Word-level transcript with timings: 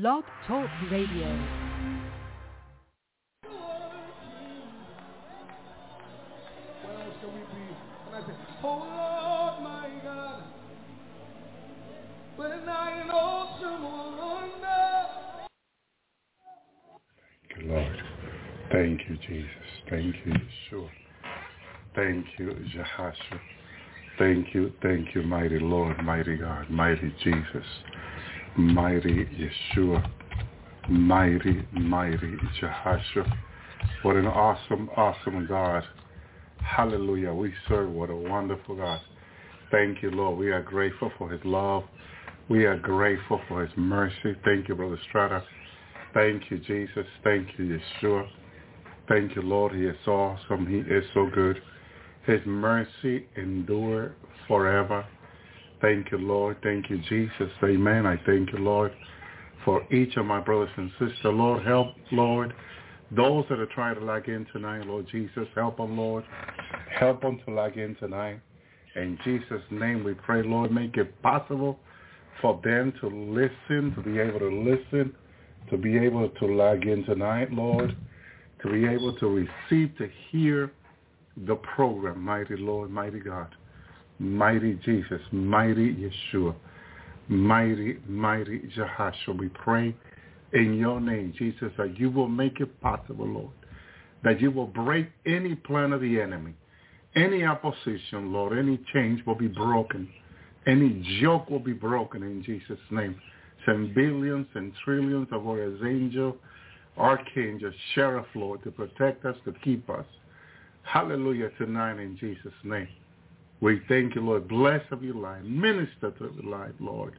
Blog 0.00 0.24
Talk 0.48 0.68
Radio. 0.90 1.28
What 6.82 6.94
else 6.96 7.14
can 7.20 7.32
we 7.32 7.38
be? 7.38 7.66
And 8.08 8.16
I 8.16 8.26
say, 8.26 8.34
Oh 8.64 8.66
Lord, 8.66 9.62
my 9.62 9.88
God, 10.02 10.42
when 12.34 12.68
I 12.68 13.02
in 13.02 13.10
awesome 13.10 13.82
wonder. 14.18 14.82
Thank 17.48 17.62
you, 17.62 17.72
Lord. 17.72 18.02
Thank 18.72 19.00
you, 19.08 19.16
Jesus. 19.28 19.48
Thank 19.88 20.16
you, 20.26 20.32
Yeshua. 20.32 20.90
Thank 21.94 22.26
you, 22.36 22.56
Jehoshua. 22.74 23.40
Thank 24.18 24.54
you, 24.54 24.72
thank 24.82 25.14
you, 25.14 25.22
mighty 25.22 25.60
Lord, 25.60 26.02
mighty 26.04 26.36
God, 26.36 26.68
mighty 26.68 27.14
Jesus, 27.22 27.66
mighty 28.56 29.26
Yeshua, 29.26 30.10
mighty, 30.88 31.66
mighty 31.72 32.36
Jehoshua. 32.60 33.36
What 34.02 34.16
an 34.16 34.26
awesome, 34.26 34.90
awesome 34.96 35.46
God. 35.46 35.82
Hallelujah. 36.58 37.32
We 37.32 37.52
serve 37.68 37.90
what 37.90 38.10
a 38.10 38.16
wonderful 38.16 38.76
God. 38.76 39.00
Thank 39.70 40.02
you, 40.02 40.10
Lord. 40.10 40.38
We 40.38 40.50
are 40.50 40.62
grateful 40.62 41.10
for 41.18 41.28
his 41.30 41.40
love. 41.44 41.84
We 42.48 42.64
are 42.64 42.78
grateful 42.78 43.40
for 43.48 43.64
his 43.64 43.76
mercy. 43.76 44.36
Thank 44.44 44.68
you, 44.68 44.74
Brother 44.74 44.98
Strata. 45.08 45.42
Thank 46.12 46.50
you, 46.50 46.58
Jesus. 46.58 47.06
Thank 47.22 47.48
you, 47.58 47.78
Yeshua. 48.02 48.28
Thank 49.08 49.34
you, 49.34 49.42
Lord. 49.42 49.72
He 49.72 49.84
is 49.84 49.96
awesome. 50.06 50.66
He 50.66 50.78
is 50.78 51.04
so 51.12 51.28
good. 51.34 51.60
His 52.26 52.40
mercy 52.46 53.26
endure 53.36 54.14
forever. 54.46 55.04
Thank 55.84 56.12
you, 56.12 56.16
Lord. 56.16 56.56
Thank 56.62 56.88
you, 56.88 56.96
Jesus. 57.10 57.52
Amen. 57.62 58.06
I 58.06 58.16
thank 58.24 58.50
you, 58.54 58.58
Lord, 58.58 58.90
for 59.66 59.82
each 59.92 60.16
of 60.16 60.24
my 60.24 60.40
brothers 60.40 60.70
and 60.78 60.90
sisters. 60.92 61.18
Lord, 61.24 61.62
help, 61.66 61.88
Lord, 62.10 62.54
those 63.10 63.44
that 63.50 63.58
are 63.58 63.66
trying 63.66 63.96
to 63.96 64.00
log 64.00 64.26
in 64.30 64.46
tonight, 64.50 64.86
Lord 64.86 65.06
Jesus, 65.12 65.46
help 65.54 65.76
them, 65.76 65.98
Lord. 65.98 66.24
Help 66.98 67.20
them 67.20 67.38
to 67.44 67.52
log 67.52 67.76
in 67.76 67.94
tonight. 67.96 68.40
In 68.96 69.18
Jesus' 69.24 69.60
name 69.70 70.04
we 70.04 70.14
pray, 70.14 70.42
Lord, 70.42 70.72
make 70.72 70.96
it 70.96 71.20
possible 71.20 71.78
for 72.40 72.58
them 72.64 72.90
to 73.02 73.08
listen, 73.08 73.94
to 73.94 74.02
be 74.02 74.18
able 74.18 74.38
to 74.38 74.48
listen, 74.48 75.14
to 75.68 75.76
be 75.76 75.98
able 75.98 76.30
to 76.30 76.46
log 76.46 76.86
in 76.86 77.04
tonight, 77.04 77.52
Lord, 77.52 77.94
to 78.62 78.72
be 78.72 78.86
able 78.86 79.14
to 79.18 79.26
receive, 79.26 79.94
to 79.98 80.08
hear 80.30 80.72
the 81.46 81.56
program, 81.56 82.22
mighty 82.22 82.56
Lord, 82.56 82.90
mighty 82.90 83.20
God, 83.20 83.54
mighty 84.18 84.74
Jesus, 84.84 85.20
mighty 85.32 85.94
Yeshua, 85.94 86.54
mighty, 87.28 87.98
mighty 88.08 88.60
Jehoshua. 88.76 89.38
We 89.38 89.48
pray 89.48 89.94
in 90.52 90.78
your 90.78 91.00
name, 91.00 91.34
Jesus, 91.36 91.72
that 91.78 91.98
you 91.98 92.10
will 92.10 92.28
make 92.28 92.60
it 92.60 92.80
possible, 92.80 93.26
Lord, 93.26 93.52
that 94.22 94.40
you 94.40 94.50
will 94.50 94.66
break 94.66 95.08
any 95.26 95.54
plan 95.54 95.92
of 95.92 96.00
the 96.00 96.20
enemy, 96.20 96.54
any 97.16 97.44
opposition, 97.44 98.32
Lord, 98.32 98.58
any 98.58 98.78
change 98.92 99.24
will 99.26 99.36
be 99.36 99.48
broken. 99.48 100.08
Any 100.66 101.02
yoke 101.20 101.50
will 101.50 101.58
be 101.58 101.72
broken 101.72 102.22
in 102.22 102.42
Jesus' 102.42 102.78
name. 102.90 103.20
Send 103.66 103.94
billions 103.94 104.46
and 104.54 104.72
trillions 104.84 105.28
of 105.30 105.44
warriors, 105.44 105.80
angel, 105.86 106.36
archangel, 106.96 107.70
seraph, 107.94 108.26
Lord, 108.34 108.62
to 108.64 108.70
protect 108.70 109.24
us, 109.24 109.36
to 109.44 109.52
keep 109.62 109.88
us. 109.90 110.06
Hallelujah 110.82 111.50
tonight 111.58 111.98
in 111.98 112.16
Jesus' 112.18 112.52
name. 112.62 112.88
We 113.64 113.80
thank 113.88 114.14
you, 114.14 114.20
Lord. 114.20 114.46
Bless 114.46 114.82
of 114.90 115.02
your 115.02 115.14
life. 115.14 115.42
Minister 115.42 116.10
to 116.18 116.30
your 116.36 116.58
life, 116.58 116.74
Lord. 116.80 117.14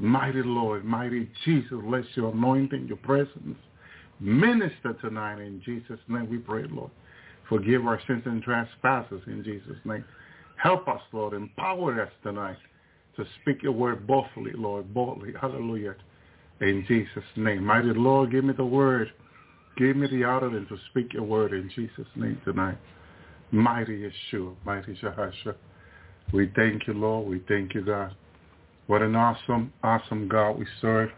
Mighty 0.00 0.42
Lord, 0.42 0.84
mighty 0.84 1.30
Jesus, 1.44 1.78
bless 1.84 2.04
your 2.16 2.32
anointing, 2.32 2.88
your 2.88 2.96
presence. 2.96 3.56
Minister 4.18 4.94
tonight 5.00 5.38
in 5.38 5.62
Jesus' 5.64 6.00
name 6.08 6.28
we 6.28 6.38
pray, 6.38 6.64
Lord. 6.68 6.90
Forgive 7.48 7.86
our 7.86 8.00
sins 8.08 8.24
and 8.26 8.42
trespasses 8.42 9.22
in 9.28 9.44
Jesus' 9.44 9.78
name. 9.84 10.04
Help 10.60 10.88
us, 10.88 11.00
Lord. 11.12 11.34
Empower 11.34 12.02
us 12.02 12.10
tonight 12.24 12.58
to 13.14 13.24
speak 13.40 13.62
your 13.62 13.70
word 13.70 14.04
boldly, 14.04 14.54
Lord, 14.56 14.92
boldly. 14.92 15.32
Hallelujah. 15.40 15.94
In 16.60 16.84
Jesus' 16.88 17.22
name. 17.36 17.64
Mighty 17.64 17.92
Lord, 17.92 18.32
give 18.32 18.42
me 18.42 18.52
the 18.52 18.64
word. 18.64 19.12
Give 19.76 19.96
me 19.96 20.08
the 20.08 20.24
utterance 20.24 20.68
to 20.70 20.78
speak 20.90 21.12
your 21.12 21.22
word 21.22 21.52
in 21.52 21.70
Jesus' 21.76 22.08
name 22.16 22.40
tonight. 22.44 22.78
Mighty 23.52 24.10
Yeshua, 24.32 24.56
mighty 24.64 24.98
Jehoshua. 25.00 25.54
We 26.32 26.52
thank 26.54 26.86
you, 26.86 26.92
Lord. 26.94 27.26
We 27.26 27.42
thank 27.48 27.74
you, 27.74 27.82
God. 27.82 28.14
What 28.86 29.02
an 29.02 29.16
awesome, 29.16 29.72
awesome 29.82 30.28
God 30.28 30.58
we 30.58 30.66
serve. 30.80 31.10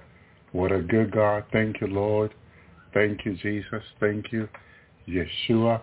What 0.52 0.72
a 0.72 0.80
good 0.80 1.12
God. 1.12 1.44
Thank 1.52 1.80
you, 1.80 1.88
Lord. 1.88 2.32
Thank 2.94 3.24
you, 3.24 3.36
Jesus. 3.36 3.82
Thank 3.98 4.32
you, 4.32 4.48
Yeshua. 5.08 5.80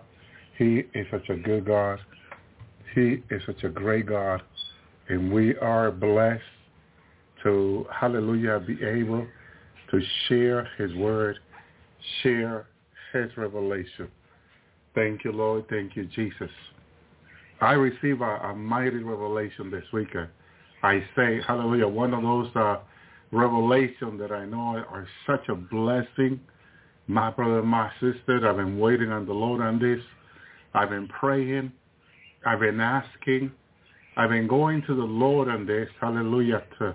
He 0.56 0.84
is 0.94 1.06
such 1.10 1.28
a 1.28 1.36
good 1.36 1.66
God. 1.66 1.98
He 2.94 3.22
is 3.30 3.42
such 3.46 3.64
a 3.64 3.68
great 3.68 4.06
God. 4.06 4.42
And 5.08 5.32
we 5.32 5.56
are 5.56 5.90
blessed 5.90 6.42
to, 7.42 7.86
hallelujah, 7.92 8.60
be 8.60 8.82
able 8.82 9.26
to 9.90 10.00
share 10.26 10.68
his 10.76 10.94
word, 10.94 11.38
share 12.22 12.66
his 13.12 13.30
revelation. 13.36 14.08
Thank 14.94 15.24
you, 15.24 15.32
Lord. 15.32 15.64
Thank 15.68 15.96
you, 15.96 16.04
Jesus. 16.06 16.50
I 17.60 17.72
received 17.72 18.20
a, 18.20 18.48
a 18.48 18.54
mighty 18.54 18.98
revelation 18.98 19.70
this 19.70 19.84
weekend. 19.92 20.28
I 20.82 21.02
say, 21.16 21.40
hallelujah, 21.46 21.88
one 21.88 22.14
of 22.14 22.22
those 22.22 22.54
uh, 22.54 22.78
revelations 23.32 24.20
that 24.20 24.30
I 24.30 24.46
know 24.46 24.84
are 24.88 25.08
such 25.26 25.48
a 25.48 25.54
blessing. 25.54 26.40
My 27.08 27.30
brother 27.30 27.62
my 27.62 27.90
sister, 28.00 28.48
I've 28.48 28.56
been 28.56 28.78
waiting 28.78 29.10
on 29.10 29.26
the 29.26 29.32
Lord 29.32 29.60
on 29.60 29.78
this. 29.78 30.00
I've 30.74 30.90
been 30.90 31.08
praying. 31.08 31.72
I've 32.46 32.60
been 32.60 32.80
asking. 32.80 33.50
I've 34.16 34.30
been 34.30 34.46
going 34.46 34.82
to 34.86 34.94
the 34.94 35.02
Lord 35.02 35.48
on 35.48 35.66
this, 35.66 35.88
hallelujah, 36.00 36.62
to, 36.78 36.94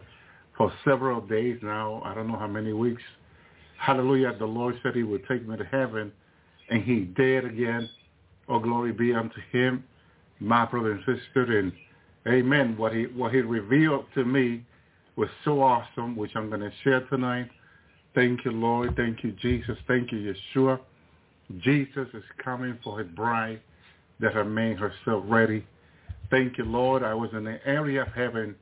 for 0.57 0.71
several 0.85 1.21
days 1.21 1.57
now. 1.61 2.01
I 2.05 2.13
don't 2.13 2.27
know 2.27 2.37
how 2.37 2.47
many 2.47 2.73
weeks. 2.73 3.01
Hallelujah, 3.79 4.35
the 4.37 4.45
Lord 4.45 4.75
said 4.83 4.95
he 4.95 5.03
would 5.03 5.25
take 5.27 5.47
me 5.47 5.57
to 5.57 5.63
heaven, 5.63 6.11
and 6.69 6.83
he 6.83 7.01
did 7.01 7.45
again. 7.45 7.89
Oh, 8.47 8.59
glory 8.59 8.91
be 8.91 9.13
unto 9.13 9.39
him, 9.51 9.83
my 10.43 10.65
brother 10.65 10.91
and 10.91 10.99
sister. 11.01 11.59
And 11.59 11.71
amen, 12.27 12.77
what 12.77 12.93
he, 12.93 13.03
what 13.05 13.33
he 13.33 13.39
revealed 13.39 14.05
to 14.15 14.25
me 14.25 14.63
was 15.15 15.29
so 15.45 15.61
awesome, 15.61 16.15
which 16.15 16.31
I'm 16.35 16.49
going 16.49 16.61
to 16.61 16.71
share 16.83 17.01
tonight. 17.07 17.49
Thank 18.15 18.45
you, 18.45 18.51
Lord. 18.51 18.95
Thank 18.95 19.23
you, 19.23 19.31
Jesus. 19.41 19.77
Thank 19.87 20.11
you, 20.11 20.33
Yeshua. 20.55 20.79
Jesus 21.59 22.07
is 22.13 22.23
coming 22.43 22.77
for 22.83 22.99
his 22.99 23.07
bride 23.09 23.59
that 24.19 24.33
have 24.33 24.47
made 24.47 24.77
herself 24.77 25.23
ready. 25.27 25.65
Thank 26.29 26.57
you, 26.57 26.65
Lord. 26.65 27.03
I 27.03 27.13
was 27.13 27.29
in 27.33 27.45
an 27.45 27.59
area 27.65 28.03
of 28.03 28.07
heaven 28.09 28.55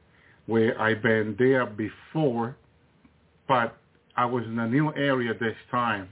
where 0.46 0.80
I've 0.82 1.02
been 1.02 1.36
there 1.38 1.66
before, 1.66 2.56
but 3.48 3.78
I 4.18 4.26
was 4.26 4.44
in 4.46 4.60
a 4.60 4.68
new 4.68 4.94
area 4.96 5.34
this 5.40 5.56
time 5.70 6.10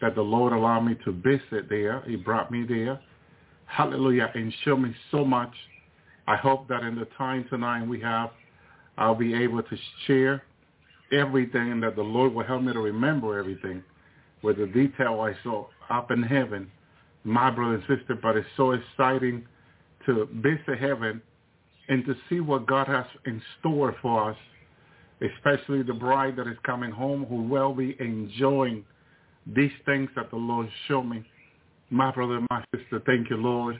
that 0.00 0.14
the 0.14 0.22
Lord 0.22 0.52
allowed 0.52 0.80
me 0.80 0.96
to 1.04 1.12
visit 1.12 1.68
there. 1.68 2.02
He 2.06 2.16
brought 2.16 2.50
me 2.50 2.64
there. 2.64 3.00
Hallelujah. 3.72 4.30
And 4.34 4.52
showed 4.64 4.80
me 4.80 4.94
so 5.10 5.24
much. 5.24 5.52
I 6.26 6.36
hope 6.36 6.68
that 6.68 6.82
in 6.82 6.94
the 6.94 7.06
time 7.16 7.46
tonight 7.48 7.88
we 7.88 7.98
have, 8.02 8.28
I'll 8.98 9.14
be 9.14 9.34
able 9.34 9.62
to 9.62 9.76
share 10.06 10.42
everything 11.10 11.80
that 11.80 11.96
the 11.96 12.02
Lord 12.02 12.34
will 12.34 12.44
help 12.44 12.62
me 12.62 12.74
to 12.74 12.78
remember 12.78 13.38
everything 13.38 13.82
with 14.42 14.58
the 14.58 14.66
detail 14.66 15.20
I 15.20 15.32
saw 15.42 15.68
up 15.88 16.10
in 16.10 16.22
heaven, 16.22 16.70
my 17.24 17.50
brother 17.50 17.76
and 17.76 17.82
sister. 17.82 18.14
But 18.14 18.36
it's 18.36 18.46
so 18.58 18.72
exciting 18.72 19.46
to 20.04 20.28
visit 20.34 20.78
heaven 20.78 21.22
and 21.88 22.04
to 22.04 22.14
see 22.28 22.40
what 22.40 22.66
God 22.66 22.88
has 22.88 23.06
in 23.24 23.40
store 23.58 23.96
for 24.02 24.32
us, 24.32 24.36
especially 25.22 25.82
the 25.82 25.94
bride 25.94 26.36
that 26.36 26.46
is 26.46 26.58
coming 26.62 26.90
home 26.90 27.24
who 27.24 27.42
will 27.42 27.72
be 27.72 27.96
enjoying 28.00 28.84
these 29.46 29.72
things 29.86 30.10
that 30.14 30.30
the 30.30 30.36
Lord 30.36 30.68
showed 30.88 31.04
me. 31.04 31.24
My 31.92 32.10
brother 32.10 32.40
my 32.48 32.64
sister, 32.74 33.02
thank 33.04 33.28
you, 33.28 33.36
Lord. 33.36 33.78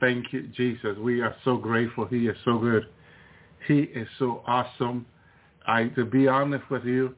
Thank 0.00 0.34
you, 0.34 0.48
Jesus. 0.54 0.98
We 0.98 1.22
are 1.22 1.34
so 1.46 1.56
grateful. 1.56 2.04
He 2.04 2.26
is 2.26 2.36
so 2.44 2.58
good. 2.58 2.86
He 3.66 3.80
is 3.80 4.06
so 4.18 4.42
awesome. 4.46 5.06
I, 5.66 5.84
to 5.96 6.04
be 6.04 6.28
honest 6.28 6.70
with 6.70 6.84
you, 6.84 7.14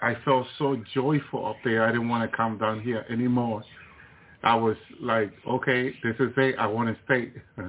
I 0.00 0.14
felt 0.24 0.46
so 0.58 0.80
joyful 0.94 1.44
up 1.44 1.56
there. 1.64 1.82
I 1.84 1.90
didn't 1.90 2.08
want 2.08 2.30
to 2.30 2.36
come 2.36 2.56
down 2.56 2.80
here 2.82 3.04
anymore. 3.10 3.64
I 4.44 4.54
was 4.54 4.76
like, 5.00 5.32
okay, 5.44 5.90
this 6.04 6.14
is 6.20 6.32
it. 6.36 6.54
I 6.56 6.68
want 6.68 6.96
to 6.96 6.96
stay. 7.04 7.32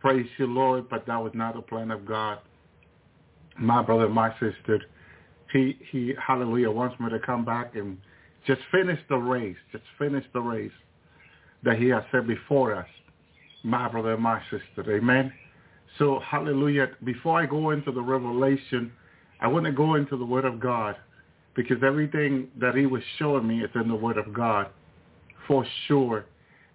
Praise 0.00 0.28
you, 0.36 0.46
Lord. 0.46 0.90
But 0.90 1.06
that 1.06 1.16
was 1.16 1.32
not 1.34 1.54
the 1.54 1.62
plan 1.62 1.90
of 1.90 2.04
God. 2.04 2.40
My 3.58 3.82
brother, 3.82 4.10
my 4.10 4.30
sister, 4.34 4.78
he, 5.54 5.78
he, 5.90 6.12
hallelujah, 6.20 6.70
wants 6.70 7.00
me 7.00 7.08
to 7.08 7.18
come 7.18 7.46
back 7.46 7.76
and 7.76 7.96
just 8.46 8.60
finish 8.70 9.00
the 9.08 9.16
race. 9.16 9.56
Just 9.72 9.84
finish 9.98 10.24
the 10.34 10.40
race 10.40 10.70
that 11.64 11.78
he 11.78 11.88
has 11.88 12.02
set 12.12 12.26
before 12.26 12.74
us. 12.74 12.86
My 13.62 13.88
brother, 13.88 14.16
my 14.16 14.40
sister. 14.50 14.96
Amen. 14.96 15.32
So, 15.98 16.20
hallelujah. 16.20 16.88
Before 17.04 17.40
I 17.40 17.46
go 17.46 17.70
into 17.70 17.92
the 17.92 18.02
revelation, 18.02 18.92
I 19.40 19.48
want 19.48 19.64
to 19.64 19.72
go 19.72 19.94
into 19.94 20.16
the 20.16 20.24
Word 20.24 20.44
of 20.44 20.60
God 20.60 20.96
because 21.54 21.78
everything 21.82 22.48
that 22.60 22.74
he 22.74 22.86
was 22.86 23.02
showing 23.18 23.46
me 23.46 23.62
is 23.62 23.70
in 23.74 23.88
the 23.88 23.94
Word 23.94 24.18
of 24.18 24.32
God, 24.32 24.68
for 25.46 25.64
sure. 25.86 26.26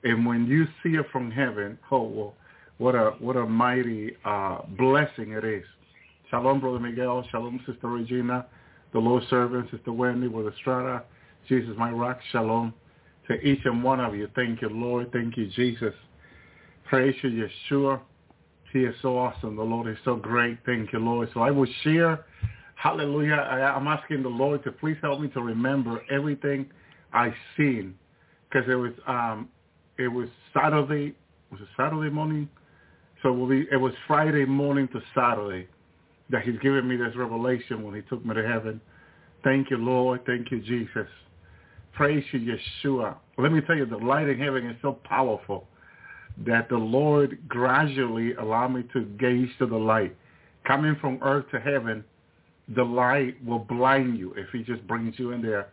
And 0.04 0.26
when 0.26 0.48
you 0.48 0.66
see 0.82 0.98
it 0.98 1.06
from 1.12 1.30
heaven, 1.30 1.78
oh, 1.92 2.04
well, 2.04 2.34
what 2.78 2.96
a 2.96 3.12
what 3.20 3.36
a 3.36 3.46
mighty 3.46 4.16
uh, 4.24 4.60
blessing 4.78 5.34
it 5.34 5.44
is. 5.44 5.66
Shalom, 6.30 6.62
Brother 6.62 6.80
Miguel. 6.80 7.26
Shalom, 7.30 7.60
Sister 7.68 7.90
Regina. 7.90 8.46
The 8.94 9.00
Lord 9.00 9.24
servant, 9.30 9.70
Sister 9.70 9.92
Wendy 9.92 10.28
with 10.28 10.48
Estrada. 10.48 11.04
Jesus, 11.50 11.76
my 11.78 11.92
rock. 11.92 12.20
Shalom 12.32 12.74
to 13.30 13.36
each 13.42 13.62
and 13.66 13.84
one 13.84 14.00
of 14.00 14.16
you. 14.16 14.28
Thank 14.36 14.62
you, 14.62 14.70
Lord. 14.70 15.12
Thank 15.14 15.38
you, 15.38 15.48
Jesus. 15.56 15.94
Praise 16.90 17.16
you, 17.22 17.48
Yeshua. 17.72 18.02
He 18.74 18.80
is 18.80 18.96
so 19.02 19.18
awesome. 19.18 19.56
The 19.56 19.64
Lord 19.64 19.88
is 19.88 19.98
so 20.04 20.16
great. 20.16 20.58
Thank 20.66 20.92
you, 20.92 21.00
Lord. 21.00 21.30
So 21.34 21.42
I 21.42 21.52
will 21.52 21.68
share. 21.84 22.26
Hallelujah. 22.76 23.36
I, 23.36 23.76
I'm 23.76 23.88
asking 23.88 24.24
the 24.24 24.30
Lord 24.30 24.64
to 24.64 24.72
please 24.72 24.98
help 25.02 25.22
me 25.22 25.28
to 25.30 25.42
remember 25.42 26.02
everything 26.12 26.70
I've 27.14 27.34
seen. 27.56 27.96
Because 28.50 28.68
it 28.70 28.76
was 28.76 28.94
um, 29.08 29.50
it 29.98 30.08
was 30.08 30.28
Saturday. 30.54 31.16
Was 31.52 31.62
it 31.62 31.68
Saturday 31.78 32.10
morning? 32.10 32.50
So 33.22 33.30
it, 33.30 33.38
will 33.38 33.48
be, 33.48 33.68
it 33.72 33.76
was 33.78 33.94
Friday 34.08 34.46
morning 34.46 34.88
to 34.90 35.02
Saturday 35.14 35.68
that 36.30 36.44
he's 36.44 36.58
given 36.60 36.88
me 36.88 36.96
this 36.96 37.16
revelation 37.16 37.84
when 37.84 37.96
he 37.96 38.02
took 38.04 38.26
me 38.26 38.34
to 38.34 38.48
heaven. 38.48 38.80
Thank 39.44 39.72
you, 39.72 39.78
Lord. 39.78 40.26
Thank 40.26 40.52
you, 40.52 40.62
Jesus. 40.62 41.08
Praise 42.00 42.24
you, 42.32 42.56
Yeshua. 42.86 43.18
Let 43.38 43.52
me 43.52 43.60
tell 43.60 43.76
you, 43.76 43.86
the 43.86 43.98
light 43.98 44.30
in 44.30 44.40
heaven 44.40 44.66
is 44.68 44.78
so 44.82 44.94
powerful 45.04 45.68
that 46.46 46.70
the 46.70 46.78
Lord 46.78 47.38
gradually 47.50 48.36
allowed 48.36 48.70
me 48.70 48.86
to 48.94 49.04
gaze 49.20 49.50
to 49.60 49.66
the 49.66 49.76
light. 49.76 50.16
Coming 50.66 50.96
from 51.02 51.20
earth 51.22 51.44
to 51.52 51.60
heaven, 51.60 52.06
the 52.74 52.86
light 52.86 53.36
will 53.46 53.60
blind 53.60 54.18
you 54.18 54.34
if 54.38 54.48
he 54.54 54.64
just 54.64 54.88
brings 54.88 55.20
you 55.20 55.32
in 55.32 55.42
there. 55.42 55.68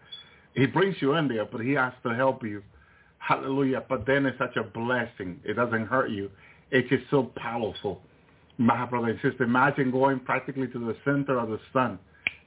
He 0.55 0.67
brings 0.67 0.97
you 1.01 1.13
in 1.13 1.29
there, 1.29 1.45
but 1.45 1.61
he 1.61 1.75
has 1.75 1.93
to 2.03 2.13
help 2.13 2.43
you. 2.43 2.61
Hallelujah. 3.19 3.85
But 3.89 4.05
then 4.05 4.27
it's 4.27 4.37
such 4.37 4.57
a 4.57 4.65
blessing. 4.65 5.39
It 5.45 5.55
doesn't 5.55 5.87
hurt 5.87 6.11
you. 6.11 6.29
It's 6.73 6.89
just 6.89 7.05
so 7.09 7.31
powerful. 7.37 8.01
My 8.59 8.85
brother 8.85 9.11
and 9.11 9.21
sister, 9.23 9.45
imagine 9.45 9.93
going 9.93 10.19
practically 10.19 10.67
to 10.67 10.79
the 10.87 10.97
center 11.05 11.39
of 11.39 11.51
the 11.51 11.61
sun 11.73 12.01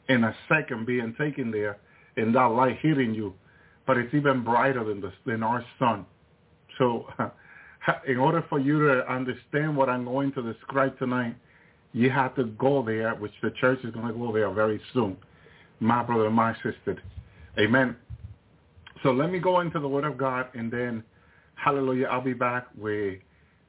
in 0.09 0.25
a 0.25 0.35
second 0.49 0.85
being 0.85 1.15
taken 1.17 1.49
there 1.49 1.77
and 2.17 2.35
that 2.35 2.47
light 2.47 2.77
hitting 2.81 3.15
you. 3.15 3.33
But 3.89 3.97
it's 3.97 4.13
even 4.13 4.43
brighter 4.43 4.83
than, 4.83 5.01
the, 5.01 5.11
than 5.25 5.41
our 5.41 5.65
sun. 5.79 6.05
So 6.77 7.07
in 8.07 8.17
order 8.17 8.45
for 8.47 8.59
you 8.59 8.87
to 8.87 9.11
understand 9.11 9.75
what 9.75 9.89
I'm 9.89 10.05
going 10.05 10.31
to 10.33 10.43
describe 10.53 10.99
tonight, 10.99 11.35
you 11.93 12.11
have 12.11 12.35
to 12.35 12.43
go 12.43 12.83
there, 12.83 13.15
which 13.15 13.31
the 13.41 13.49
church 13.59 13.79
is 13.83 13.91
going 13.91 14.05
to 14.05 14.13
go 14.13 14.31
there 14.31 14.51
very 14.51 14.79
soon. 14.93 15.17
My 15.79 16.03
brother 16.03 16.29
my 16.29 16.53
sister. 16.57 17.01
Amen. 17.57 17.95
So 19.01 19.09
let 19.09 19.31
me 19.31 19.39
go 19.39 19.61
into 19.61 19.79
the 19.79 19.87
Word 19.87 20.03
of 20.03 20.19
God, 20.19 20.49
and 20.53 20.71
then, 20.71 21.03
hallelujah, 21.55 22.09
I'll 22.11 22.21
be 22.21 22.33
back 22.33 22.67
with 22.77 23.17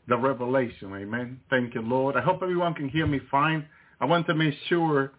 the 0.06 0.18
revelation. 0.18 0.92
Amen. 0.94 1.40
Thank 1.48 1.74
you, 1.74 1.80
Lord. 1.80 2.18
I 2.18 2.20
hope 2.20 2.42
everyone 2.42 2.74
can 2.74 2.90
hear 2.90 3.06
me 3.06 3.22
fine. 3.30 3.64
I 4.02 4.04
want 4.04 4.26
to 4.26 4.34
make 4.34 4.52
sure 4.68 5.12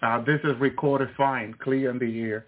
uh, 0.00 0.22
this 0.22 0.38
is 0.44 0.52
recorded 0.60 1.08
fine, 1.16 1.56
clear 1.60 1.90
in 1.90 1.98
the 1.98 2.04
ear. 2.04 2.46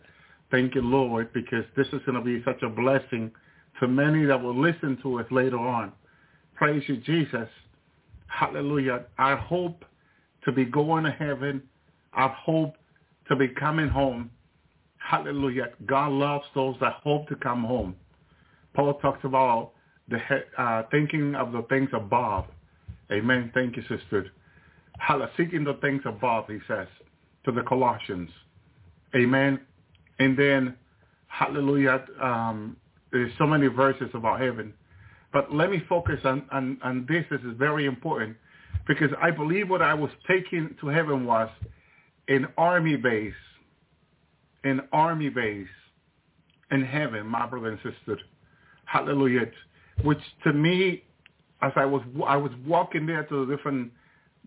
Thank 0.51 0.75
you, 0.75 0.83
Lord, 0.83 1.33
because 1.33 1.65
this 1.77 1.87
is 1.89 2.01
going 2.07 2.15
to 2.15 2.21
be 2.21 2.43
such 2.45 2.63
a 2.63 2.69
blessing 2.69 3.33
to 3.81 3.89
many 3.89 4.25
that 4.27 4.41
will 4.41 4.59
listen 4.59 4.99
to 5.03 5.19
it 5.19 5.31
later 5.33 5.59
on. 5.59 5.93
Praise 6.55 6.83
you, 6.87 6.99
Jesus. 6.99 7.49
Hallelujah. 8.29 9.05
I 9.19 9.37
hope 9.37 9.85
to 10.45 10.53
be 10.53 10.65
going 10.65 11.05
to 11.05 11.11
heaven. 11.11 11.63
I 12.13 12.29
hope 12.29 12.75
to 13.29 13.37
be 13.37 13.49
coming 13.49 13.89
home. 13.89 14.31
Hallelujah. 14.99 15.71
God 15.85 16.13
loves 16.13 16.45
those 16.55 16.77
that 16.81 16.95
hope 17.03 17.29
to 17.29 17.37
come 17.37 17.65
home. 17.65 17.97
Paul 18.75 18.95
talks 18.95 19.25
about 19.25 19.73
the 20.09 20.19
uh, 20.59 20.83
thinking 20.91 21.35
of 21.35 21.53
the 21.53 21.63
things 21.69 21.89
above. 21.93 22.47
Amen. 23.11 23.51
Thank 23.55 23.77
you, 23.77 23.83
sister. 23.83 24.27
Hallelujah. 24.99 25.31
Seeking 25.37 25.65
the 25.65 25.75
things 25.75 26.03
above, 26.05 26.47
he 26.49 26.59
says 26.67 26.89
to 27.45 27.53
the 27.53 27.63
Colossians. 27.63 28.31
Amen. 29.15 29.61
And 30.19 30.39
then, 30.39 30.75
hallelujah, 31.29 32.05
um, 32.23 32.77
there's 33.13 33.33
so 33.39 33.47
many 33.47 33.67
verses 33.67 34.09
about 34.15 34.41
heaven. 34.41 34.73
But 35.33 35.53
let 35.53 35.71
me 35.71 35.83
focus 35.89 36.21
on, 36.25 36.45
on, 36.51 36.79
on 36.83 37.07
this. 37.09 37.25
This 37.31 37.41
is 37.41 37.57
very 37.59 37.87
important 37.87 38.37
because 38.87 39.11
I 39.21 39.31
believe 39.31 39.69
what 39.69 39.83
I 39.83 39.95
was 39.95 40.11
taking 40.27 40.75
to 40.81 40.89
heaven 40.89 41.27
was 41.27 41.49
an 42.29 42.47
army 42.57 42.97
base, 42.97 43.33
an 44.65 44.83
army 44.93 45.29
base 45.29 45.67
in 46.71 46.83
heaven, 46.85 47.27
my 47.27 47.47
brother 47.47 47.69
and 47.69 47.79
sister. 47.79 48.19
Hallelujah. 48.85 49.47
Which 50.03 50.21
to 50.45 50.53
me, 50.53 51.03
as 51.63 51.73
I 51.77 51.85
was 51.85 52.03
I 52.27 52.37
was 52.37 52.53
walking 52.67 53.07
there 53.07 53.25
to 53.25 53.47
the 53.47 53.57
different 53.57 53.93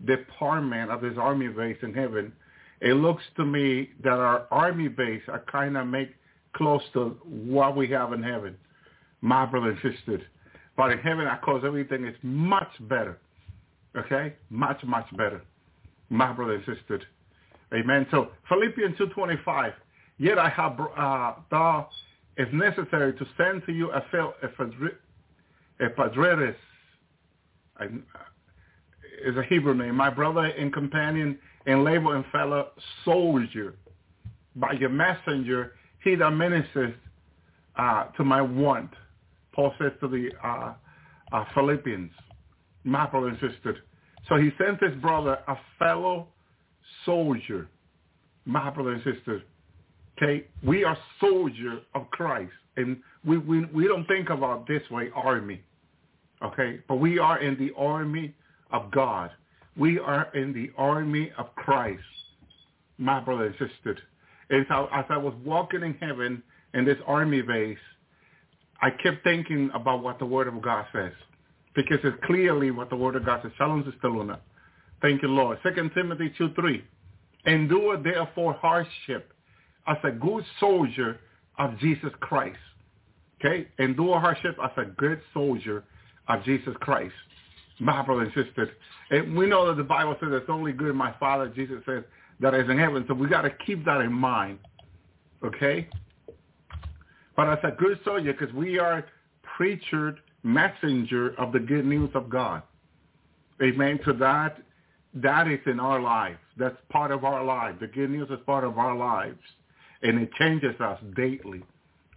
department 0.04 0.90
of 0.90 1.00
this 1.00 1.14
army 1.18 1.48
base 1.48 1.76
in 1.82 1.92
heaven, 1.92 2.32
it 2.80 2.94
looks 2.94 3.22
to 3.36 3.44
me 3.44 3.90
that 4.02 4.12
our 4.12 4.46
army 4.50 4.88
base 4.88 5.22
are 5.28 5.44
kind 5.50 5.76
of 5.76 5.86
make 5.86 6.10
close 6.54 6.82
to 6.94 7.16
what 7.24 7.76
we 7.76 7.88
have 7.88 8.12
in 8.12 8.22
heaven, 8.22 8.56
my 9.20 9.46
brother 9.46 9.78
and. 9.82 10.22
But 10.76 10.92
in 10.92 10.98
heaven, 10.98 11.26
of 11.26 11.40
course, 11.42 11.62
everything 11.66 12.06
is 12.06 12.16
much 12.22 12.70
better. 12.82 13.18
Okay? 13.96 14.34
Much, 14.48 14.82
much 14.84 15.06
better. 15.16 15.42
My 16.08 16.32
brother 16.32 16.62
and. 16.66 17.04
Amen. 17.74 18.06
So 18.10 18.30
Philippians 18.48 18.96
2.25, 18.96 19.72
yet 20.18 20.38
I 20.38 20.48
have 20.48 20.80
uh, 20.80 21.34
thought 21.50 21.90
if 22.36 22.52
necessary 22.52 23.12
to 23.12 23.26
send 23.36 23.64
to 23.66 23.72
you 23.72 23.90
a 23.90 24.02
Epaphroditus, 25.80 26.56
is 29.24 29.36
a 29.36 29.42
Hebrew 29.48 29.74
name, 29.74 29.94
my 29.94 30.10
brother 30.10 30.44
and 30.44 30.72
companion 30.72 31.38
and 31.66 31.84
labor 31.84 32.16
and 32.16 32.24
fellow 32.32 32.68
soldier. 33.04 33.74
By 34.56 34.72
your 34.72 34.90
messenger, 34.90 35.74
he 36.02 36.14
that 36.16 36.30
ministers 36.30 36.94
uh, 37.76 38.04
to 38.16 38.24
my 38.24 38.40
want. 38.42 38.90
Paul 39.52 39.72
says 39.78 39.92
to 40.00 40.08
the 40.08 40.30
uh, 40.42 40.74
uh, 41.32 41.44
Philippians, 41.54 42.10
my 42.84 43.06
brother 43.06 43.28
and 43.28 43.38
sister. 43.40 43.78
So 44.28 44.36
he 44.36 44.50
sent 44.58 44.82
his 44.82 44.94
brother, 45.00 45.38
a 45.48 45.56
fellow 45.78 46.28
soldier, 47.04 47.68
my 48.44 48.70
brother 48.70 48.92
and 48.92 49.02
sister. 49.02 49.42
Okay, 50.16 50.46
we 50.62 50.84
are 50.84 50.96
soldier 51.18 51.80
of 51.94 52.10
Christ, 52.10 52.52
and 52.76 52.98
we, 53.24 53.38
we 53.38 53.64
we 53.66 53.88
don't 53.88 54.06
think 54.06 54.28
about 54.28 54.68
this 54.68 54.82
way, 54.90 55.08
army. 55.14 55.62
Okay, 56.42 56.80
but 56.88 56.96
we 56.96 57.18
are 57.18 57.38
in 57.38 57.56
the 57.58 57.70
army 57.76 58.34
of 58.70 58.90
God. 58.90 59.30
We 59.76 59.98
are 59.98 60.28
in 60.34 60.52
the 60.52 60.70
army 60.76 61.30
of 61.38 61.54
Christ, 61.54 62.02
my 62.98 63.20
brother 63.20 63.46
and 63.46 63.54
sister. 63.54 63.98
And 64.50 64.66
so 64.68 64.88
as 64.92 65.04
I 65.08 65.16
was 65.16 65.34
walking 65.44 65.82
in 65.82 65.94
heaven 65.94 66.42
in 66.74 66.84
this 66.84 66.98
army 67.06 67.42
base, 67.42 67.78
I 68.82 68.90
kept 68.90 69.22
thinking 69.24 69.70
about 69.74 70.02
what 70.02 70.18
the 70.18 70.26
Word 70.26 70.48
of 70.48 70.60
God 70.60 70.86
says. 70.92 71.12
Because 71.74 71.98
it's 72.02 72.16
clearly 72.24 72.70
what 72.70 72.90
the 72.90 72.96
Word 72.96 73.14
of 73.14 73.24
God 73.24 73.40
says. 73.42 73.52
Shalom, 73.56 73.84
Sister 73.90 74.10
Luna. 74.10 74.40
Thank 75.00 75.22
you, 75.22 75.28
Lord. 75.28 75.58
Second 75.62 75.92
Timothy 75.94 76.32
2, 76.36 76.52
3. 76.54 76.84
Endure 77.46 77.96
therefore 77.96 78.54
hardship 78.54 79.32
as 79.86 79.96
a 80.04 80.10
good 80.10 80.44
soldier 80.58 81.20
of 81.58 81.78
Jesus 81.78 82.10
Christ. 82.20 82.58
Okay? 83.38 83.68
Endure 83.78 84.18
hardship 84.20 84.56
as 84.62 84.70
a 84.76 84.84
good 84.84 85.20
soldier 85.32 85.84
of 86.28 86.44
Jesus 86.44 86.74
Christ. 86.80 87.14
My 87.80 88.02
brother 88.02 88.22
and 88.22 88.32
sister. 88.34 88.70
And 89.10 89.36
we 89.36 89.46
know 89.46 89.66
that 89.68 89.76
the 89.76 89.84
Bible 89.84 90.16
says 90.20 90.30
it's 90.32 90.48
only 90.48 90.72
good 90.72 90.94
my 90.94 91.14
Father, 91.18 91.48
Jesus 91.48 91.82
says, 91.86 92.04
that 92.40 92.54
is 92.54 92.68
in 92.68 92.78
heaven. 92.78 93.04
So 93.08 93.14
we 93.14 93.28
got 93.28 93.42
to 93.42 93.50
keep 93.66 93.84
that 93.84 94.00
in 94.00 94.12
mind. 94.12 94.58
Okay? 95.44 95.88
But 97.36 97.48
as 97.48 97.58
a 97.64 97.70
good 97.70 97.98
soldier, 98.04 98.32
because 98.32 98.54
we 98.54 98.78
are 98.78 99.04
preacher, 99.56 100.16
messenger 100.42 101.34
of 101.38 101.52
the 101.52 101.58
good 101.58 101.84
news 101.84 102.10
of 102.14 102.28
God. 102.30 102.62
Amen. 103.62 104.00
So 104.04 104.12
that 104.14 104.58
that 105.14 105.48
is 105.48 105.60
in 105.66 105.80
our 105.80 106.00
lives. 106.00 106.38
That's 106.56 106.76
part 106.90 107.10
of 107.10 107.24
our 107.24 107.44
life. 107.44 107.76
The 107.80 107.88
good 107.88 108.10
news 108.10 108.28
is 108.30 108.38
part 108.46 108.64
of 108.64 108.78
our 108.78 108.96
lives. 108.96 109.40
And 110.02 110.20
it 110.20 110.30
changes 110.38 110.80
us 110.80 110.98
daily. 111.16 111.62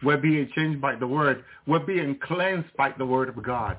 We're 0.04 0.18
being 0.18 0.50
changed 0.56 0.80
by 0.80 0.96
the 0.96 1.08
word. 1.08 1.44
We're 1.68 1.80
being 1.80 2.20
cleansed 2.24 2.76
by 2.78 2.94
the 2.98 3.06
word 3.06 3.30
of 3.30 3.44
God. 3.44 3.78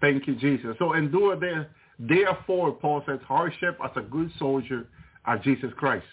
Thank 0.00 0.26
you, 0.26 0.34
Jesus. 0.36 0.76
So 0.78 0.94
endure 0.94 1.36
there. 1.36 1.70
Therefore, 1.98 2.72
Paul 2.72 3.02
says, 3.06 3.20
hardship 3.26 3.78
as 3.82 3.90
a 3.96 4.02
good 4.02 4.30
soldier 4.38 4.86
of 5.26 5.42
Jesus 5.42 5.70
Christ. 5.76 6.04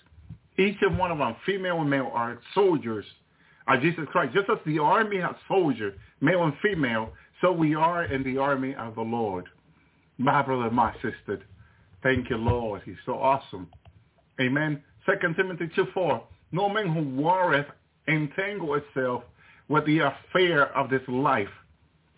Each 0.58 0.78
and 0.82 0.98
one 0.98 1.12
of 1.12 1.18
them, 1.18 1.36
female 1.46 1.82
and 1.82 1.90
male, 1.90 2.12
are 2.14 2.40
soldiers 2.54 3.06
of 3.68 3.82
Jesus 3.82 4.06
Christ. 4.12 4.34
Just 4.34 4.50
as 4.50 4.58
the 4.66 4.80
army 4.80 5.20
has 5.20 5.36
soldiers, 5.48 5.94
male 6.22 6.44
and 6.44 6.54
female, 6.62 7.12
so 7.42 7.52
we 7.52 7.76
are 7.76 8.06
in 8.06 8.24
the 8.24 8.38
army 8.38 8.76
of 8.76 8.96
the 8.96 9.02
Lord. 9.02 9.46
My 10.18 10.42
brother, 10.42 10.70
my 10.70 10.94
sister, 10.96 11.42
thank 12.02 12.30
you, 12.30 12.38
Lord. 12.38 12.84
He's 12.86 12.96
so 13.06 13.14
awesome. 13.14 13.68
Amen. 14.40 14.82
Second 15.06 15.36
Timothy 15.36 15.70
2, 15.76 15.88
4. 15.94 16.24
No 16.52 16.70
man 16.70 16.88
who 16.94 17.22
warreth 17.22 17.66
entangle 18.08 18.76
itself 18.76 19.24
with 19.68 19.86
the 19.86 20.00
affair 20.00 20.76
of 20.78 20.90
this 20.90 21.02
life. 21.08 21.50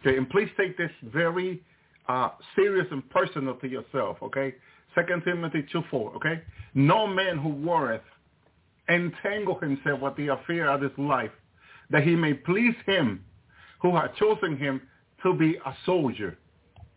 Okay, 0.06 0.18
and 0.18 0.30
please 0.30 0.50
take 0.58 0.78
this 0.78 0.92
very 1.04 1.62
uh, 2.08 2.30
serious 2.56 2.88
and 2.92 3.08
personal 3.10 3.56
to 3.56 3.68
yourself, 3.68 4.18
okay? 4.22 4.54
Second 4.94 5.24
Timothy 5.24 5.66
2, 5.72 5.84
4, 5.90 6.16
okay? 6.16 6.42
No 6.74 7.08
man 7.08 7.38
who 7.38 7.50
warreth 7.50 8.02
entangle 8.88 9.60
himself 9.60 10.00
with 10.02 10.16
the 10.16 10.28
affair 10.28 10.70
of 10.70 10.82
this 10.82 10.92
life, 10.98 11.32
that 11.90 12.04
he 12.04 12.16
may 12.16 12.34
please 12.34 12.76
him 12.86 13.24
who 13.82 13.96
hath 13.96 14.16
chosen 14.16 14.58
him 14.58 14.82
to 15.24 15.34
be 15.34 15.56
a 15.66 15.76
soldier. 15.86 16.38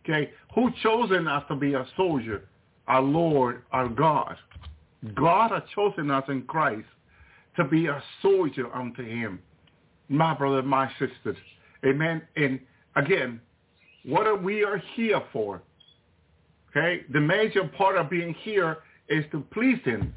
Okay? 0.03 0.31
Who 0.55 0.69
chosen 0.83 1.27
us 1.27 1.43
to 1.47 1.55
be 1.55 1.73
a 1.73 1.85
soldier? 1.97 2.47
Our 2.87 3.01
Lord, 3.01 3.63
our 3.71 3.87
God. 3.87 4.35
God 5.15 5.51
has 5.51 5.63
chosen 5.73 6.11
us 6.11 6.23
in 6.27 6.43
Christ 6.43 6.87
to 7.55 7.63
be 7.63 7.87
a 7.87 8.01
soldier 8.21 8.73
unto 8.73 9.03
him. 9.03 9.39
My 10.09 10.33
brother, 10.33 10.61
my 10.63 10.89
sisters. 10.99 11.37
Amen. 11.85 12.21
And 12.35 12.59
again, 12.95 13.39
what 14.05 14.27
are 14.27 14.35
we 14.35 14.63
are 14.63 14.81
here 14.95 15.21
for? 15.31 15.61
Okay? 16.69 17.03
The 17.11 17.19
major 17.19 17.67
part 17.77 17.97
of 17.97 18.09
being 18.09 18.33
here 18.41 18.77
is 19.07 19.25
to 19.31 19.41
please 19.51 19.79
him. 19.83 20.13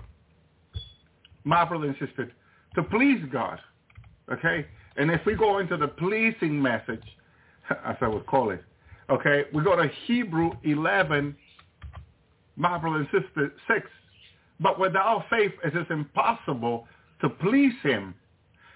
My 1.44 1.64
brother 1.64 1.86
and 1.86 1.96
sister, 1.98 2.30
to 2.74 2.82
please 2.84 3.20
God. 3.32 3.58
Okay? 4.30 4.66
And 4.96 5.10
if 5.10 5.20
we 5.26 5.34
go 5.34 5.58
into 5.58 5.76
the 5.76 5.88
pleasing 5.88 6.60
message, 6.60 7.02
as 7.84 7.96
I 8.00 8.08
would 8.08 8.26
call 8.26 8.50
it, 8.50 8.62
okay, 9.10 9.44
we 9.52 9.62
go 9.64 9.76
to 9.76 9.88
Hebrew 10.06 10.52
11, 10.64 11.34
my 12.56 12.78
brother 12.78 12.98
and 12.98 13.06
sister, 13.06 13.52
6. 13.68 13.80
But 14.60 14.78
without 14.78 15.24
faith 15.28 15.52
it 15.64 15.76
is 15.76 15.86
impossible 15.90 16.86
to 17.20 17.28
please 17.28 17.72
him. 17.82 18.14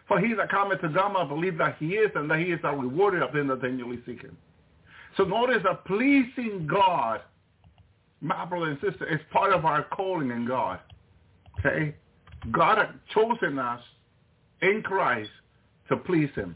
For 0.08 0.20
he 0.20 0.34
that 0.34 0.50
cometh 0.50 0.80
to 0.82 0.88
God 0.88 1.12
must 1.12 1.28
believe 1.28 1.58
that 1.58 1.76
he 1.78 1.94
is, 1.94 2.10
and 2.14 2.30
that 2.30 2.38
he 2.38 2.46
is 2.46 2.60
a 2.62 2.74
rewarder 2.74 3.22
of 3.22 3.32
them 3.32 3.48
that 3.48 3.60
genuinely 3.60 4.00
seek 4.06 4.22
him. 4.22 4.36
So 5.16 5.24
notice 5.24 5.64
a 5.68 5.74
pleasing 5.74 6.68
God, 6.70 7.20
my 8.20 8.44
brother 8.44 8.66
and 8.66 8.78
sister, 8.80 9.06
is 9.12 9.20
part 9.32 9.52
of 9.52 9.64
our 9.64 9.84
calling 9.84 10.30
in 10.30 10.46
God. 10.46 10.78
Okay? 11.58 11.94
God 12.52 12.78
has 12.78 12.88
chosen 13.12 13.58
us 13.58 13.80
in 14.62 14.82
Christ 14.84 15.30
to 15.88 15.96
please 15.96 16.30
him. 16.34 16.54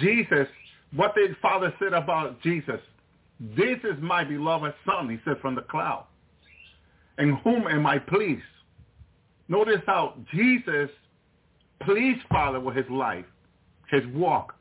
Jesus, 0.00 0.48
what 0.94 1.14
did 1.14 1.36
Father 1.42 1.72
said 1.78 1.92
about 1.92 2.40
Jesus? 2.42 2.80
This 3.38 3.78
is 3.84 4.00
my 4.00 4.24
beloved 4.24 4.74
son, 4.86 5.10
he 5.10 5.18
said 5.24 5.40
from 5.40 5.54
the 5.54 5.62
cloud. 5.62 6.06
In 7.18 7.34
whom 7.44 7.66
am 7.68 7.86
I 7.86 7.98
pleased? 7.98 8.42
Notice 9.48 9.82
how 9.86 10.14
Jesus 10.32 10.88
pleased 11.82 12.20
Father 12.30 12.60
with 12.60 12.76
his 12.76 12.88
life, 12.90 13.24
his 13.90 14.02
walk, 14.14 14.54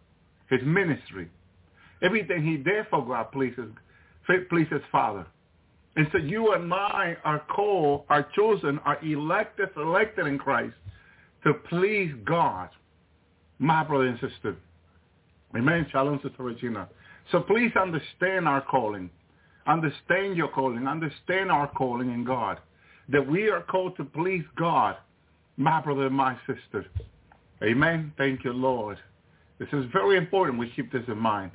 his 0.49 0.61
ministry. 0.63 1.29
Everything 2.01 2.43
he 2.43 2.57
did 2.57 2.85
for 2.89 3.05
God 3.05 3.31
pleases, 3.31 3.69
pleases 4.49 4.81
Father. 4.91 5.25
And 5.95 6.07
so 6.11 6.17
you 6.17 6.53
and 6.53 6.73
I 6.73 7.15
are 7.23 7.39
called, 7.55 8.05
are 8.09 8.27
chosen, 8.35 8.79
are 8.79 9.03
elected, 9.03 9.69
selected 9.73 10.25
in 10.25 10.37
Christ 10.37 10.73
to 11.43 11.53
please 11.69 12.11
God. 12.25 12.69
My 13.59 13.83
brother 13.83 14.07
and 14.07 14.19
sister. 14.19 14.55
Amen. 15.55 15.85
Shalom, 15.91 16.19
Sister 16.23 16.43
Regina. 16.43 16.89
So 17.31 17.41
please 17.41 17.71
understand 17.79 18.47
our 18.47 18.61
calling. 18.61 19.09
Understand 19.67 20.35
your 20.35 20.47
calling. 20.49 20.87
Understand 20.87 21.51
our 21.51 21.67
calling 21.67 22.11
in 22.11 22.23
God. 22.23 22.59
That 23.09 23.25
we 23.25 23.49
are 23.49 23.61
called 23.61 23.95
to 23.97 24.03
please 24.03 24.43
God, 24.57 24.97
my 25.57 25.81
brother 25.81 26.07
and 26.07 26.15
my 26.15 26.37
sister. 26.47 26.85
Amen. 27.63 28.13
Thank 28.17 28.43
you, 28.43 28.53
Lord. 28.53 28.97
This 29.59 29.69
is 29.71 29.85
very 29.93 30.17
important. 30.17 30.59
We 30.59 30.71
keep 30.75 30.91
this 30.91 31.03
in 31.07 31.17
mind. 31.17 31.51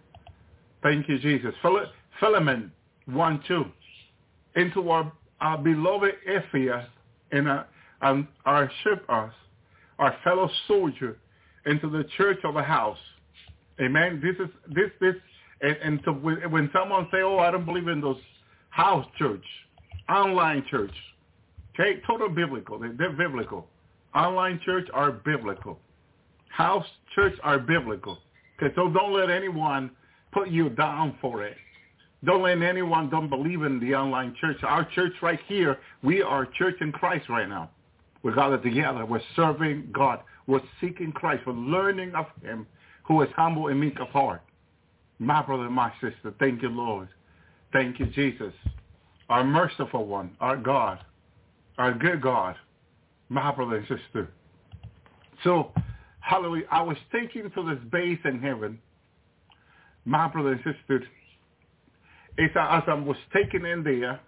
Thank 0.82 1.08
you, 1.08 1.18
Jesus. 1.18 1.54
Philemon 2.20 2.72
1, 3.06 3.42
2. 3.48 3.64
Into 4.56 4.90
our, 4.90 5.12
our 5.40 5.58
beloved 5.58 6.14
Ephias 6.26 6.86
and 7.32 7.48
uh, 7.48 7.64
our, 8.00 8.26
our 8.46 8.70
ship 8.82 9.04
us, 9.08 9.32
our 9.98 10.16
fellow 10.24 10.48
soldier, 10.66 11.18
into 11.66 11.90
the 11.90 12.04
church 12.16 12.38
of 12.44 12.54
the 12.54 12.62
house. 12.62 12.98
Amen. 13.80 14.20
This 14.22 14.34
is 14.44 14.52
this 14.74 14.90
this 15.00 15.14
and, 15.60 15.76
and 15.82 16.00
so 16.04 16.12
when, 16.12 16.50
when 16.50 16.70
someone 16.72 17.08
say, 17.12 17.18
"Oh, 17.22 17.38
I 17.38 17.50
don't 17.50 17.64
believe 17.64 17.88
in 17.88 18.00
those 18.00 18.18
house 18.70 19.06
church, 19.18 19.44
online 20.08 20.64
church," 20.70 20.92
okay, 21.74 22.00
total 22.06 22.28
biblical. 22.28 22.78
They're 22.78 23.12
biblical. 23.12 23.66
Online 24.14 24.60
church 24.64 24.88
are 24.92 25.12
biblical. 25.12 25.78
House 26.48 26.86
church 27.14 27.34
are 27.42 27.58
biblical. 27.58 28.18
Okay, 28.56 28.74
so 28.74 28.88
don't 28.88 29.12
let 29.12 29.30
anyone 29.30 29.90
put 30.32 30.48
you 30.48 30.70
down 30.70 31.16
for 31.20 31.44
it. 31.44 31.56
Don't 32.24 32.42
let 32.42 32.60
anyone 32.62 33.08
don't 33.10 33.28
believe 33.28 33.62
in 33.62 33.78
the 33.78 33.94
online 33.94 34.34
church. 34.40 34.56
Our 34.62 34.84
church 34.94 35.12
right 35.22 35.38
here, 35.46 35.78
we 36.02 36.20
are 36.22 36.46
church 36.46 36.74
in 36.80 36.90
Christ 36.90 37.28
right 37.28 37.48
now. 37.48 37.70
We're 38.22 38.34
gathered 38.34 38.64
together. 38.64 39.06
We're 39.06 39.22
serving 39.36 39.90
God. 39.92 40.20
We're 40.48 40.60
seeking 40.80 41.12
Christ. 41.12 41.44
We're 41.46 41.52
learning 41.52 42.14
of 42.16 42.26
him 42.42 42.66
who 43.04 43.22
is 43.22 43.28
humble 43.36 43.68
and 43.68 43.80
meek 43.80 44.00
of 44.00 44.08
heart. 44.08 44.42
My 45.20 45.42
brother 45.42 45.70
my 45.70 45.92
sister, 46.00 46.34
thank 46.38 46.62
you, 46.62 46.68
Lord. 46.68 47.08
Thank 47.72 48.00
you, 48.00 48.06
Jesus. 48.06 48.52
Our 49.28 49.44
merciful 49.44 50.06
one, 50.06 50.36
our 50.40 50.56
God, 50.56 50.98
our 51.76 51.92
good 51.92 52.20
God, 52.20 52.56
my 53.28 53.52
brother 53.52 53.76
and 53.76 53.86
sister. 53.88 54.28
So, 55.44 55.72
hallelujah, 56.20 56.66
I 56.70 56.82
was 56.82 56.96
taken 57.12 57.50
to 57.50 57.74
this 57.74 57.78
base 57.90 58.18
in 58.24 58.40
heaven 58.40 58.78
my 60.08 60.26
brother 60.26 60.52
and 60.52 60.60
sister, 60.64 61.04
as 62.38 62.50
I, 62.56 62.78
as 62.78 62.84
I 62.86 62.94
was 62.94 63.16
taken 63.34 63.66
in 63.66 63.84
there, 63.84 64.18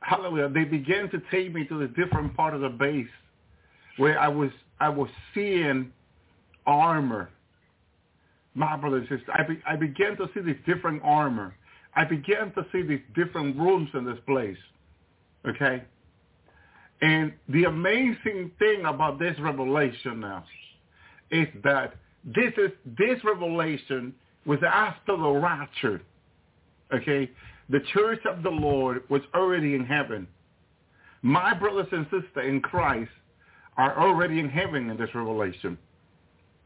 hallelujah, 0.00 0.50
they 0.50 0.64
began 0.64 1.08
to 1.10 1.22
take 1.30 1.54
me 1.54 1.64
to 1.68 1.78
the 1.78 1.88
different 1.88 2.36
part 2.36 2.54
of 2.54 2.60
the 2.60 2.68
base 2.68 3.06
where 3.96 4.18
I 4.20 4.28
was 4.28 4.50
I 4.78 4.90
was 4.90 5.08
seeing 5.32 5.92
armor. 6.66 7.30
My 8.54 8.76
brother 8.76 8.98
and 8.98 9.08
sister, 9.08 9.32
I, 9.32 9.44
be, 9.44 9.58
I 9.66 9.76
began 9.76 10.16
to 10.18 10.28
see 10.34 10.40
this 10.40 10.56
different 10.66 11.00
armor. 11.02 11.54
I 11.94 12.04
began 12.04 12.52
to 12.52 12.66
see 12.72 12.82
these 12.82 13.00
different 13.14 13.56
rooms 13.56 13.88
in 13.94 14.04
this 14.04 14.18
place. 14.26 14.58
Okay? 15.48 15.82
And 17.02 17.32
the 17.48 17.64
amazing 17.64 18.52
thing 18.58 18.84
about 18.86 19.18
this 19.18 19.36
revelation 19.40 20.20
now 20.20 20.44
is 21.30 21.48
that 21.64 21.94
this 22.24 22.52
is 22.56 22.70
this 22.96 23.18
revelation 23.24 24.14
was 24.46 24.60
after 24.66 25.16
the 25.16 25.28
rapture. 25.28 26.00
Okay? 26.94 27.28
The 27.68 27.80
church 27.92 28.20
of 28.24 28.44
the 28.44 28.50
Lord 28.50 29.02
was 29.08 29.22
already 29.34 29.74
in 29.74 29.84
heaven. 29.84 30.28
My 31.22 31.54
brothers 31.54 31.88
and 31.90 32.04
sisters 32.04 32.46
in 32.46 32.60
Christ 32.60 33.10
are 33.76 33.98
already 33.98 34.38
in 34.38 34.48
heaven 34.48 34.88
in 34.90 34.96
this 34.96 35.10
revelation. 35.14 35.78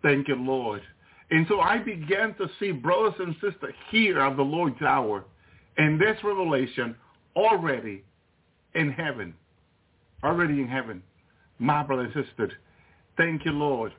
Thank 0.02 0.28
you, 0.28 0.36
Lord. 0.36 0.82
And 1.30 1.46
so 1.48 1.60
I 1.60 1.78
began 1.78 2.34
to 2.34 2.48
see 2.60 2.72
brothers 2.72 3.14
and 3.18 3.34
sisters 3.34 3.74
here 3.90 4.20
of 4.20 4.36
the 4.36 4.42
Lord's 4.42 4.80
hour 4.82 5.24
in 5.78 5.98
this 5.98 6.16
revelation 6.22 6.94
already 7.34 8.04
in 8.74 8.90
heaven. 8.92 9.34
Already 10.26 10.60
in 10.60 10.68
heaven. 10.68 11.02
My 11.58 11.82
brother 11.82 12.02
and 12.02 12.26
sisters. 12.26 12.52
Thank 13.16 13.44
you, 13.44 13.52
Lord. 13.52 13.92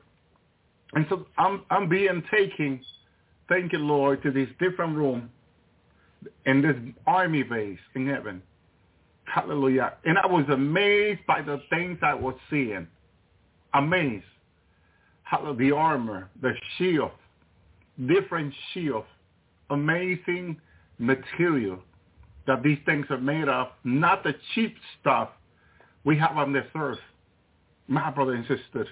And 0.92 1.06
so 1.08 1.26
I'm, 1.36 1.64
I'm 1.70 1.88
being 1.88 2.22
taken 2.30 2.80
thank 3.48 3.72
you, 3.72 3.78
Lord, 3.78 4.22
to 4.22 4.30
this 4.30 4.48
different 4.60 4.96
room 4.96 5.30
in 6.46 6.62
this 6.62 6.76
army 7.06 7.42
base 7.42 7.78
in 7.94 8.06
heaven. 8.06 8.42
Hallelujah. 9.24 9.94
And 10.04 10.18
I 10.18 10.26
was 10.26 10.44
amazed 10.50 11.20
by 11.26 11.42
the 11.42 11.60
things 11.70 11.98
I 12.02 12.14
was 12.14 12.34
seeing. 12.50 12.86
Amazed. 13.74 14.24
Hallelujah. 15.22 15.70
The 15.70 15.76
armor, 15.76 16.30
the 16.40 16.52
shield, 16.76 17.10
different 18.06 18.52
shields, 18.72 19.06
amazing 19.70 20.60
material 20.98 21.78
that 22.46 22.62
these 22.62 22.78
things 22.86 23.06
are 23.10 23.18
made 23.18 23.48
of, 23.48 23.68
not 23.84 24.24
the 24.24 24.34
cheap 24.54 24.74
stuff 25.00 25.28
we 26.04 26.18
have 26.18 26.36
on 26.36 26.52
this 26.52 26.66
earth. 26.74 26.98
My 27.86 28.10
brother 28.10 28.34
and 28.34 28.44
sister. 28.46 28.86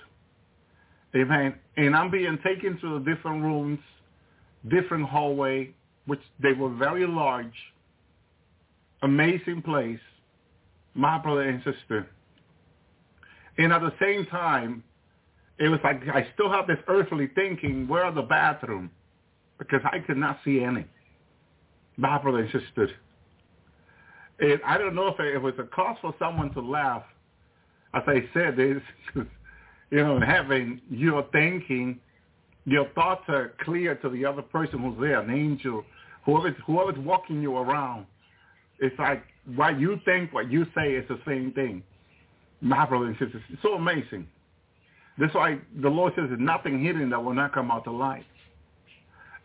Amen. 1.15 1.55
And 1.77 1.95
I'm 1.95 2.11
being 2.11 2.39
taken 2.45 2.79
to 2.81 2.99
the 2.99 3.15
different 3.15 3.43
rooms 3.43 3.79
different 4.69 5.09
hallway, 5.09 5.71
which 6.07 6.21
they 6.43 6.53
were 6.53 6.71
very 6.71 7.07
large, 7.07 7.53
amazing 9.03 9.63
place, 9.63 10.01
my 10.95 11.19
brother 11.19 11.43
and 11.43 11.63
sister. 11.63 12.09
And 13.59 13.73
at 13.73 13.81
the 13.81 13.93
same 14.01 14.27
time, 14.27 14.83
it 15.59 15.69
was 15.69 15.81
like 15.83 16.03
I 16.13 16.29
still 16.35 16.51
have 16.51 16.67
this 16.67 16.79
earthly 16.89 17.31
thinking, 17.35 17.89
where 17.89 18.05
are 18.05 18.13
the 18.13 18.23
bathrooms? 18.23 18.91
Because 19.59 19.81
I 19.85 20.01
could 20.01 20.19
not 20.19 20.39
see 20.45 20.63
any. 20.63 20.85
My 21.97 22.19
brother 22.19 22.41
and 22.41 22.51
sister. 22.53 22.91
And 24.39 24.61
I 24.67 24.79
don't 24.79 24.95
know 24.95 25.09
if 25.09 25.21
it 25.21 25.39
was 25.39 25.55
a 25.59 25.65
cause 25.65 25.97
for 26.01 26.15
someone 26.19 26.53
to 26.55 26.61
laugh 26.61 27.03
as 27.97 28.03
I 28.07 28.25
said, 28.35 28.59
you 29.15 29.25
know, 29.91 30.21
having 30.21 30.81
your 30.91 31.27
thinking, 31.33 31.99
your 32.65 32.89
thoughts 32.95 33.23
are 33.29 33.55
clear 33.65 33.95
to 33.97 34.09
the 34.09 34.25
other 34.25 34.43
person 34.43 34.81
who's 34.81 35.01
there, 35.01 35.21
an 35.21 35.31
angel, 35.31 35.85
whoever's, 36.25 36.55
whoever's 36.67 36.99
walking 36.99 37.41
you 37.41 37.57
around. 37.57 38.07
It's 38.81 38.99
like 38.99 39.23
what 39.55 39.81
you 39.81 39.99
think, 40.05 40.33
what 40.35 40.51
you 40.51 40.67
say 40.77 40.93
is 40.93 41.09
the 41.09 41.19
same 41.27 41.53
thing. 41.53 41.83
My 42.61 42.87
and 42.91 43.17
sisters, 43.19 43.43
it's 43.51 43.63
so 43.63 43.75
amazing. 43.75 44.27
That's 45.19 45.35
why 45.35 45.59
the 45.81 45.89
Lord 45.89 46.13
says 46.15 46.27
there's 46.29 46.41
nothing 46.41 46.83
hidden 46.83 47.11
that 47.11 47.23
will 47.23 47.35
not 47.35 47.55
come 47.55 47.71
out 47.71 47.85
to 47.85 47.93
light. 47.93 48.27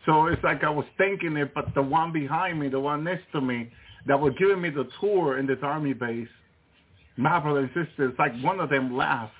So 0.04 0.26
it's 0.26 0.42
like 0.42 0.64
I 0.64 0.70
was 0.70 0.84
thinking 0.98 1.36
it, 1.36 1.54
but 1.54 1.66
the 1.74 1.82
one 1.82 2.12
behind 2.12 2.58
me, 2.58 2.68
the 2.68 2.80
one 2.80 3.04
next 3.04 3.24
to 3.32 3.40
me, 3.40 3.70
that 4.06 4.18
was 4.18 4.34
giving 4.38 4.60
me 4.60 4.70
the 4.70 4.88
tour 5.00 5.38
in 5.38 5.46
this 5.46 5.58
army 5.62 5.92
base, 5.92 6.28
my 7.16 7.38
brother 7.40 7.60
and 7.60 7.68
sister, 7.68 8.08
it's 8.08 8.18
like 8.18 8.32
one 8.42 8.60
of 8.60 8.70
them 8.70 8.96
laughed 8.96 9.32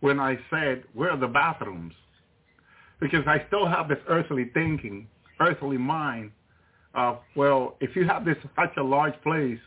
when 0.00 0.20
I 0.20 0.38
said, 0.50 0.84
where 0.94 1.10
are 1.10 1.16
the 1.16 1.28
bathrooms? 1.28 1.94
Because 3.00 3.24
I 3.26 3.44
still 3.46 3.66
have 3.66 3.88
this 3.88 3.98
earthly 4.08 4.50
thinking, 4.54 5.08
earthly 5.40 5.78
mind 5.78 6.32
of, 6.94 7.18
well, 7.36 7.76
if 7.80 7.94
you 7.94 8.04
have 8.06 8.24
this 8.24 8.36
such 8.56 8.76
a 8.76 8.82
large 8.82 9.14
place, 9.22 9.58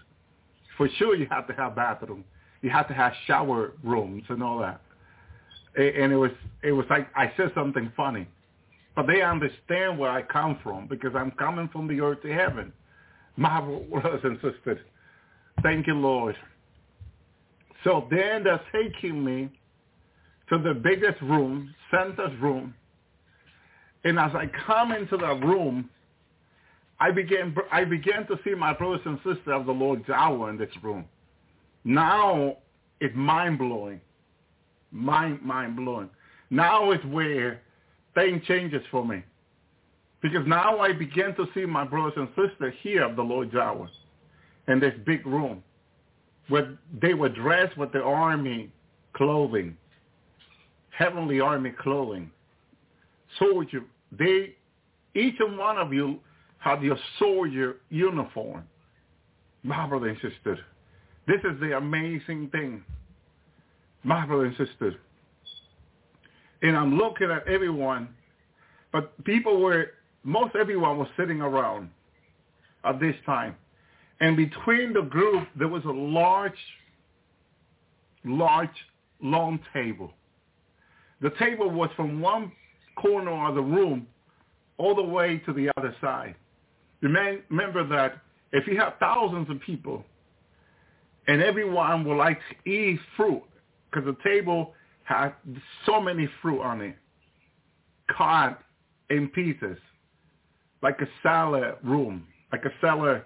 for 0.77 0.89
sure 0.97 1.15
you 1.15 1.27
have 1.29 1.47
to 1.47 1.53
have 1.53 1.75
bathroom. 1.75 2.23
You 2.61 2.69
have 2.69 2.87
to 2.89 2.93
have 2.93 3.13
shower 3.27 3.73
rooms 3.83 4.23
and 4.29 4.43
all 4.43 4.59
that. 4.59 4.81
And 5.75 6.11
it 6.11 6.17
was, 6.17 6.31
it 6.63 6.71
was 6.71 6.85
like 6.89 7.07
I 7.15 7.31
said 7.37 7.51
something 7.55 7.91
funny. 7.95 8.27
But 8.95 9.07
they 9.07 9.21
understand 9.21 9.97
where 9.97 10.11
I 10.11 10.21
come 10.21 10.59
from 10.61 10.87
because 10.87 11.11
I'm 11.15 11.31
coming 11.31 11.69
from 11.71 11.87
the 11.87 12.01
earth 12.01 12.21
to 12.23 12.33
heaven. 12.33 12.73
My 13.37 13.61
brothers 13.61 14.21
and 14.23 14.37
sisters, 14.41 14.79
thank 15.63 15.87
you, 15.87 15.95
Lord. 15.95 16.35
So 17.83 18.07
then 18.11 18.43
they're 18.43 18.61
taking 18.73 19.23
me 19.23 19.49
to 20.49 20.57
the 20.57 20.73
biggest 20.73 21.21
room, 21.21 21.73
center's 21.89 22.37
room. 22.39 22.73
And 24.03 24.19
as 24.19 24.31
I 24.35 24.49
come 24.67 24.91
into 24.91 25.17
the 25.17 25.33
room, 25.35 25.89
I 26.99 27.11
began, 27.11 27.55
I 27.71 27.83
began 27.85 28.27
to 28.27 28.37
see 28.43 28.53
my 28.53 28.73
brothers 28.73 29.01
and 29.05 29.17
sisters 29.17 29.47
of 29.47 29.65
the 29.65 29.71
Lord's 29.71 30.09
hour 30.09 30.49
in 30.49 30.57
this 30.57 30.69
room. 30.83 31.05
Now 31.83 32.57
it's 32.99 33.15
mind-blowing. 33.15 33.99
Mind, 34.91 35.41
mind-blowing. 35.41 36.09
Now 36.49 36.91
it's 36.91 37.03
where 37.05 37.61
thing 38.13 38.41
changes 38.47 38.83
for 38.91 39.05
me. 39.05 39.23
Because 40.21 40.45
now 40.47 40.79
I 40.79 40.93
begin 40.93 41.35
to 41.35 41.47
see 41.53 41.65
my 41.65 41.83
brothers 41.83 42.13
and 42.15 42.27
sisters 42.29 42.73
here 42.81 43.03
of 43.03 43.15
the 43.15 43.23
Lord's 43.23 43.55
hour 43.55 43.89
in 44.67 44.79
this 44.79 44.93
big 45.05 45.25
room 45.25 45.63
where 46.47 46.77
they 47.01 47.13
were 47.13 47.29
dressed 47.29 47.77
with 47.77 47.91
the 47.91 48.01
army 48.01 48.71
clothing, 49.13 49.75
heavenly 50.91 51.39
army 51.39 51.71
clothing. 51.71 52.29
Soldier, 53.39 53.81
they, 54.11 54.55
each 55.15 55.35
and 55.39 55.57
one 55.57 55.77
of 55.77 55.93
you 55.93 56.19
had 56.59 56.81
your 56.81 56.97
soldier 57.17 57.77
uniform. 57.89 58.63
My 59.63 59.87
brother 59.87 60.09
and 60.09 60.17
sister, 60.21 60.59
this 61.27 61.39
is 61.43 61.59
the 61.59 61.77
amazing 61.77 62.49
thing. 62.49 62.83
My 64.03 64.25
brother 64.25 64.45
and 64.45 64.57
sister, 64.57 64.95
and 66.61 66.75
I'm 66.75 66.97
looking 66.97 67.31
at 67.31 67.47
everyone, 67.47 68.09
but 68.91 69.23
people 69.23 69.61
were, 69.61 69.91
most 70.23 70.55
everyone 70.55 70.97
was 70.97 71.07
sitting 71.17 71.41
around 71.41 71.89
at 72.83 72.99
this 72.99 73.15
time. 73.25 73.55
And 74.19 74.37
between 74.37 74.93
the 74.93 75.01
group, 75.01 75.47
there 75.57 75.67
was 75.67 75.83
a 75.85 75.91
large, 75.91 76.53
large, 78.23 78.69
long 79.21 79.59
table. 79.73 80.13
The 81.21 81.31
table 81.39 81.69
was 81.69 81.89
from 81.95 82.21
one 82.21 82.51
corner 82.95 83.47
of 83.47 83.55
the 83.55 83.61
room 83.61 84.07
all 84.77 84.95
the 84.95 85.03
way 85.03 85.37
to 85.45 85.53
the 85.53 85.71
other 85.77 85.95
side. 86.01 86.35
Remember 87.01 87.87
that 87.87 88.19
if 88.51 88.67
you 88.67 88.79
have 88.79 88.93
thousands 88.99 89.49
of 89.49 89.59
people 89.61 90.03
and 91.27 91.41
everyone 91.41 92.03
would 92.05 92.17
like 92.17 92.39
to 92.49 92.69
eat 92.69 92.99
fruit, 93.15 93.43
because 93.89 94.05
the 94.05 94.17
table 94.23 94.73
had 95.03 95.33
so 95.85 95.99
many 95.99 96.29
fruit 96.41 96.61
on 96.61 96.81
it, 96.81 96.95
cut 98.15 98.59
in 99.09 99.27
pieces, 99.29 99.77
like 100.81 100.99
a 101.01 101.07
salad 101.23 101.75
room, 101.83 102.27
like 102.51 102.65
a 102.65 102.71
salad. 102.79 103.23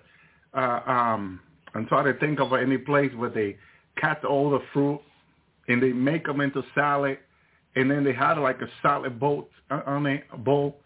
Uh, 0.53 0.79
um, 0.85 1.39
I'm 1.73 1.85
trying 1.87 2.11
to 2.11 2.19
think 2.19 2.39
of 2.39 2.53
any 2.53 2.77
place 2.77 3.11
where 3.15 3.29
they 3.29 3.57
cut 3.99 4.23
all 4.23 4.49
the 4.49 4.59
fruit 4.73 5.01
and 5.67 5.81
they 5.81 5.91
make 5.91 6.25
them 6.25 6.41
into 6.41 6.63
salad, 6.73 7.17
and 7.75 7.89
then 7.89 8.03
they 8.03 8.13
had 8.13 8.37
like 8.37 8.61
a 8.61 8.67
salad 8.81 9.19
boat 9.19 9.49
uh, 9.71 9.81
on 9.85 10.05
a 10.05 10.37
bowl, 10.37 10.79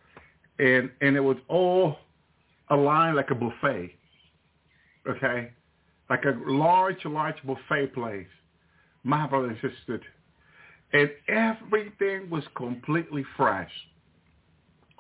and 0.58 0.90
and 1.02 1.16
it 1.16 1.22
was 1.22 1.38
all 1.48 1.98
aligned 2.70 3.16
like 3.16 3.30
a 3.32 3.36
buffet. 3.36 3.92
Okay, 5.08 5.52
like 6.10 6.24
a 6.26 6.38
large, 6.46 7.04
large 7.06 7.38
buffet 7.46 7.94
place. 7.94 8.28
My 9.04 9.28
brother 9.28 9.48
and 9.48 9.58
sister 9.58 10.02
and 10.94 11.10
everything 11.28 12.30
was 12.30 12.44
completely 12.56 13.24
fresh. 13.38 13.72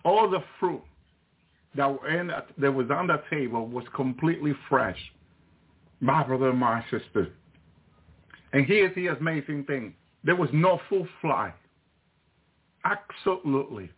All 0.06 0.30
the 0.30 0.44
fruit 0.60 0.82
that, 1.76 1.88
were 1.92 2.10
in, 2.10 2.32
that 2.58 2.72
was 2.72 2.90
on 2.90 3.08
the 3.08 3.22
table 3.30 3.68
was 3.68 3.86
completely 3.96 4.54
fresh. 4.68 4.98
My 6.00 6.24
brother 6.24 6.50
and 6.50 6.60
my 6.60 6.84
sister. 6.90 7.34
And 8.54 8.66
here's 8.66 8.94
the 8.96 9.08
amazing 9.08 9.66
thing. 9.66 9.94
There 10.24 10.36
was 10.36 10.50
no 10.54 10.80
full 10.90 11.08
fly. 11.22 11.54
Absolutely. 12.84 13.92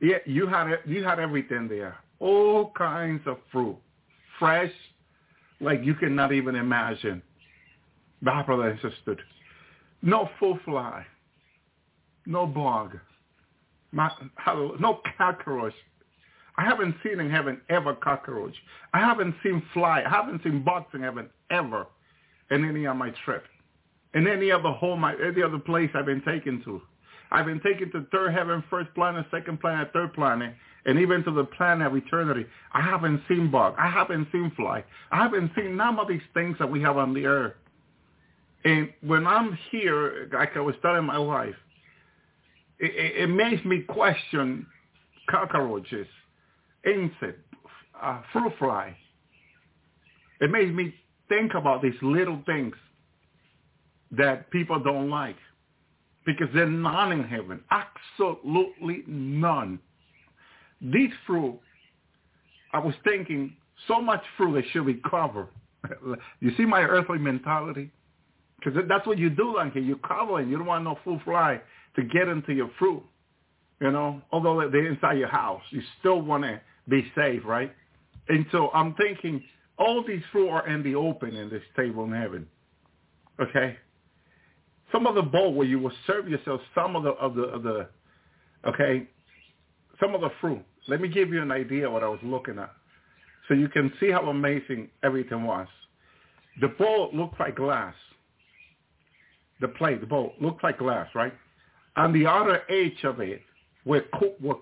Yeah, 0.00 0.18
you 0.26 0.46
had 0.46 0.78
you 0.84 1.04
had 1.04 1.18
everything 1.18 1.68
there. 1.68 1.96
All 2.20 2.72
kinds 2.76 3.22
of 3.26 3.38
fruit. 3.50 3.76
Fresh, 4.38 4.72
like 5.60 5.84
you 5.84 5.94
cannot 5.94 6.32
even 6.32 6.56
imagine. 6.56 7.22
My 8.20 8.42
brother 8.42 8.68
and 8.68 8.80
sister. 8.80 9.16
No 10.02 10.28
full 10.38 10.58
fly. 10.64 11.04
No 12.26 12.46
bug. 12.46 12.98
no 13.92 15.00
cockroach. 15.16 15.74
I 16.56 16.64
haven't 16.64 16.94
seen 17.02 17.20
in 17.20 17.30
heaven 17.30 17.60
ever 17.68 17.94
cockroach. 17.94 18.54
I 18.92 19.00
haven't 19.00 19.34
seen 19.42 19.62
fly. 19.72 20.02
I 20.06 20.08
haven't 20.08 20.42
seen 20.42 20.62
bugs 20.62 20.86
in 20.94 21.02
heaven 21.02 21.28
ever 21.50 21.86
in 22.50 22.64
any 22.64 22.86
of 22.86 22.96
my 22.96 23.12
trips. 23.24 23.48
In 24.14 24.28
any 24.28 24.50
other 24.52 24.70
home, 24.70 25.04
any 25.04 25.42
other 25.42 25.58
place 25.58 25.90
I've 25.94 26.06
been 26.06 26.22
taken 26.22 26.62
to. 26.64 26.80
I've 27.32 27.46
been 27.46 27.60
taken 27.60 27.90
to 27.92 28.06
third 28.12 28.32
heaven, 28.32 28.62
first 28.70 28.94
planet, 28.94 29.26
second 29.32 29.60
planet, 29.60 29.90
third 29.92 30.12
planet, 30.14 30.54
and 30.86 30.98
even 31.00 31.24
to 31.24 31.32
the 31.32 31.44
planet 31.44 31.88
of 31.88 31.96
eternity. 31.96 32.46
I 32.72 32.80
haven't 32.80 33.22
seen 33.28 33.50
bug. 33.50 33.74
I 33.76 33.88
haven't 33.90 34.28
seen 34.30 34.52
fly. 34.54 34.84
I 35.10 35.16
haven't 35.16 35.50
seen 35.56 35.76
none 35.76 35.98
of 35.98 36.06
these 36.06 36.22
things 36.32 36.56
that 36.60 36.70
we 36.70 36.80
have 36.82 36.96
on 36.96 37.12
the 37.12 37.26
earth. 37.26 37.54
And 38.64 38.90
when 39.02 39.26
I'm 39.26 39.58
here, 39.70 40.30
like 40.32 40.56
I 40.56 40.60
was 40.60 40.76
telling 40.80 41.04
my 41.04 41.18
wife, 41.18 41.56
it, 42.78 43.22
it 43.22 43.26
makes 43.28 43.64
me 43.64 43.80
question 43.80 44.66
cockroaches, 45.28 46.06
insect, 46.86 47.40
uh, 48.00 48.22
fruit 48.32 48.52
fly. 48.58 48.96
It 50.40 50.50
makes 50.50 50.72
me 50.72 50.94
think 51.28 51.54
about 51.54 51.82
these 51.82 51.94
little 52.02 52.40
things 52.46 52.74
that 54.10 54.50
people 54.50 54.78
don't 54.78 55.10
like 55.10 55.36
because 56.26 56.48
they're 56.54 56.66
none 56.66 57.12
in 57.12 57.24
heaven. 57.24 57.60
Absolutely 57.70 59.04
none. 59.06 59.78
These 60.80 61.10
fruit, 61.26 61.58
I 62.72 62.78
was 62.78 62.94
thinking, 63.04 63.56
so 63.88 64.00
much 64.00 64.22
fruit 64.36 64.60
they 64.60 64.68
should 64.70 64.86
be 64.86 65.00
covered. 65.08 65.48
you 66.40 66.52
see 66.56 66.64
my 66.64 66.80
earthly 66.80 67.18
mentality? 67.18 67.90
Because 68.58 68.82
that's 68.88 69.06
what 69.06 69.18
you 69.18 69.30
do 69.30 69.54
down 69.56 69.70
here. 69.72 69.82
You're 69.82 69.98
covering. 69.98 70.48
You 70.48 70.56
don't 70.56 70.66
want 70.66 70.84
no 70.84 70.98
fruit 71.04 71.20
fly 71.24 71.60
to 71.96 72.02
get 72.02 72.28
into 72.28 72.52
your 72.52 72.70
fruit. 72.78 73.02
You 73.80 73.90
know, 73.90 74.22
although 74.32 74.68
they're 74.70 74.86
inside 74.86 75.18
your 75.18 75.28
house, 75.28 75.62
you 75.70 75.82
still 75.98 76.22
want 76.22 76.44
to 76.44 76.60
be 76.88 77.10
safe, 77.14 77.42
right? 77.44 77.72
And 78.28 78.46
so 78.52 78.70
I'm 78.72 78.94
thinking 78.94 79.42
all 79.78 80.04
these 80.06 80.22
fruit 80.32 80.48
are 80.48 80.68
in 80.68 80.82
the 80.82 80.94
open 80.94 81.34
in 81.34 81.50
this 81.50 81.62
table 81.76 82.04
in 82.04 82.12
heaven. 82.12 82.46
Okay? 83.40 83.76
Some 84.92 85.06
of 85.06 85.14
the 85.14 85.22
bowl 85.22 85.54
where 85.54 85.66
you 85.66 85.78
will 85.78 85.92
serve 86.06 86.28
yourself 86.28 86.60
some 86.74 86.94
of 86.94 87.02
the 87.02 87.10
of 87.10 87.34
the 87.34 87.42
of 87.42 87.62
the 87.62 87.88
okay, 88.66 89.08
some 90.00 90.14
of 90.14 90.20
the 90.20 90.30
fruit. 90.40 90.62
Let 90.86 91.00
me 91.00 91.08
give 91.08 91.30
you 91.30 91.42
an 91.42 91.50
idea 91.50 91.90
what 91.90 92.04
I 92.04 92.08
was 92.08 92.20
looking 92.22 92.58
at. 92.58 92.70
So 93.48 93.54
you 93.54 93.68
can 93.68 93.92
see 93.98 94.10
how 94.10 94.28
amazing 94.28 94.88
everything 95.02 95.44
was. 95.44 95.66
The 96.60 96.68
bowl 96.68 97.10
looked 97.12 97.40
like 97.40 97.56
glass 97.56 97.94
the 99.60 99.68
plate, 99.68 100.00
the 100.00 100.06
bowl, 100.06 100.34
looked 100.40 100.62
like 100.62 100.78
glass, 100.78 101.08
right? 101.14 101.32
On 101.96 102.12
the 102.12 102.26
outer 102.26 102.62
edge 102.68 103.04
of 103.04 103.20
it 103.20 103.40
were, 103.84 104.04
were, 104.40 104.56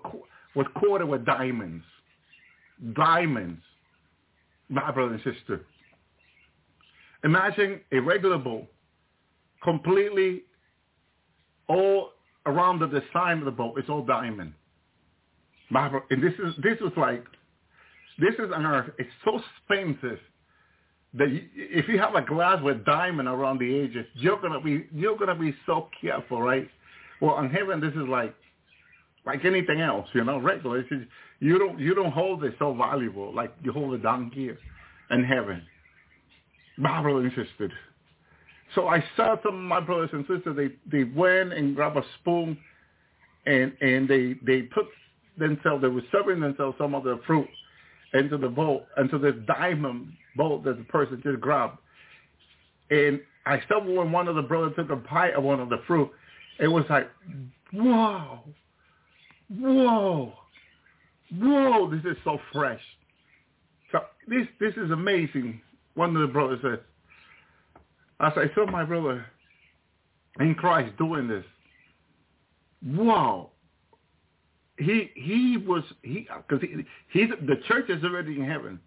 was 0.55 0.67
coated 0.79 1.07
with 1.07 1.25
diamonds. 1.25 1.83
Diamonds, 2.95 3.61
my 4.69 4.91
brother 4.91 5.13
and 5.13 5.35
sister. 5.35 5.65
Imagine 7.23 7.79
a 7.91 7.99
regular 7.99 8.37
bowl 8.37 8.67
completely 9.63 10.43
all 11.67 12.09
around 12.45 12.79
the 12.79 12.87
design 12.87 13.39
of 13.39 13.45
the 13.45 13.51
boat. 13.51 13.75
It's 13.77 13.89
all 13.89 14.03
diamond. 14.03 14.53
My 15.69 15.89
And 16.09 16.21
this 16.21 16.33
is 16.33 16.53
this 16.61 16.79
was 16.81 16.91
like 16.97 17.23
this 18.19 18.33
is 18.35 18.51
on 18.53 18.65
earth. 18.65 18.91
It's 18.99 19.09
so 19.23 19.39
expensive 19.39 20.19
that 21.13 21.29
you, 21.29 21.41
if 21.55 21.87
you 21.87 21.97
have 21.99 22.15
a 22.15 22.21
glass 22.21 22.61
with 22.61 22.85
diamond 22.85 23.27
around 23.27 23.59
the 23.59 23.81
edges, 23.81 24.05
you're 24.15 24.41
gonna 24.41 24.61
be 24.61 24.85
you're 24.93 25.17
gonna 25.17 25.35
be 25.35 25.55
so 25.65 25.89
careful, 26.01 26.41
right? 26.41 26.69
Well, 27.21 27.35
on 27.35 27.49
heaven, 27.49 27.79
this 27.79 27.93
is 27.93 28.07
like 28.09 28.35
like 29.25 29.45
anything 29.45 29.81
else, 29.81 30.07
you 30.13 30.23
know, 30.23 30.37
regular. 30.37 30.79
It's 30.79 30.89
just, 30.89 31.03
you 31.39 31.57
don't 31.57 31.79
you 31.79 31.93
don't 31.93 32.11
hold 32.11 32.43
it 32.43 32.55
so 32.59 32.73
valuable 32.73 33.33
like 33.33 33.53
you 33.63 33.71
hold 33.71 33.93
it 33.93 34.03
down 34.03 34.31
here 34.33 34.57
in 35.11 35.23
heaven. 35.23 35.61
Brother 36.77 37.23
insisted. 37.23 37.71
So 38.75 38.87
I 38.87 39.03
saw 39.15 39.35
some 39.43 39.55
of 39.55 39.61
my 39.61 39.79
brothers 39.79 40.09
and 40.13 40.25
sisters. 40.27 40.55
They 40.55 40.71
they 40.91 41.03
went 41.03 41.53
and 41.53 41.75
grabbed 41.75 41.97
a 41.97 42.03
spoon, 42.19 42.57
and 43.45 43.73
and 43.81 44.07
they 44.07 44.35
they 44.45 44.63
put 44.63 44.85
themselves. 45.37 45.81
They 45.81 45.89
were 45.89 46.01
serving 46.11 46.39
themselves 46.39 46.77
some 46.77 46.95
of 46.95 47.03
the 47.03 47.19
fruit 47.27 47.47
into 48.13 48.37
the 48.37 48.49
bowl, 48.49 48.85
into 48.97 49.17
this 49.17 49.35
diamond 49.47 50.13
bowl 50.35 50.59
that 50.61 50.77
the 50.77 50.83
person 50.85 51.21
just 51.23 51.39
grabbed. 51.39 51.77
And 52.89 53.21
I 53.45 53.61
saw 53.67 53.83
when 53.83 54.11
one 54.11 54.27
of 54.27 54.35
the 54.35 54.41
brothers 54.41 54.73
took 54.75 54.89
a 54.89 54.95
bite 54.95 55.33
of 55.33 55.43
one 55.43 55.59
of 55.59 55.69
the 55.69 55.81
fruit, 55.87 56.09
it 56.59 56.67
was 56.67 56.85
like, 56.89 57.09
whoa, 57.73 58.39
whoa, 59.59 60.33
whoa, 61.37 61.89
this 61.91 62.03
is 62.05 62.17
so 62.23 62.39
fresh. 62.51 62.81
So 63.91 63.99
this 64.27 64.47
this 64.59 64.73
is 64.75 64.91
amazing. 64.91 65.61
One 65.95 66.15
of 66.15 66.21
the 66.21 66.33
brothers 66.33 66.59
said, 66.61 66.79
as 68.19 68.33
I 68.35 68.53
saw 68.55 68.65
my 68.65 68.83
brother 68.83 69.25
in 70.39 70.55
Christ 70.55 70.97
doing 70.97 71.27
this, 71.27 71.45
wow. 72.85 73.49
He 74.79 75.11
he 75.15 75.57
was 75.57 75.83
he 76.01 76.27
because 76.47 76.67
he, 76.67 76.83
he's 77.11 77.29
the 77.45 77.57
church 77.67 77.89
is 77.89 78.03
already 78.03 78.39
in 78.39 78.45
heaven. 78.45 78.79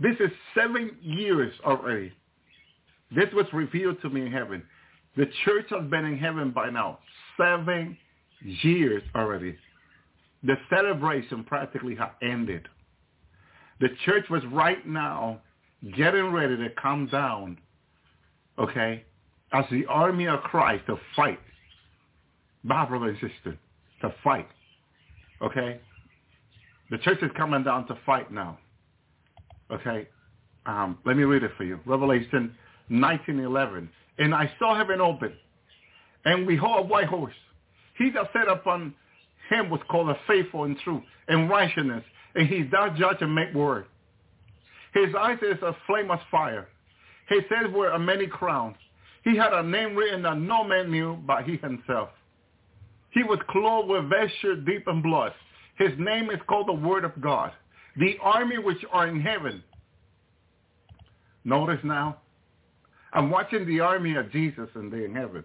This 0.00 0.16
is 0.18 0.30
seven 0.54 0.96
years 1.00 1.52
already. 1.64 2.12
This 3.14 3.28
was 3.32 3.46
revealed 3.52 4.00
to 4.02 4.10
me 4.10 4.22
in 4.22 4.32
heaven. 4.32 4.62
The 5.16 5.26
church 5.44 5.66
has 5.70 5.88
been 5.88 6.04
in 6.04 6.18
heaven 6.18 6.50
by 6.50 6.70
now 6.70 6.98
seven 7.36 7.96
years 8.42 9.02
already. 9.14 9.56
The 10.42 10.56
celebration 10.70 11.44
practically 11.44 11.96
had 11.96 12.10
ended. 12.22 12.68
The 13.80 13.88
church 14.04 14.24
was 14.30 14.42
right 14.52 14.86
now 14.86 15.40
getting 15.96 16.32
ready 16.32 16.56
to 16.56 16.68
come 16.80 17.06
down, 17.06 17.58
okay, 18.58 19.04
as 19.52 19.64
the 19.70 19.86
army 19.86 20.26
of 20.26 20.40
Christ 20.40 20.86
to 20.86 20.96
fight. 21.14 21.40
My 22.62 22.84
brother 22.84 23.08
and 23.08 23.16
sister, 23.16 23.56
to 24.02 24.14
fight. 24.22 24.48
Okay? 25.40 25.80
The 26.90 26.98
church 26.98 27.18
is 27.22 27.30
coming 27.36 27.62
down 27.62 27.86
to 27.88 27.98
fight 28.04 28.32
now. 28.32 28.58
Okay? 29.70 30.08
Um, 30.66 30.98
let 31.04 31.16
me 31.16 31.24
read 31.24 31.42
it 31.42 31.52
for 31.56 31.64
you. 31.64 31.80
Revelation 31.86 32.54
19:11. 32.90 33.88
And 34.18 34.34
I 34.34 34.52
saw 34.58 34.76
heaven 34.76 35.00
open, 35.00 35.32
and 36.24 36.46
we 36.46 36.54
behold 36.54 36.86
a 36.86 36.88
white 36.88 37.06
horse. 37.06 37.34
He 37.96 38.10
that 38.10 38.32
sat 38.32 38.48
upon 38.48 38.94
him 39.48 39.70
was 39.70 39.80
called 39.90 40.10
a 40.10 40.18
faithful 40.26 40.64
and 40.64 40.78
true 40.80 41.02
and 41.28 41.48
righteousness, 41.48 42.04
and 42.34 42.46
he 42.48 42.62
does 42.62 42.98
judge 42.98 43.18
and 43.20 43.34
make 43.34 43.54
word. 43.54 43.86
His 44.94 45.14
eyes 45.14 45.38
is 45.42 45.60
a 45.62 45.76
flame 45.86 46.10
of 46.10 46.18
fire. 46.30 46.68
His 47.28 47.42
head 47.50 47.72
were 47.72 47.90
a 47.90 47.98
many 47.98 48.26
crowns. 48.26 48.76
He 49.24 49.36
had 49.36 49.52
a 49.52 49.62
name 49.62 49.94
written 49.94 50.22
that 50.22 50.38
no 50.38 50.64
man 50.64 50.90
knew 50.90 51.16
but 51.26 51.44
he 51.44 51.56
himself. 51.56 52.10
He 53.10 53.22
was 53.22 53.38
clothed 53.48 53.88
with 53.88 54.08
vesture 54.08 54.56
deep 54.56 54.86
in 54.86 55.02
blood. 55.02 55.32
His 55.76 55.92
name 55.98 56.30
is 56.30 56.38
called 56.48 56.68
the 56.68 56.72
Word 56.72 57.04
of 57.04 57.20
God. 57.20 57.52
The 57.96 58.16
army 58.22 58.58
which 58.58 58.84
are 58.90 59.08
in 59.08 59.20
heaven. 59.20 59.62
Notice 61.44 61.80
now, 61.82 62.18
I'm 63.12 63.30
watching 63.30 63.66
the 63.66 63.80
army 63.80 64.14
of 64.16 64.30
Jesus 64.30 64.68
and 64.74 64.92
they're 64.92 65.06
in 65.06 65.14
heaven. 65.14 65.44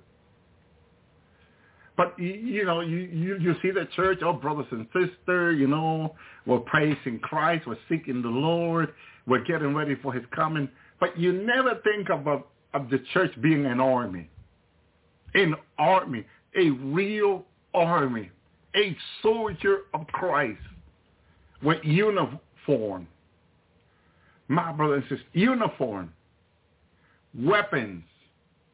But 1.95 2.17
you, 2.17 2.33
you 2.33 2.65
know, 2.65 2.81
you, 2.81 2.97
you 2.97 3.37
you 3.39 3.55
see 3.61 3.71
the 3.71 3.87
church, 3.95 4.19
oh 4.23 4.33
brothers 4.33 4.65
and 4.71 4.87
sisters, 4.87 5.59
you 5.59 5.67
know, 5.67 6.15
we're 6.45 6.59
praising 6.59 7.19
Christ, 7.21 7.67
we're 7.67 7.77
seeking 7.87 8.21
the 8.21 8.29
Lord, 8.29 8.93
we're 9.27 9.43
getting 9.43 9.75
ready 9.75 9.95
for 9.95 10.11
His 10.11 10.23
coming. 10.35 10.67
But 10.99 11.17
you 11.19 11.31
never 11.33 11.79
think 11.83 12.09
of 12.09 12.25
a, 12.27 12.41
of 12.73 12.89
the 12.89 13.03
church 13.13 13.31
being 13.41 13.65
an 13.65 13.79
army, 13.79 14.29
an 15.35 15.55
army, 15.77 16.25
a 16.55 16.69
real 16.71 17.45
army, 17.73 18.31
a 18.75 18.95
soldier 19.21 19.81
of 19.93 20.07
Christ 20.07 20.61
with 21.61 21.83
uniform. 21.83 23.07
My 24.47 24.71
brother 24.71 24.95
and 24.95 25.03
sister, 25.03 25.23
uniform, 25.33 26.11
weapons. 27.39 28.03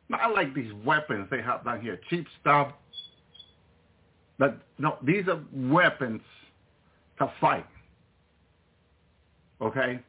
Not 0.10 0.34
like 0.34 0.56
these 0.56 0.72
weapons 0.86 1.28
they 1.30 1.42
have 1.42 1.64
down 1.64 1.82
here, 1.82 2.00
cheap 2.10 2.26
stuff. 2.42 2.74
But 4.40 4.58
no, 4.80 4.98
these 5.04 5.28
are 5.28 5.42
weapons 5.54 6.22
to 7.20 7.32
fight. 7.40 7.68
Okay? 9.62 10.00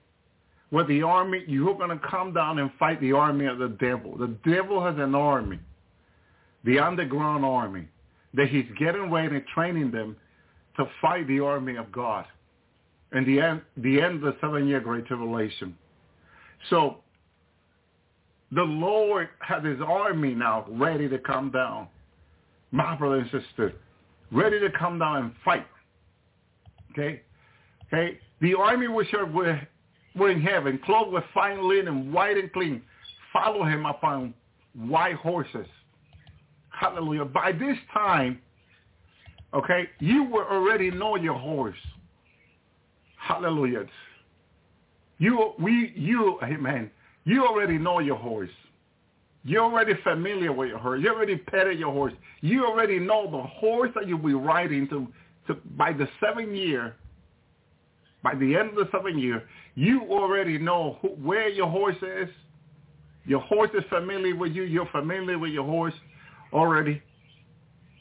With 0.70 0.86
the 0.86 1.02
army, 1.02 1.44
you're 1.48 1.74
going 1.74 1.90
to 1.90 2.08
come 2.08 2.32
down 2.32 2.60
and 2.60 2.70
fight 2.78 3.00
the 3.00 3.12
army 3.12 3.46
of 3.46 3.58
the 3.58 3.68
devil. 3.80 4.16
The 4.16 4.34
devil 4.48 4.82
has 4.82 4.94
an 4.98 5.16
army, 5.16 5.58
the 6.64 6.78
underground 6.78 7.44
army 7.44 7.88
that 8.34 8.48
he's 8.48 8.66
getting 8.78 9.10
ready 9.10 9.36
and 9.36 9.46
training 9.52 9.90
them 9.90 10.16
to 10.76 10.86
fight 11.02 11.26
the 11.26 11.40
army 11.40 11.76
of 11.76 11.90
God 11.90 12.24
in 13.12 13.24
the 13.24 13.40
end, 13.40 13.62
the 13.76 14.00
end 14.00 14.16
of 14.16 14.20
the 14.22 14.36
seven-year 14.40 14.80
Great 14.80 15.06
Tribulation. 15.06 15.76
So 16.68 16.98
the 18.52 18.62
Lord 18.62 19.28
has 19.40 19.64
his 19.64 19.80
army 19.84 20.34
now 20.34 20.66
ready 20.70 21.08
to 21.08 21.18
come 21.18 21.50
down. 21.50 21.88
My 22.70 22.94
brother 22.94 23.16
and 23.16 23.30
sister, 23.30 23.74
ready 24.32 24.60
to 24.60 24.70
come 24.70 24.98
down 24.98 25.24
and 25.24 25.32
fight. 25.44 25.66
Okay? 26.92 27.22
Okay? 27.86 28.18
The 28.40 28.54
army 28.54 28.88
which 28.88 29.12
are 29.14 29.26
were, 29.26 29.60
were 30.16 30.30
in 30.30 30.40
heaven, 30.40 30.80
clothed 30.84 31.12
with 31.12 31.24
fine 31.34 31.68
linen, 31.68 32.12
white 32.12 32.36
and 32.36 32.52
clean, 32.52 32.82
follow 33.32 33.64
him 33.64 33.86
upon 33.86 34.34
white 34.74 35.16
horses. 35.16 35.66
Hallelujah. 36.70 37.26
By 37.26 37.52
this 37.52 37.76
time, 37.92 38.40
okay, 39.52 39.88
you 39.98 40.24
will 40.24 40.46
already 40.50 40.90
know 40.90 41.16
your 41.16 41.34
horse. 41.34 41.76
Hallelujah. 43.16 43.84
You, 45.18 45.52
we, 45.58 45.92
you, 45.94 46.38
amen. 46.42 46.90
You 47.24 47.46
already 47.46 47.76
know 47.76 47.98
your 47.98 48.16
horse. 48.16 48.50
You're 49.42 49.64
already 49.64 49.94
familiar 50.02 50.52
with 50.52 50.68
your 50.68 50.78
horse. 50.78 51.00
You 51.02 51.10
already 51.10 51.36
petted 51.36 51.78
your 51.78 51.92
horse. 51.92 52.12
You 52.40 52.66
already 52.66 52.98
know 52.98 53.30
the 53.30 53.42
horse 53.42 53.90
that 53.94 54.06
you'll 54.06 54.18
be 54.18 54.34
riding 54.34 54.88
to, 54.88 55.06
to 55.46 55.54
by 55.76 55.92
the 55.92 56.06
seventh 56.20 56.54
year, 56.54 56.96
by 58.22 58.34
the 58.34 58.54
end 58.54 58.70
of 58.70 58.74
the 58.74 58.88
seventh 58.92 59.16
year, 59.16 59.44
you 59.74 60.02
already 60.10 60.58
know 60.58 60.98
who, 61.00 61.08
where 61.08 61.48
your 61.48 61.68
horse 61.68 61.96
is. 62.02 62.28
Your 63.24 63.40
horse 63.40 63.70
is 63.74 63.84
familiar 63.88 64.34
with 64.36 64.52
you. 64.52 64.64
You're 64.64 64.88
familiar 64.92 65.38
with 65.38 65.52
your 65.52 65.64
horse 65.64 65.94
already. 66.52 67.00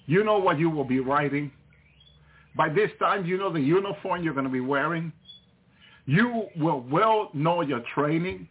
You 0.07 0.23
know 0.23 0.39
what 0.39 0.59
you 0.59 0.69
will 0.69 0.83
be 0.83 0.99
riding. 0.99 1.51
By 2.55 2.67
this 2.67 2.89
time, 2.99 3.25
you 3.25 3.37
know 3.37 3.53
the 3.53 3.61
uniform 3.61 4.23
you're 4.23 4.33
going 4.33 4.45
to 4.45 4.51
be 4.51 4.59
wearing. 4.59 5.13
You 6.05 6.47
will 6.57 6.81
well 6.89 7.29
know 7.33 7.61
your 7.61 7.81
training. 7.93 8.47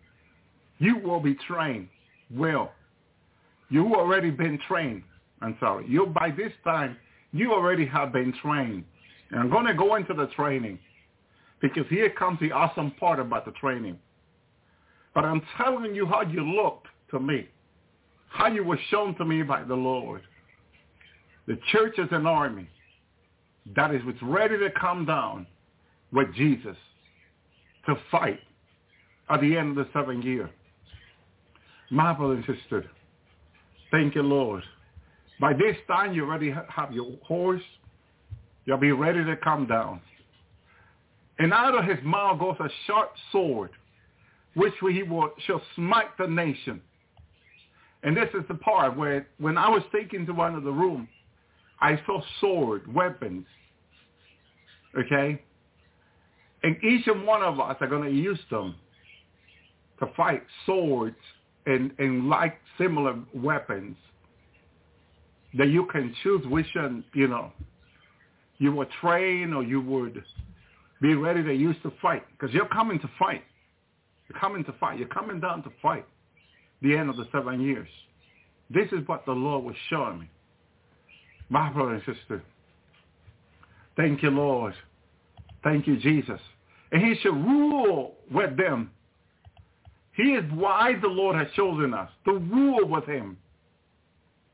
You 0.79 0.99
will 0.99 1.21
be 1.21 1.35
trained 1.35 1.89
well. 2.31 2.73
You 3.71 3.95
already 3.95 4.31
been 4.31 4.59
trained. 4.67 5.03
I'm 5.41 5.57
sorry. 5.61 5.87
You 5.89 6.07
by 6.07 6.31
this 6.31 6.53
time, 6.65 6.97
you 7.33 7.53
already 7.53 7.87
have 7.87 8.13
been 8.13 8.33
trained. 8.43 8.85
And 9.31 9.41
I'm 9.41 9.51
going 9.51 9.67
to 9.67 9.75
go 9.75 9.97
into 9.97 10.15
the 10.15 10.27
training 10.29 10.79
because 11.61 11.85
here 11.91 12.11
comes 12.11 12.41
the 12.41 12.53
awesome 12.53 12.93
part 12.93 13.19
about 13.21 13.45
the 13.45 13.53
training. 13.53 13.99
But 15.15 15.25
I'm 15.25 15.43
telling 15.57 15.95
you 15.95 16.07
how 16.07 16.23
you 16.23 16.43
looked 16.43 16.87
to 17.11 17.21
me 17.21 17.49
how 18.29 18.47
you 18.47 18.63
were 18.63 18.79
shown 18.91 19.15
to 19.17 19.25
me 19.25 19.43
by 19.43 19.65
the 19.65 19.75
Lord. 19.75 20.23
The 21.47 21.59
church 21.73 21.99
is 21.99 22.09
an 22.13 22.27
army 22.27 22.69
that 23.75 23.95
is 23.95 24.03
ready 24.23 24.59
to 24.59 24.71
come 24.79 25.05
down 25.05 25.47
with 26.13 26.33
Jesus 26.35 26.77
to 27.87 27.97
fight 28.11 28.41
at 29.31 29.41
the 29.41 29.57
end 29.57 29.77
of 29.77 29.87
the 29.87 29.93
seventh 29.93 30.25
year. 30.25 30.51
My 31.91 32.13
brother 32.13 32.35
and 32.35 32.45
sister, 32.45 32.85
thank 33.91 34.15
you, 34.15 34.23
Lord. 34.23 34.63
By 35.41 35.53
this 35.53 35.77
time, 35.87 36.13
you 36.15 36.25
already 36.25 36.53
have 36.69 36.93
your 36.93 37.13
horse. 37.25 37.63
You'll 38.65 38.79
be 38.79 38.93
ready 38.93 39.25
to 39.25 39.37
come 39.37 39.67
down. 39.67 40.01
And 41.39 41.53
out 41.53 41.77
of 41.77 41.85
his 41.85 41.99
mouth 42.05 42.41
goes 42.41 42.57
a 42.61 42.69
sharp 42.87 43.13
sword, 43.31 43.71
which 44.55 44.75
he 44.81 45.03
will, 45.05 45.31
shall 45.47 45.63
smite 45.77 46.17
the 46.19 46.27
nation 46.27 46.81
And 48.03 48.17
this 48.17 48.29
is 48.35 48.43
the 48.49 48.55
part 48.55 48.97
where 48.97 49.29
when 49.39 49.57
I 49.57 49.69
was 49.69 49.83
taken 49.93 50.27
to 50.27 50.33
one 50.33 50.55
of 50.55 50.65
the 50.65 50.73
room, 50.73 51.09
I 51.81 52.01
saw 52.07 52.21
sword, 52.41 52.93
weapons. 52.93 53.47
Okay? 54.99 55.41
And 56.65 56.77
each 56.83 57.07
and 57.07 57.25
one 57.25 57.43
of 57.43 57.61
us 57.61 57.77
are 57.81 57.87
going 57.87 58.05
to 58.05 58.15
use 58.15 58.41
them 58.51 58.75
to 60.01 60.07
fight 60.17 60.43
swords 60.67 61.17
and, 61.67 61.93
and 61.99 62.29
like 62.29 62.59
similar 62.79 63.17
weapons 63.35 63.97
that 65.57 65.69
you 65.69 65.87
can 65.87 66.15
choose 66.23 66.45
which 66.47 66.67
one, 66.75 67.05
you 67.15 67.29
know, 67.29 67.53
you 68.59 68.73
would 68.73 68.89
train 69.01 69.53
or 69.53 69.63
you 69.63 69.81
would 69.81 70.23
be 71.01 71.15
ready 71.15 71.43
to 71.43 71.55
use 71.55 71.77
to 71.83 71.93
fight 72.03 72.23
because 72.33 72.55
you're 72.55 72.69
coming 72.69 72.99
to 73.01 73.11
fight. 73.19 73.43
You're 74.29 74.41
coming 74.41 74.65
to 74.65 74.73
fight. 74.73 74.99
You're 74.99 75.09
coming 75.09 75.41
down 75.41 75.63
to 75.63 75.71
fight 75.81 76.07
the 76.83 76.97
end 76.97 77.09
of 77.09 77.17
the 77.17 77.27
seven 77.33 77.61
years. 77.61 77.89
This 78.71 78.89
is 78.93 79.07
what 79.07 79.25
the 79.25 79.33
Lord 79.33 79.65
was 79.65 79.77
showing 79.89 80.21
me. 80.21 80.31
My 81.49 81.73
brother 81.73 81.95
and 81.95 82.03
sister, 82.05 82.43
thank 83.97 84.23
you, 84.23 84.31
Lord. 84.31 84.75
Thank 85.65 85.87
you, 85.87 85.97
Jesus. 85.97 86.41
And 86.93 87.03
he 87.03 87.15
should 87.23 87.35
rule 87.35 88.15
with 88.31 88.57
them. 88.57 88.91
He 90.19 90.33
is 90.33 90.45
why 90.53 90.95
the 91.01 91.07
Lord 91.07 91.37
has 91.37 91.47
chosen 91.55 91.95
us 91.95 92.11
to 92.25 92.39
rule 92.39 92.89
with 92.89 93.05
him. 93.05 93.39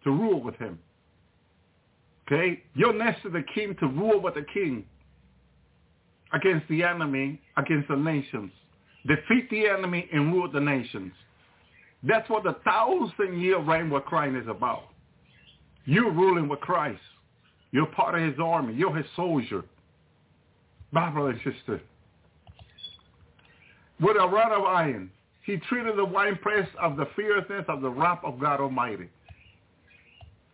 To 0.04 0.10
rule 0.10 0.42
with 0.42 0.56
him. 0.56 0.78
Okay? 2.26 2.62
You're 2.74 2.92
next 2.92 3.22
to 3.22 3.30
the 3.30 3.42
king 3.54 3.74
to 3.80 3.86
rule 3.86 4.20
with 4.20 4.34
the 4.34 4.44
king 4.52 4.84
against 6.34 6.68
the 6.68 6.82
enemy, 6.82 7.40
against 7.56 7.88
the 7.88 7.96
nations. 7.96 8.52
Defeat 9.06 9.48
the 9.48 9.66
enemy 9.66 10.06
and 10.12 10.34
rule 10.34 10.52
the 10.52 10.60
nations. 10.60 11.12
That's 12.02 12.28
what 12.28 12.44
the 12.44 12.56
thousand 12.62 13.40
year 13.40 13.58
reign 13.58 13.88
with 13.88 14.04
Christ 14.04 14.36
is 14.36 14.48
about. 14.48 14.82
You're 15.86 16.12
ruling 16.12 16.46
with 16.46 16.60
Christ. 16.60 17.00
You're 17.72 17.86
part 17.86 18.20
of 18.20 18.28
his 18.28 18.38
army. 18.38 18.74
You're 18.74 18.94
his 18.94 19.06
soldier. 19.16 19.64
My 20.92 21.08
brother 21.08 21.30
and 21.30 21.40
sister. 21.40 21.80
With 23.98 24.16
a 24.18 24.28
rod 24.28 24.52
of 24.52 24.64
iron, 24.64 25.10
he 25.44 25.58
treated 25.68 25.96
the 25.96 26.04
winepress 26.04 26.68
of 26.80 26.96
the 26.96 27.06
fierceness 27.14 27.64
of 27.68 27.82
the 27.82 27.90
wrath 27.90 28.20
of 28.24 28.38
God 28.38 28.60
Almighty. 28.60 29.08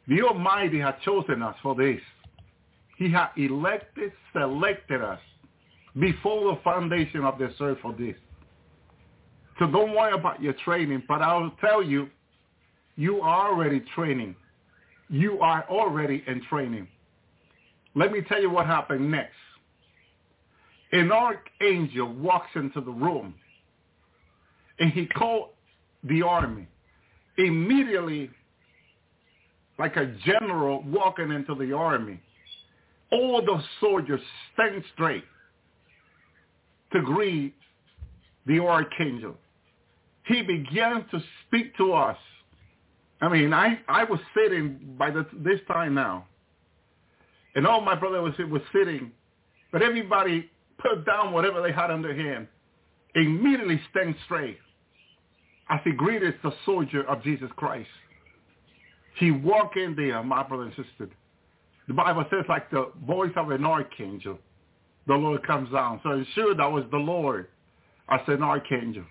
The 0.09 0.23
Almighty 0.23 0.81
had 0.81 1.01
chosen 1.05 1.43
us 1.43 1.55
for 1.63 1.77
this. 1.77 2.01
He 2.99 3.11
had 3.11 3.29
elected, 3.37 4.13
selected 4.33 5.01
us 5.01 5.21
before 5.99 6.55
the 6.55 6.61
foundation 6.63 7.25
of 7.25 7.39
this 7.39 7.53
earth 7.61 7.79
for 7.81 7.93
this. 7.93 8.17
So 9.59 9.67
don't 9.67 9.95
worry 9.95 10.13
about 10.13 10.43
your 10.43 10.55
training, 10.65 11.05
but 11.07 11.23
I'll 11.23 11.53
tell 11.61 11.83
you, 11.83 12.09
you 12.97 13.21
are 13.21 13.51
already 13.53 13.83
training. 13.95 14.35
You 15.09 15.39
are 15.41 15.65
already 15.71 16.25
in 16.27 16.43
training. 16.49 16.89
Let 17.95 18.11
me 18.11 18.23
tell 18.23 18.41
you 18.41 18.51
what 18.51 18.67
happened 18.67 19.11
next. 19.11 19.35
An 20.93 21.13
archangel 21.13 22.13
walks 22.15 22.51
into 22.57 22.81
the 22.81 22.91
room 22.91 23.35
and 24.81 24.91
he 24.93 25.07
called 25.07 25.51
the 26.05 26.23
army. 26.23 26.67
Immediately, 27.39 28.31
like 29.79 29.97
a 29.97 30.07
general 30.25 30.83
walking 30.87 31.31
into 31.31 31.55
the 31.55 31.73
army, 31.75 32.21
all 33.13 33.43
the 33.43 33.63
soldiers 33.81 34.21
stand 34.55 34.83
straight 34.95 35.25
to 36.93 37.03
greet 37.03 37.55
the 38.47 38.59
archangel. 38.59 39.37
He 40.27 40.43
began 40.43 41.07
to 41.11 41.23
speak 41.47 41.77
to 41.77 41.93
us. 41.93 42.17
I 43.21 43.29
mean, 43.29 43.53
I, 43.53 43.79
I 43.89 44.05
was 44.05 44.19
sitting 44.35 44.95
by 44.99 45.11
the, 45.11 45.27
this 45.33 45.61
time 45.69 45.95
now, 45.95 46.27
and 47.55 47.67
all 47.67 47.81
my 47.81 47.95
brother 47.95 48.23
was, 48.23 48.33
was 48.51 48.63
sitting, 48.73 49.13
but 49.73 49.83
everybody 49.83 50.51
put 50.79 51.05
down 51.05 51.33
whatever 51.33 51.61
they 51.61 51.73
had 51.73 51.91
in 51.91 52.01
their 52.01 52.15
hand, 52.15 52.49
immediately 53.15 53.81
stand 53.91 54.15
straight 54.25 54.59
as 55.71 55.81
he 55.85 55.93
greeted 55.93 56.35
the 56.43 56.53
soldier 56.67 57.05
of 57.09 57.23
Jesus 57.23 57.49
Christ. 57.57 57.89
He 59.19 59.31
walked 59.31 59.77
in 59.77 59.95
there, 59.95 60.23
my 60.23 60.43
brother 60.43 60.65
and 60.65 60.75
sister. 60.75 61.09
The 61.87 61.95
Bible 61.95 62.25
says 62.31 62.45
like 62.49 62.71
the 62.71 62.91
voice 63.07 63.33
of 63.37 63.51
an 63.51 63.65
archangel, 63.65 64.39
the 65.07 65.15
Lord 65.15 65.47
comes 65.47 65.71
down. 65.73 66.01
So 66.03 66.23
sure 66.35 66.55
that 66.55 66.71
was 66.71 66.85
the 66.91 66.99
Lord 66.99 67.49
as 68.11 68.21
an 68.27 68.43
archangel. 68.43 69.05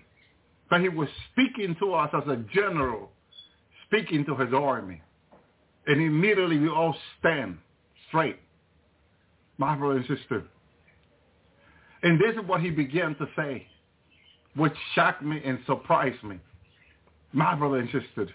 But 0.68 0.82
he 0.82 0.88
was 0.88 1.08
speaking 1.32 1.76
to 1.80 1.94
us 1.94 2.10
as 2.14 2.28
a 2.28 2.36
general, 2.54 3.10
speaking 3.86 4.24
to 4.26 4.36
his 4.36 4.52
army. 4.54 5.02
And 5.86 6.00
immediately 6.00 6.58
we 6.58 6.68
all 6.68 6.94
stand 7.18 7.58
straight. 8.08 8.36
My 9.58 9.74
brother 9.74 9.96
and 9.96 10.06
sister. 10.06 10.44
And 12.02 12.20
this 12.20 12.34
is 12.34 12.46
what 12.48 12.60
he 12.60 12.70
began 12.70 13.14
to 13.16 13.26
say, 13.36 13.66
which 14.54 14.72
shocked 14.94 15.22
me 15.22 15.40
and 15.44 15.58
surprised 15.66 16.22
me. 16.22 16.38
My 17.32 17.54
brother 17.54 17.78
and 17.78 17.88
sister. 17.90 18.28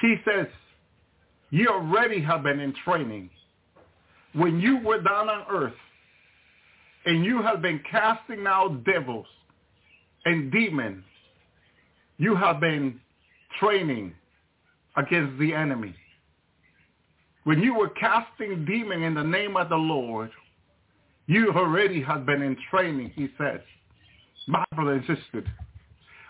He 0.00 0.16
says, 0.24 0.46
you 1.50 1.68
already 1.68 2.20
have 2.22 2.42
been 2.42 2.60
in 2.60 2.74
training. 2.84 3.30
When 4.32 4.60
you 4.60 4.78
were 4.78 5.00
down 5.00 5.28
on 5.28 5.44
earth 5.50 5.74
and 7.06 7.24
you 7.24 7.42
have 7.42 7.62
been 7.62 7.80
casting 7.88 8.46
out 8.46 8.84
devils 8.84 9.26
and 10.24 10.50
demons, 10.50 11.04
you 12.18 12.34
have 12.34 12.60
been 12.60 13.00
training 13.60 14.14
against 14.96 15.38
the 15.38 15.52
enemy. 15.54 15.94
When 17.44 17.60
you 17.60 17.74
were 17.74 17.90
casting 17.90 18.64
demon 18.64 19.02
in 19.02 19.14
the 19.14 19.22
name 19.22 19.56
of 19.56 19.68
the 19.68 19.76
Lord, 19.76 20.30
you 21.26 21.52
already 21.52 22.02
have 22.02 22.26
been 22.26 22.42
in 22.42 22.56
training, 22.70 23.12
he 23.14 23.28
says. 23.38 23.60
My 24.46 24.64
brother 24.74 24.94
and 24.94 25.06
sister, 25.06 25.44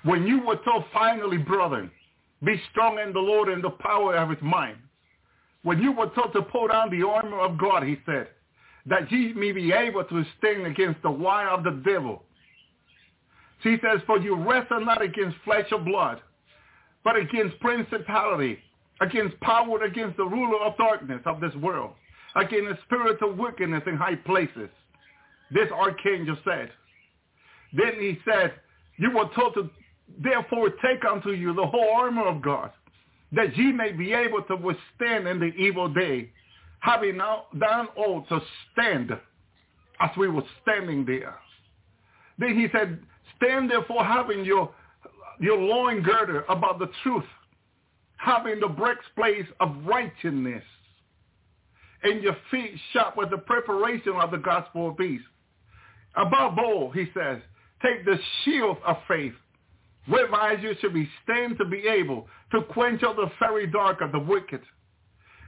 when 0.05 0.27
you 0.27 0.41
were 0.45 0.57
told 0.65 0.85
finally, 0.93 1.39
brethren, 1.39 1.91
be 2.45 2.61
strong 2.71 2.99
in 2.99 3.13
the 3.13 3.21
Lord 3.21 3.49
and 3.49 3.65
the 3.65 3.71
power 3.71 4.17
of 4.17 4.31
his 4.31 4.43
mind. 4.43 4.77
When 5.63 5.81
you 5.83 5.93
were 5.93 6.11
told 6.11 6.33
to 6.35 6.43
put 6.43 6.71
on 6.71 6.91
the 6.91 7.07
armor 7.07 7.41
of 7.41 7.59
God, 7.59 7.83
he 7.83 7.97
said, 8.05 8.29
that 8.87 9.11
ye 9.11 9.33
may 9.33 9.53
be 9.53 9.73
able 9.73 10.05
to 10.05 10.25
stand 10.39 10.67
against 10.67 11.01
the 11.03 11.11
wire 11.11 11.49
of 11.49 11.65
the 11.65 11.83
devil. 11.87 12.23
He 13.63 13.77
says, 13.83 14.03
for 14.07 14.19
you 14.19 14.37
wrestle 14.37 14.85
not 14.85 15.01
against 15.01 15.39
flesh 15.43 15.67
or 15.73 15.79
blood, 15.79 16.21
but 17.03 17.17
against 17.17 17.59
principality, 17.61 18.59
against 19.01 19.41
power, 19.41 19.83
against 19.85 20.19
the 20.19 20.25
ruler 20.25 20.63
of 20.65 20.77
darkness 20.77 21.23
of 21.25 21.41
this 21.41 21.55
world, 21.55 21.93
against 22.37 22.69
the 22.69 22.79
spirit 22.85 23.23
of 23.23 23.39
wickedness 23.39 23.83
in 23.87 23.97
high 23.97 24.17
places. 24.17 24.69
This 25.51 25.71
archangel 25.73 26.37
said. 26.45 26.71
Then 27.73 27.95
he 27.99 28.19
said, 28.27 28.53
you 28.99 29.11
were 29.11 29.31
told 29.35 29.55
to 29.55 29.71
therefore 30.23 30.71
take 30.71 31.05
unto 31.05 31.31
you 31.31 31.55
the 31.55 31.67
whole 31.67 31.91
armor 31.95 32.27
of 32.27 32.43
God, 32.43 32.71
that 33.33 33.57
ye 33.57 33.73
may 33.73 33.93
be 33.93 34.13
able 34.13 34.43
to 34.43 34.57
withstand 34.57 35.27
in 35.27 35.41
the 35.41 35.53
evil 35.57 35.89
day, 35.89 36.31
having 36.81 37.17
now 37.17 37.47
done 37.59 37.89
all 37.97 38.25
to 38.29 38.41
stand 38.73 39.11
as 40.01 40.11
we 40.17 40.29
were 40.29 40.43
standing 40.63 41.05
there. 41.05 41.35
Then 42.39 42.59
he 42.59 42.69
said, 42.73 43.01
stand 43.37 43.71
therefore 43.71 44.05
having 44.05 44.45
your, 44.45 44.71
your 45.41 45.59
loin 45.59 46.03
girded 46.03 46.43
about 46.49 46.79
the 46.79 46.91
truth, 47.03 47.25
having 48.17 48.61
the 48.61 48.69
breastplate 48.69 49.47
of 49.61 49.75
righteousness, 49.85 50.63
and 52.03 52.23
your 52.23 52.37
feet 52.51 52.73
shod 52.93 53.15
with 53.17 53.31
the 53.31 53.39
preparation 53.39 54.13
of 54.21 54.31
the 54.31 54.37
gospel 54.37 54.91
of 54.91 54.99
peace. 54.99 55.23
Above 56.17 56.59
all, 56.59 56.91
he 56.91 57.07
says, 57.15 57.39
take 57.83 58.05
the 58.05 58.19
shield 58.45 58.77
of 58.87 58.97
faith, 59.09 59.33
whereby 60.07 60.53
you 60.61 60.75
should 60.81 60.95
be 60.95 61.09
stand 61.23 61.59
to 61.59 61.65
be 61.65 61.87
able 61.89 62.27
to 62.53 62.63
quench 62.63 63.03
all 63.03 63.15
the 63.15 63.31
fiery 63.39 63.67
dark 63.67 64.01
of 64.01 64.13
the 64.13 64.19
wicked. 64.19 64.61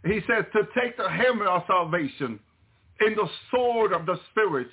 He 0.05 0.21
says 0.27 0.45
to 0.53 0.63
take 0.81 0.97
the 0.97 1.09
hammer 1.09 1.47
of 1.47 1.63
salvation 1.67 2.39
and 3.01 3.17
the 3.17 3.29
sword 3.51 3.93
of 3.93 4.07
the 4.07 4.19
Spirit, 4.31 4.69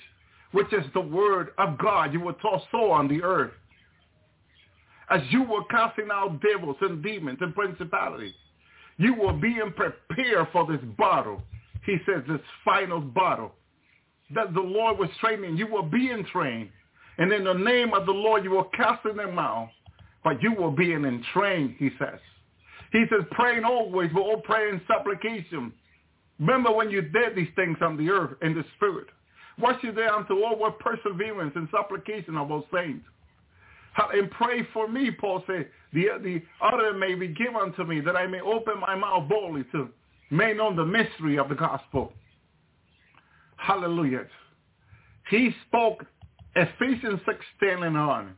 which 0.52 0.72
is 0.72 0.84
the 0.94 1.00
word 1.00 1.50
of 1.58 1.78
God. 1.78 2.12
You 2.12 2.20
will 2.20 2.34
taught 2.34 2.62
so 2.70 2.90
on 2.90 3.08
the 3.08 3.22
earth. 3.22 3.52
As 5.10 5.20
you 5.30 5.42
were 5.42 5.64
casting 5.70 6.08
out 6.10 6.40
devils 6.40 6.76
and 6.80 7.02
demons 7.02 7.38
and 7.40 7.54
principalities, 7.54 8.32
you 8.96 9.14
were 9.14 9.34
being 9.34 9.72
prepared 9.76 10.48
for 10.52 10.66
this 10.66 10.80
battle. 10.96 11.42
He 11.84 11.98
says 12.06 12.22
this 12.26 12.40
final 12.64 13.00
battle 13.00 13.52
that 14.34 14.54
the 14.54 14.60
Lord 14.60 14.98
was 14.98 15.10
training. 15.20 15.56
You 15.56 15.66
were 15.66 15.82
being 15.82 16.24
trained. 16.32 16.70
And 17.18 17.32
in 17.32 17.44
the 17.44 17.54
name 17.54 17.94
of 17.94 18.06
the 18.06 18.12
Lord, 18.12 18.44
you 18.44 18.50
will 18.50 18.70
cast 18.76 19.04
in 19.06 19.16
them 19.16 19.38
out. 19.38 19.70
But 20.24 20.42
you 20.42 20.54
were 20.54 20.70
being 20.70 21.04
entrained, 21.04 21.76
he 21.78 21.90
says. 21.98 22.18
He 22.92 23.04
says, 23.10 23.26
praying 23.32 23.64
always 23.64 24.10
with 24.14 24.24
all 24.24 24.40
prayer 24.40 24.70
and 24.70 24.80
supplication. 24.86 25.72
Remember 26.38 26.72
when 26.72 26.90
you 26.90 27.02
did 27.02 27.36
these 27.36 27.48
things 27.56 27.76
on 27.80 27.96
the 27.96 28.08
earth 28.10 28.36
in 28.42 28.54
the 28.54 28.64
spirit. 28.76 29.08
Watch 29.58 29.76
you 29.82 29.92
there 29.92 30.12
unto 30.12 30.42
all 30.42 30.58
with 30.58 30.78
perseverance 30.78 31.52
and 31.56 31.68
supplication 31.70 32.36
of 32.36 32.50
all 32.50 32.66
saints. 32.72 33.04
And 33.96 34.30
pray 34.32 34.66
for 34.72 34.88
me, 34.88 35.10
Paul 35.12 35.44
said, 35.46 35.68
the, 35.92 36.06
the 36.22 36.42
other 36.60 36.94
may 36.94 37.14
be 37.14 37.28
given 37.28 37.56
unto 37.56 37.84
me, 37.84 38.00
that 38.00 38.16
I 38.16 38.26
may 38.26 38.40
open 38.40 38.80
my 38.80 38.96
mouth 38.96 39.28
boldly 39.28 39.64
to 39.72 39.88
make 40.30 40.56
known 40.56 40.74
the 40.74 40.84
mystery 40.84 41.38
of 41.38 41.48
the 41.48 41.54
gospel. 41.54 42.12
Hallelujah. 43.56 44.26
He 45.30 45.54
spoke 45.68 46.04
Ephesians 46.56 47.20
6.10 47.26 47.86
and 47.86 47.96
on, 47.96 48.34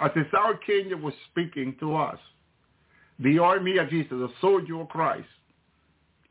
as 0.00 0.10
this 0.14 0.26
archangel 0.32 1.00
was 1.00 1.14
speaking 1.30 1.76
to 1.80 1.96
us, 1.96 2.18
the 3.18 3.38
army 3.38 3.76
of 3.78 3.90
Jesus, 3.90 4.10
the 4.10 4.30
soldier 4.40 4.80
of 4.80 4.88
Christ. 4.88 5.26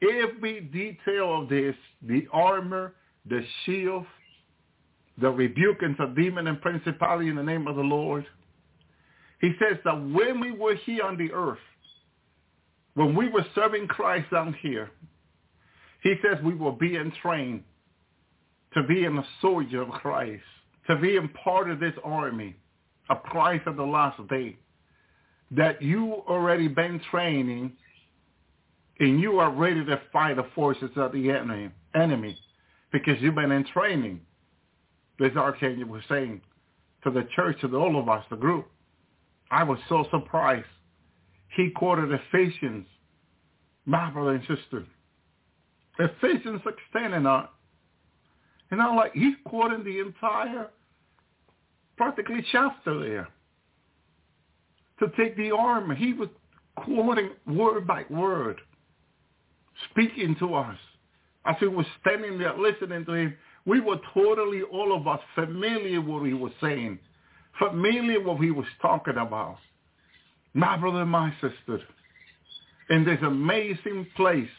Every 0.02 0.62
detail 0.62 1.42
of 1.42 1.50
this, 1.50 1.76
the 2.02 2.28
armor, 2.32 2.94
the 3.30 3.44
shield, 3.66 4.06
the 5.20 5.30
rebuking 5.30 5.96
of 6.00 6.16
demon 6.16 6.48
and 6.48 6.62
principality 6.62 7.30
in 7.30 7.36
the 7.36 7.44
name 7.44 7.68
of 7.68 7.76
the 7.76 7.82
Lord. 7.82 8.26
He 9.42 9.52
says 9.60 9.78
that 9.84 9.96
when 9.96 10.40
we 10.40 10.52
were 10.52 10.76
here 10.76 11.04
on 11.04 11.18
the 11.18 11.32
earth, 11.34 11.60
when 12.94 13.16
we 13.16 13.30
were 13.30 13.46
serving 13.56 13.88
Christ 13.88 14.32
down 14.32 14.56
here, 14.62 14.90
he 16.02 16.16
says 16.24 16.44
we 16.44 16.56
were 16.56 16.72
being 16.72 17.12
trained 17.22 17.64
to 18.74 18.84
be 18.84 19.04
in 19.04 19.18
a 19.18 19.26
soldier 19.42 19.82
of 19.82 19.90
Christ, 19.90 20.44
to 20.90 20.96
be 20.96 21.18
a 21.18 21.28
part 21.44 21.70
of 21.70 21.80
this 21.80 21.94
army 22.04 22.56
a 23.10 23.16
Christ 23.16 23.66
of 23.66 23.76
the 23.76 23.84
last 23.84 24.20
day, 24.28 24.56
that 25.52 25.82
you 25.82 26.22
already 26.28 26.68
been 26.68 27.02
training 27.10 27.72
and 29.00 29.20
you 29.20 29.40
are 29.40 29.52
ready 29.52 29.84
to 29.86 30.02
fight 30.14 30.36
the 30.36 30.46
forces 30.54 30.92
of 30.96 31.12
the 31.12 31.32
enemy, 31.32 31.72
enemy 31.96 32.38
because 32.92 33.16
you've 33.20 33.36
been 33.36 33.52
in 33.52 33.66
training. 33.66 34.20
This 35.18 35.32
archangel 35.36 35.88
was 35.88 36.04
saying 36.08 36.42
to 37.04 37.12
the 37.12 37.28
church, 37.36 37.60
to 37.62 37.76
all 37.76 38.00
of 38.00 38.10
us, 38.10 38.24
the 38.30 38.36
group. 38.36 38.68
I 39.50 39.64
was 39.64 39.80
so 39.90 40.06
surprised. 40.12 40.68
He 41.56 41.72
quoted 41.72 42.12
Ephesians, 42.12 42.86
my 43.86 44.12
brother 44.12 44.32
and 44.32 44.42
sister. 44.42 44.86
Ephesians 45.98 46.62
16 46.64 47.14
and 47.14 47.28
on. 47.28 47.48
And 48.72 48.82
I'm 48.82 48.96
like, 48.96 49.14
he's 49.14 49.34
quoting 49.46 49.84
the 49.84 50.00
entire, 50.00 50.68
practically 52.00 52.46
chapter 52.50 52.98
there. 52.98 53.28
To 55.00 55.12
take 55.18 55.36
the 55.36 55.52
armor. 55.52 55.96
He 55.96 56.14
was 56.14 56.30
quoting 56.78 57.32
word 57.46 57.86
by 57.86 58.06
word, 58.10 58.62
speaking 59.92 60.38
to 60.40 60.56
us. 60.56 60.78
As 61.46 61.58
we 61.62 61.68
were 61.68 61.86
standing 62.00 62.40
there 62.40 62.58
listening 62.58 63.06
to 63.06 63.14
him, 63.14 63.36
we 63.66 63.82
were 63.82 63.98
totally, 64.14 64.62
all 64.62 64.96
of 64.96 65.08
us, 65.08 65.20
familiar 65.36 66.00
with 66.00 66.10
what 66.10 66.26
he 66.26 66.34
was 66.34 66.54
saying, 66.62 67.00
familiar 67.58 68.24
what 68.24 68.42
he 68.42 68.52
was 68.52 68.66
talking 68.82 69.18
about. 69.18 69.58
My 70.54 70.78
brother 70.78 71.02
and 71.02 71.12
my 71.12 71.34
sister, 71.42 71.82
in 72.90 73.04
this 73.04 73.20
amazing 73.22 74.08
place, 74.16 74.50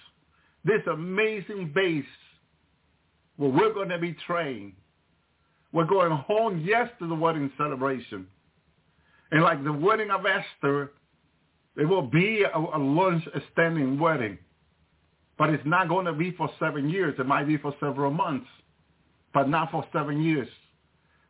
this 0.65 0.83
amazing 0.93 1.73
base 1.75 2.05
where 3.39 3.51
we're 3.51 3.73
going 3.73 3.89
to 3.89 3.99
be 3.99 4.15
trained. 4.27 4.75
We're 5.73 5.85
going 5.85 6.13
home, 6.13 6.65
yes, 6.67 6.89
to 6.99 7.09
the 7.09 7.15
wedding 7.15 7.51
celebration. 7.57 8.27
And 9.31 9.43
like 9.43 9.63
the 9.63 9.73
wedding 9.73 10.11
of 10.11 10.25
Esther, 10.27 10.93
it 11.77 11.85
will 11.85 12.03
be 12.03 12.43
a, 12.43 12.59
a 12.59 12.79
lunch 12.79 13.23
standing 13.53 13.99
wedding. 13.99 14.39
But 15.39 15.51
it's 15.51 15.65
not 15.65 15.89
going 15.89 16.07
to 16.07 16.13
be 16.13 16.33
for 16.33 16.51
seven 16.59 16.91
years. 16.91 17.15
It 17.19 17.27
might 17.27 17.47
be 17.47 17.57
for 17.57 17.75
several 17.81 18.11
months, 18.11 18.49
but 19.33 19.49
not 19.49 19.71
for 19.71 19.87
seven 19.93 20.23
years. 20.23 20.49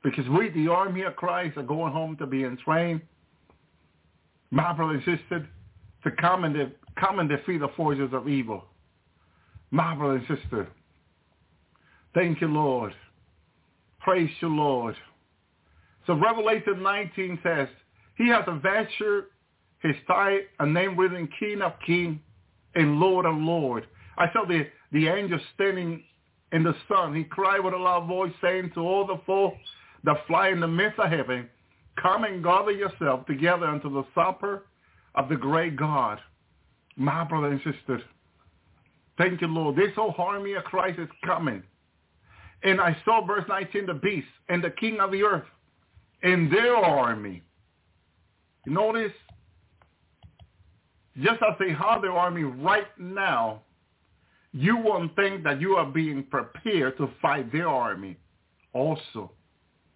Because 0.02 0.26
we, 0.30 0.48
the 0.50 0.68
army 0.68 1.02
of 1.02 1.14
Christ, 1.16 1.58
are 1.58 1.62
going 1.62 1.92
home 1.92 2.16
to 2.16 2.26
be 2.26 2.44
trained. 2.64 3.02
My 4.50 4.72
brother 4.72 4.94
and 4.94 5.04
sister, 5.04 5.46
to 6.02 6.10
come 6.12 6.44
and, 6.44 6.54
de- 6.54 6.72
come 6.98 7.18
and 7.18 7.28
defeat 7.28 7.58
the 7.58 7.68
forces 7.76 8.08
of 8.12 8.26
evil. 8.26 8.64
My 9.70 9.94
brother 9.94 10.16
and 10.16 10.40
sister, 10.40 10.68
thank 12.14 12.40
you, 12.40 12.48
Lord. 12.48 12.92
Praise 14.00 14.30
you, 14.40 14.48
Lord. 14.48 14.96
So 16.06 16.14
Revelation 16.14 16.82
19 16.82 17.38
says, 17.42 17.68
he 18.16 18.28
has 18.28 18.44
a 18.46 18.58
vesture, 18.58 19.26
his 19.80 19.94
thigh, 20.06 20.40
a 20.58 20.66
name 20.66 20.96
written 20.98 21.28
King 21.38 21.62
of 21.62 21.72
King 21.86 22.20
and 22.74 23.00
Lord 23.00 23.26
of 23.26 23.36
Lord. 23.36 23.86
I 24.18 24.26
saw 24.32 24.44
the, 24.44 24.66
the 24.92 25.08
angel 25.08 25.38
standing 25.54 26.02
in 26.52 26.62
the 26.62 26.74
sun. 26.88 27.14
He 27.14 27.24
cried 27.24 27.60
with 27.60 27.74
a 27.74 27.78
loud 27.78 28.06
voice, 28.06 28.32
saying 28.42 28.72
to 28.74 28.80
all 28.80 29.06
the 29.06 29.20
folk 29.26 29.54
that 30.04 30.26
fly 30.26 30.48
in 30.48 30.60
the 30.60 30.68
midst 30.68 30.98
of 30.98 31.10
heaven, 31.10 31.48
come 32.00 32.24
and 32.24 32.42
gather 32.42 32.72
yourself 32.72 33.26
together 33.26 33.66
unto 33.66 33.90
the 33.90 34.04
supper 34.14 34.64
of 35.14 35.28
the 35.28 35.36
great 35.36 35.76
God. 35.76 36.18
My 36.96 37.24
brother 37.24 37.48
and 37.48 37.60
sister, 37.60 38.02
thank 39.16 39.40
you, 39.40 39.46
Lord. 39.46 39.76
This 39.76 39.94
whole 39.94 40.14
army 40.18 40.54
of 40.54 40.64
Christ 40.64 40.98
is 40.98 41.08
coming. 41.24 41.62
And 42.62 42.80
I 42.80 42.96
saw 43.04 43.24
verse 43.24 43.44
19, 43.48 43.86
the 43.86 43.94
beast 43.94 44.26
and 44.48 44.62
the 44.62 44.70
king 44.70 45.00
of 45.00 45.12
the 45.12 45.22
earth 45.22 45.44
and 46.22 46.52
their 46.52 46.76
army. 46.76 47.42
You 48.66 48.72
notice, 48.72 49.12
just 51.16 51.40
as 51.42 51.56
they 51.58 51.72
have 51.72 52.02
their 52.02 52.12
army 52.12 52.42
right 52.44 52.86
now, 52.98 53.62
you 54.52 54.76
won't 54.76 55.14
think 55.16 55.44
that 55.44 55.60
you 55.60 55.76
are 55.76 55.86
being 55.86 56.24
prepared 56.24 56.96
to 56.98 57.08
fight 57.22 57.52
their 57.52 57.68
army 57.68 58.16
also. 58.72 59.30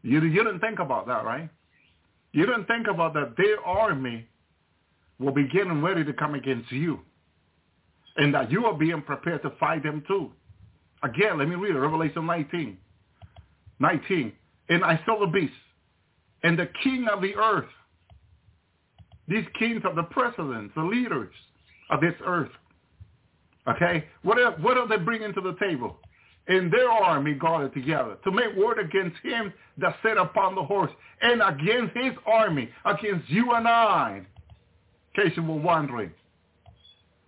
You, 0.02 0.22
you 0.22 0.44
didn't 0.44 0.60
think 0.60 0.78
about 0.78 1.06
that, 1.06 1.24
right? 1.24 1.50
You 2.32 2.46
didn't 2.46 2.66
think 2.66 2.86
about 2.86 3.14
that 3.14 3.34
their 3.36 3.60
army 3.64 4.26
will 5.18 5.32
be 5.32 5.48
getting 5.48 5.82
ready 5.82 6.04
to 6.04 6.12
come 6.12 6.34
against 6.34 6.70
you. 6.72 7.00
And 8.16 8.32
that 8.34 8.50
you 8.50 8.64
are 8.66 8.74
being 8.74 9.02
prepared 9.02 9.42
to 9.42 9.50
fight 9.58 9.82
them 9.82 10.04
too. 10.06 10.30
Again, 11.04 11.38
let 11.38 11.48
me 11.48 11.54
read 11.54 11.76
it, 11.76 11.78
Revelation 11.78 12.24
19. 12.24 12.78
19. 13.78 14.32
And 14.70 14.84
I 14.84 14.98
saw 15.04 15.20
the 15.20 15.26
beast 15.26 15.52
and 16.42 16.58
the 16.58 16.68
king 16.82 17.06
of 17.12 17.20
the 17.20 17.34
earth. 17.36 17.68
These 19.28 19.44
kings 19.58 19.82
are 19.84 19.94
the 19.94 20.04
presidents, 20.04 20.72
the 20.74 20.82
leaders 20.82 21.32
of 21.90 22.00
this 22.00 22.14
earth. 22.24 22.50
Okay? 23.68 24.04
What 24.22 24.38
are, 24.38 24.52
what 24.52 24.78
are 24.78 24.88
they 24.88 24.96
bringing 24.96 25.34
to 25.34 25.40
the 25.40 25.56
table? 25.60 25.96
And 26.48 26.72
their 26.72 26.90
army 26.90 27.34
gathered 27.34 27.72
together 27.74 28.16
to 28.24 28.30
make 28.30 28.54
war 28.56 28.78
against 28.78 29.16
him 29.22 29.52
that 29.78 29.96
sat 30.02 30.18
upon 30.18 30.54
the 30.54 30.62
horse 30.62 30.90
and 31.22 31.42
against 31.42 31.96
his 31.96 32.12
army, 32.26 32.68
against 32.84 33.28
you 33.30 33.52
and 33.52 33.66
I. 33.66 34.22
In 35.16 35.22
case 35.22 35.36
you 35.36 35.42
were 35.42 35.60
wondering. 35.60 36.12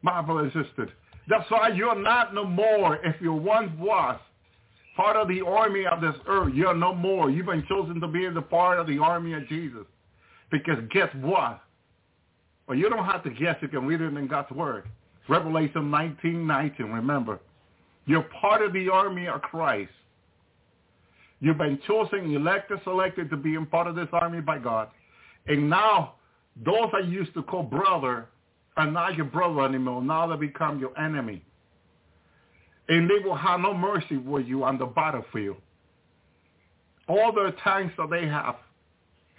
My 0.03 0.21
brothers 0.21 0.53
and 0.55 0.67
sisters. 0.67 0.91
That's 1.29 1.51
why 1.51 1.69
you're 1.69 2.01
not 2.01 2.35
no 2.35 2.45
more 2.45 2.97
if 3.05 3.21
you 3.21 3.33
once 3.33 3.71
was 3.79 4.19
part 4.97 5.17
of 5.17 5.29
the 5.29 5.43
army 5.43 5.85
of 5.87 6.01
this 6.01 6.15
earth. 6.27 6.55
You're 6.55 6.75
no 6.75 6.95
more. 6.95 7.31
You've 7.31 7.47
been 7.47 7.67
chosen 7.69 8.01
to 8.01 8.09
be 8.09 8.25
in 8.25 8.35
the 8.35 8.43
part 8.43 8.79
of 8.79 8.87
the 8.87 8.99
army 8.99 9.35
of 9.35 9.47
Jesus. 9.49 9.85
Because 10.51 10.79
guess 10.91 11.09
what? 11.21 11.61
Well, 12.67 12.79
you 12.79 12.89
don't 12.89 13.05
have 13.05 13.23
to 13.25 13.31
guess. 13.31 13.57
You 13.61 13.69
can 13.69 13.87
read 13.87 14.01
it 14.01 14.15
in 14.15 14.27
God's 14.27 14.51
word. 14.53 14.85
Revelation 15.29 15.91
19, 15.91 16.47
19, 16.47 16.87
remember. 16.87 17.41
You're 18.07 18.27
part 18.41 18.63
of 18.63 18.73
the 18.73 18.89
army 18.89 19.27
of 19.27 19.43
Christ. 19.43 19.91
You've 21.41 21.59
been 21.59 21.79
chosen, 21.87 22.35
elected, 22.35 22.79
selected 22.85 23.29
to 23.31 23.37
be 23.37 23.55
in 23.55 23.67
part 23.67 23.87
of 23.87 23.95
this 23.95 24.09
army 24.13 24.41
by 24.41 24.59
God. 24.59 24.89
And 25.47 25.69
now, 25.69 26.15
those 26.65 26.89
I 26.95 27.01
used 27.01 27.35
to 27.35 27.43
call 27.43 27.63
brother 27.63 28.29
are 28.77 28.91
not 28.91 29.17
your 29.17 29.27
brother 29.27 29.63
anymore. 29.63 30.03
Now 30.03 30.27
they 30.27 30.37
become 30.37 30.79
your 30.79 30.99
enemy. 30.99 31.43
And 32.89 33.11
they 33.11 33.25
will 33.25 33.37
have 33.37 33.61
no 33.61 33.75
mercy 33.75 34.17
with 34.17 34.47
you 34.47 34.65
on 34.65 34.79
the 34.79 34.87
battlefield. 34.87 35.57
All 37.09 37.33
the 37.33 37.55
tanks 37.65 37.95
that 37.99 38.11
they 38.11 38.27
have, 38.27 38.57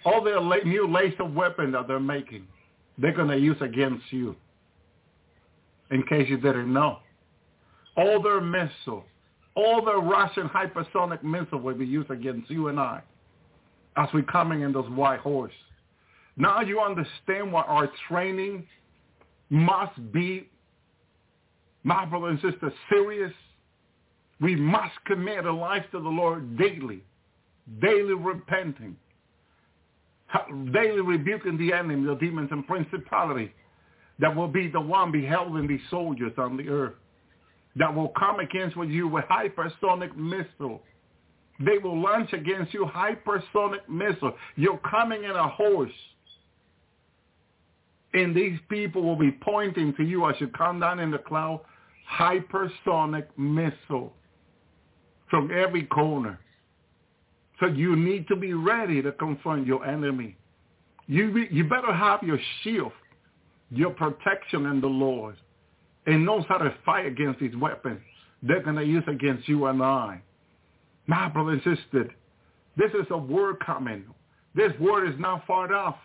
all 0.04 0.22
their 0.22 0.40
new 0.64 0.88
laser 0.88 1.24
weapon 1.24 1.72
that 1.72 1.88
they're 1.88 2.00
making, 2.00 2.46
they're 2.98 3.12
going 3.12 3.28
to 3.28 3.38
use 3.38 3.56
against 3.60 4.04
you 4.10 4.34
in 5.90 6.02
case 6.04 6.28
you 6.28 6.36
didn't 6.36 6.72
know. 6.72 6.98
All 7.96 8.22
their 8.22 8.40
missiles, 8.40 9.04
all 9.54 9.84
their 9.84 9.98
Russian 9.98 10.48
hypersonic 10.48 11.22
missiles 11.22 11.62
will 11.62 11.74
be 11.74 11.86
used 11.86 12.10
against 12.10 12.50
you 12.50 12.68
and 12.68 12.78
I 12.78 13.02
as 13.96 14.08
we're 14.14 14.22
coming 14.22 14.60
in 14.60 14.72
those 14.72 14.88
white 14.90 15.20
horse. 15.20 15.52
Now 16.36 16.60
you 16.60 16.80
understand 16.80 17.52
what 17.52 17.66
our 17.66 17.90
training 18.08 18.66
must 19.50 20.12
be, 20.12 20.48
my 21.84 22.04
brother 22.04 22.28
and 22.28 22.40
sister, 22.40 22.72
serious. 22.90 23.32
We 24.40 24.56
must 24.56 24.94
commit 25.06 25.46
a 25.46 25.52
life 25.52 25.84
to 25.92 26.00
the 26.00 26.08
Lord 26.08 26.56
daily, 26.58 27.02
daily 27.80 28.14
repenting, 28.14 28.96
daily 30.72 31.00
rebuking 31.00 31.58
the 31.58 31.72
enemy, 31.72 32.06
the 32.06 32.14
demons 32.16 32.50
and 32.52 32.66
principality 32.66 33.52
that 34.20 34.34
will 34.34 34.48
be 34.48 34.68
the 34.68 34.80
one 34.80 35.12
beholding 35.12 35.66
these 35.66 35.80
soldiers 35.90 36.32
on 36.38 36.56
the 36.56 36.68
earth 36.68 36.94
that 37.76 37.94
will 37.94 38.12
come 38.18 38.40
against 38.40 38.76
you 38.76 39.08
with 39.08 39.24
hypersonic 39.26 40.16
missile 40.16 40.82
They 41.60 41.78
will 41.78 42.00
launch 42.00 42.32
against 42.32 42.74
you 42.74 42.86
hypersonic 42.86 43.88
missile. 43.88 44.34
You're 44.56 44.80
coming 44.90 45.24
in 45.24 45.30
a 45.30 45.48
horse. 45.48 45.90
And 48.14 48.34
these 48.34 48.58
people 48.68 49.02
will 49.02 49.16
be 49.16 49.30
pointing 49.30 49.94
to 49.96 50.02
you 50.02 50.28
as 50.28 50.36
you 50.40 50.48
come 50.48 50.80
down 50.80 50.98
in 50.98 51.10
the 51.10 51.18
cloud, 51.18 51.60
hypersonic 52.10 53.26
missile 53.36 54.12
from 55.28 55.50
every 55.50 55.84
corner. 55.84 56.40
So 57.60 57.66
you 57.66 57.96
need 57.96 58.26
to 58.28 58.36
be 58.36 58.54
ready 58.54 59.02
to 59.02 59.12
confront 59.12 59.66
your 59.66 59.84
enemy. 59.84 60.36
You, 61.06 61.32
be, 61.32 61.48
you 61.50 61.64
better 61.64 61.92
have 61.92 62.22
your 62.22 62.38
shield, 62.62 62.92
your 63.70 63.90
protection 63.90 64.66
in 64.66 64.80
the 64.80 64.86
Lord, 64.86 65.36
and 66.06 66.24
knows 66.24 66.44
how 66.48 66.58
to 66.58 66.74
fight 66.86 67.06
against 67.06 67.40
these 67.40 67.56
weapons 67.56 68.00
they're 68.42 68.62
going 68.62 68.76
to 68.76 68.84
use 68.84 69.04
against 69.06 69.48
you 69.48 69.66
and 69.66 69.82
I. 69.82 70.20
My 71.06 71.28
brother 71.28 71.52
and 71.52 71.62
sister, 71.62 72.08
this 72.76 72.90
is 72.92 73.06
a 73.10 73.18
word 73.18 73.56
coming. 73.64 74.04
This 74.54 74.72
word 74.78 75.08
is 75.12 75.18
not 75.18 75.46
far 75.46 75.72
off. 75.72 75.96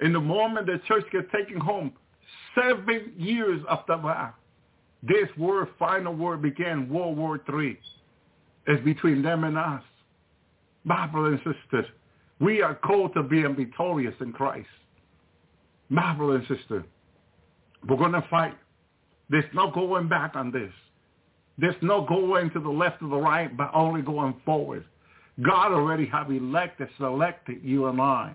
In 0.00 0.12
the 0.12 0.20
moment 0.20 0.66
the 0.66 0.80
church 0.86 1.04
gets 1.12 1.26
taken 1.32 1.58
home, 1.60 1.92
seven 2.54 3.12
years 3.16 3.60
after 3.68 3.98
that, 4.04 4.34
this 5.02 5.28
war, 5.36 5.68
final 5.78 6.14
war 6.14 6.36
began 6.36 6.88
World 6.88 7.16
War 7.16 7.40
III. 7.48 7.78
It's 8.66 8.84
between 8.84 9.22
them 9.22 9.44
and 9.44 9.56
us. 9.56 9.82
My 10.84 11.06
brother 11.06 11.34
and 11.34 11.38
sister, 11.38 11.86
we 12.40 12.62
are 12.62 12.74
called 12.74 13.14
to 13.14 13.22
be 13.22 13.42
victorious 13.42 14.14
in 14.20 14.32
Christ. 14.32 14.68
My 15.88 16.14
brother 16.14 16.36
and 16.36 16.46
sister, 16.48 16.84
we're 17.88 17.96
going 17.96 18.12
to 18.12 18.26
fight. 18.28 18.54
There's 19.30 19.44
no 19.54 19.70
going 19.70 20.08
back 20.08 20.34
on 20.34 20.50
this. 20.50 20.72
There's 21.58 21.76
no 21.82 22.04
going 22.04 22.50
to 22.50 22.60
the 22.60 22.68
left 22.68 23.02
or 23.02 23.08
the 23.08 23.16
right, 23.16 23.54
but 23.56 23.70
only 23.74 24.02
going 24.02 24.40
forward. 24.44 24.84
God 25.42 25.72
already 25.72 26.06
have 26.06 26.30
elected, 26.30 26.88
selected 26.98 27.58
you 27.62 27.86
and 27.86 28.00
I. 28.00 28.34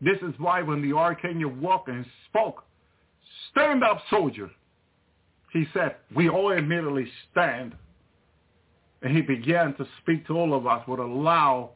This 0.00 0.18
is 0.22 0.34
why 0.38 0.62
when 0.62 0.82
the 0.82 0.96
archangel 0.96 1.50
walked 1.50 1.88
and 1.88 2.06
spoke, 2.28 2.64
stand 3.50 3.82
up, 3.82 4.00
soldier. 4.10 4.50
He 5.52 5.66
said, 5.72 5.96
we 6.14 6.28
all 6.28 6.52
immediately 6.52 7.08
stand. 7.30 7.74
And 9.02 9.14
he 9.16 9.22
began 9.22 9.74
to 9.74 9.86
speak 10.02 10.26
to 10.26 10.34
all 10.34 10.54
of 10.54 10.66
us 10.66 10.86
with 10.86 11.00
a 11.00 11.04
loud, 11.04 11.70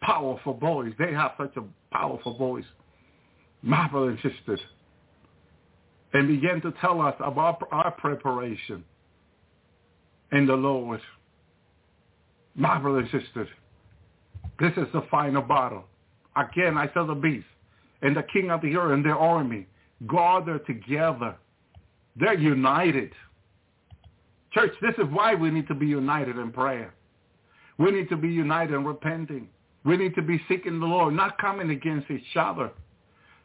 powerful 0.00 0.54
voice. 0.54 0.92
They 0.98 1.12
have 1.12 1.32
such 1.38 1.56
a 1.56 1.64
powerful 1.92 2.36
voice. 2.36 2.64
My 3.62 3.88
brothers 3.88 4.18
and 4.22 4.32
sisters. 4.32 4.60
And 6.12 6.28
began 6.28 6.60
to 6.62 6.72
tell 6.80 7.00
us 7.00 7.14
about 7.20 7.66
our 7.72 7.90
preparation 7.92 8.84
in 10.32 10.46
the 10.46 10.54
Lord. 10.54 11.00
My 12.54 12.78
brothers 12.78 13.08
and 13.12 13.22
sisters, 13.22 13.48
this 14.60 14.72
is 14.76 14.86
the 14.92 15.02
final 15.10 15.42
battle. 15.42 15.84
Again, 16.36 16.76
I 16.76 16.92
saw 16.92 17.06
the 17.06 17.14
beast 17.14 17.46
and 18.02 18.16
the 18.16 18.24
king 18.32 18.50
of 18.50 18.60
the 18.60 18.76
earth 18.76 18.92
and 18.92 19.04
their 19.04 19.18
army 19.18 19.66
gathered 20.08 20.66
together. 20.66 21.36
They're 22.16 22.38
united. 22.38 23.12
Church, 24.52 24.72
this 24.80 24.94
is 24.98 25.12
why 25.12 25.34
we 25.34 25.50
need 25.50 25.68
to 25.68 25.74
be 25.74 25.86
united 25.86 26.36
in 26.36 26.52
prayer. 26.52 26.94
We 27.78 27.90
need 27.90 28.08
to 28.10 28.16
be 28.16 28.28
united 28.28 28.74
in 28.74 28.84
repenting. 28.84 29.48
We 29.84 29.96
need 29.96 30.14
to 30.14 30.22
be 30.22 30.40
seeking 30.48 30.80
the 30.80 30.86
Lord, 30.86 31.14
not 31.14 31.38
coming 31.38 31.70
against 31.70 32.10
each 32.10 32.36
other. 32.36 32.70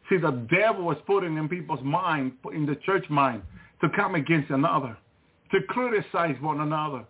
See, 0.09 0.17
the 0.17 0.31
devil 0.49 0.85
was 0.85 0.97
putting 1.05 1.37
in 1.37 1.49
people's 1.49 1.83
mind, 1.83 2.33
in 2.53 2.65
the 2.65 2.75
church 2.75 3.09
mind, 3.09 3.41
to 3.81 3.89
come 3.89 4.15
against 4.15 4.49
another 4.49 4.97
to 5.51 5.61
criticize 5.67 6.35
one 6.41 6.61
another. 6.61 7.05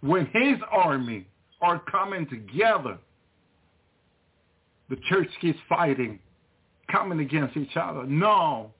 When 0.00 0.26
his 0.26 0.58
army 0.70 1.26
are 1.60 1.80
coming 1.90 2.26
together, 2.28 2.98
the 4.92 4.98
church 5.08 5.28
keeps 5.40 5.58
fighting, 5.70 6.18
coming 6.90 7.20
against 7.20 7.56
each 7.56 7.78
other. 7.78 8.04
No. 8.04 8.72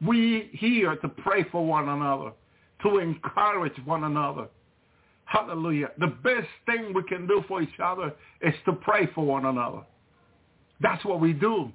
We 0.00 0.48
here 0.52 0.94
to 0.94 1.08
pray 1.08 1.44
for 1.50 1.66
one 1.66 1.88
another, 1.88 2.30
to 2.84 2.98
encourage 2.98 3.72
one 3.84 4.04
another. 4.04 4.46
Hallelujah. 5.24 5.88
The 5.98 6.06
best 6.06 6.46
thing 6.66 6.94
we 6.94 7.02
can 7.02 7.26
do 7.26 7.42
for 7.48 7.60
each 7.62 7.80
other 7.82 8.14
is 8.40 8.54
to 8.66 8.74
pray 8.74 9.08
for 9.12 9.24
one 9.24 9.44
another. 9.44 9.80
That's 10.80 11.04
what 11.04 11.18
we 11.18 11.32
do. 11.32 11.72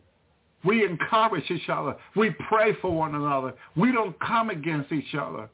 We 0.63 0.85
encourage 0.85 1.51
each 1.51 1.67
other. 1.67 1.97
We 2.15 2.33
pray 2.47 2.77
for 2.81 2.95
one 2.95 3.13
another. 3.13 3.55
We 3.75 3.91
don't 3.91 4.17
come 4.21 4.51
against 4.51 4.93
each 4.93 5.13
other. 5.15 5.49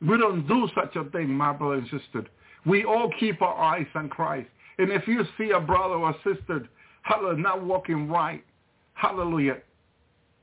We 0.00 0.16
don't 0.16 0.48
do 0.48 0.70
such 0.74 0.96
a 0.96 1.04
thing, 1.10 1.28
my 1.28 1.52
brother 1.52 1.74
and 1.74 1.84
sister. 1.84 2.24
We 2.64 2.86
all 2.86 3.10
keep 3.20 3.42
our 3.42 3.54
eyes 3.54 3.86
on 3.94 4.08
Christ. 4.08 4.48
And 4.78 4.90
if 4.90 5.06
you 5.06 5.22
see 5.36 5.50
a 5.50 5.60
brother 5.60 5.96
or 5.96 6.14
sister, 6.24 6.66
hallelujah, 7.08 7.42
not 7.42 7.64
walking 7.64 8.08
right, 8.08 8.44
hallelujah, 8.94 9.56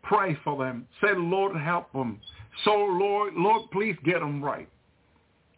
pray 0.04 0.38
for 0.44 0.64
them. 0.64 0.88
Say, 1.02 1.10
Lord, 1.16 1.56
help 1.56 1.92
them. 1.94 2.20
So, 2.64 2.72
Lord, 2.72 3.34
Lord, 3.36 3.70
please 3.72 3.96
get 4.04 4.20
them 4.20 4.44
right. 4.44 4.68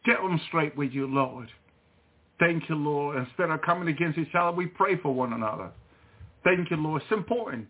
Get 0.06 0.18
them 0.18 0.40
straight 0.48 0.76
with 0.76 0.92
you, 0.92 1.08
Lord. 1.08 1.50
Thank 2.40 2.70
you, 2.70 2.76
Lord. 2.76 3.18
Instead 3.18 3.50
of 3.50 3.62
coming 3.62 3.88
against 3.88 4.18
each 4.18 4.36
other, 4.38 4.56
we 4.56 4.68
pray 4.68 4.98
for 4.98 5.14
one 5.14 5.34
another. 5.34 5.70
Thank 6.44 6.70
you, 6.70 6.78
Lord. 6.78 7.02
It's 7.02 7.12
important. 7.12 7.68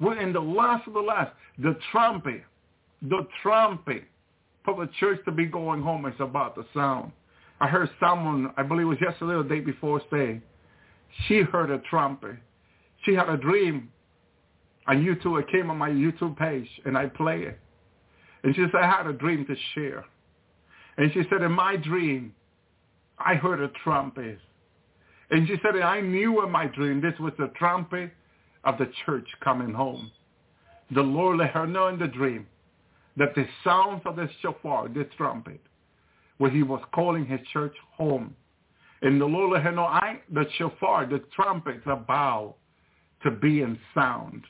We're 0.00 0.20
in 0.20 0.32
the 0.32 0.40
last 0.40 0.86
of 0.86 0.94
the 0.94 1.00
last. 1.00 1.32
The 1.58 1.76
trumpet, 1.90 2.42
the 3.02 3.26
trumpet 3.42 4.04
for 4.64 4.74
the 4.74 4.90
church 5.00 5.20
to 5.24 5.32
be 5.32 5.46
going 5.46 5.82
home 5.82 6.06
is 6.06 6.14
about 6.18 6.54
to 6.56 6.64
sound. 6.74 7.12
I 7.60 7.68
heard 7.68 7.88
someone, 7.98 8.52
I 8.56 8.62
believe 8.62 8.86
it 8.86 8.90
was 8.90 8.98
yesterday 9.00 9.32
or 9.32 9.42
the 9.42 9.48
day 9.48 9.60
before, 9.60 10.02
say 10.10 10.40
she 11.26 11.40
heard 11.40 11.70
a 11.70 11.78
trumpet. 11.90 12.36
She 13.06 13.14
had 13.14 13.28
a 13.28 13.36
dream 13.36 13.88
on 14.86 15.02
YouTube. 15.02 15.40
It 15.40 15.48
came 15.50 15.70
on 15.70 15.78
my 15.78 15.88
YouTube 15.88 16.36
page, 16.36 16.68
and 16.84 16.98
I 16.98 17.06
play 17.06 17.42
it. 17.42 17.58
And 18.42 18.54
she 18.54 18.62
said, 18.72 18.82
I 18.82 18.90
had 18.90 19.06
a 19.06 19.12
dream 19.12 19.46
to 19.46 19.54
share. 19.74 20.04
And 20.98 21.12
she 21.12 21.22
said, 21.30 21.42
in 21.42 21.52
my 21.52 21.76
dream, 21.76 22.34
I 23.18 23.34
heard 23.34 23.60
a 23.60 23.68
trumpet. 23.82 24.38
And 25.30 25.46
she 25.46 25.56
said, 25.62 25.80
I 25.80 26.00
knew 26.00 26.42
in 26.44 26.50
my 26.50 26.66
dream 26.66 27.00
this 27.00 27.18
was 27.18 27.32
the 27.38 27.50
trumpet 27.56 28.10
of 28.64 28.78
the 28.78 28.90
church 29.04 29.26
coming 29.42 29.72
home. 29.72 30.10
The 30.94 31.02
Lord 31.02 31.38
let 31.38 31.50
her 31.50 31.66
know 31.66 31.88
in 31.88 31.98
the 31.98 32.06
dream 32.06 32.46
that 33.16 33.34
the 33.34 33.46
sounds 33.64 34.02
of 34.04 34.16
the 34.16 34.28
shofar, 34.42 34.88
the 34.88 35.04
trumpet, 35.16 35.60
where 36.38 36.50
he 36.50 36.62
was 36.62 36.82
calling 36.94 37.26
his 37.26 37.40
church 37.52 37.74
home. 37.92 38.34
And 39.02 39.20
the 39.20 39.26
Lord 39.26 39.52
let 39.52 39.62
her 39.62 39.72
know, 39.72 39.84
I, 39.84 40.20
the 40.32 40.46
shofar, 40.58 41.06
the 41.06 41.22
trumpets 41.34 41.82
about 41.86 42.56
to 43.26 43.32
be 43.32 43.60
in 43.62 43.78
sound. 43.94 44.44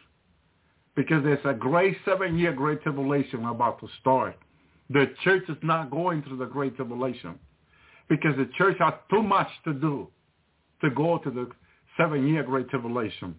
Because 0.94 1.24
there's 1.24 1.44
a 1.44 1.54
great 1.54 1.96
seven-year 2.04 2.52
great 2.52 2.82
tribulation 2.82 3.44
about 3.44 3.80
to 3.80 3.88
start. 4.00 4.36
The 4.90 5.06
church 5.24 5.44
is 5.48 5.56
not 5.62 5.90
going 5.90 6.22
through 6.22 6.38
the 6.38 6.46
great 6.46 6.76
tribulation 6.76 7.38
because 8.08 8.36
the 8.36 8.48
church 8.56 8.76
has 8.78 8.94
too 9.10 9.22
much 9.22 9.48
to 9.64 9.72
do 9.72 10.08
to 10.80 10.90
go 10.90 11.18
to 11.18 11.30
the 11.30 11.48
seven-year 11.96 12.44
great 12.44 12.68
tribulation. 12.68 13.34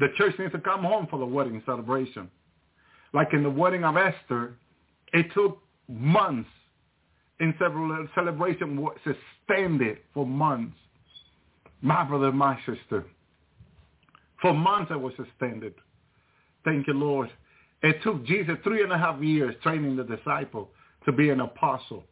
The 0.00 0.08
church 0.16 0.34
needs 0.38 0.52
to 0.52 0.60
come 0.60 0.82
home 0.82 1.06
for 1.08 1.18
the 1.18 1.26
wedding 1.26 1.62
celebration. 1.64 2.28
Like 3.14 3.28
in 3.32 3.42
the 3.42 3.50
wedding 3.50 3.84
of 3.84 3.96
Esther, 3.96 4.56
it 5.12 5.26
took 5.34 5.60
months 5.88 6.50
in 7.40 7.54
several 7.58 8.06
celebration 8.14 8.80
was 8.80 8.96
suspended 9.04 9.98
for 10.12 10.26
months. 10.26 10.76
My 11.80 12.04
brother, 12.04 12.32
my 12.32 12.58
sister. 12.66 13.06
For 14.40 14.54
months 14.54 14.90
I 14.92 14.96
was 14.96 15.12
suspended. 15.16 15.74
Thank 16.64 16.86
you, 16.86 16.94
Lord. 16.94 17.30
It 17.82 18.02
took 18.02 18.24
Jesus 18.24 18.56
three 18.64 18.82
and 18.82 18.92
a 18.92 18.98
half 18.98 19.20
years 19.22 19.54
training 19.62 19.96
the 19.96 20.04
disciple 20.04 20.70
to 21.04 21.12
be 21.12 21.30
an 21.30 21.40
apostle. 21.40 22.04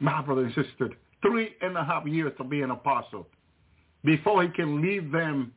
My 0.00 0.22
brother 0.22 0.44
and 0.44 0.54
sister, 0.54 0.90
three 1.22 1.54
and 1.60 1.76
a 1.76 1.84
half 1.84 2.06
years 2.06 2.32
to 2.38 2.44
be 2.44 2.62
an 2.62 2.70
apostle 2.70 3.26
before 4.04 4.42
he 4.42 4.50
can 4.50 4.82
lead 4.82 5.10
them 5.10 5.52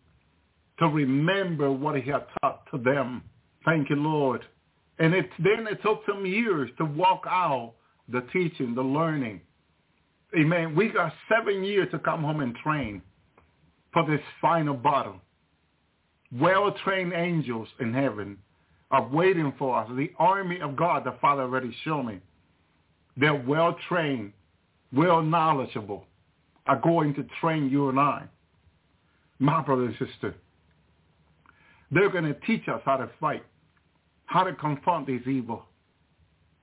to 0.79 0.87
remember 0.87 1.71
what 1.71 1.95
he 1.95 2.09
had 2.09 2.25
taught 2.41 2.63
to 2.71 2.77
them. 2.77 3.23
Thank 3.65 3.89
you, 3.89 3.97
Lord. 3.97 4.45
And 4.99 5.13
it, 5.13 5.29
then 5.39 5.67
it 5.67 5.81
took 5.83 6.01
some 6.07 6.25
years 6.25 6.69
to 6.77 6.85
walk 6.85 7.23
out 7.27 7.73
the 8.09 8.21
teaching, 8.33 8.73
the 8.73 8.81
learning. 8.81 9.41
Amen. 10.37 10.75
We 10.75 10.89
got 10.89 11.13
seven 11.29 11.63
years 11.63 11.89
to 11.91 11.99
come 11.99 12.23
home 12.23 12.41
and 12.41 12.55
train 12.55 13.01
for 13.91 14.05
this 14.05 14.21
final 14.41 14.75
battle. 14.75 15.21
Well-trained 16.31 17.13
angels 17.13 17.67
in 17.79 17.93
heaven 17.93 18.37
are 18.91 19.07
waiting 19.07 19.53
for 19.57 19.77
us. 19.79 19.89
The 19.95 20.11
army 20.19 20.59
of 20.59 20.75
God, 20.75 21.03
the 21.03 21.15
Father 21.21 21.43
already 21.43 21.75
showed 21.83 22.03
me. 22.03 22.19
They're 23.15 23.35
well-trained, 23.35 24.33
well-knowledgeable, 24.93 26.05
are 26.65 26.79
going 26.79 27.13
to 27.15 27.25
train 27.39 27.69
you 27.69 27.89
and 27.89 27.99
I. 27.99 28.23
My 29.39 29.61
brother 29.61 29.85
and 29.85 29.95
sister, 29.97 30.35
they're 31.91 32.09
going 32.09 32.25
to 32.25 32.33
teach 32.45 32.67
us 32.67 32.81
how 32.85 32.97
to 32.97 33.09
fight 33.19 33.43
how 34.25 34.43
to 34.43 34.53
confront 34.53 35.07
this 35.07 35.21
evil 35.25 35.63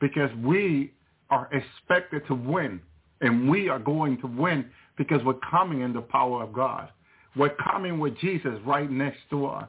because 0.00 0.30
we 0.42 0.92
are 1.30 1.48
expected 1.52 2.26
to 2.26 2.34
win 2.34 2.80
And 3.20 3.48
we 3.48 3.68
are 3.68 3.78
going 3.78 4.20
to 4.20 4.26
win 4.26 4.66
because 4.98 5.22
we're 5.24 5.40
coming 5.50 5.80
in 5.80 5.92
the 5.92 6.02
power 6.02 6.42
of 6.42 6.52
God. 6.52 6.90
We're 7.36 7.54
coming 7.56 7.98
with 7.98 8.16
Jesus 8.18 8.58
right 8.64 8.90
next 8.90 9.20
to 9.30 9.46
us. 9.46 9.68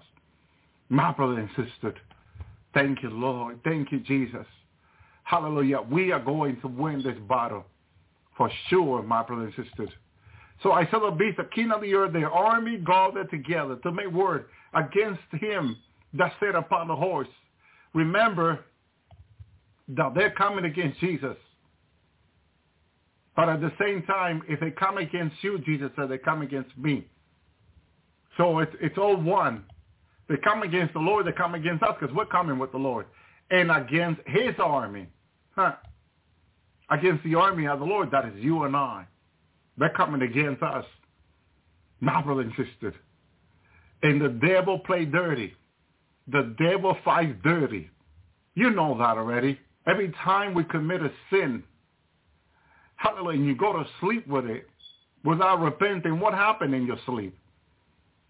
My 0.90 1.12
brother 1.12 1.40
and 1.40 1.50
sister, 1.50 1.96
thank 2.74 3.02
you, 3.02 3.10
Lord. 3.10 3.60
Thank 3.64 3.92
you, 3.92 4.00
Jesus. 4.00 4.46
Hallelujah. 5.24 5.82
We 5.82 6.12
are 6.12 6.20
going 6.20 6.62
to 6.62 6.68
win 6.68 7.02
this 7.02 7.18
battle 7.28 7.66
for 8.38 8.52
sure, 8.70 9.02
my 9.02 9.24
brother 9.24 9.46
and 9.46 9.66
sisters. 9.66 9.90
So 10.62 10.72
I 10.72 10.90
saw 10.90 11.10
the 11.10 11.16
beast, 11.16 11.38
the 11.38 11.50
king 11.56 11.72
of 11.72 11.82
the 11.82 11.94
earth, 11.96 12.14
their 12.14 12.32
army 12.32 12.78
gathered 12.78 13.30
together 13.32 13.78
to 13.78 13.92
make 13.92 14.12
war 14.12 14.46
against 14.74 15.22
him 15.32 15.76
that 16.14 16.34
sat 16.40 16.56
upon 16.56 16.88
the 16.88 16.96
horse. 16.96 17.28
Remember 17.94 18.64
that 19.90 20.14
they're 20.14 20.32
coming 20.32 20.66
against 20.66 21.00
Jesus. 21.00 21.36
But 23.36 23.50
at 23.50 23.62
the 23.62 23.72
same 23.80 24.04
time, 24.04 24.44
if 24.48 24.60
they 24.60 24.72
come 24.72 24.98
against 24.98 25.36
you, 25.42 25.60
Jesus 25.60 25.92
said, 25.96 26.10
they 26.10 26.18
come 26.18 26.42
against 26.42 26.78
me. 26.78 27.06
So 28.38 28.60
it's, 28.60 28.72
it's 28.82 28.98
all 28.98 29.16
one. 29.16 29.64
They 30.28 30.36
come 30.44 30.64
against 30.64 30.94
the 30.94 31.00
Lord, 31.00 31.28
they 31.28 31.32
come 31.32 31.56
against 31.56 31.84
us 31.84 31.96
because 32.00 32.16
we're 32.16 32.26
coming 32.26 32.58
with 32.58 32.72
the 32.72 32.78
Lord. 32.78 33.06
And 33.52 33.72
against 33.72 34.22
his 34.26 34.56
army. 34.60 35.08
Huh? 35.56 35.74
Against 36.90 37.24
the 37.24 37.36
army 37.36 37.68
of 37.68 37.80
the 37.80 37.86
Lord, 37.86 38.10
that 38.12 38.26
is 38.26 38.34
you 38.38 38.64
and 38.64 38.76
I. 38.76 39.06
They're 39.78 39.94
coming 39.96 40.22
against 40.22 40.64
us. 40.64 40.86
My 42.00 42.22
brother 42.22 42.42
and. 42.42 42.94
And 44.04 44.22
the 44.22 44.30
devil 44.30 44.80
play 44.80 45.06
dirty. 45.06 45.54
The 46.28 46.56
devil 46.60 46.98
fights 47.04 47.36
dirty. 47.44 47.90
You 48.56 48.72
know 48.72 48.98
that 48.98 49.18
already. 49.18 49.60
Every 49.88 50.12
time 50.24 50.54
we 50.54 50.64
commit 50.64 51.02
a 51.02 51.12
sin, 51.30 51.64
hallelujah, 52.96 53.40
and 53.40 53.48
you 53.48 53.56
go 53.56 53.74
to 53.74 53.86
sleep 54.00 54.28
with 54.28 54.46
it 54.46 54.68
without 55.24 55.62
repenting, 55.62 56.20
what 56.20 56.34
happened 56.34 56.74
in 56.74 56.86
your 56.86 56.98
sleep? 57.06 57.38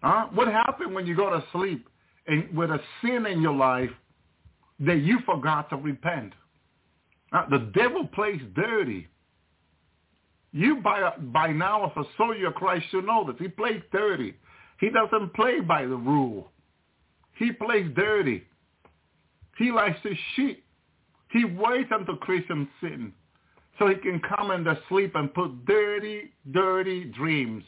Huh? 0.02 0.28
What 0.34 0.48
happened 0.48 0.94
when 0.94 1.06
you 1.06 1.16
go 1.16 1.30
to 1.30 1.42
sleep 1.52 1.88
and 2.26 2.56
with 2.56 2.70
a 2.70 2.80
sin 3.02 3.26
in 3.26 3.40
your 3.40 3.54
life 3.54 3.90
that 4.80 4.98
you 4.98 5.20
forgot 5.24 5.70
to 5.70 5.76
repent? 5.76 6.32
The 7.50 7.70
devil 7.74 8.06
plays 8.06 8.40
dirty. 8.54 9.08
You 10.52 10.76
by 10.76 11.12
by 11.18 11.48
now, 11.48 11.84
if 11.84 11.96
a 11.96 12.08
soldier 12.16 12.48
of 12.48 12.54
Christ, 12.54 12.86
should 12.90 13.04
know 13.04 13.24
this. 13.26 13.36
He 13.38 13.48
plays 13.48 13.82
dirty. 13.92 14.34
He 14.80 14.90
doesn't 14.90 15.34
play 15.34 15.60
by 15.60 15.82
the 15.82 15.96
rule. 15.96 16.50
He 17.34 17.52
plays 17.52 17.90
dirty. 17.94 18.44
He 19.58 19.70
likes 19.72 20.00
to 20.02 20.14
cheat. 20.34 20.64
He 21.30 21.44
waits 21.44 21.90
until 21.90 22.16
Christians 22.16 22.68
sin 22.80 23.12
so 23.78 23.88
he 23.88 23.96
can 23.96 24.20
come 24.20 24.50
in 24.50 24.64
their 24.64 24.78
sleep 24.88 25.14
and 25.14 25.32
put 25.34 25.66
dirty, 25.66 26.32
dirty 26.52 27.04
dreams, 27.04 27.62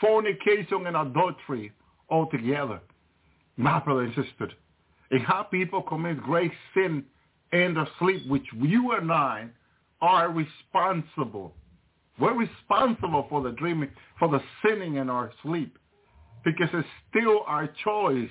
fornication 0.00 0.86
and 0.86 0.96
adultery 0.96 1.72
altogether. 2.10 2.80
My 3.56 3.80
brother 3.80 4.02
and 4.02 4.14
sister, 4.14 4.50
and 5.10 5.22
how 5.22 5.42
people 5.42 5.82
commit 5.82 6.22
great 6.22 6.52
sin 6.74 7.04
in 7.52 7.74
their 7.74 7.88
sleep, 7.98 8.26
which 8.28 8.44
you 8.54 8.92
and 8.92 9.10
I 9.10 9.48
are 10.00 10.30
responsible. 10.30 11.54
We're 12.18 12.34
responsible 12.34 13.26
for 13.28 13.42
the 13.42 13.52
dreaming, 13.52 13.90
for 14.18 14.28
the 14.28 14.40
sinning 14.62 14.96
in 14.96 15.08
our 15.08 15.32
sleep, 15.42 15.76
because 16.44 16.68
it's 16.72 16.88
still 17.10 17.42
our 17.46 17.68
choice. 17.84 18.30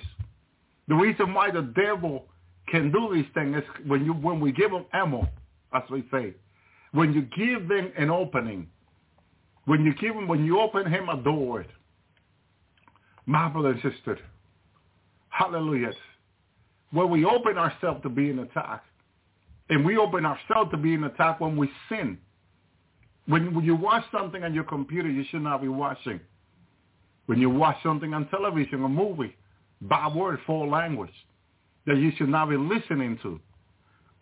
The 0.88 0.94
reason 0.94 1.34
why 1.34 1.50
the 1.50 1.62
devil 1.62 2.24
can 2.68 2.90
do 2.90 3.14
these 3.14 3.26
things 3.34 3.56
is 3.56 3.86
when 3.86 4.04
you 4.04 4.12
when 4.12 4.40
we 4.40 4.52
give 4.52 4.70
them 4.70 4.84
ammo, 4.92 5.28
as 5.74 5.82
we 5.90 6.04
say, 6.10 6.34
when 6.92 7.12
you 7.12 7.22
give 7.22 7.68
them 7.68 7.92
an 7.98 8.10
opening, 8.10 8.68
when 9.68 9.84
you 9.84 9.94
give 9.94 10.14
him 10.14 10.26
when 10.26 10.46
you 10.46 10.60
open 10.60 10.90
him 10.90 11.10
a 11.10 11.22
door, 11.22 11.66
my 13.26 13.50
brother 13.50 13.72
and 13.72 13.82
sister, 13.82 14.18
hallelujah, 15.28 15.92
when 16.90 17.10
we 17.10 17.26
open 17.26 17.58
ourselves 17.58 18.02
to 18.02 18.08
be 18.08 18.30
an 18.30 18.38
attack, 18.38 18.82
and 19.68 19.84
we 19.84 19.98
open 19.98 20.24
ourselves 20.24 20.70
to 20.70 20.78
be 20.78 20.94
an 20.94 21.04
attack 21.04 21.38
when 21.40 21.54
we 21.54 21.70
sin. 21.90 22.16
When, 23.26 23.54
when 23.54 23.62
you 23.62 23.76
watch 23.76 24.04
something 24.10 24.42
on 24.42 24.54
your 24.54 24.64
computer, 24.64 25.10
you 25.10 25.22
should 25.30 25.42
not 25.42 25.60
be 25.60 25.68
watching. 25.68 26.18
When 27.26 27.38
you 27.38 27.50
watch 27.50 27.76
something 27.82 28.14
on 28.14 28.26
television, 28.30 28.82
a 28.82 28.88
movie, 28.88 29.36
bad 29.82 30.14
word, 30.14 30.38
foul 30.46 30.70
language, 30.70 31.12
that 31.86 31.98
you 31.98 32.10
should 32.16 32.30
not 32.30 32.48
be 32.48 32.56
listening 32.56 33.18
to. 33.22 33.38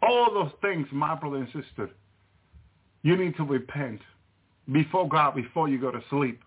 All 0.03 0.34
those 0.34 0.51
things, 0.61 0.88
my 0.90 1.14
brother 1.14 1.36
and 1.36 1.47
sister, 1.47 1.88
you 3.05 3.16
need 3.16 3.36
to 3.36 3.44
repent 3.44 4.01
before 4.73 5.09
God, 5.09 5.35
before 5.35 5.69
you 5.69 5.81
go 5.81 5.91
to 5.91 6.01
sleep. 6.11 6.41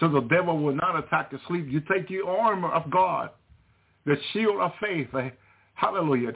So 0.00 0.08
the 0.08 0.20
devil 0.20 0.58
will 0.58 0.74
not 0.74 0.98
attack 0.98 1.32
your 1.32 1.40
sleep. 1.48 1.66
You 1.68 1.80
take 1.80 2.08
your 2.10 2.30
armor 2.30 2.70
of 2.70 2.90
God, 2.90 3.30
the 4.06 4.16
shield 4.32 4.60
of 4.60 4.72
faith, 4.80 5.08
hallelujah. 5.74 6.32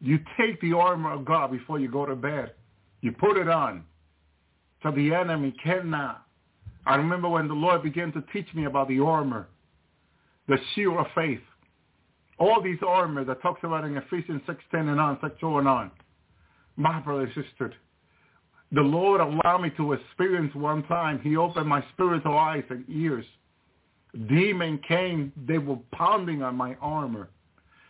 You 0.00 0.18
take 0.38 0.60
the 0.60 0.72
armor 0.72 1.12
of 1.12 1.24
God 1.24 1.50
before 1.50 1.78
you 1.78 1.90
go 1.90 2.06
to 2.06 2.16
bed. 2.16 2.52
You 3.00 3.12
put 3.12 3.36
it 3.36 3.48
on 3.48 3.84
so 4.82 4.90
the 4.90 5.14
enemy 5.14 5.54
cannot. 5.62 6.26
I 6.84 6.96
remember 6.96 7.28
when 7.28 7.46
the 7.46 7.54
Lord 7.54 7.82
began 7.82 8.12
to 8.12 8.24
teach 8.32 8.52
me 8.54 8.64
about 8.64 8.88
the 8.88 9.00
armor, 9.00 9.48
the 10.48 10.58
shield 10.74 10.98
of 10.98 11.06
faith. 11.14 11.40
All 12.38 12.60
these 12.60 12.78
armor 12.86 13.24
that 13.24 13.40
talks 13.40 13.60
about 13.62 13.84
in 13.84 13.96
Ephesians 13.96 14.42
6.10 14.48 14.88
and 14.88 15.00
on, 15.00 15.18
6 15.22 15.34
and 15.42 15.68
on. 15.68 15.90
My 16.76 16.98
brother 17.00 17.22
and 17.22 17.34
sister, 17.34 17.72
the 18.72 18.80
Lord 18.80 19.20
allowed 19.20 19.58
me 19.58 19.70
to 19.76 19.92
experience 19.92 20.54
one 20.54 20.82
time. 20.84 21.20
He 21.20 21.36
opened 21.36 21.68
my 21.68 21.84
spiritual 21.92 22.38
eyes 22.38 22.64
and 22.70 22.84
ears. 22.88 23.26
Demon 24.28 24.80
came. 24.88 25.32
They 25.46 25.58
were 25.58 25.78
pounding 25.92 26.42
on 26.42 26.56
my 26.56 26.74
armor. 26.80 27.28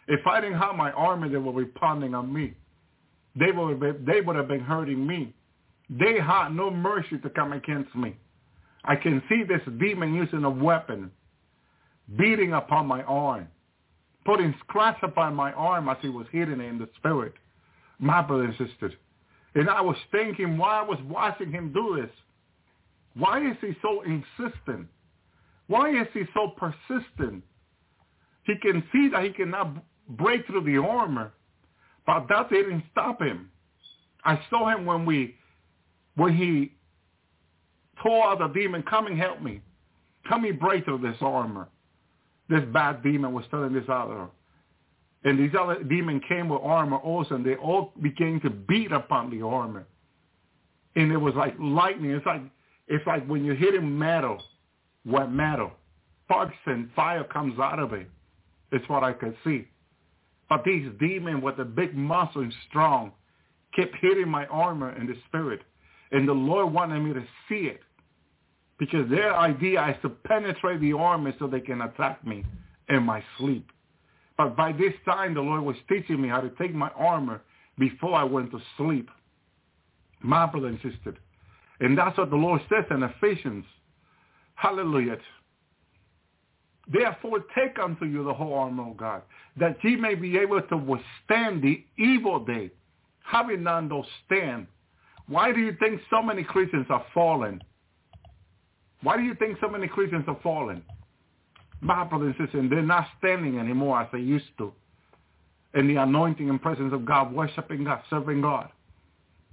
If 0.08 0.26
I 0.26 0.40
didn't 0.40 0.58
have 0.58 0.74
my 0.74 0.90
armor, 0.92 1.28
they 1.28 1.38
would 1.38 1.56
be 1.56 1.64
pounding 1.78 2.14
on 2.14 2.32
me. 2.32 2.54
They 3.38 3.52
would, 3.52 3.80
have, 3.80 4.04
they 4.04 4.20
would 4.20 4.36
have 4.36 4.48
been 4.48 4.60
hurting 4.60 5.06
me. 5.06 5.32
They 5.88 6.18
had 6.20 6.50
no 6.50 6.70
mercy 6.70 7.18
to 7.18 7.30
come 7.30 7.52
against 7.52 7.94
me. 7.94 8.16
I 8.84 8.96
can 8.96 9.22
see 9.28 9.44
this 9.44 9.60
demon 9.78 10.14
using 10.14 10.44
a 10.44 10.50
weapon, 10.50 11.12
beating 12.18 12.52
upon 12.52 12.86
my 12.86 13.02
arm, 13.04 13.46
putting 14.24 14.52
scratch 14.66 14.98
upon 15.02 15.34
my 15.34 15.52
arm 15.52 15.88
as 15.88 15.96
he 16.02 16.08
was 16.08 16.26
hitting 16.32 16.60
it 16.60 16.64
in 16.64 16.78
the 16.78 16.88
spirit. 16.96 17.34
My 18.00 18.20
brother 18.20 18.44
and 18.44 18.56
sister. 18.58 18.92
And 19.54 19.68
I 19.68 19.80
was 19.80 19.96
thinking 20.10 20.56
why 20.56 20.80
I 20.80 20.82
was 20.82 20.98
watching 21.08 21.50
him 21.50 21.72
do 21.72 22.00
this. 22.00 22.10
Why 23.14 23.46
is 23.46 23.56
he 23.60 23.76
so 23.82 24.02
insistent? 24.02 24.88
Why 25.66 25.90
is 25.90 26.06
he 26.14 26.22
so 26.34 26.54
persistent? 26.56 27.44
He 28.44 28.54
can 28.60 28.82
see 28.92 29.08
that 29.12 29.24
he 29.24 29.30
cannot 29.30 29.76
break 30.08 30.46
through 30.46 30.64
the 30.64 30.78
armor, 30.78 31.32
but 32.06 32.26
that 32.28 32.50
didn't 32.50 32.84
stop 32.90 33.20
him. 33.20 33.50
I 34.24 34.40
saw 34.50 34.74
him 34.74 34.86
when 34.86 35.04
we, 35.04 35.36
when 36.16 36.36
he 36.36 36.72
told 38.02 38.22
out 38.24 38.38
the 38.38 38.48
demon, 38.60 38.82
come 38.82 39.06
and 39.06 39.18
help 39.18 39.42
me. 39.42 39.60
Come 40.28 40.44
and 40.44 40.58
break 40.58 40.84
through 40.84 40.98
this 40.98 41.16
armor. 41.20 41.68
This 42.48 42.62
bad 42.72 43.02
demon 43.02 43.32
was 43.32 43.44
telling 43.50 43.72
this 43.72 43.84
other. 43.88 44.28
And 45.24 45.38
these 45.38 45.52
other 45.58 45.82
demons 45.84 46.22
came 46.28 46.48
with 46.48 46.60
armor 46.62 46.96
also, 46.96 47.36
and 47.36 47.46
they 47.46 47.54
all 47.54 47.92
began 48.02 48.40
to 48.40 48.50
beat 48.50 48.90
upon 48.90 49.30
the 49.30 49.44
armor. 49.46 49.86
And 50.96 51.12
it 51.12 51.16
was 51.16 51.34
like 51.34 51.54
lightning. 51.60 52.10
It's 52.10 52.26
like 52.26 52.42
it's 52.88 53.06
like 53.06 53.26
when 53.26 53.44
you're 53.44 53.54
hitting 53.54 53.98
metal, 53.98 54.42
wet 55.06 55.30
metal. 55.30 55.72
Sparks 56.24 56.56
and 56.66 56.90
fire 56.94 57.24
comes 57.24 57.58
out 57.58 57.78
of 57.78 57.92
it. 57.92 58.08
It's 58.70 58.88
what 58.88 59.04
I 59.04 59.12
could 59.12 59.36
see. 59.44 59.68
But 60.48 60.64
these 60.64 60.88
demons 60.98 61.42
with 61.42 61.56
the 61.58 61.64
big 61.64 61.94
muscle 61.94 62.42
and 62.42 62.52
strong 62.68 63.12
kept 63.74 63.94
hitting 64.00 64.28
my 64.28 64.46
armor 64.46 64.96
in 64.98 65.06
the 65.06 65.14
spirit. 65.28 65.60
And 66.10 66.28
the 66.28 66.32
Lord 66.32 66.72
wanted 66.72 67.00
me 67.00 67.14
to 67.14 67.24
see 67.48 67.66
it. 67.66 67.80
Because 68.78 69.08
their 69.10 69.36
idea 69.36 69.86
is 69.90 69.96
to 70.02 70.08
penetrate 70.08 70.80
the 70.80 70.92
armor 70.92 71.32
so 71.38 71.46
they 71.46 71.60
can 71.60 71.82
attack 71.82 72.26
me 72.26 72.44
in 72.88 73.02
my 73.02 73.22
sleep. 73.38 73.70
But 74.36 74.56
by 74.56 74.72
this 74.72 74.94
time, 75.04 75.34
the 75.34 75.40
Lord 75.40 75.62
was 75.62 75.76
teaching 75.88 76.20
me 76.20 76.28
how 76.28 76.40
to 76.40 76.50
take 76.50 76.74
my 76.74 76.90
armor 76.96 77.42
before 77.78 78.14
I 78.14 78.24
went 78.24 78.50
to 78.52 78.60
sleep. 78.76 79.08
My 80.20 80.46
brother 80.46 80.68
and 80.68 80.78
sister. 80.78 81.16
And 81.80 81.98
that's 81.98 82.16
what 82.16 82.30
the 82.30 82.36
Lord 82.36 82.60
says 82.68 82.84
in 82.90 83.02
Ephesians. 83.02 83.64
Hallelujah. 84.54 85.18
Therefore 86.92 87.40
take 87.56 87.78
unto 87.78 88.04
you 88.04 88.24
the 88.24 88.34
whole 88.34 88.54
armor 88.54 88.90
of 88.90 88.96
God, 88.96 89.22
that 89.56 89.76
ye 89.82 89.96
may 89.96 90.14
be 90.14 90.38
able 90.38 90.62
to 90.62 90.76
withstand 90.76 91.62
the 91.62 91.84
evil 91.98 92.44
day, 92.44 92.70
having 93.24 93.62
none 93.62 93.88
those 93.88 94.06
stand. 94.26 94.66
Why 95.26 95.52
do 95.52 95.60
you 95.60 95.76
think 95.78 96.00
so 96.10 96.22
many 96.22 96.42
Christians 96.42 96.86
are 96.90 97.04
fallen? 97.14 97.62
Why 99.02 99.16
do 99.16 99.22
you 99.22 99.34
think 99.34 99.58
so 99.60 99.68
many 99.68 99.88
Christians 99.88 100.24
are 100.28 100.38
fallen? 100.42 100.82
My 101.82 102.04
brothers 102.04 102.36
and 102.38 102.46
sisters, 102.46 102.70
they're 102.70 102.80
not 102.80 103.08
standing 103.18 103.58
anymore 103.58 104.00
as 104.00 104.08
they 104.12 104.20
used 104.20 104.56
to 104.58 104.72
in 105.74 105.88
the 105.88 105.96
anointing 105.96 106.48
and 106.48 106.62
presence 106.62 106.92
of 106.94 107.04
God, 107.04 107.32
worshiping 107.32 107.82
God, 107.84 108.02
serving 108.08 108.40
God, 108.40 108.68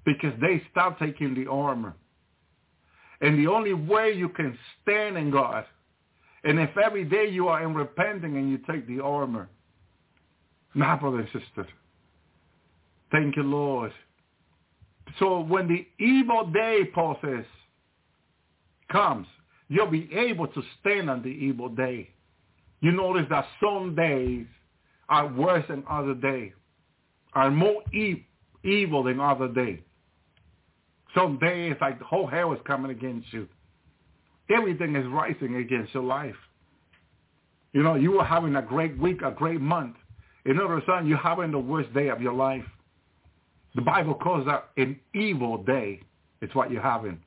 because 0.05 0.33
they 0.39 0.61
stopped 0.69 0.99
taking 1.01 1.33
the 1.33 1.49
armor. 1.49 1.95
And 3.21 3.39
the 3.39 3.51
only 3.51 3.73
way 3.73 4.13
you 4.13 4.29
can 4.29 4.57
stand 4.81 5.17
in 5.17 5.31
God, 5.31 5.65
and 6.43 6.59
if 6.59 6.77
every 6.77 7.03
day 7.03 7.27
you 7.27 7.47
are 7.47 7.63
in 7.63 7.73
repenting 7.73 8.37
and 8.37 8.49
you 8.49 8.59
take 8.69 8.87
the 8.87 9.01
armor, 9.03 9.49
my 10.75 10.95
brother 10.97 11.19
and 11.19 11.27
sister, 11.27 11.67
thank 13.11 13.35
you, 13.35 13.43
Lord. 13.43 13.91
So 15.17 15.39
when 15.39 15.67
the 15.67 15.87
evil 16.03 16.45
day, 16.45 16.81
Paul 16.93 17.17
says, 17.23 17.43
comes, 18.91 19.25
you'll 19.67 19.87
be 19.87 20.09
able 20.13 20.47
to 20.47 20.61
stand 20.79 21.09
on 21.09 21.23
the 21.23 21.29
evil 21.29 21.69
day. 21.69 22.11
You 22.81 22.91
notice 22.91 23.25
that 23.29 23.45
some 23.61 23.95
days 23.95 24.45
are 25.09 25.27
worse 25.27 25.65
than 25.67 25.83
other 25.89 26.13
days, 26.13 26.53
are 27.33 27.51
more 27.51 27.83
e- 27.93 28.25
evil 28.63 29.03
than 29.03 29.19
other 29.19 29.47
days. 29.47 29.79
Some 31.15 31.39
days 31.39 31.75
like 31.81 31.99
the 31.99 32.05
whole 32.05 32.27
hell 32.27 32.53
is 32.53 32.59
coming 32.65 32.91
against 32.91 33.31
you. 33.33 33.47
Everything 34.49 34.95
is 34.95 35.05
rising 35.07 35.55
against 35.55 35.93
your 35.93 36.03
life. 36.03 36.35
You 37.73 37.83
know, 37.83 37.95
you 37.95 38.11
were 38.11 38.23
having 38.23 38.55
a 38.55 38.61
great 38.61 38.97
week, 38.97 39.21
a 39.21 39.31
great 39.31 39.61
month. 39.61 39.95
And 40.45 40.59
all 40.59 40.71
of 40.71 40.77
a 40.77 40.85
sudden, 40.85 41.07
you're 41.07 41.17
having 41.17 41.51
the 41.51 41.59
worst 41.59 41.93
day 41.93 42.09
of 42.09 42.21
your 42.21 42.33
life. 42.33 42.63
The 43.75 43.81
Bible 43.81 44.15
calls 44.15 44.45
that 44.47 44.69
an 44.77 44.99
evil 45.13 45.63
day. 45.63 46.01
It's 46.41 46.55
what 46.55 46.71
you're 46.71 46.81
having. 46.81 47.19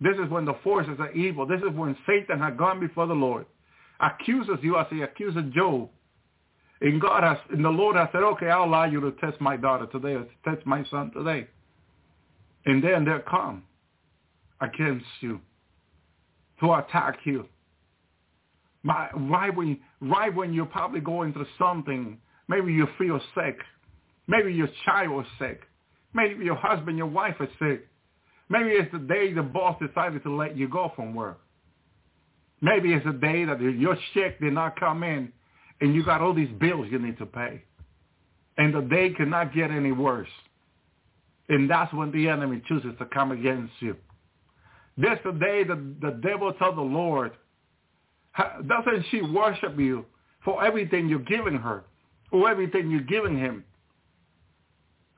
This 0.00 0.16
is 0.22 0.28
when 0.30 0.44
the 0.44 0.54
forces 0.64 0.96
are 0.98 1.12
evil. 1.12 1.46
This 1.46 1.60
is 1.60 1.74
when 1.74 1.96
Satan 2.06 2.38
had 2.38 2.58
gone 2.58 2.80
before 2.80 3.06
the 3.06 3.14
Lord, 3.14 3.46
accuses 4.02 4.58
you 4.62 4.76
as 4.78 4.86
he 4.90 5.02
accused 5.02 5.38
Job. 5.54 5.88
And 6.80 7.00
God 7.00 7.22
has, 7.22 7.38
and 7.50 7.64
the 7.64 7.70
Lord 7.70 7.96
has 7.96 8.08
said, 8.12 8.22
okay, 8.22 8.48
I'll 8.48 8.64
allow 8.64 8.84
you 8.84 9.00
to 9.00 9.12
test 9.12 9.40
my 9.40 9.56
daughter 9.56 9.86
today, 9.86 10.14
or 10.14 10.26
test 10.44 10.66
my 10.66 10.84
son 10.90 11.12
today. 11.12 11.46
And 12.66 12.82
then 12.82 13.04
they'll 13.04 13.20
come 13.20 13.62
against 14.60 15.06
you 15.20 15.40
to 16.60 16.74
attack 16.74 17.18
you. 17.24 17.46
My, 18.82 19.08
Right 19.14 19.54
when, 19.54 19.78
right 20.00 20.34
when 20.34 20.52
you're 20.52 20.66
probably 20.66 21.00
going 21.00 21.32
through 21.32 21.46
something, 21.56 22.18
maybe 22.48 22.72
you 22.72 22.88
feel 22.98 23.20
sick. 23.36 23.58
Maybe 24.26 24.52
your 24.52 24.68
child 24.84 25.24
is 25.24 25.30
sick. 25.38 25.62
Maybe 26.14 26.44
your 26.44 26.56
husband, 26.56 26.98
your 26.98 27.06
wife 27.06 27.36
is 27.40 27.48
sick. 27.60 27.86
Maybe 28.48 28.70
it's 28.70 28.90
the 28.92 28.98
day 28.98 29.32
the 29.32 29.42
boss 29.42 29.80
decided 29.80 30.22
to 30.24 30.34
let 30.34 30.56
you 30.56 30.68
go 30.68 30.92
from 30.96 31.14
work. 31.14 31.40
Maybe 32.62 32.94
it's 32.94 33.04
a 33.06 33.12
day 33.12 33.44
that 33.44 33.60
your 33.60 33.96
check 34.14 34.40
did 34.40 34.52
not 34.52 34.78
come 34.78 35.02
in 35.02 35.32
and 35.80 35.94
you 35.94 36.04
got 36.04 36.20
all 36.20 36.32
these 36.32 36.52
bills 36.60 36.86
you 36.90 36.98
need 37.00 37.18
to 37.18 37.26
pay. 37.26 37.64
And 38.56 38.72
the 38.72 38.82
day 38.82 39.10
cannot 39.10 39.52
get 39.52 39.72
any 39.72 39.90
worse. 39.90 40.28
And 41.48 41.68
that's 41.68 41.92
when 41.92 42.12
the 42.12 42.28
enemy 42.28 42.62
chooses 42.68 42.92
to 43.00 43.06
come 43.06 43.32
against 43.32 43.72
you. 43.80 43.96
This 44.96 45.18
the 45.24 45.32
day 45.32 45.64
that 45.64 45.96
the 46.00 46.20
devil 46.22 46.52
told 46.52 46.76
the 46.76 46.82
Lord, 46.82 47.32
doesn't 48.36 49.06
she 49.10 49.22
worship 49.22 49.78
you 49.78 50.04
for 50.44 50.64
everything 50.64 51.08
you're 51.08 51.18
giving 51.18 51.56
her 51.56 51.84
or 52.30 52.48
everything 52.48 52.90
you're 52.90 53.00
giving 53.00 53.36
him? 53.36 53.64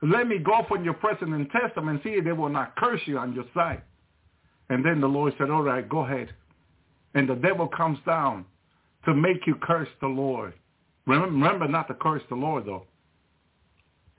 Let 0.01 0.27
me 0.27 0.39
go 0.39 0.65
from 0.67 0.83
your 0.83 0.93
presence 0.95 1.29
and 1.31 1.49
test 1.51 1.75
them 1.75 1.89
and 1.89 1.99
see 2.03 2.11
if 2.11 2.25
they 2.25 2.31
will 2.31 2.49
not 2.49 2.75
curse 2.75 3.01
you 3.05 3.19
on 3.19 3.33
your 3.33 3.45
side. 3.53 3.83
And 4.69 4.83
then 4.83 4.99
the 4.99 5.07
Lord 5.07 5.33
said, 5.37 5.51
all 5.51 5.61
right, 5.61 5.87
go 5.87 5.99
ahead. 5.99 6.33
And 7.15 7.27
the 7.27 7.35
devil 7.35 7.67
comes 7.67 7.97
down 8.05 8.45
to 9.05 9.13
make 9.13 9.47
you 9.47 9.55
curse 9.55 9.89
the 10.01 10.07
Lord. 10.07 10.53
Remember 11.07 11.67
not 11.67 11.87
to 11.87 11.93
curse 11.95 12.23
the 12.29 12.35
Lord, 12.35 12.65
though. 12.65 12.85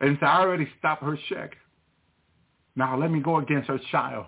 And 0.01 0.17
so 0.21 0.27
I 0.27 0.41
already 0.41 0.69
stopped 0.79 1.03
her 1.03 1.19
check. 1.29 1.53
Now 2.75 2.99
let 2.99 3.11
me 3.11 3.21
go 3.21 3.39
against 3.39 3.69
her 3.69 3.81
child. 3.91 4.27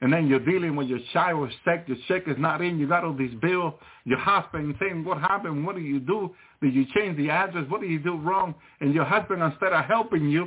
And 0.00 0.12
then 0.12 0.28
you're 0.28 0.38
dealing 0.38 0.76
with 0.76 0.86
your 0.86 1.00
child 1.12 1.50
check. 1.64 1.88
Your 1.88 1.96
check 2.06 2.28
is 2.28 2.36
not 2.38 2.60
in. 2.60 2.78
You 2.78 2.86
got 2.86 3.04
all 3.04 3.14
these 3.16 3.34
bills. 3.40 3.74
Your 4.04 4.18
husband 4.18 4.74
saying, 4.80 5.04
what 5.04 5.18
happened? 5.18 5.66
What 5.66 5.74
do 5.74 5.82
you 5.82 5.98
do? 5.98 6.34
Did 6.62 6.74
you 6.74 6.86
change 6.94 7.16
the 7.16 7.30
address? 7.30 7.64
What 7.68 7.80
do 7.80 7.88
you 7.88 7.98
do 7.98 8.16
wrong? 8.16 8.54
And 8.80 8.94
your 8.94 9.04
husband, 9.04 9.42
instead 9.42 9.72
of 9.72 9.84
helping 9.86 10.28
you, 10.28 10.46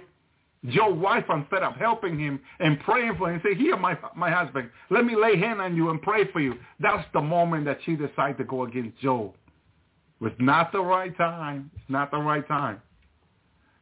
your 0.63 0.93
wife, 0.93 1.25
instead 1.29 1.63
of 1.63 1.75
helping 1.75 2.19
him 2.19 2.39
and 2.59 2.79
praying 2.81 3.15
for 3.17 3.33
him, 3.33 3.41
say, 3.43 3.55
here, 3.55 3.77
my, 3.77 3.97
my 4.15 4.29
husband, 4.29 4.69
let 4.91 5.05
me 5.05 5.15
lay 5.15 5.37
hand 5.37 5.59
on 5.59 5.75
you 5.75 5.89
and 5.89 6.01
pray 6.01 6.31
for 6.31 6.39
you. 6.39 6.53
That's 6.79 7.07
the 7.13 7.21
moment 7.21 7.65
that 7.65 7.79
she 7.85 7.95
decided 7.95 8.37
to 8.37 8.43
go 8.43 8.65
against 8.65 8.99
Job. 8.99 9.33
It's 10.21 10.35
not 10.39 10.71
the 10.71 10.81
right 10.81 11.15
time. 11.17 11.71
It's 11.75 11.89
not 11.89 12.11
the 12.11 12.17
right 12.17 12.47
time. 12.47 12.79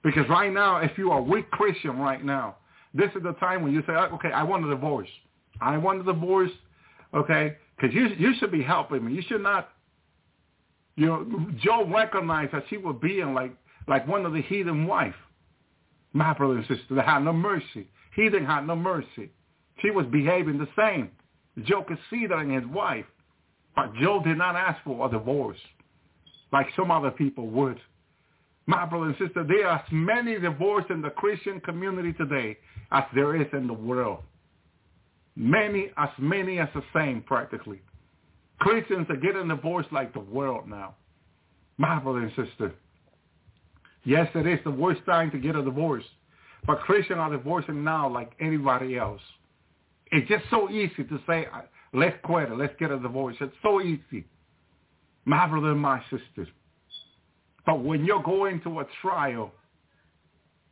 Because 0.04 0.28
right 0.30 0.54
now, 0.54 0.78
if 0.78 0.98
you 0.98 1.12
are 1.12 1.20
a 1.20 1.24
weak 1.24 1.52
Christian 1.52 1.98
right 1.98 2.24
now, 2.24 2.56
this 2.94 3.10
is 3.14 3.24
the 3.24 3.34
time 3.34 3.62
when 3.62 3.74
you 3.74 3.82
say, 3.82 3.94
oh, 3.94 4.16
okay, 4.16 4.32
I 4.32 4.44
want 4.44 4.66
a 4.66 4.70
divorce. 4.70 5.10
I 5.60 5.78
want 5.78 6.00
a 6.02 6.04
divorce, 6.14 6.52
okay? 7.14 7.58
Because 7.76 7.94
you, 7.94 8.08
you 8.18 8.34
should 8.40 8.54
be 8.54 8.64
helping 8.64 9.06
me. 9.06 9.14
You 9.14 9.22
should 9.28 9.44
not, 9.44 9.70
you 10.96 11.08
know, 11.08 11.52
Job 11.62 11.92
recognized 11.92 12.54
that 12.54 12.64
she 12.70 12.78
was 12.78 12.96
being 13.02 13.34
like, 13.34 13.54
like 13.88 14.08
one 14.08 14.26
of 14.26 14.32
the 14.32 14.42
heathen 14.42 14.88
wife. 14.88 15.16
My 16.14 16.34
brother 16.34 16.58
and 16.58 16.68
sister, 16.68 16.96
they 16.96 17.02
had 17.02 17.24
no 17.24 17.34
mercy. 17.34 17.88
Heathen 18.16 18.46
had 18.46 18.66
no 18.66 18.76
mercy. 18.76 19.32
She 19.82 19.92
was 19.92 20.06
behaving 20.08 20.58
the 20.58 20.68
same. 20.78 21.12
Joe 21.64 21.84
could 21.84 22.00
see 22.10 22.26
that 22.28 22.40
in 22.40 22.50
his 22.52 22.66
wife. 22.66 23.06
But 23.76 23.94
Joe 24.02 24.22
did 24.24 24.38
not 24.38 24.56
ask 24.56 24.84
for 24.84 25.08
a 25.08 25.12
divorce 25.12 25.58
like 26.52 26.68
some 26.76 26.92
other 26.92 27.12
people 27.12 27.48
would. 27.48 27.80
My 28.66 28.86
brother 28.86 29.06
and 29.06 29.16
sister, 29.18 29.46
there 29.48 29.68
are 29.68 29.80
as 29.80 29.86
many 29.92 30.40
divorces 30.40 30.92
in 30.92 31.02
the 31.02 31.10
Christian 31.12 31.60
community 31.62 32.14
today 32.14 32.58
as 32.92 33.04
there 33.14 33.36
is 33.40 33.48
in 33.54 33.68
the 33.68 33.74
world. 33.74 34.20
Many, 35.36 35.92
as 35.98 36.10
many 36.18 36.60
as 36.60 36.70
the 36.74 36.84
same 36.94 37.22
practically. 37.22 37.82
Christians 38.60 39.08
are 39.10 39.16
getting 39.16 39.48
divorced 39.48 39.92
like 39.92 40.14
the 40.14 40.20
world 40.20 40.68
now. 40.68 40.96
My 41.78 42.00
brother 42.00 42.20
and 42.20 42.32
sister. 42.36 42.74
Yes, 44.10 44.28
it 44.34 44.48
is 44.48 44.58
the 44.64 44.72
worst 44.72 45.06
time 45.06 45.30
to 45.30 45.38
get 45.38 45.56
a 45.56 45.62
divorce. 45.62 46.04
But 46.66 46.80
Christians 46.80 47.20
are 47.20 47.30
divorcing 47.30 47.84
now 47.84 48.10
like 48.12 48.32
anybody 48.40 48.98
else. 48.98 49.22
It's 50.12 50.28
just 50.28 50.46
so 50.50 50.68
easy 50.72 51.04
to 51.04 51.20
say, 51.28 51.46
let's 51.94 52.18
quit 52.24 52.52
it, 52.52 52.58
let's 52.58 52.74
get 52.80 52.90
a 52.90 52.98
divorce. 52.98 53.36
It's 53.40 53.54
so 53.62 53.82
easy. 53.82 54.26
My 55.26 55.46
brother 55.46 55.74
and 55.74 55.80
my 55.80 56.02
sister. 56.10 56.52
But 57.68 57.84
when 57.84 58.04
you're 58.04 58.24
going 58.24 58.62
to 58.62 58.80
a 58.80 58.88
trial, 59.00 59.52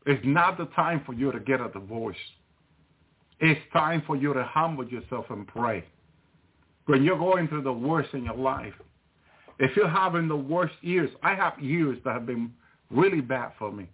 it's 0.08 0.26
not 0.26 0.58
the 0.58 0.66
time 0.76 1.04
for 1.06 1.14
you 1.14 1.32
to 1.32 1.40
get 1.40 1.62
a 1.62 1.70
divorce. 1.70 2.18
It's 3.40 3.62
time 3.72 4.02
for 4.08 4.16
you 4.16 4.34
to 4.34 4.44
humble 4.46 4.88
yourself 4.88 5.26
and 5.30 5.46
pray. 5.46 5.86
When 6.88 7.04
you're 7.04 7.20
going 7.20 7.50
through 7.50 7.62
the 7.62 7.72
worst 7.72 8.16
in 8.16 8.24
your 8.24 8.36
life, 8.36 8.74
if 9.60 9.78
you're 9.78 9.88
having 9.88 10.28
the 10.28 10.36
worst 10.36 10.74
years, 10.82 11.12
I 11.22 11.36
have 11.36 11.60
years 11.60 12.00
that 12.04 12.14
have 12.14 12.26
been 12.26 12.52
really 12.90 13.22
bad 13.22 13.52
for 13.58 13.72
me. 13.72 13.90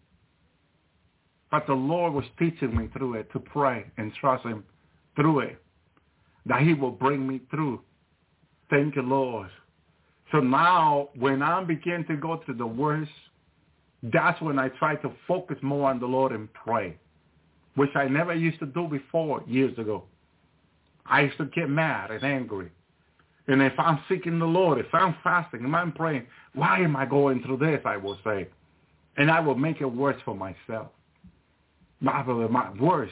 But 1.52 1.68
the 1.68 1.74
Lord 1.74 2.14
was 2.14 2.26
teaching 2.40 2.76
me 2.76 2.90
through 2.98 3.16
it 3.16 3.32
to 3.34 3.40
pray 3.40 3.86
and 3.98 4.12
trust 4.20 4.44
him 4.44 4.64
through 5.16 5.42
it, 5.42 5.62
that 6.46 6.62
he 6.62 6.74
will 6.74 6.92
bring 6.92 7.28
me 7.28 7.42
through. 7.52 7.82
Thank 8.70 8.96
you, 8.96 9.04
Lord. 9.04 9.50
So 10.32 10.40
now 10.40 11.10
when 11.16 11.44
I 11.44 11.64
begin 11.64 12.06
to 12.08 12.16
go 12.16 12.42
through 12.44 12.56
the 12.56 12.66
worst, 12.66 13.12
that's 14.02 14.42
when 14.42 14.58
I 14.58 14.70
try 14.70 14.96
to 14.96 15.12
focus 15.28 15.58
more 15.62 15.90
on 15.90 16.00
the 16.00 16.08
Lord 16.08 16.32
and 16.32 16.52
pray, 16.54 16.98
which 17.76 17.92
I 17.96 18.08
never 18.08 18.34
used 18.34 18.60
to 18.60 18.66
do 18.66 18.88
before 18.88 19.44
years 19.48 19.78
ago. 19.78 20.06
I 21.06 21.22
used 21.22 21.38
to 21.38 21.46
get 21.46 21.70
mad 21.70 22.12
and 22.12 22.24
angry. 22.24 22.72
And 23.48 23.62
if 23.62 23.74
I'm 23.78 24.00
seeking 24.10 24.40
the 24.40 24.46
Lord, 24.46 24.80
if 24.80 24.94
I'm 24.94 25.16
fasting, 25.24 25.66
if 25.66 25.74
I'm 25.74 25.92
praying, 25.92 26.26
why 26.54 26.80
am 26.80 26.96
I 26.96 27.06
going 27.06 27.44
through 27.44 27.58
this, 27.58 27.82
I 27.86 27.98
will 27.98 28.18
say. 28.24 28.48
And 29.18 29.30
I 29.30 29.40
will 29.40 29.56
make 29.56 29.82
it 29.82 29.86
worse 29.86 30.20
for 30.26 30.36
myself. 30.36 30.88
My, 32.00 32.24
my 32.24 32.72
worse. 32.80 33.12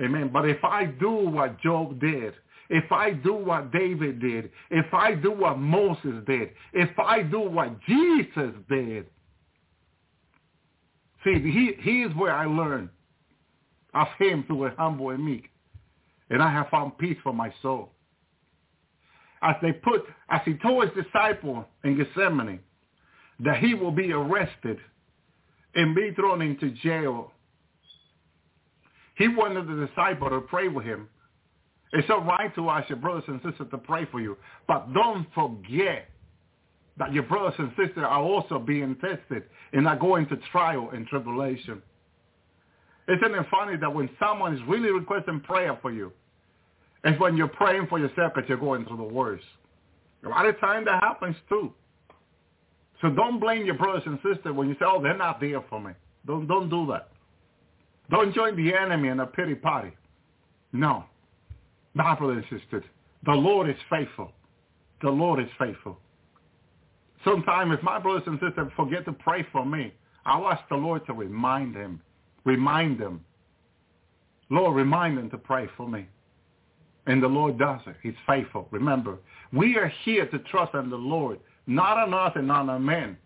Amen. 0.00 0.30
But 0.32 0.48
if 0.48 0.62
I 0.64 0.86
do 0.86 1.10
what 1.10 1.60
Job 1.60 2.00
did, 2.00 2.34
if 2.68 2.90
I 2.90 3.12
do 3.12 3.34
what 3.34 3.72
David 3.72 4.20
did, 4.20 4.50
if 4.70 4.92
I 4.92 5.14
do 5.14 5.30
what 5.30 5.58
Moses 5.58 6.24
did, 6.26 6.50
if 6.72 6.98
I 6.98 7.22
do 7.22 7.40
what 7.40 7.80
Jesus 7.86 8.52
did, 8.68 9.06
See, 11.26 11.40
he, 11.40 11.72
he 11.80 12.02
is 12.02 12.14
where 12.14 12.32
I 12.32 12.46
learned 12.46 12.88
of 13.94 14.06
him 14.18 14.44
to 14.48 14.66
a 14.66 14.70
humble 14.78 15.10
and 15.10 15.24
meek. 15.24 15.50
And 16.30 16.40
I 16.40 16.52
have 16.52 16.68
found 16.68 16.98
peace 16.98 17.16
for 17.22 17.32
my 17.32 17.52
soul. 17.62 17.90
As 19.42 19.56
they 19.60 19.72
put, 19.72 20.04
as 20.30 20.40
he 20.44 20.54
told 20.54 20.88
his 20.88 21.04
disciple 21.04 21.64
in 21.82 21.96
Gethsemane, 21.96 22.60
that 23.40 23.58
he 23.58 23.74
will 23.74 23.90
be 23.92 24.12
arrested 24.12 24.78
and 25.74 25.94
be 25.94 26.12
thrown 26.14 26.42
into 26.42 26.70
jail. 26.70 27.32
He 29.16 29.28
wanted 29.28 29.68
the 29.68 29.86
disciple 29.86 30.30
to 30.30 30.40
pray 30.40 30.68
with 30.68 30.84
him. 30.86 31.08
It's 31.92 32.08
all 32.10 32.22
right 32.24 32.54
to 32.56 32.70
ask 32.70 32.88
your 32.88 32.98
brothers 32.98 33.24
and 33.28 33.40
sisters 33.42 33.68
to 33.70 33.78
pray 33.78 34.06
for 34.10 34.20
you, 34.20 34.36
but 34.68 34.92
don't 34.94 35.26
forget 35.34 36.08
that 36.98 37.12
your 37.12 37.24
brothers 37.24 37.54
and 37.58 37.70
sisters 37.70 38.04
are 38.04 38.22
also 38.22 38.58
being 38.58 38.96
tested 38.96 39.44
and 39.72 39.86
are 39.86 39.96
going 39.96 40.26
to 40.28 40.36
trial 40.52 40.90
and 40.92 41.06
tribulation. 41.06 41.82
Isn't 43.08 43.34
it 43.34 43.46
funny 43.50 43.76
that 43.76 43.94
when 43.94 44.10
someone 44.18 44.54
is 44.54 44.60
really 44.68 44.90
requesting 44.90 45.40
prayer 45.40 45.78
for 45.82 45.92
you, 45.92 46.12
It's 47.04 47.20
when 47.20 47.36
you're 47.36 47.48
praying 47.48 47.86
for 47.88 47.98
yourself 47.98 48.32
that 48.34 48.48
you're 48.48 48.58
going 48.58 48.84
through 48.84 48.96
the 48.96 49.04
worst. 49.04 49.44
A 50.24 50.28
lot 50.28 50.46
of 50.46 50.58
time 50.58 50.84
that 50.86 51.02
happens 51.02 51.36
too. 51.48 51.72
So 53.00 53.10
don't 53.10 53.38
blame 53.40 53.66
your 53.66 53.74
brothers 53.74 54.02
and 54.06 54.18
sisters 54.22 54.54
when 54.54 54.68
you 54.68 54.74
say, 54.74 54.86
oh, 54.86 55.02
they're 55.02 55.16
not 55.16 55.40
there 55.40 55.62
for 55.68 55.80
me. 55.80 55.92
Don't, 56.26 56.46
don't 56.46 56.68
do 56.68 56.86
that. 56.90 57.08
Don't 58.10 58.34
join 58.34 58.56
the 58.56 58.74
enemy 58.74 59.08
in 59.08 59.20
a 59.20 59.26
pity 59.26 59.54
party. 59.54 59.92
No. 60.72 61.04
My 61.94 62.14
brothers 62.14 62.44
and 62.50 62.60
sisters, 62.60 62.84
the 63.24 63.32
Lord 63.32 63.68
is 63.68 63.76
faithful. 63.90 64.32
The 65.02 65.10
Lord 65.10 65.40
is 65.40 65.48
faithful. 65.58 65.98
Sometimes 67.24 67.74
if 67.74 67.82
my 67.82 67.98
brothers 67.98 68.22
and 68.26 68.38
sisters 68.40 68.70
forget 68.76 69.04
to 69.06 69.12
pray 69.12 69.46
for 69.52 69.64
me, 69.64 69.92
I'll 70.24 70.48
ask 70.48 70.62
the 70.68 70.76
Lord 70.76 71.04
to 71.06 71.12
remind 71.12 71.74
them. 71.74 72.00
Remind 72.44 72.98
them. 72.98 73.24
Lord, 74.48 74.76
remind 74.76 75.18
them 75.18 75.30
to 75.30 75.38
pray 75.38 75.68
for 75.76 75.88
me. 75.88 76.06
And 77.06 77.22
the 77.22 77.28
Lord 77.28 77.58
does 77.58 77.80
it. 77.86 77.96
He's 78.02 78.14
faithful. 78.26 78.68
Remember, 78.70 79.18
we 79.52 79.76
are 79.76 79.92
here 80.04 80.26
to 80.26 80.38
trust 80.40 80.74
in 80.74 80.90
the 80.90 80.96
Lord, 80.96 81.38
not 81.66 81.98
on 81.98 82.14
us 82.14 82.32
and 82.36 82.46
not 82.46 82.68
on 82.68 82.84
men. 82.84 83.16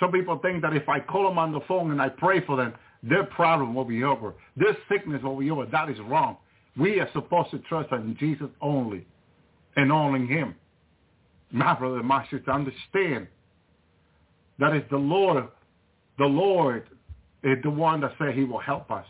Some 0.00 0.12
people 0.12 0.38
think 0.38 0.62
that 0.62 0.74
if 0.74 0.88
I 0.88 1.00
call 1.00 1.28
them 1.28 1.38
on 1.38 1.52
the 1.52 1.60
phone 1.66 1.90
and 1.90 2.00
I 2.00 2.08
pray 2.08 2.44
for 2.44 2.56
them, 2.56 2.74
their 3.02 3.24
problem 3.24 3.74
will 3.74 3.84
be 3.84 4.02
over. 4.04 4.34
Their 4.56 4.76
sickness 4.88 5.22
will 5.22 5.36
be 5.36 5.50
over. 5.50 5.66
That 5.66 5.88
is 5.88 5.98
wrong. 6.00 6.36
We 6.76 7.00
are 7.00 7.08
supposed 7.12 7.50
to 7.50 7.58
trust 7.60 7.92
in 7.92 8.16
Jesus 8.18 8.48
only 8.60 9.06
and 9.76 9.90
only 9.90 10.26
him. 10.26 10.54
My 11.50 11.74
brother 11.74 12.02
my 12.02 12.24
sister, 12.30 12.50
understand 12.50 13.26
that 14.58 14.74
is 14.74 14.82
the 14.90 14.96
Lord. 14.96 15.48
The 16.18 16.26
Lord 16.26 16.84
is 17.42 17.58
the 17.62 17.70
one 17.70 18.00
that 18.00 18.12
said 18.18 18.34
he 18.34 18.44
will 18.44 18.58
help 18.58 18.90
us 18.90 19.06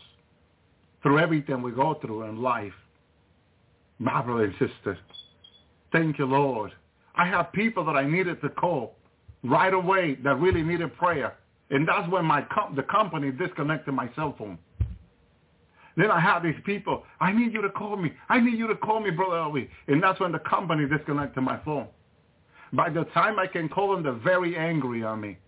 through 1.02 1.18
everything 1.18 1.62
we 1.62 1.72
go 1.72 1.94
through 2.00 2.24
in 2.24 2.42
life. 2.42 2.72
My 3.98 4.22
brother 4.22 4.44
and 4.44 4.52
sister, 4.52 4.98
thank 5.90 6.18
you, 6.18 6.26
Lord. 6.26 6.72
I 7.18 7.26
have 7.26 7.52
people 7.52 7.84
that 7.84 7.96
I 7.96 8.06
needed 8.08 8.40
to 8.42 8.48
call 8.48 8.94
right 9.42 9.74
away 9.74 10.16
that 10.24 10.36
really 10.36 10.62
needed 10.62 10.96
prayer. 10.96 11.36
And 11.70 11.86
that's 11.86 12.08
when 12.10 12.24
my 12.24 12.42
com- 12.42 12.74
the 12.76 12.84
company 12.84 13.30
disconnected 13.32 13.92
my 13.92 14.08
cell 14.14 14.34
phone. 14.38 14.58
Then 15.96 16.12
I 16.12 16.20
have 16.20 16.44
these 16.44 16.54
people, 16.64 17.02
I 17.20 17.32
need 17.32 17.52
you 17.52 17.60
to 17.60 17.70
call 17.70 17.96
me. 17.96 18.12
I 18.28 18.40
need 18.40 18.56
you 18.56 18.68
to 18.68 18.76
call 18.76 19.00
me, 19.00 19.10
Brother 19.10 19.36
Elvi. 19.36 19.68
And 19.88 20.00
that's 20.00 20.20
when 20.20 20.30
the 20.30 20.38
company 20.38 20.86
disconnected 20.86 21.42
my 21.42 21.58
phone. 21.64 21.88
By 22.72 22.88
the 22.90 23.04
time 23.14 23.38
I 23.38 23.48
can 23.48 23.68
call 23.68 23.92
them, 23.92 24.04
they're 24.04 24.12
very 24.12 24.56
angry 24.56 25.02
on 25.02 25.20
me. 25.20 25.38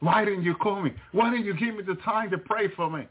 Why 0.00 0.24
didn't 0.24 0.42
you 0.42 0.54
call 0.56 0.82
me? 0.82 0.92
Why 1.12 1.30
didn't 1.30 1.46
you 1.46 1.54
give 1.54 1.76
me 1.76 1.84
the 1.84 1.94
time 2.02 2.30
to 2.30 2.38
pray 2.38 2.68
for 2.74 2.90
me? 2.90 3.06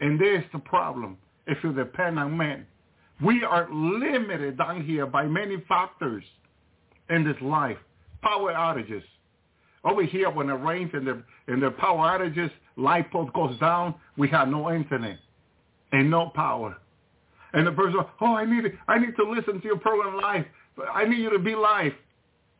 And 0.00 0.20
there's 0.20 0.44
the 0.52 0.58
problem 0.58 1.16
if 1.46 1.58
you 1.62 1.72
depend 1.72 2.18
on 2.18 2.36
men. 2.36 2.66
We 3.22 3.44
are 3.44 3.68
limited 3.72 4.58
down 4.58 4.84
here 4.84 5.06
by 5.06 5.26
many 5.26 5.62
factors 5.68 6.24
in 7.10 7.24
this 7.24 7.36
life. 7.40 7.78
Power 8.22 8.52
outages. 8.52 9.02
Over 9.84 10.04
here, 10.04 10.30
when 10.30 10.48
it 10.48 10.54
rains 10.54 10.90
and 10.94 11.06
the, 11.06 11.22
and 11.46 11.62
the 11.62 11.70
power 11.72 12.18
outages, 12.18 12.50
light 12.76 13.10
post 13.12 13.32
goes 13.34 13.58
down, 13.58 13.94
we 14.16 14.28
have 14.28 14.48
no 14.48 14.72
internet 14.72 15.18
and 15.92 16.10
no 16.10 16.30
power. 16.34 16.76
And 17.52 17.66
the 17.66 17.72
person, 17.72 18.00
oh, 18.20 18.34
I 18.34 18.44
need, 18.44 18.72
I 18.88 18.98
need 18.98 19.14
to 19.16 19.24
listen 19.30 19.60
to 19.60 19.66
your 19.66 19.78
program 19.78 20.20
live. 20.20 20.44
I 20.92 21.04
need 21.04 21.18
you 21.18 21.30
to 21.30 21.38
be 21.38 21.54
live. 21.54 21.92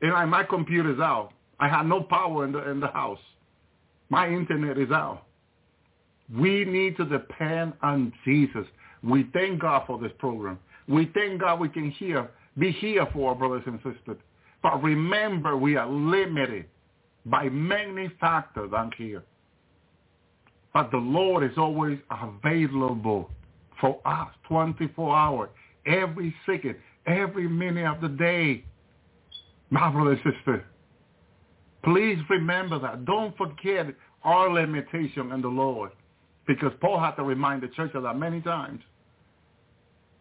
And 0.03 0.13
I, 0.13 0.25
my 0.25 0.45
computer's 0.45 1.01
out. 1.01 1.33
I 1.59 1.69
have 1.69 1.87
no 1.87 2.03
power 2.03 2.45
in 2.45 2.53
the, 2.53 2.71
in 2.71 2.81
the 2.81 2.89
house. 2.89 3.19
My 4.11 4.29
internet 4.29 4.79
is 4.79 4.91
out. 4.91 5.25
We 6.37 6.65
need 6.65 6.97
to 6.99 7.05
depend 7.05 7.73
on 7.83 8.13
Jesus. 8.25 8.67
We 9.03 9.29
thank 9.33 9.61
God 9.61 9.85
for 9.87 9.99
this 9.99 10.13
program. 10.19 10.59
We 10.89 11.11
thank 11.15 11.41
God 11.41 11.61
we 11.61 11.69
can 11.69 11.91
hear, 11.91 12.31
be 12.59 12.71
here 12.73 13.07
for 13.13 13.31
our 13.31 13.35
brothers 13.35 13.63
and 13.67 13.79
sisters. 13.79 14.19
But 14.65 14.83
remember, 14.83 15.59
we 15.59 15.77
are 15.77 15.87
limited 15.87 16.65
by 17.27 17.51
many 17.51 18.11
factors 18.19 18.71
down 18.71 18.93
here. 18.97 19.23
But 20.73 20.91
the 20.91 20.97
Lord 20.97 21.45
is 21.45 21.57
always 21.59 21.99
available 22.11 23.31
for 23.79 24.01
us 24.07 24.29
24 24.49 25.15
hours, 25.15 25.51
every 25.87 26.35
second, 26.47 26.77
every 27.07 27.47
minute 27.47 27.87
of 27.87 28.01
the 28.01 28.09
day. 28.09 28.65
My 29.69 29.91
brother 29.91 30.13
and 30.13 30.35
sister, 30.35 30.65
please 31.85 32.19
remember 32.31 32.79
that. 32.79 33.05
Don't 33.05 33.37
forget 33.37 33.87
our 34.23 34.51
limitation 34.51 35.31
in 35.33 35.43
the 35.43 35.49
Lord. 35.49 35.91
Because 36.47 36.73
Paul 36.81 36.99
had 37.01 37.17
to 37.17 37.23
remind 37.23 37.63
the 37.63 37.69
church 37.69 37.93
of 37.95 38.03
that 38.05 38.19
many 38.19 38.41
times. 38.41 38.81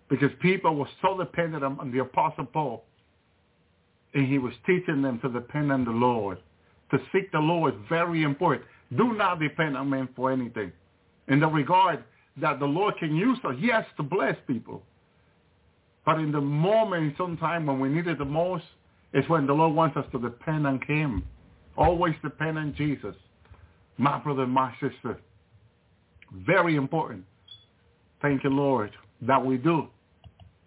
Because 0.10 0.32
people 0.42 0.76
were 0.76 0.90
so 1.02 1.18
dependent 1.18 1.64
on 1.64 1.92
the 1.92 2.00
Apostle 2.00 2.46
Paul. 2.46 2.84
And 4.14 4.28
he 4.28 4.38
was 4.38 4.54
teaching 4.66 5.02
them 5.02 5.20
to 5.22 5.30
depend 5.30 5.72
on 5.72 5.86
the 5.86 5.92
Lord. 5.92 6.38
To 6.92 7.00
seek 7.12 7.32
the 7.32 7.40
Lord 7.40 7.74
is 7.74 7.80
very 7.90 8.24
important. 8.24 8.66
Do 8.96 9.14
not 9.14 9.40
depend 9.40 9.76
on 9.76 9.90
men 9.90 10.10
for 10.16 10.32
anything. 10.32 10.72
In 11.28 11.40
the 11.40 11.48
regard 11.48 12.04
that 12.38 12.60
the 12.60 12.66
Lord 12.66 12.96
can 13.00 13.16
use 13.16 13.40
us, 13.44 13.56
yes, 13.60 13.86
to 13.98 14.04
bless 14.04 14.36
people. 14.46 14.84
But 16.06 16.20
in 16.20 16.32
the 16.32 16.42
moment, 16.42 17.16
sometime 17.18 17.66
when 17.66 17.80
we 17.80 17.90
need 17.90 18.08
it 18.08 18.18
the 18.18 18.26
most, 18.26 18.66
is 19.14 19.28
when 19.30 19.48
the 19.48 19.54
Lord 19.54 19.74
wants 19.74 19.96
us 19.96 20.06
to 20.12 20.20
depend 20.20 20.68
on 20.68 20.82
him. 20.88 21.24
Always 21.78 22.16
depend 22.22 22.58
on 22.58 22.76
Jesus. 22.76 23.16
My 23.98 24.20
brother, 24.20 24.46
my 24.46 24.74
sister. 24.74 25.20
Very 26.46 26.76
important. 26.76 27.24
Thank 28.22 28.44
you, 28.44 28.50
Lord, 28.50 28.92
that 29.22 29.44
we 29.44 29.58
do. 29.58 29.88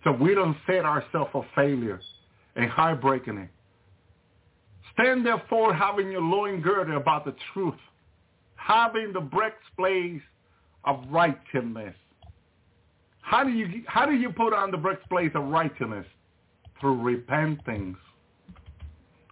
So 0.05 0.13
we 0.13 0.35
don't 0.35 0.57
set 0.67 0.85
ourselves 0.85 1.31
for 1.33 1.45
failure 1.55 2.01
and 2.57 2.71
heartbreaking 2.71 3.39
it. 3.39 3.49
Stand 4.95 5.27
therefore 5.27 5.75
having 5.75 6.11
your 6.11 6.23
loin 6.23 6.61
girded 6.61 6.95
about 6.95 7.25
the 7.25 7.35
truth, 7.53 7.75
having 8.57 9.13
the 9.13 9.21
breastplate 9.21 10.23
of 10.85 11.05
righteousness. 11.11 11.95
How 13.21 13.45
do 13.45 13.51
you 13.51 13.83
how 13.87 14.07
do 14.07 14.15
you 14.15 14.31
put 14.31 14.55
on 14.55 14.71
the 14.71 14.77
breastplate 14.77 15.35
of 15.35 15.45
righteousness? 15.45 16.07
Through 16.81 17.03
repentance. 17.03 17.97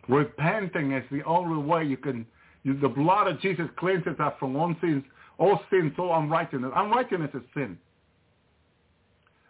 Repenting 0.08 0.92
is 0.92 1.04
the 1.10 1.22
only 1.24 1.62
way 1.62 1.84
you 1.84 1.96
can. 1.96 2.26
You, 2.62 2.78
the 2.78 2.88
blood 2.88 3.28
of 3.28 3.40
Jesus 3.40 3.66
cleanses 3.76 4.18
us 4.18 4.32
from 4.38 4.56
all 4.56 4.74
sins, 4.80 5.04
all 5.38 5.60
sins, 5.70 5.92
all 5.98 6.18
unrighteousness. 6.18 6.72
Unrighteousness 6.74 7.30
is 7.34 7.42
sin. 7.54 7.78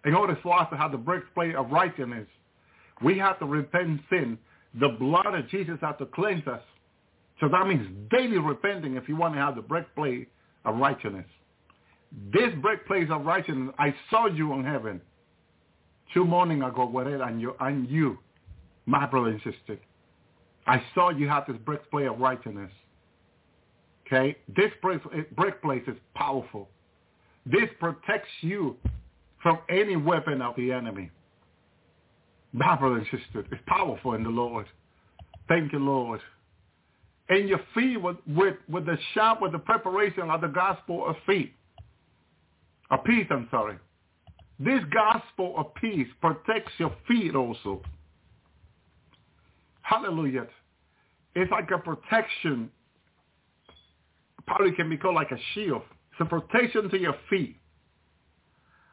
In 0.05 0.15
order 0.15 0.39
for 0.43 0.61
us 0.61 0.69
to 0.71 0.77
have 0.77 0.93
the 0.93 0.99
breastplate 0.99 1.55
of 1.55 1.71
righteousness, 1.71 2.27
we 3.03 3.19
have 3.19 3.39
to 3.41 3.47
repent 3.47 4.01
sin. 4.11 4.39
The 4.81 4.89
blood 4.89 5.35
of 5.35 5.49
Jesus 5.49 5.79
has 5.83 5.95
to 5.99 6.07
cleanse 6.07 6.47
us. 6.47 6.63
So 7.41 7.49
that 7.49 7.67
means 7.67 7.87
daily 8.11 8.39
repenting 8.39 8.97
if 8.97 9.09
you 9.09 9.17
want 9.17 9.35
to 9.35 9.41
have 9.41 9.57
the 9.57 9.63
breastplate 9.63 10.29
of 10.65 10.77
righteousness. 10.77 11.27
This 12.33 12.55
breastplate 12.63 13.11
of 13.11 13.25
righteousness, 13.25 13.75
I 13.79 13.95
saw 14.11 14.27
you 14.27 14.53
in 14.55 14.65
heaven 14.65 15.01
two 16.13 16.25
morning 16.25 16.63
ago, 16.63 16.87
whatever, 16.87 17.25
and 17.25 17.41
you, 17.41 17.55
and 17.61 17.89
you, 17.89 18.19
my 18.87 19.07
brother 19.07 19.31
and 19.31 19.41
sister. 19.43 19.79
I 20.67 20.83
saw 20.95 21.11
you 21.11 21.29
have 21.29 21.45
this 21.47 21.57
breastplate 21.65 22.07
of 22.07 22.19
righteousness. 22.21 22.71
Okay? 24.07 24.37
This 24.55 24.71
breastplate 25.35 25.89
is 25.89 25.97
powerful. 26.15 26.69
This 27.47 27.69
protects 27.81 28.31
you 28.41 28.77
from 29.43 29.59
any 29.69 29.97
weapon 29.97 30.41
of 30.41 30.57
the 30.57 30.73
enemy. 30.73 31.11
My 32.55 32.77
brother 32.77 32.99
and 32.99 33.07
sister, 33.07 33.45
it's 33.51 33.63
powerful 33.67 34.15
in 34.15 34.23
the 34.23 34.31
Lord. 34.31 34.67
Thank 35.49 35.73
you, 35.73 35.81
Lord. 35.81 36.21
And 37.29 37.49
your 37.49 37.61
feet 37.75 38.01
with, 38.01 38.17
with, 38.29 38.55
with 38.69 38.87
the 38.87 38.97
shop, 39.13 39.43
with 39.43 39.51
the 39.51 39.59
preparation 39.59 40.31
of 40.31 40.41
the 40.41 40.47
gospel 40.47 41.05
of 41.05 41.17
feet. 41.27 41.53
Of 42.93 43.03
peace, 43.03 43.27
I'm 43.29 43.49
sorry. 43.51 43.77
This 44.61 44.81
gospel 44.93 45.55
of 45.57 45.75
peace 45.75 46.07
protects 46.21 46.71
your 46.79 46.95
feet 47.09 47.35
also. 47.35 47.83
Hallelujah. 49.83 50.47
It's 51.35 51.51
like 51.51 51.69
a 51.75 51.79
protection. 51.79 52.71
Probably 54.47 54.71
can 54.73 54.89
be 54.89 54.97
called 54.97 55.17
like 55.17 55.33
a 55.33 55.39
shield. 55.55 55.83
It's 56.13 56.21
a 56.21 56.25
protection 56.25 56.89
to 56.89 56.99
your 57.01 57.17
feet 57.29 57.57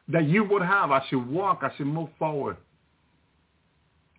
that 0.08 0.24
you 0.24 0.42
would 0.42 0.62
have 0.62 0.90
as 0.90 1.02
you 1.12 1.20
walk, 1.20 1.62
as 1.64 1.70
you 1.78 1.84
move 1.84 2.08
forward. 2.18 2.56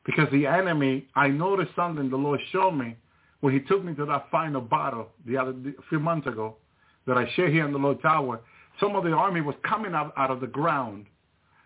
Because 0.05 0.27
the 0.31 0.45
enemy, 0.45 1.07
I 1.15 1.27
noticed 1.29 1.71
something 1.75 2.09
the 2.09 2.17
Lord 2.17 2.39
showed 2.51 2.71
me 2.71 2.95
when 3.39 3.53
he 3.53 3.59
took 3.61 3.83
me 3.83 3.93
to 3.95 4.05
that 4.05 4.27
final 4.31 4.61
battle 4.61 5.09
the 5.25 5.37
other 5.37 5.51
a 5.51 5.81
few 5.89 5.99
months 5.99 6.27
ago 6.27 6.55
that 7.07 7.17
I 7.17 7.29
shared 7.35 7.51
here 7.51 7.65
in 7.65 7.71
the 7.71 7.77
Lord's 7.77 8.03
Hour. 8.05 8.41
Some 8.79 8.95
of 8.95 9.03
the 9.03 9.11
army 9.11 9.41
was 9.41 9.55
coming 9.67 9.93
out, 9.93 10.13
out 10.17 10.31
of 10.31 10.41
the 10.41 10.47
ground. 10.47 11.05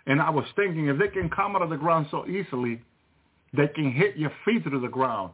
And 0.05 0.21
I 0.21 0.29
was 0.29 0.45
thinking, 0.55 0.87
if 0.87 0.97
they 0.97 1.07
can 1.07 1.29
come 1.29 1.55
out 1.55 1.61
of 1.61 1.69
the 1.69 1.77
ground 1.77 2.07
so 2.11 2.27
easily, 2.27 2.81
they 3.55 3.67
can 3.67 3.91
hit 3.91 4.17
your 4.17 4.31
feet 4.45 4.63
through 4.63 4.81
the 4.81 4.87
ground. 4.87 5.33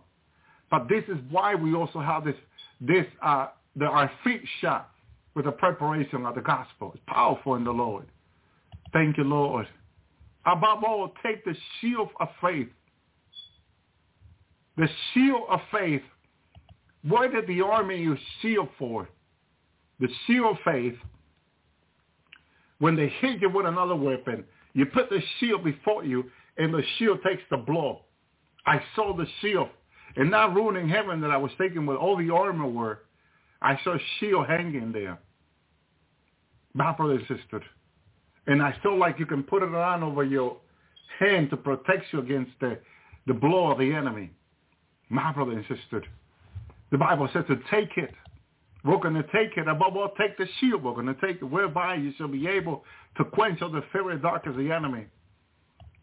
But 0.70 0.88
this 0.90 1.04
is 1.08 1.18
why 1.30 1.56
we 1.56 1.76
also 1.76 2.00
have 2.00 2.24
this, 2.24 2.36
this, 2.82 3.06
uh, 3.22 3.48
the, 3.76 3.86
our 3.86 4.10
feet 4.24 4.42
shut 4.60 4.90
with 5.36 5.46
the 5.46 5.52
preparation 5.52 6.26
of 6.26 6.36
the 6.36 6.42
gospel. 6.42 6.92
It's 6.96 7.04
powerful 7.08 7.56
in 7.56 7.64
the 7.64 7.72
Lord. 7.72 8.06
Thank 8.92 9.18
you, 9.18 9.24
Lord. 9.24 9.68
Above 10.46 10.84
all, 10.84 11.14
take 11.24 11.44
the 11.46 11.56
shield 11.80 12.10
of 12.20 12.28
faith. 12.42 12.68
The 14.78 14.88
seal 15.14 15.46
of 15.50 15.60
faith. 15.72 16.02
What 17.04 17.32
did 17.32 17.48
the 17.48 17.62
army 17.62 17.98
use 17.98 18.20
seal 18.42 18.70
for? 18.80 19.08
The 20.00 20.08
seal 20.26 20.52
of 20.52 20.58
faith. 20.66 20.96
When 22.80 22.96
they 22.96 23.08
hit 23.20 23.42
you 23.42 23.50
with 23.50 23.66
another 23.66 23.96
weapon, 23.96 24.44
you 24.74 24.86
put 24.88 25.10
the 25.10 25.22
shield 25.40 25.64
before 25.64 26.04
you, 26.04 26.26
and 26.58 26.74
the 26.74 26.84
shield 26.98 27.20
takes 27.26 27.44
the 27.50 27.58
blow. 27.58 28.02
I 28.66 28.82
saw 28.96 29.16
the 29.16 29.28
shield. 29.42 29.70
And 30.16 30.30
not 30.30 30.54
ruining 30.54 30.90
heaven 30.90 31.22
that 31.22 31.32
I 31.32 31.38
was 31.38 31.52
taking 31.60 31.86
with 31.86 31.98
all 31.98 32.18
the 32.18 32.30
armor 32.30 32.68
were, 32.68 33.00
I 33.62 33.80
saw 33.84 33.98
shield 34.20 34.48
hanging 34.48 34.92
there. 34.92 35.18
My 36.74 36.92
brother 36.92 37.14
and 37.14 37.40
sister. 37.40 37.64
And 38.48 38.62
I 38.62 38.76
feel 38.84 38.98
like 38.98 39.20
you 39.20 39.26
can 39.26 39.44
put 39.44 39.64
it 39.64 39.74
on 39.74 40.04
over 40.04 40.24
your 40.24 40.58
hand 41.20 41.50
to 41.52 41.58
protect 41.58 42.06
you 42.12 42.20
against 42.20 42.52
the, 42.60 42.80
the 43.26 43.34
blow 43.34 43.72
of 43.72 43.80
the 43.80 43.94
enemy. 43.94 44.32
My 45.10 45.32
brother 45.32 45.52
and 45.52 45.66
sister. 45.68 46.04
The 46.92 46.98
Bible 46.98 47.30
says 47.34 47.46
to 47.48 47.58
take 47.72 47.98
it. 47.98 48.14
We're 48.84 48.98
going 48.98 49.16
to 49.16 49.24
take 49.24 49.58
it. 49.58 49.68
Above 49.68 49.96
all, 49.96 50.12
take 50.20 50.38
the 50.38 50.48
shield. 50.60 50.84
We're 50.84 50.94
going 50.94 51.08
to 51.08 51.16
take 51.26 51.38
it 51.38 51.46
whereby 51.46 51.96
you 51.96 52.12
shall 52.18 52.28
be 52.28 52.48
able 52.48 52.84
to 53.18 53.24
quench 53.24 53.62
all 53.62 53.72
the 53.72 53.84
fiery 53.92 54.20
dark 54.20 54.46
of 54.46 54.58
the 54.58 54.72
enemy. 54.72 55.06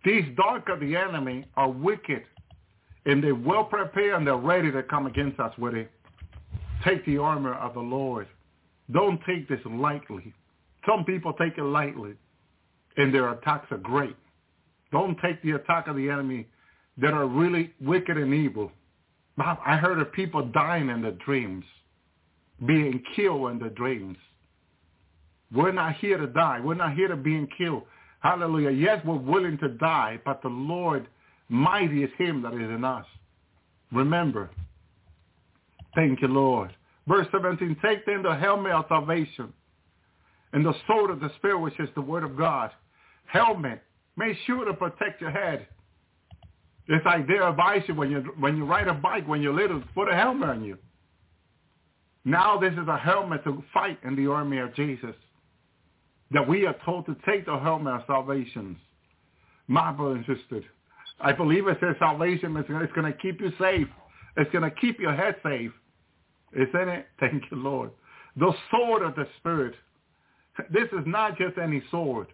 These 0.05 0.25
dark 0.37 0.69
of 0.69 0.81
the 0.81 0.97
enemy 0.97 1.45
are 1.57 1.69
wicked. 1.69 2.23
And 3.07 3.23
they're 3.23 3.35
well 3.35 3.65
prepared 3.65 4.15
and 4.15 4.27
they're 4.27 4.37
ready 4.37 4.71
to 4.73 4.83
come 4.83 5.07
against 5.07 5.41
us 5.41 5.53
with 5.59 5.75
it. 5.75 5.91
Take 6.85 7.05
the 7.07 7.19
armor 7.19 7.55
of 7.55 7.75
the 7.75 7.81
Lord. 7.81 8.27
Don't 8.93 9.21
take 9.27 9.49
this 9.49 9.61
lightly. 9.67 10.33
Some 10.87 11.05
people 11.05 11.33
take 11.35 11.59
it 11.59 11.63
lightly 11.63 12.15
and 12.97 13.15
their 13.15 13.31
attacks 13.33 13.71
are 13.71 13.79
great. 13.79 14.17
Don't 14.93 15.17
take 15.23 15.41
the 15.43 15.53
attack 15.53 15.87
of 15.87 15.97
the 15.97 16.11
enemy 16.11 16.47
that 16.99 17.13
are 17.13 17.27
really 17.27 17.73
wicked 17.81 18.17
and 18.17 18.35
evil. 18.35 18.73
I 19.39 19.77
heard 19.77 20.01
of 20.01 20.13
people 20.13 20.45
dying 20.47 20.91
in 20.91 21.03
their 21.03 21.13
dreams, 21.13 21.65
being 22.67 23.03
killed 23.17 23.51
in 23.53 23.59
their 23.59 23.71
dreams. 23.71 24.19
We're 25.53 25.73
not 25.73 25.97
here 25.97 26.19
to 26.19 26.27
die. 26.27 26.61
We're 26.61 26.75
not 26.75 26.95
here 26.95 27.09
to 27.09 27.17
being 27.17 27.49
killed. 27.57 27.83
Hallelujah. 28.21 28.71
Yes, 28.71 29.03
we're 29.05 29.17
willing 29.17 29.59
to 29.59 29.69
die, 29.69 30.21
but 30.25 30.43
the 30.43 30.49
Lord, 30.49 31.09
mighty 31.49 32.05
is 32.05 32.11
him 32.19 32.43
that 32.43 32.53
is 32.53 32.61
in 32.61 32.85
us. 32.85 33.07
Remember. 33.93 34.51
Thank 35.95 36.21
you, 36.21 36.29
Lord. 36.29 36.75
Verse 37.09 37.27
17, 37.33 37.77
take 37.83 38.07
then 38.07 38.23
the 38.23 38.35
helmet 38.35 38.73
of 38.73 38.85
salvation 38.89 39.53
and 40.53 40.65
the 40.65 40.75
sword 40.87 41.11
of 41.11 41.21
the 41.21 41.31
Spirit, 41.37 41.61
which 41.61 41.81
is 41.81 41.89
the 41.95 42.01
word 42.01 42.23
of 42.23 42.37
God. 42.37 42.71
Helmet. 43.27 43.83
Make 44.17 44.37
sure 44.47 44.65
to 44.65 44.75
protect 44.75 45.21
your 45.21 45.31
head. 45.31 45.67
It's 46.91 47.07
like 47.07 47.29
they 47.29 47.39
advise 47.39 47.83
you 47.87 47.95
when 47.95 48.11
you 48.11 48.33
when 48.41 48.57
you 48.57 48.65
ride 48.65 48.89
a 48.89 48.95
bike 48.95 49.27
when 49.29 49.41
you're 49.41 49.55
little, 49.55 49.81
put 49.95 50.11
a 50.11 50.15
helmet 50.15 50.49
on 50.49 50.65
you. 50.65 50.77
Now 52.25 52.59
this 52.59 52.73
is 52.73 52.89
a 52.89 52.99
helmet 52.99 53.45
to 53.45 53.63
fight 53.73 54.01
in 54.03 54.17
the 54.17 54.27
army 54.29 54.59
of 54.59 54.75
Jesus. 54.75 55.15
That 56.33 56.49
we 56.49 56.67
are 56.67 56.75
told 56.85 57.07
to 57.07 57.17
take 57.25 57.47
the 57.47 57.57
helmet 57.57 57.95
of 57.95 58.03
salvation. 58.09 58.77
My 59.69 59.93
brother 59.93 60.17
and 60.17 60.25
sister, 60.27 60.65
I 61.21 61.33
believe 61.33 61.69
it 61.69 61.79
says 61.81 61.95
salvation 62.01 62.57
is 62.57 62.65
it's 62.69 62.93
going 62.93 63.13
to 63.13 63.19
keep 63.19 63.41
you 63.41 63.53
safe. 63.61 63.87
It's 64.37 64.51
going 64.51 64.69
to 64.69 64.77
keep 64.81 64.99
your 64.99 65.15
head 65.15 65.37
safe. 65.45 65.71
Isn't 66.53 66.89
it? 66.89 67.07
Thank 67.21 67.45
you, 67.53 67.57
Lord. 67.57 67.91
The 68.37 68.53
sword 68.73 69.03
of 69.03 69.15
the 69.15 69.29
Spirit. 69.39 69.75
This 70.73 70.89
is 70.93 71.05
not 71.07 71.39
just 71.39 71.57
any 71.57 71.85
sword. 71.93 72.27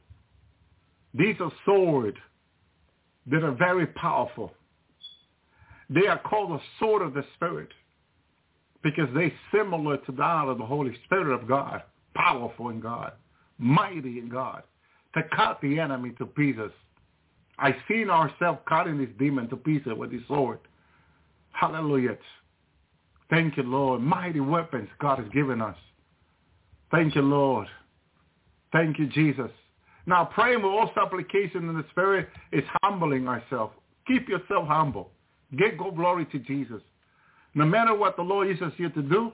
These 1.12 1.36
are 1.40 1.52
swords 1.66 2.16
that 3.28 3.42
are 3.42 3.52
very 3.52 3.86
powerful. 3.86 4.52
They 5.88 6.06
are 6.06 6.18
called 6.18 6.50
the 6.50 6.60
sword 6.78 7.02
of 7.02 7.14
the 7.14 7.24
Spirit 7.34 7.68
because 8.82 9.08
they're 9.14 9.32
similar 9.52 9.96
to 9.98 10.12
that 10.12 10.48
of 10.48 10.58
the 10.58 10.66
Holy 10.66 10.96
Spirit 11.04 11.34
of 11.34 11.48
God, 11.48 11.82
powerful 12.14 12.68
in 12.70 12.80
God, 12.80 13.12
mighty 13.58 14.18
in 14.18 14.28
God, 14.28 14.62
to 15.14 15.22
cut 15.34 15.58
the 15.60 15.78
enemy 15.78 16.10
to 16.18 16.26
pieces. 16.26 16.70
I've 17.58 17.74
seen 17.88 18.10
ourselves 18.10 18.60
cutting 18.68 18.98
this 18.98 19.08
demon 19.18 19.48
to 19.48 19.56
pieces 19.56 19.92
with 19.96 20.12
his 20.12 20.22
sword. 20.28 20.58
Hallelujah. 21.52 22.18
Thank 23.30 23.56
you, 23.56 23.62
Lord. 23.62 24.02
Mighty 24.02 24.40
weapons 24.40 24.88
God 25.00 25.18
has 25.18 25.28
given 25.30 25.60
us. 25.60 25.76
Thank 26.90 27.14
you, 27.14 27.22
Lord. 27.22 27.66
Thank 28.72 28.98
you, 28.98 29.06
Jesus. 29.06 29.50
Now, 30.06 30.24
praying 30.24 30.62
with 30.62 30.72
all 30.72 30.90
supplication 30.94 31.68
in 31.68 31.76
the 31.76 31.84
Spirit 31.90 32.28
is 32.52 32.62
humbling 32.82 33.26
ourselves. 33.26 33.74
Keep 34.06 34.28
yourself 34.28 34.68
humble. 34.68 35.10
Go 35.58 35.90
glory 35.90 36.26
to 36.26 36.38
Jesus. 36.38 36.80
No 37.54 37.64
matter 37.64 37.94
what 37.94 38.16
the 38.16 38.22
Lord 38.22 38.48
uses 38.48 38.72
you 38.76 38.88
to 38.90 39.02
do, 39.02 39.32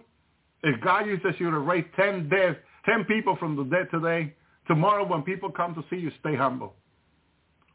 if 0.63 0.81
God 0.81 1.07
uses 1.07 1.35
you 1.39 1.51
to 1.51 1.59
raise 1.59 1.85
10 1.97 2.29
dead, 2.29 2.59
10 2.87 3.05
people 3.05 3.37
from 3.37 3.57
the 3.57 3.65
dead 3.65 3.89
today, 3.91 4.33
tomorrow 4.67 5.07
when 5.07 5.23
people 5.23 5.51
come 5.51 5.75
to 5.75 5.85
see 5.91 6.01
you, 6.01 6.11
stay 6.21 6.37
humble. 6.37 6.75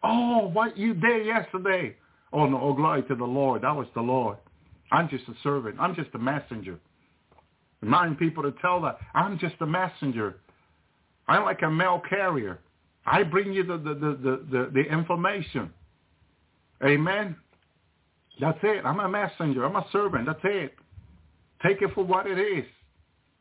Oh, 0.03 0.47
what 0.47 0.77
you 0.77 0.93
did 0.93 1.25
yesterday. 1.25 1.95
Oh, 2.31 2.45
no, 2.47 2.59
oh, 2.61 2.73
glory 2.73 3.03
to 3.03 3.15
the 3.15 3.25
Lord. 3.25 3.63
That 3.63 3.75
was 3.75 3.87
the 3.93 4.01
Lord. 4.01 4.37
I'm 4.91 5.09
just 5.09 5.27
a 5.27 5.33
servant. 5.43 5.75
I'm 5.79 5.95
just 5.95 6.09
a 6.13 6.19
messenger. 6.19 6.79
Remind 7.81 8.17
people 8.17 8.43
to 8.43 8.53
tell 8.61 8.81
that 8.81 8.97
I'm 9.13 9.37
just 9.37 9.55
a 9.61 9.65
messenger. 9.65 10.37
I'm 11.27 11.43
like 11.43 11.61
a 11.61 11.69
mail 11.69 12.01
carrier. 12.09 12.59
I 13.07 13.23
bring 13.23 13.53
you 13.53 13.63
the, 13.63 13.77
the, 13.77 13.93
the, 13.93 14.45
the, 14.51 14.71
the 14.73 14.81
information. 14.81 15.71
Amen. 16.85 17.35
That's 18.39 18.59
it. 18.61 18.85
I'm 18.85 18.99
a 18.99 19.09
messenger. 19.09 19.65
I'm 19.65 19.77
a 19.77 19.85
servant. 19.91 20.27
That's 20.27 20.41
it. 20.43 20.73
Take 21.65 21.81
it 21.81 21.91
for 21.95 22.03
what 22.03 22.27
it 22.27 22.37
is. 22.37 22.65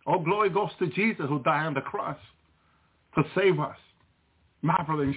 All 0.07 0.21
glory 0.21 0.51
goes 0.51 0.71
to 0.79 0.87
Jesus 0.87 1.27
who 1.29 1.41
died 1.43 1.67
on 1.67 1.75
the 1.75 1.81
cross 1.81 2.17
to 3.17 3.25
save 3.35 3.59
us. 3.59 3.77
My 4.63 4.81
brother 4.85 5.03
and 5.03 5.15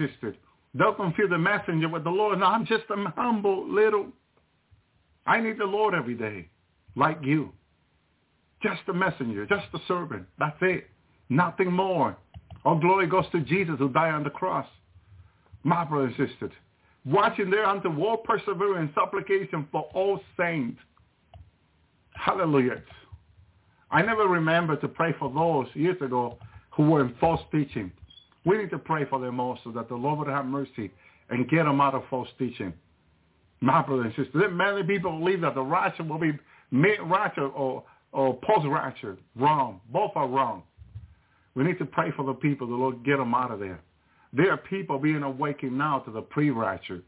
don't 0.78 0.96
confuse 0.96 1.30
the 1.30 1.38
messenger 1.38 1.90
with 1.90 2.04
the 2.04 2.10
Lord. 2.10 2.40
No, 2.40 2.46
I'm 2.46 2.66
just 2.66 2.84
a 2.90 3.10
humble 3.16 3.68
little. 3.68 4.08
I 5.26 5.40
need 5.40 5.58
the 5.60 5.66
Lord 5.66 5.94
every 5.94 6.16
day, 6.16 6.48
like 6.96 7.20
you. 7.24 7.52
Just 8.62 8.82
a 8.88 8.94
messenger, 8.94 9.46
just 9.46 9.66
a 9.74 9.80
servant. 9.88 10.26
That's 10.38 10.58
it. 10.62 10.88
Nothing 11.30 11.72
more. 11.72 12.18
All 12.66 12.80
glory 12.80 13.08
goes 13.08 13.26
to 13.32 13.42
Jesus 13.42 13.76
who 13.78 13.90
died 13.90 14.14
on 14.14 14.24
the 14.24 14.30
cross. 14.30 14.68
My 15.64 15.84
brother 15.84 16.14
and 16.18 16.30
sister, 16.30 16.52
watching 17.06 17.50
there 17.50 17.66
unto 17.66 17.90
war, 17.90 18.18
perseverance, 18.18 18.92
supplication 18.96 19.68
for 19.72 19.90
all 19.94 20.20
saints. 20.38 20.80
Hallelujah. 22.14 22.82
I 23.92 24.02
never 24.02 24.28
remember 24.28 24.76
to 24.78 24.88
pray 24.88 25.14
for 25.18 25.32
those 25.34 25.68
years 25.76 26.02
ago 26.02 26.38
who 26.72 26.84
were 26.84 27.02
in 27.02 27.16
false 27.20 27.42
teaching. 27.52 27.92
We 28.46 28.58
need 28.58 28.70
to 28.70 28.78
pray 28.78 29.06
for 29.06 29.20
them 29.20 29.40
also 29.40 29.72
that 29.72 29.90
the 29.90 29.96
Lord 29.96 30.20
would 30.20 30.28
have 30.28 30.46
mercy 30.46 30.92
and 31.30 31.50
get 31.50 31.66
them 31.66 31.82
out 31.82 31.96
of 31.96 32.04
false 32.10 32.30
teaching. 32.38 32.74
My 33.62 33.82
brother 33.82 34.04
and 34.04 34.16
sister, 34.16 34.50
many 34.50 34.84
people 34.84 35.18
believe 35.20 35.42
that 35.42 35.56
the 35.56 35.62
rapture 35.62 36.04
will 36.04 36.20
be 36.20 36.32
mid-rapture 36.72 37.48
or, 37.48 37.84
or 38.12 38.40
post-rapture. 38.44 39.18
Wrong. 39.36 39.82
Both 39.92 40.12
are 40.16 40.28
wrong. 40.28 40.64
We 41.60 41.66
need 41.66 41.78
to 41.80 41.86
pray 41.86 42.10
for 42.16 42.24
the 42.24 42.34
people. 42.34 42.68
The 42.68 42.74
Lord 42.74 43.04
get 43.04 43.18
them 43.18 43.36
out 43.36 43.52
of 43.52 43.60
there. 43.60 43.82
There 44.32 44.50
are 44.50 44.56
people 44.56 44.98
being 44.98 45.24
awakened 45.24 45.78
now 45.78 46.00
to 46.00 46.12
the 46.12 46.22
pre-rapture 46.22 47.02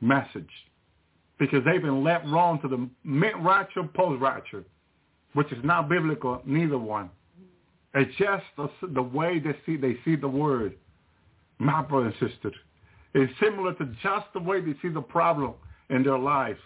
message 0.00 0.48
because 1.40 1.64
they've 1.64 1.82
been 1.82 2.04
led 2.04 2.22
wrong 2.30 2.60
to 2.60 2.68
the 2.68 2.88
mid-rapture, 3.02 3.82
post-rapture, 3.92 4.62
which 5.32 5.50
is 5.50 5.58
not 5.64 5.88
biblical, 5.88 6.40
neither 6.46 6.78
one. 6.78 7.10
It's 7.92 8.16
just 8.16 8.44
the, 8.56 8.70
the 8.94 9.02
way 9.02 9.40
they 9.40 9.56
see 9.66 9.76
they 9.76 9.96
see 10.04 10.14
the 10.14 10.28
word. 10.28 10.76
My 11.58 11.82
brother 11.82 12.14
and 12.16 12.30
sister, 12.30 12.52
it's 13.12 13.32
similar 13.42 13.74
to 13.74 13.86
just 14.04 14.26
the 14.34 14.40
way 14.40 14.60
they 14.60 14.74
see 14.82 14.90
the 14.90 15.00
problem 15.00 15.54
in 15.88 16.04
their 16.04 16.18
life, 16.18 16.58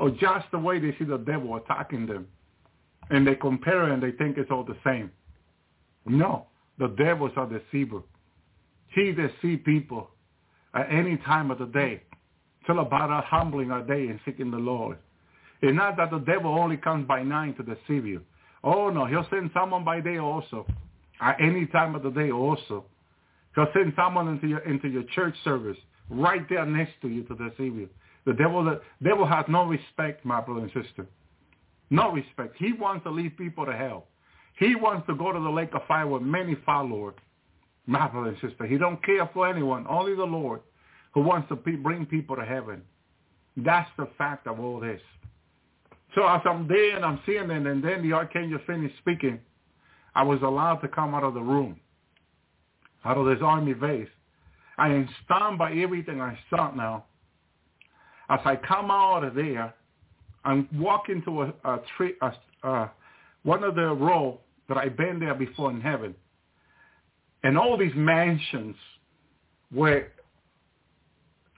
or 0.00 0.10
just 0.10 0.46
the 0.50 0.58
way 0.58 0.80
they 0.80 0.96
see 0.98 1.04
the 1.04 1.18
devil 1.18 1.54
attacking 1.54 2.06
them, 2.08 2.26
and 3.10 3.24
they 3.24 3.36
compare 3.36 3.84
and 3.92 4.02
they 4.02 4.10
think 4.10 4.36
it's 4.36 4.50
all 4.50 4.64
the 4.64 4.76
same. 4.84 5.12
No, 6.06 6.48
the 6.78 6.88
devils 6.88 7.32
a 7.36 7.46
deceiver. 7.46 8.02
He 8.94 9.12
deceives 9.12 9.62
people 9.64 10.10
at 10.74 10.92
any 10.92 11.16
time 11.18 11.50
of 11.50 11.58
the 11.58 11.66
day. 11.66 12.02
It's 12.60 12.70
all 12.70 12.80
about 12.80 13.10
us 13.10 13.24
humbling 13.28 13.70
our 13.70 13.82
day 13.82 14.06
and 14.06 14.20
seeking 14.24 14.50
the 14.50 14.56
Lord. 14.56 14.98
It's 15.60 15.76
not 15.76 15.96
that 15.96 16.10
the 16.10 16.18
devil 16.18 16.54
only 16.58 16.76
comes 16.76 17.06
by 17.06 17.22
night 17.22 17.56
to 17.56 17.62
deceive 17.62 18.06
you. 18.06 18.22
Oh 18.64 18.90
no, 18.90 19.06
he'll 19.06 19.26
send 19.30 19.50
someone 19.54 19.84
by 19.84 20.00
day 20.00 20.18
also. 20.18 20.66
At 21.20 21.40
any 21.40 21.66
time 21.66 21.94
of 21.94 22.02
the 22.02 22.10
day 22.10 22.30
also. 22.30 22.84
He'll 23.54 23.68
send 23.74 23.92
someone 23.96 24.28
into 24.28 24.46
your 24.46 24.60
into 24.60 24.88
your 24.88 25.04
church 25.14 25.34
service 25.44 25.76
right 26.10 26.48
there 26.48 26.64
next 26.66 26.92
to 27.02 27.08
you 27.08 27.22
to 27.24 27.34
deceive 27.34 27.74
you. 27.76 27.88
The 28.26 28.32
devil 28.34 28.64
the 28.64 28.80
devil 29.02 29.26
has 29.26 29.44
no 29.48 29.64
respect, 29.64 30.24
my 30.24 30.40
brother 30.40 30.62
and 30.62 30.84
sister. 30.84 31.06
No 31.90 32.10
respect. 32.12 32.56
He 32.58 32.72
wants 32.72 33.04
to 33.04 33.10
lead 33.10 33.36
people 33.36 33.66
to 33.66 33.72
hell. 33.72 34.06
He 34.58 34.74
wants 34.76 35.06
to 35.08 35.14
go 35.14 35.32
to 35.32 35.40
the 35.40 35.50
lake 35.50 35.70
of 35.74 35.86
fire 35.86 36.06
with 36.06 36.22
many 36.22 36.56
followers. 36.66 37.14
My 37.86 38.06
brother 38.08 38.28
and 38.28 38.38
sister, 38.40 38.66
he 38.66 38.78
don't 38.78 39.04
care 39.04 39.28
for 39.32 39.48
anyone, 39.48 39.86
only 39.88 40.14
the 40.14 40.24
Lord. 40.24 40.60
who 41.14 41.20
wants 41.22 41.48
to 41.48 41.56
pe- 41.56 41.72
bring 41.76 42.06
people 42.06 42.36
to 42.36 42.44
heaven. 42.44 42.82
That's 43.56 43.90
the 43.98 44.08
fact 44.18 44.46
of 44.46 44.60
all 44.60 44.80
this. 44.80 45.00
So 46.14 46.26
as 46.26 46.40
I'm 46.44 46.68
there 46.68 46.96
and 46.96 47.04
I'm 47.04 47.20
seeing 47.24 47.50
it, 47.50 47.66
and 47.66 47.82
then 47.82 48.02
the 48.02 48.12
archangel 48.14 48.58
finished 48.66 48.96
speaking, 48.98 49.40
I 50.14 50.22
was 50.22 50.40
allowed 50.42 50.76
to 50.76 50.88
come 50.88 51.14
out 51.14 51.24
of 51.24 51.34
the 51.34 51.40
room, 51.40 51.78
out 53.04 53.16
of 53.16 53.26
this 53.26 53.38
army 53.42 53.74
base. 53.74 54.08
I 54.78 54.88
am 54.88 55.08
stunned 55.24 55.58
by 55.58 55.72
everything 55.72 56.20
I 56.20 56.38
saw 56.50 56.70
now. 56.74 57.04
As 58.28 58.40
I 58.44 58.56
come 58.56 58.90
out 58.90 59.24
of 59.24 59.34
there, 59.34 59.74
I'm 60.44 60.68
walking 60.74 61.22
to 61.24 61.42
a, 61.42 61.54
a 61.64 61.80
tree, 61.96 62.14
a, 62.22 62.32
uh, 62.66 62.88
one 63.42 63.64
of 63.64 63.74
the 63.74 63.92
row 63.92 64.40
that 64.68 64.76
I've 64.76 64.96
been 64.96 65.18
there 65.18 65.34
before 65.34 65.70
in 65.70 65.80
heaven. 65.80 66.14
And 67.42 67.58
all 67.58 67.76
these 67.76 67.94
mansions 67.94 68.76
were 69.72 70.06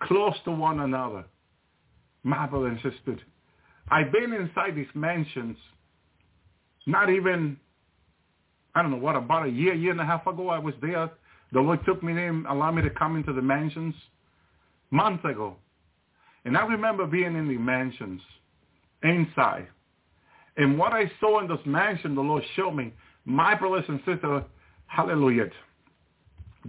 close 0.02 0.34
to 0.44 0.50
one 0.50 0.80
another. 0.80 1.24
And 2.24 2.78
sister, 2.82 3.18
I've 3.90 4.10
been 4.10 4.32
inside 4.32 4.74
these 4.74 4.86
mansions 4.94 5.58
not 6.86 7.10
even, 7.10 7.58
I 8.74 8.82
don't 8.82 8.90
know 8.90 8.98
what, 8.98 9.16
about 9.16 9.46
a 9.46 9.50
year, 9.50 9.74
year 9.74 9.92
and 9.92 10.00
a 10.00 10.04
half 10.04 10.26
ago 10.26 10.48
I 10.48 10.58
was 10.58 10.74
there. 10.82 11.10
The 11.52 11.60
Lord 11.60 11.80
took 11.86 12.02
me 12.02 12.12
in, 12.12 12.44
allowed 12.48 12.72
me 12.72 12.82
to 12.82 12.90
come 12.90 13.16
into 13.16 13.32
the 13.32 13.42
mansions 13.42 13.94
months 14.90 15.24
ago. 15.24 15.56
And 16.44 16.56
I 16.56 16.66
remember 16.66 17.06
being 17.06 17.36
in 17.36 17.48
the 17.48 17.56
mansions 17.56 18.20
inside. 19.02 19.68
And 20.56 20.78
what 20.78 20.92
I 20.92 21.10
saw 21.20 21.40
in 21.40 21.48
this 21.48 21.58
mansion, 21.64 22.14
the 22.14 22.20
Lord 22.20 22.44
showed 22.54 22.72
me, 22.72 22.92
my 23.24 23.54
brothers 23.54 23.84
and 23.88 23.98
sisters, 24.06 24.42
hallelujah, 24.86 25.50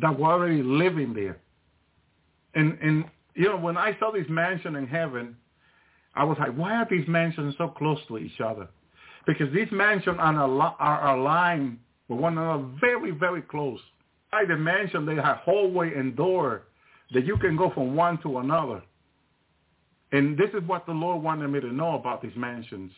that 0.02 0.18
were 0.18 0.32
already 0.32 0.64
living 0.64 1.14
there. 1.14 1.38
And, 2.56 2.78
and 2.82 3.06
you 3.36 3.46
know, 3.50 3.58
when 3.58 3.78
I 3.78 3.98
saw 4.00 4.12
this 4.12 4.26
mansion 4.30 4.76
in 4.76 4.88
heaven, 4.88 5.36
I 6.16 6.24
was 6.24 6.38
like, 6.40 6.56
why 6.56 6.76
are 6.76 6.88
these 6.90 7.08
mansions 7.08 7.56
so 7.58 7.68
close 7.68 8.00
to 8.08 8.18
each 8.18 8.40
other? 8.40 8.68
Because 9.28 9.54
these 9.54 9.68
mansions 9.72 10.18
are, 10.20 10.76
are 10.80 11.18
aligned 11.18 11.78
with 12.08 12.20
one 12.20 12.38
another 12.38 12.66
very, 12.80 13.12
very 13.12 13.42
close. 13.42 13.80
Like 14.32 14.48
the 14.48 14.58
mansion, 14.58 15.06
they 15.06 15.16
have 15.16 15.38
hallway 15.38 15.94
and 15.94 16.16
door 16.16 16.64
that 17.14 17.26
you 17.26 17.38
can 17.38 17.56
go 17.56 17.72
from 17.72 17.96
one 17.96 18.18
to 18.24 18.40
another. 18.40 18.82
And 20.12 20.38
this 20.38 20.50
is 20.54 20.68
what 20.68 20.86
the 20.86 20.92
Lord 20.94 21.22
wanted 21.22 21.48
me 21.50 21.60
to 21.60 21.74
know 21.74 21.96
about 21.96 22.22
these 22.22 22.36
mansions. 22.36 22.92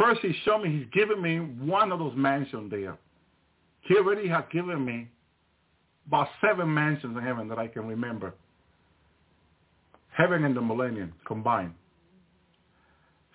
First, 0.00 0.22
he 0.22 0.32
showed 0.46 0.62
me, 0.62 0.70
he's 0.78 0.86
given 0.94 1.20
me 1.20 1.38
one 1.38 1.92
of 1.92 1.98
those 1.98 2.14
mansions 2.16 2.70
there. 2.70 2.96
He 3.82 3.96
already 3.96 4.26
has 4.28 4.44
given 4.50 4.82
me 4.82 5.08
about 6.06 6.28
seven 6.40 6.72
mansions 6.72 7.14
in 7.18 7.22
heaven 7.22 7.48
that 7.48 7.58
I 7.58 7.66
can 7.68 7.86
remember. 7.86 8.32
Heaven 10.16 10.44
and 10.44 10.56
the 10.56 10.62
millennium 10.62 11.12
combined. 11.26 11.74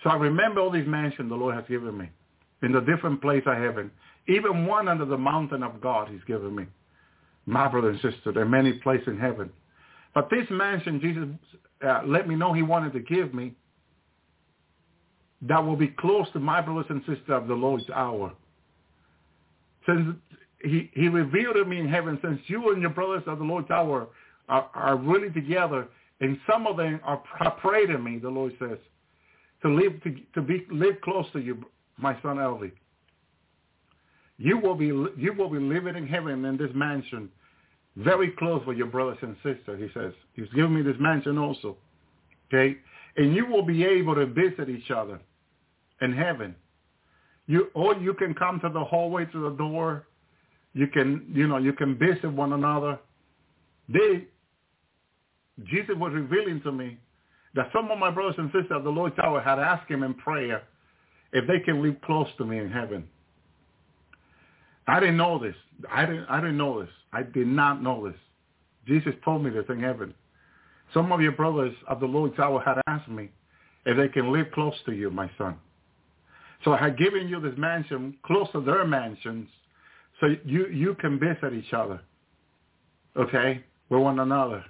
So 0.04 0.10
I 0.10 0.16
remember 0.16 0.60
all 0.60 0.72
these 0.72 0.88
mansions 0.88 1.30
the 1.30 1.36
Lord 1.36 1.54
has 1.54 1.66
given 1.70 1.96
me 1.96 2.10
in 2.64 2.72
the 2.72 2.82
different 2.82 3.22
place 3.22 3.44
I 3.46 3.60
heaven. 3.60 3.92
Even 4.28 4.66
one 4.66 4.88
under 4.88 5.06
the 5.06 5.18
mountain 5.18 5.62
of 5.62 5.80
God 5.80 6.10
he's 6.10 6.24
given 6.26 6.56
me. 6.56 6.66
My 7.46 7.68
brother 7.68 7.92
and 7.92 8.02
sister, 8.02 8.32
there 8.34 8.42
are 8.42 8.50
many 8.50 8.74
places 8.74 9.08
in 9.08 9.20
heaven. 9.20 9.52
But 10.16 10.32
this 10.32 10.48
mansion 10.50 11.00
Jesus 11.00 11.28
uh, 11.88 12.02
let 12.08 12.28
me 12.28 12.34
know 12.34 12.54
he 12.54 12.64
wanted 12.64 12.94
to 12.94 13.02
give 13.02 13.36
me 13.36 13.54
that 15.44 15.64
will 15.64 15.76
be 15.76 15.90
close 15.90 16.28
to 16.34 16.40
my 16.40 16.62
brothers 16.62 16.86
and 16.90 17.02
sisters 17.02 17.30
of 17.30 17.48
the 17.48 17.54
Lord's 17.54 17.90
hour. 17.90 18.34
Since 19.86 20.16
he, 20.64 20.90
he 20.94 21.08
revealed 21.08 21.56
to 21.56 21.66
me 21.66 21.80
in 21.80 21.88
heaven, 21.88 22.18
since 22.24 22.40
you 22.48 22.72
and 22.72 22.82
your 22.82 22.92
brothers 22.92 23.24
of 23.28 23.40
the 23.40 23.44
Lord's 23.44 23.70
hour 23.70 24.08
are, 24.50 24.70
are 24.74 24.98
really 24.98 25.30
together, 25.32 25.88
and 26.22 26.40
some 26.50 26.66
of 26.66 26.78
them 26.78 27.00
are 27.04 27.22
praying 27.62 27.90
to 27.90 27.98
me, 27.98 28.18
the 28.18 28.30
Lord 28.30 28.54
says, 28.60 28.78
to 29.62 29.70
live 29.70 30.02
to, 30.04 30.16
to 30.34 30.42
be 30.42 30.66
live 30.72 31.02
close 31.02 31.26
to 31.34 31.40
you, 31.40 31.66
my 31.98 32.14
son 32.22 32.38
Elvi. 32.38 32.72
You 34.38 34.58
will 34.58 34.76
be 34.76 34.88
you 34.88 35.34
will 35.38 35.50
be 35.50 35.60
living 35.60 35.96
in 35.96 36.08
heaven 36.08 36.44
in 36.46 36.58
this 36.58 36.72
mansion, 36.74 37.30
very 37.96 38.32
close 38.32 38.66
with 38.66 38.78
your 38.78 38.88
brothers 38.88 39.18
and 39.22 39.36
sisters. 39.38 39.80
He 39.82 39.88
says 39.98 40.14
he's 40.34 40.50
given 40.50 40.76
me 40.76 40.82
this 40.82 40.98
mansion 41.00 41.38
also, 41.38 41.78
okay, 42.48 42.78
and 43.18 43.36
you 43.36 43.46
will 43.46 43.64
be 43.64 43.84
able 43.86 44.16
to 44.16 44.26
visit 44.26 44.70
each 44.70 44.92
other 44.92 45.20
in 46.02 46.14
heaven. 46.14 46.56
You 47.48 47.68
or 47.74 47.96
you 47.96 48.14
can 48.14 48.34
come 48.34 48.60
to 48.62 48.70
the 48.70 48.84
hallway 48.84 49.26
to 49.26 49.50
the 49.50 49.56
door. 49.56 50.08
You 50.74 50.88
can 50.88 51.26
you 51.34 51.48
know 51.48 51.58
you 51.58 51.74
can 51.74 51.98
visit 51.98 52.32
one 52.32 52.54
another. 52.54 53.00
They 53.88 54.26
Jesus 55.64 55.96
was 55.96 56.12
revealing 56.14 56.62
to 56.64 56.72
me 56.72 56.98
that 57.54 57.70
some 57.74 57.90
of 57.90 57.98
my 57.98 58.12
brothers 58.12 58.36
and 58.38 58.48
sisters 58.48 58.72
of 58.72 58.84
the 58.84 58.90
Lord's 58.90 59.18
Hour 59.20 59.42
had 59.42 59.60
asked 59.60 59.90
him 59.90 60.04
in 60.04 60.14
prayer 60.16 60.64
if 61.32 61.48
they 61.48 61.60
can 61.60 61.82
live 61.82 61.96
close 62.02 62.28
to 62.38 62.46
me 62.46 62.60
in 62.60 62.70
heaven. 62.70 63.08
I 64.88 65.00
didn't 65.00 65.18
know 65.18 65.40
this. 65.40 65.56
I 65.90 66.06
didn't, 66.06 66.26
I 66.26 66.40
didn't 66.40 66.58
know 66.58 66.82
this. 66.82 66.90
I 67.14 67.24
did 67.24 67.48
not 67.48 67.82
know 67.82 68.08
this. 68.08 68.20
Jesus 68.88 69.14
told 69.24 69.44
me 69.44 69.50
this 69.50 69.66
in 69.70 69.80
heaven. 69.80 70.14
Some 70.94 71.12
of 71.12 71.22
your 71.22 71.32
brothers 71.32 71.76
of 71.88 72.00
the 72.00 72.06
Lord's 72.06 72.40
Hour 72.40 72.62
had 72.62 72.82
asked 72.88 73.10
me 73.10 73.30
if 73.86 73.98
they 73.98 74.08
can 74.08 74.32
live 74.32 74.48
close 74.54 74.76
to 74.86 74.94
you, 74.94 75.10
my 75.10 75.30
son. 75.38 75.58
So 76.64 76.74
I 76.74 76.78
had 76.78 76.98
given 76.98 77.28
you 77.28 77.40
this 77.40 77.58
mansion 77.58 78.18
close 78.24 78.48
to 78.54 78.62
their 78.62 78.86
mansions 78.86 79.48
so 80.20 80.28
you, 80.46 80.68
you 80.68 80.96
can 80.96 81.20
visit 81.20 81.54
each 81.54 81.74
other, 81.74 82.00
okay, 83.18 83.64
with 83.90 84.02
one 84.02 84.20
another. 84.20 84.64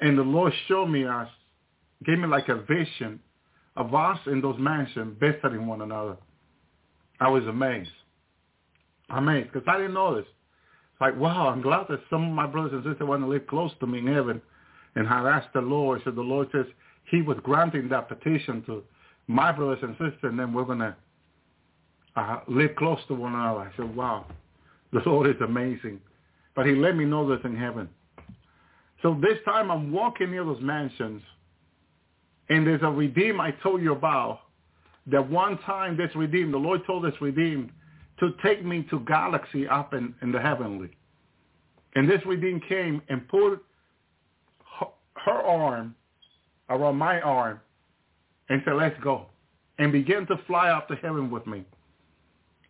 And 0.00 0.18
the 0.18 0.22
Lord 0.22 0.52
showed 0.68 0.86
me 0.86 1.06
us, 1.06 1.28
gave 2.04 2.18
me 2.18 2.26
like 2.26 2.48
a 2.48 2.56
vision 2.62 3.20
of 3.76 3.94
us 3.94 4.18
in 4.26 4.40
those 4.40 4.58
mansions 4.58 5.16
visiting 5.18 5.66
one 5.66 5.80
another. 5.80 6.16
I 7.20 7.28
was 7.28 7.44
amazed. 7.46 7.90
Amazed 9.08 9.52
because 9.52 9.66
I 9.66 9.78
didn't 9.78 9.94
know 9.94 10.16
this. 10.16 10.26
It's 10.26 11.00
like, 11.00 11.16
wow, 11.16 11.48
I'm 11.48 11.62
glad 11.62 11.86
that 11.88 12.00
some 12.10 12.24
of 12.24 12.32
my 12.32 12.46
brothers 12.46 12.72
and 12.72 12.84
sisters 12.84 13.08
want 13.08 13.22
to 13.22 13.28
live 13.28 13.46
close 13.46 13.72
to 13.80 13.86
me 13.86 14.00
in 14.00 14.06
heaven. 14.06 14.42
And 14.94 15.08
I 15.08 15.28
asked 15.30 15.52
the 15.54 15.60
Lord, 15.60 16.02
so 16.04 16.10
the 16.10 16.20
Lord 16.20 16.48
says 16.52 16.66
he 17.10 17.22
was 17.22 17.38
granting 17.42 17.88
that 17.88 18.08
petition 18.08 18.62
to 18.66 18.82
my 19.26 19.52
brothers 19.52 19.78
and 19.82 19.92
sisters, 19.92 20.18
and 20.22 20.38
then 20.38 20.52
we're 20.52 20.64
going 20.64 20.80
to 20.80 20.96
uh, 22.16 22.40
live 22.48 22.76
close 22.76 22.98
to 23.08 23.14
one 23.14 23.34
another. 23.34 23.60
I 23.60 23.70
said, 23.76 23.94
wow, 23.96 24.26
the 24.92 25.00
Lord 25.06 25.28
is 25.28 25.40
amazing. 25.42 26.00
But 26.54 26.66
he 26.66 26.74
let 26.74 26.96
me 26.96 27.04
know 27.04 27.28
this 27.28 27.40
in 27.44 27.56
heaven. 27.56 27.88
So 29.00 29.18
this 29.20 29.38
time 29.44 29.70
I'm 29.70 29.90
walking 29.90 30.30
near 30.30 30.44
those 30.44 30.60
mansions, 30.60 31.22
and 32.50 32.66
there's 32.66 32.82
a 32.82 32.90
redeem 32.90 33.40
I 33.40 33.52
told 33.62 33.82
you 33.82 33.92
about. 33.92 34.40
That 35.08 35.28
one 35.28 35.58
time 35.58 35.96
this 35.96 36.14
redeemed, 36.14 36.54
the 36.54 36.58
Lord 36.58 36.82
told 36.86 37.04
this 37.04 37.20
redeemed 37.20 37.72
to 38.20 38.34
take 38.40 38.64
me 38.64 38.86
to 38.88 39.00
galaxy 39.00 39.66
up 39.66 39.94
in, 39.94 40.14
in 40.22 40.30
the 40.30 40.40
heavenly. 40.40 40.90
And 41.96 42.08
this 42.08 42.20
redeemed 42.24 42.62
came 42.68 43.02
and 43.08 43.26
put 43.26 43.64
her, 45.24 45.42
arm 45.42 45.94
around 46.68 46.96
my 46.96 47.20
arm 47.20 47.60
and 48.48 48.62
said, 48.64 48.74
let's 48.74 48.98
go. 49.02 49.26
And 49.78 49.92
began 49.92 50.26
to 50.26 50.36
fly 50.46 50.70
up 50.70 50.88
to 50.88 50.96
heaven 50.96 51.30
with 51.30 51.46
me. 51.46 51.64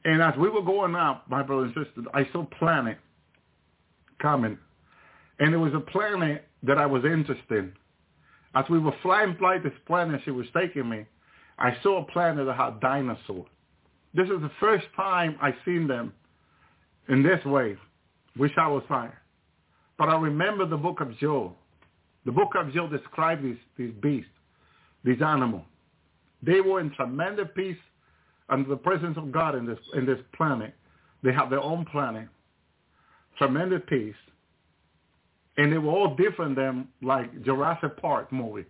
And 0.04 0.22
as 0.22 0.34
we 0.36 0.48
were 0.48 0.62
going 0.62 0.94
up, 0.94 1.28
my 1.28 1.42
brother 1.42 1.64
and 1.64 1.74
sister, 1.74 2.02
I 2.14 2.28
saw 2.32 2.44
planet 2.58 2.98
coming 4.20 4.58
and 5.38 5.52
it 5.52 5.56
was 5.56 5.74
a 5.74 5.80
planet 5.80 6.44
that 6.62 6.78
I 6.78 6.86
was 6.86 7.04
interested 7.04 7.50
in. 7.50 7.72
As 8.54 8.64
we 8.70 8.78
were 8.78 8.94
flying 9.02 9.36
by 9.40 9.58
this 9.58 9.72
planet 9.86 10.20
she 10.24 10.30
was 10.30 10.46
taking 10.56 10.88
me, 10.88 11.06
I 11.58 11.76
saw 11.82 12.02
a 12.02 12.12
planet 12.12 12.46
that 12.46 12.56
had 12.56 12.80
dinosaurs. 12.80 13.48
This 14.14 14.26
is 14.26 14.40
the 14.40 14.50
first 14.60 14.86
time 14.94 15.36
I 15.40 15.54
seen 15.64 15.86
them 15.86 16.12
in 17.08 17.22
this 17.22 17.44
way, 17.44 17.76
which 18.36 18.52
I 18.56 18.68
was 18.68 18.82
fine. 18.88 19.12
But 19.98 20.10
I 20.10 20.16
remember 20.16 20.66
the 20.66 20.76
book 20.76 21.00
of 21.00 21.16
Job. 21.18 21.54
The 22.24 22.32
book 22.32 22.52
of 22.56 22.72
Job 22.72 22.90
described 22.90 23.44
this, 23.44 23.58
these 23.76 23.92
beasts, 24.00 24.30
these 25.04 25.20
animals. 25.22 25.64
They 26.42 26.60
were 26.60 26.80
in 26.80 26.90
tremendous 26.94 27.48
peace 27.54 27.76
under 28.48 28.68
the 28.68 28.76
presence 28.76 29.16
of 29.16 29.32
God 29.32 29.54
in 29.54 29.66
this, 29.66 29.78
in 29.94 30.06
this 30.06 30.18
planet. 30.34 30.74
They 31.22 31.32
have 31.32 31.50
their 31.50 31.60
own 31.60 31.84
planet, 31.84 32.28
tremendous 33.38 33.82
peace 33.88 34.14
and 35.56 35.72
they 35.72 35.78
were 35.78 35.90
all 35.90 36.14
different 36.14 36.56
than 36.56 36.88
like 37.02 37.42
Jurassic 37.44 38.00
Park 38.00 38.32
movie. 38.32 38.64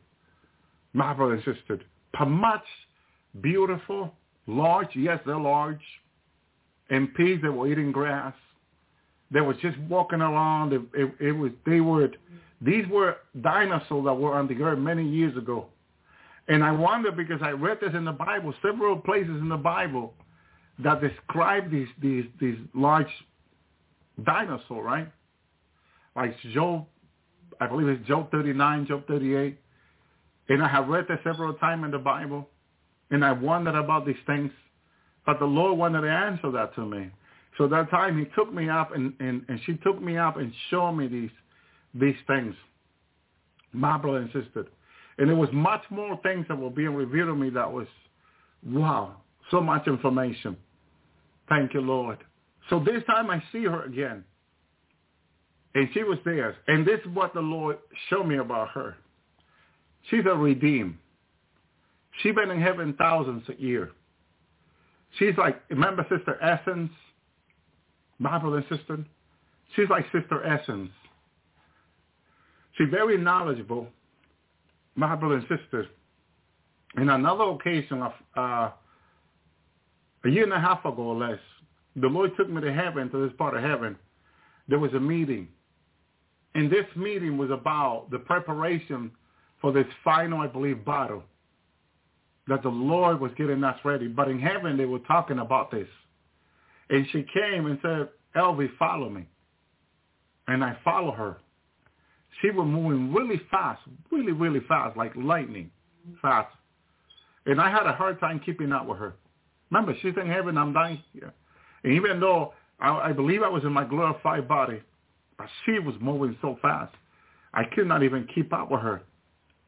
My 0.93 1.15
brother 1.15 1.43
but 2.19 2.27
much 2.27 2.65
beautiful, 3.41 4.13
large. 4.47 4.89
Yes, 4.95 5.21
they're 5.25 5.39
large. 5.39 5.81
In 6.91 7.09
peace, 7.09 7.39
they 7.43 7.49
were 7.49 7.69
eating 7.69 7.93
grass. 7.93 8.35
They 9.31 9.41
were 9.41 9.55
just 9.55 9.79
walking 9.89 10.21
around. 10.21 10.73
It, 10.75 10.83
it, 10.93 11.15
it 11.21 11.33
was 11.33 11.53
they 11.65 11.81
were 11.81 12.11
these 12.65 12.87
were 12.89 13.17
dinosaurs 13.41 14.05
that 14.05 14.15
were 14.15 14.35
on 14.35 14.49
the 14.49 14.63
earth 14.63 14.79
many 14.79 15.07
years 15.07 15.37
ago. 15.37 15.67
And 16.49 16.65
I 16.65 16.73
wonder 16.73 17.13
because 17.13 17.41
I 17.43 17.51
read 17.51 17.79
this 17.81 17.93
in 17.95 18.05
the 18.05 18.13
Bible, 18.13 18.55
several 18.63 18.97
places 18.99 19.37
in 19.41 19.49
the 19.49 19.57
Bible 19.57 20.15
that 20.79 21.01
describe 21.01 21.71
these 21.71 21.89
these 22.01 22.25
these 22.41 22.57
large 22.75 23.07
dinosaurs, 24.25 24.85
right? 24.85 25.09
like 26.17 26.35
Job 26.53 26.87
I 27.61 27.67
believe 27.69 27.89
it's 27.89 28.07
Job 28.09 28.31
39, 28.33 28.87
Job 28.87 29.07
38. 29.07 29.57
And 30.49 30.63
I 30.65 30.69
have 30.69 30.89
read 30.89 31.05
that 31.09 31.21
several 31.23 31.55
times 31.55 31.85
in 31.85 31.93
the 31.93 31.99
Bible. 31.99 32.49
And 33.13 33.25
I 33.25 33.31
wondered 33.31 33.77
about 33.77 34.05
these 34.05 34.17
things. 34.27 34.51
But 35.25 35.39
the 35.39 35.45
Lord 35.45 35.79
wanted 35.79 36.01
to 36.01 36.11
answer 36.11 36.51
that 36.51 36.75
to 36.75 36.85
me. 36.85 37.11
So 37.59 37.69
that 37.69 37.89
time 37.91 38.19
he 38.19 38.25
took 38.35 38.53
me 38.53 38.69
up 38.69 38.95
and, 38.97 39.13
and, 39.21 39.45
and 39.49 39.61
she 39.65 39.75
took 39.75 40.03
me 40.03 40.17
up 40.17 40.39
and 40.39 40.53
showed 40.71 40.93
me 40.93 41.07
these 41.07 41.31
these 41.95 42.17
things. 42.27 42.55
My 43.73 43.97
brother 43.97 44.29
and 45.19 45.29
there 45.29 45.37
was 45.37 45.49
much 45.53 45.83
more 45.91 46.19
things 46.23 46.47
that 46.49 46.59
were 46.59 46.71
being 46.71 46.95
revealed 46.95 47.29
to 47.29 47.35
me 47.35 47.51
that 47.51 47.71
was, 47.71 47.87
wow, 48.67 49.17
so 49.51 49.61
much 49.61 49.87
information. 49.87 50.57
Thank 51.49 51.75
you, 51.75 51.81
Lord. 51.81 52.19
So 52.71 52.79
this 52.79 53.03
time 53.05 53.31
I 53.31 53.43
see 53.53 53.65
her 53.65 53.85
again. 53.85 54.25
And 55.75 55.89
she 55.95 56.03
was 56.03 56.19
there. 56.25 56.57
And 56.69 56.87
this 56.87 57.01
is 57.01 57.15
what 57.15 57.35
the 57.35 57.41
Lord 57.41 57.79
showed 58.09 58.25
me 58.25 58.39
about 58.39 58.69
her. 58.71 58.97
She's 60.11 60.25
a 60.27 60.35
redeemed. 60.35 60.97
She's 62.23 62.35
been 62.35 62.51
in 62.51 62.61
heaven 62.61 62.95
thousands 62.99 63.43
a 63.49 63.61
year. 63.61 63.91
She's 65.19 65.37
like, 65.37 65.63
remember 65.71 66.07
Sister 66.11 66.39
Essence? 66.43 66.91
Brother 68.21 68.59
and 68.59 68.67
sister? 68.69 69.05
She's 69.75 69.89
like 69.89 70.05
Sister 70.13 70.45
Essence. 70.45 70.91
She's 72.77 72.89
very 72.91 73.19
knowledgeable, 73.19 73.87
my 74.95 75.15
brother 75.15 75.37
and 75.37 75.47
sister. 75.49 75.87
In 76.97 77.09
another 77.09 77.45
occasion, 77.45 78.03
of, 78.03 78.13
uh, 78.37 78.71
a 80.25 80.29
year 80.29 80.45
and 80.45 80.53
a 80.53 80.61
half 80.61 80.85
ago 80.85 81.03
or 81.03 81.17
less, 81.17 81.39
the 81.97 82.07
Lord 82.07 82.33
took 82.37 82.49
me 82.49 82.61
to 82.61 82.73
heaven, 82.73 83.11
to 83.11 83.27
this 83.27 83.37
part 83.37 83.57
of 83.57 83.63
heaven. 83.63 83.97
There 84.69 84.79
was 84.79 84.93
a 84.95 85.01
meeting. 85.01 85.49
And 86.55 86.71
this 86.71 86.87
meeting 86.97 87.39
was 87.39 87.51
about 87.51 88.09
the 88.11 88.19
preparation 88.19 89.11
for 89.61 89.73
this 89.73 89.87
final, 90.05 90.41
I 90.41 90.47
believe, 90.47 90.85
battle 90.85 91.23
that 92.49 92.63
the 92.63 92.69
Lord 92.69 93.21
was 93.21 93.31
getting 93.37 93.63
us 93.63 93.79
ready. 93.85 94.09
But 94.09 94.29
in 94.29 94.41
heaven, 94.41 94.77
they 94.77 94.85
were 94.85 94.99
talking 95.01 95.39
about 95.39 95.71
this. 95.71 95.89
And 96.91 97.07
she 97.13 97.25
came 97.33 97.67
and 97.67 97.79
said, 97.83 98.09
Elvie, 98.37 98.71
follow 98.79 99.09
me. 99.09 99.27
And 100.49 100.65
I 100.65 100.77
follow 100.85 101.13
her. 101.13 101.39
She 102.41 102.51
was 102.51 102.67
moving 102.67 103.13
really 103.13 103.41
fast, 103.51 103.83
really, 104.11 104.33
really 104.33 104.61
fast, 104.69 104.97
like 104.97 105.13
lightning 105.17 105.71
fast. 106.21 106.49
And 107.47 107.61
I 107.61 107.71
had 107.71 107.87
a 107.87 107.93
hard 107.93 108.19
time 108.21 108.41
keeping 108.45 108.73
up 108.73 108.87
with 108.87 108.99
her. 108.99 109.15
Remember, 109.71 109.95
she's 110.01 110.15
in 110.21 110.29
heaven, 110.29 110.57
I'm 110.57 110.73
dying 110.73 111.03
here. 111.13 111.33
And 111.85 111.93
even 111.93 112.21
though 112.21 112.53
I, 112.81 113.11
I 113.11 113.13
believe 113.13 113.43
I 113.43 113.49
was 113.49 113.65
in 113.65 113.73
my 113.73 113.85
glorified 113.85 114.49
body, 114.49 114.81
but 115.39 115.47
she 115.65 115.79
was 115.79 115.95
moving 116.01 116.37
so 116.41 116.59
fast, 116.63 116.95
I 117.55 117.65
could 117.65 117.87
not 117.87 118.03
even 118.03 118.27
keep 118.35 118.53
up 118.53 118.71
with 118.71 118.81
her. 118.81 119.03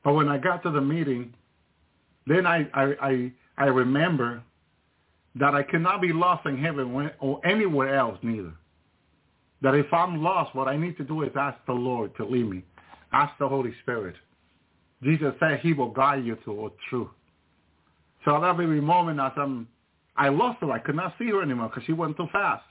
But 0.03 0.15
when 0.15 0.29
I 0.29 0.39
got 0.39 0.62
to 0.65 0.71
the 0.71 0.81
meeting, 0.81 1.35
then 2.27 2.47
I, 2.47 2.69
I, 2.75 2.95
I, 3.01 3.33
I 3.59 3.65
remember 3.67 4.43
that 5.37 5.55
I 5.55 5.62
cannot 5.62 6.01
be 6.01 6.12
lost 6.12 6.47
in 6.47 6.59
heaven 6.62 6.93
when, 6.93 7.11
or 7.21 7.45
anywhere 7.47 7.97
else 7.97 8.19
neither. 8.23 8.53
That 9.65 9.75
if 9.75 9.91
I'm 9.95 10.23
lost, 10.23 10.55
what 10.55 10.69
I 10.69 10.77
need 10.77 10.99
to 10.99 11.05
do 11.05 11.23
is 11.23 11.31
ask 11.35 11.57
the 11.67 11.73
Lord 11.73 12.15
to 12.19 12.25
lead 12.27 12.51
me. 12.51 12.62
Ask 13.15 13.33
the 13.39 13.49
Holy 13.49 13.73
Spirit. 13.83 14.15
Jesus 15.03 15.33
said 15.41 15.61
he 15.61 15.73
will 15.73 15.91
guide 15.91 16.23
you 16.23 16.37
to 16.45 16.51
all 16.53 16.71
truth. 16.91 17.09
So 18.27 18.37
at 18.37 18.41
that 18.41 18.59
very 18.59 18.83
moment 18.83 19.19
as 19.21 19.33
I'm, 19.39 19.67
I 20.19 20.29
lost 20.29 20.61
her. 20.61 20.71
I 20.71 20.81
could 20.81 20.97
not 20.97 21.15
see 21.19 21.31
her 21.31 21.43
anymore 21.43 21.71
because 21.71 21.85
she 21.87 21.95
went 21.95 22.19
too 22.19 22.27
fast. 22.31 22.62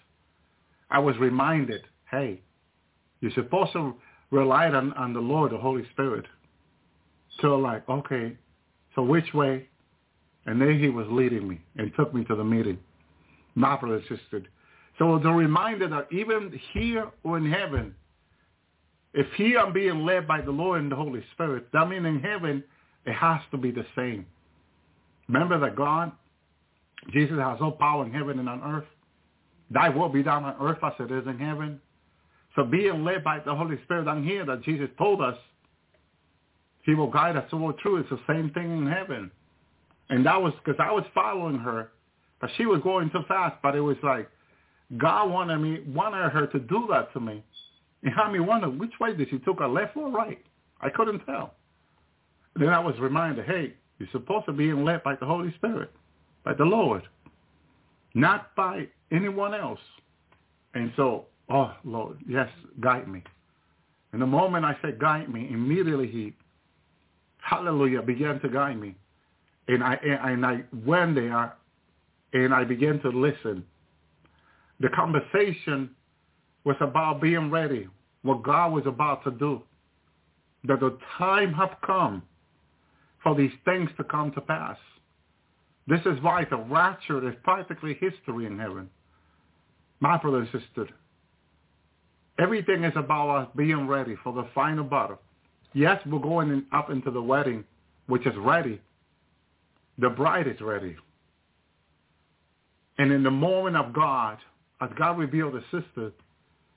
I 0.91 1.00
was 1.00 1.18
reminded, 1.18 1.82
hey, 2.12 2.41
you're 3.22 3.32
supposed 3.32 3.74
to 3.74 3.96
rely 4.30 4.68
on, 4.68 4.94
on 4.94 5.14
the 5.14 5.20
Lord, 5.20 5.52
the 5.52 5.58
Holy 5.58 5.88
Spirit. 5.94 6.26
So 7.41 7.56
like, 7.56 7.89
okay, 7.89 8.38
so 8.94 9.02
which 9.02 9.34
way? 9.34 9.68
And 10.46 10.62
then 10.62 10.80
he 10.80 10.89
was 10.89 11.08
leading 11.10 11.48
me 11.48 11.60
and 11.76 11.91
took 11.98 12.14
me 12.14 12.24
to 12.26 12.36
the 12.36 12.44
meeting. 12.44 12.78
My 13.56 13.78
brother 13.78 13.98
insisted. 13.98 14.48
So 15.00 15.20
the 15.20 15.32
reminder 15.32 15.88
that 15.89 16.08
even 16.12 16.60
here 16.74 17.10
or 17.24 17.38
in 17.38 17.52
heaven, 17.52 17.96
if 19.14 19.28
here 19.38 19.60
I'm 19.60 19.74
being 19.74 20.06
led 20.06 20.28
by 20.28 20.41
the 20.41 20.52
Lord 20.52 20.82
and 20.82 20.91
the 20.91 20.96
Holy 20.96 21.24
Spirit, 21.34 21.68
that 21.74 21.88
means 21.89 22.06
in 22.06 22.20
heaven, 22.20 22.64
it 23.06 23.14
has 23.14 23.41
to 23.52 23.58
be 23.58 23.72
the 23.72 23.86
same. 23.96 24.26
Remember 25.28 25.60
that 25.60 25.76
God, 25.76 26.12
Jesus 27.12 27.38
has 27.38 27.60
all 27.62 27.72
power 27.72 28.06
in 28.06 28.12
heaven 28.12 28.39
and 28.39 28.50
on 28.50 28.62
earth. 28.62 28.88
Thy 29.72 29.89
will 29.89 30.10
be 30.10 30.24
done 30.24 30.44
on 30.44 30.56
earth 30.62 30.78
as 30.84 30.94
it 31.00 31.12
is 31.12 31.26
in 31.28 31.39
heaven. 31.39 31.80
So 32.56 32.64
being 32.64 33.04
led 33.04 33.24
by 33.24 33.39
the 33.39 33.56
Holy 33.56 33.82
Spirit 33.84 34.08
on 34.08 34.24
here 34.24 34.46
that 34.46 34.62
Jesus 34.64 34.89
told 34.98 35.22
us, 35.22 35.38
he 36.84 36.94
will 36.94 37.10
guide 37.10 37.38
us 37.38 37.48
all 37.52 37.74
through. 37.82 37.98
It's 37.98 38.10
the 38.10 38.20
same 38.28 38.52
thing 38.52 38.78
in 38.78 38.88
heaven. 38.88 39.32
And 40.10 40.26
that 40.26 40.41
was 40.41 40.54
because 40.64 40.80
I 40.80 40.91
was 40.91 41.06
following 41.16 41.58
her, 41.60 41.91
but 42.41 42.50
she 42.58 42.66
was 42.66 42.82
going 42.84 43.10
too 43.10 43.24
fast. 43.28 43.56
But 43.64 43.76
it 43.76 43.82
was 43.82 43.98
like 44.04 44.30
God 44.97 45.31
wanted 45.31 45.57
me, 45.57 45.81
wanted 45.88 46.29
her 46.29 46.47
to 46.47 46.59
do 46.59 46.88
that 46.91 47.11
to 47.13 47.19
me. 47.19 47.43
And 48.03 48.13
had 48.13 48.31
me 48.31 48.39
wonder 48.39 48.69
which 48.69 48.91
way 48.99 49.15
did 49.15 49.29
she 49.29 49.39
took 49.39 49.59
her 49.59 49.67
left 49.67 49.95
or 49.95 50.11
right. 50.11 50.39
I 50.81 50.89
couldn't 50.89 51.19
tell. 51.25 51.53
Then 52.55 52.69
I 52.69 52.79
was 52.79 52.95
reminded, 52.99 53.45
hey, 53.45 53.73
you're 53.97 54.09
supposed 54.11 54.45
to 54.47 54.51
be 54.51 54.73
led 54.73 55.03
by 55.03 55.15
the 55.15 55.25
Holy 55.25 55.53
Spirit, 55.55 55.91
by 56.43 56.53
the 56.53 56.65
Lord, 56.65 57.03
not 58.13 58.55
by 58.55 58.88
anyone 59.11 59.53
else. 59.53 59.79
And 60.73 60.91
so, 60.95 61.25
oh 61.49 61.73
Lord, 61.84 62.17
yes, 62.27 62.49
guide 62.79 63.07
me. 63.07 63.23
And 64.11 64.21
the 64.21 64.27
moment 64.27 64.65
I 64.65 64.77
said 64.81 64.99
guide 64.99 65.34
me, 65.34 65.49
immediately 65.51 66.07
he, 66.07 66.34
hallelujah, 67.38 68.01
began 68.01 68.39
to 68.41 68.49
guide 68.49 68.79
me. 68.79 68.95
And 69.67 69.84
I, 69.84 69.93
and 69.95 70.45
I 70.45 70.63
went 70.86 71.15
there 71.15 71.53
and 72.34 72.53
I 72.53 72.63
began 72.63 72.99
to 72.99 73.09
listen. 73.09 73.63
The 74.84 74.89
conversation 74.89 75.91
was 76.65 76.75
about 76.81 77.21
being 77.21 77.49
ready, 77.49 77.88
what 78.21 78.43
God 78.43 78.73
was 78.73 78.86
about 78.86 79.23
to 79.23 79.31
do, 79.31 79.61
that 80.65 80.81
the 80.81 80.97
time 81.17 81.53
have 81.53 81.77
come 81.86 82.21
for 83.23 83.34
these 83.34 83.53
things 83.63 83.89
to 83.95 84.03
come 84.03 84.34
to 84.34 84.41
pass. 84.41 84.77
This 85.88 86.01
is 86.01 86.21
why 86.21 86.45
the 86.49 86.57
rapture 86.57 87.25
is 87.29 87.34
practically 87.43 87.97
history 88.01 88.45
in 88.45 88.59
heaven. 88.59 88.89
My 90.01 90.17
brother 90.17 90.39
and 90.39 90.49
sister, 90.51 90.89
everything 92.38 92.84
is 92.84 92.93
about 92.97 93.29
us 93.29 93.47
being 93.55 93.88
ready 93.88 94.17
for 94.21 94.34
the 94.34 94.49
final 94.53 94.84
battle. 94.84 95.19
Yes, 95.71 96.01
we're 96.05 96.19
going 96.19 96.49
in, 96.49 96.65
up 96.73 96.89
into 96.89 97.09
the 97.09 97.21
wedding, 97.21 97.63
which 98.07 98.27
is 98.27 98.36
ready. 98.38 98.81
The 99.97 100.10
bride 100.10 100.47
is 100.47 100.60
ready. 100.60 100.97
And 102.97 103.14
in 103.14 103.23
the 103.23 103.31
moment 103.31 103.77
of 103.77 103.93
God, 103.93 104.39
as 104.82 104.90
God 104.98 105.18
revealed 105.18 105.54
to 105.54 105.62
sister, 105.82 106.12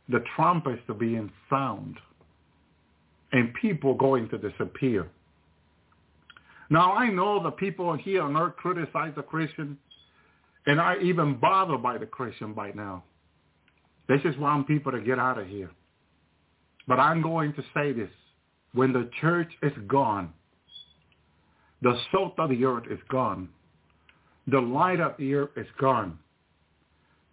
the 0.08 0.22
trumpets 0.34 0.82
to 0.86 0.94
be 0.94 1.16
in 1.16 1.30
sound 1.50 1.96
and 3.32 3.52
people 3.54 3.94
going 3.94 4.28
to 4.28 4.38
disappear. 4.38 5.08
Now 6.70 6.92
I 6.92 7.10
know 7.10 7.42
the 7.42 7.50
people 7.50 7.94
here 7.96 8.22
on 8.22 8.36
earth 8.36 8.56
criticize 8.56 9.12
the 9.16 9.22
Christian 9.22 9.78
and 10.66 10.80
are 10.80 10.98
even 11.00 11.36
bothered 11.38 11.82
by 11.82 11.98
the 11.98 12.06
Christian 12.06 12.52
by 12.52 12.72
now. 12.72 13.04
They 14.08 14.18
just 14.18 14.38
want 14.38 14.68
people 14.68 14.92
to 14.92 15.00
get 15.00 15.18
out 15.18 15.38
of 15.38 15.46
here. 15.46 15.70
But 16.86 17.00
I'm 17.00 17.22
going 17.22 17.52
to 17.54 17.62
say 17.74 17.92
this. 17.92 18.10
When 18.72 18.92
the 18.92 19.10
church 19.20 19.50
is 19.62 19.72
gone, 19.88 20.32
the 21.82 21.98
salt 22.12 22.34
of 22.38 22.50
the 22.50 22.64
earth 22.64 22.84
is 22.90 22.98
gone. 23.10 23.48
The 24.46 24.60
light 24.60 25.00
of 25.00 25.14
the 25.18 25.34
earth 25.34 25.50
is 25.56 25.66
gone. 25.80 26.18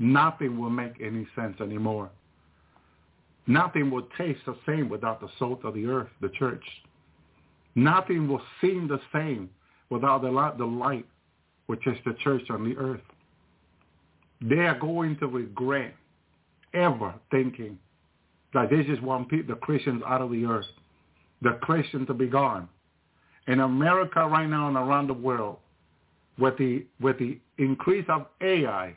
Nothing 0.03 0.59
will 0.59 0.69
make 0.69 0.99
any 1.01 1.25
sense 1.33 1.61
anymore. 1.61 2.09
Nothing 3.47 3.89
will 3.89 4.05
taste 4.17 4.41
the 4.45 4.57
same 4.65 4.89
without 4.89 5.21
the 5.21 5.29
salt 5.39 5.63
of 5.63 5.75
the 5.75 5.85
earth, 5.85 6.09
the 6.19 6.27
church. 6.27 6.63
Nothing 7.75 8.27
will 8.27 8.41
seem 8.59 8.89
the 8.89 8.99
same 9.13 9.49
without 9.89 10.21
the 10.21 10.29
light, 10.29 10.57
the 10.57 10.65
light, 10.65 11.05
which 11.67 11.87
is 11.87 11.95
the 12.05 12.15
church 12.21 12.43
on 12.49 12.65
the 12.65 12.75
earth. 12.75 12.99
They 14.41 14.67
are 14.67 14.77
going 14.77 15.17
to 15.19 15.27
regret 15.27 15.95
ever 16.73 17.13
thinking 17.31 17.79
that 18.53 18.71
they 18.71 18.83
just 18.83 19.01
want 19.01 19.29
the 19.29 19.55
Christians 19.55 20.03
out 20.05 20.21
of 20.21 20.31
the 20.31 20.43
earth, 20.43 20.65
the 21.41 21.57
Christian 21.61 22.05
to 22.07 22.13
be 22.13 22.27
gone. 22.27 22.67
In 23.47 23.61
America 23.61 24.27
right 24.27 24.49
now 24.49 24.67
and 24.67 24.75
around 24.75 25.07
the 25.07 25.13
world, 25.13 25.59
with 26.37 26.57
the 26.57 26.85
with 26.99 27.19
the 27.19 27.39
increase 27.57 28.05
of 28.09 28.25
AI, 28.41 28.95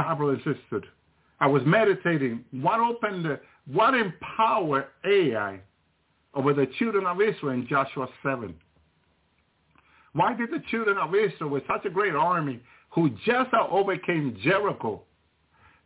and 0.00 0.38
sister, 0.38 0.82
I 1.40 1.46
was 1.46 1.62
meditating 1.66 2.44
what 2.50 2.80
opened 2.80 3.24
the, 3.24 3.40
what 3.70 3.94
empowered 3.94 4.86
AI 5.04 5.60
over 6.34 6.52
the 6.52 6.66
children 6.78 7.06
of 7.06 7.20
Israel 7.20 7.52
in 7.52 7.66
Joshua 7.66 8.08
7. 8.22 8.54
Why 10.12 10.34
did 10.34 10.50
the 10.50 10.62
children 10.70 10.96
of 10.98 11.14
Israel 11.14 11.50
with 11.50 11.64
such 11.66 11.84
a 11.84 11.90
great 11.90 12.14
army 12.14 12.60
who 12.90 13.10
just 13.26 13.50
overcame 13.70 14.36
Jericho, 14.42 15.02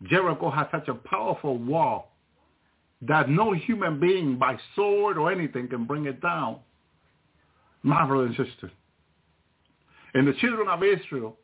Jericho 0.09 0.51
had 0.51 0.69
such 0.71 0.89
a 0.89 0.95
powerful 0.95 1.59
wall. 1.59 2.07
that 3.03 3.31
no 3.31 3.53
human 3.55 3.99
being 3.99 4.39
by 4.39 4.59
sword 4.77 5.17
or 5.17 5.33
anything 5.33 5.67
can 5.67 5.87
bring 5.87 6.05
it 6.05 6.21
down. 6.21 6.59
And 7.83 8.37
sister. 8.37 8.71
And 10.13 10.29
the 10.29 10.35
children 10.35 10.69
of 10.69 10.83
Israel 10.83 11.39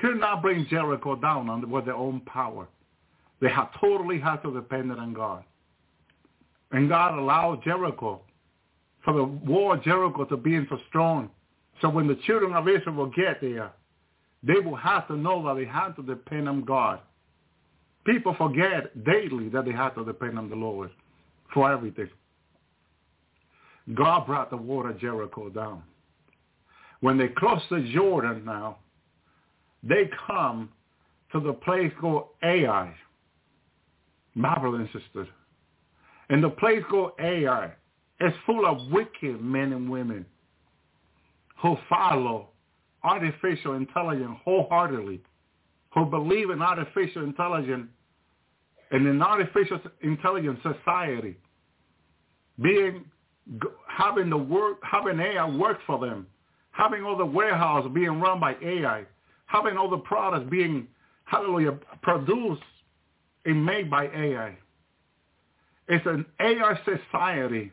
could 0.00 0.18
not 0.18 0.42
bring 0.42 0.66
Jericho 0.68 1.16
down 1.16 1.70
with 1.70 1.84
their 1.84 1.94
own 1.94 2.20
power. 2.20 2.68
They 3.40 3.48
had 3.48 3.68
totally 3.80 4.20
had 4.20 4.36
to 4.42 4.52
depend 4.52 4.92
on 4.92 5.14
God. 5.14 5.44
And 6.72 6.88
God 6.88 7.18
allowed 7.18 7.64
Jericho, 7.64 8.20
for 9.04 9.14
the 9.14 9.24
war 9.24 9.76
Jericho 9.76 10.24
to 10.26 10.36
be 10.36 10.58
so 10.68 10.78
strong. 10.88 11.30
So 11.80 11.88
when 11.88 12.06
the 12.06 12.18
children 12.26 12.52
of 12.52 12.68
Israel 12.68 12.94
will 12.94 13.06
get 13.06 13.40
there, 13.40 13.72
they 14.42 14.60
will 14.60 14.76
have 14.76 15.08
to 15.08 15.16
know 15.16 15.44
that 15.46 15.54
they 15.60 15.66
had 15.66 15.94
to 15.96 16.02
depend 16.02 16.48
on 16.48 16.64
God. 16.64 17.00
People 18.04 18.34
forget 18.36 19.04
daily 19.04 19.48
that 19.50 19.64
they 19.64 19.72
had 19.72 19.90
to 19.90 20.04
depend 20.04 20.38
on 20.38 20.48
the 20.48 20.56
Lord 20.56 20.90
for 21.52 21.70
everything. 21.70 22.08
God 23.94 24.26
brought 24.26 24.50
the 24.50 24.56
water 24.56 24.92
Jericho 24.92 25.48
down. 25.48 25.82
When 27.00 27.18
they 27.18 27.28
cross 27.28 27.62
the 27.70 27.90
Jordan 27.94 28.44
now, 28.44 28.78
they 29.82 30.10
come 30.26 30.70
to 31.32 31.40
the 31.40 31.52
place 31.52 31.92
called 32.00 32.28
Ai, 32.42 32.94
my 34.34 34.58
brother 34.58 34.78
and 34.78 34.88
sister. 34.92 35.26
And 36.28 36.42
the 36.42 36.50
place 36.50 36.82
called 36.90 37.12
Ai 37.20 37.72
is 38.20 38.32
full 38.46 38.66
of 38.66 38.90
wicked 38.90 39.40
men 39.40 39.72
and 39.72 39.90
women 39.90 40.26
who 41.62 41.76
follow 41.88 42.48
artificial 43.02 43.74
intelligence 43.74 44.36
wholeheartedly, 44.44 45.20
who 45.94 46.06
believe 46.06 46.50
in 46.50 46.62
artificial 46.62 47.24
intelligence 47.24 47.88
and 48.90 49.06
in 49.06 49.22
artificial 49.22 49.80
intelligence 50.02 50.58
society, 50.62 51.36
being 52.60 53.04
having 53.88 54.30
the 54.30 54.36
work, 54.36 54.78
having 54.82 55.18
AI 55.18 55.48
work 55.48 55.78
for 55.86 55.98
them, 55.98 56.26
having 56.72 57.04
all 57.04 57.16
the 57.16 57.24
warehouse 57.24 57.88
being 57.94 58.20
run 58.20 58.38
by 58.38 58.54
AI, 58.62 59.04
having 59.50 59.76
all 59.76 59.90
the 59.90 59.98
products 59.98 60.48
being, 60.50 60.86
hallelujah, 61.24 61.76
produced 62.02 62.62
and 63.44 63.64
made 63.64 63.90
by 63.90 64.04
AI. 64.06 64.56
It's 65.88 66.06
an 66.06 66.24
AI 66.40 66.78
society 66.84 67.72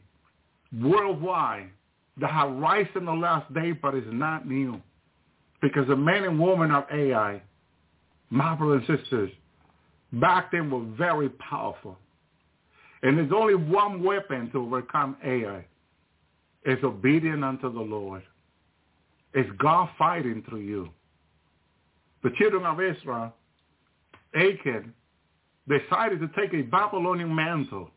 worldwide 0.81 1.69
that 2.19 2.31
has 2.31 2.49
rise 2.53 2.87
in 2.95 3.05
the 3.05 3.13
last 3.13 3.53
day, 3.53 3.73
but 3.73 3.93
it's 3.93 4.07
not 4.09 4.47
new. 4.47 4.81
Because 5.61 5.87
the 5.87 5.95
men 5.95 6.23
and 6.23 6.39
women 6.39 6.71
of 6.71 6.85
AI, 6.91 7.41
my 8.31 8.55
brothers 8.55 8.83
and 8.87 8.99
sisters, 8.99 9.31
back 10.13 10.51
then 10.51 10.71
were 10.71 10.85
very 10.97 11.29
powerful. 11.29 11.97
And 13.03 13.17
there's 13.17 13.31
only 13.35 13.55
one 13.55 14.03
weapon 14.03 14.49
to 14.51 14.63
overcome 14.63 15.15
AI. 15.23 15.65
It's 16.63 16.83
obedience 16.83 17.43
unto 17.43 17.71
the 17.71 17.79
Lord. 17.79 18.23
It's 19.33 19.49
God 19.59 19.89
fighting 19.99 20.43
through 20.49 20.61
you. 20.61 20.89
The 22.23 22.31
children 22.38 22.65
of 22.65 22.81
Israel, 22.81 23.34
Achan, 24.35 24.94
decided 25.68 26.19
to 26.22 26.30
take 26.39 26.53
a 26.53 26.61
Babylonian 26.64 27.34
mantle. 27.34 27.91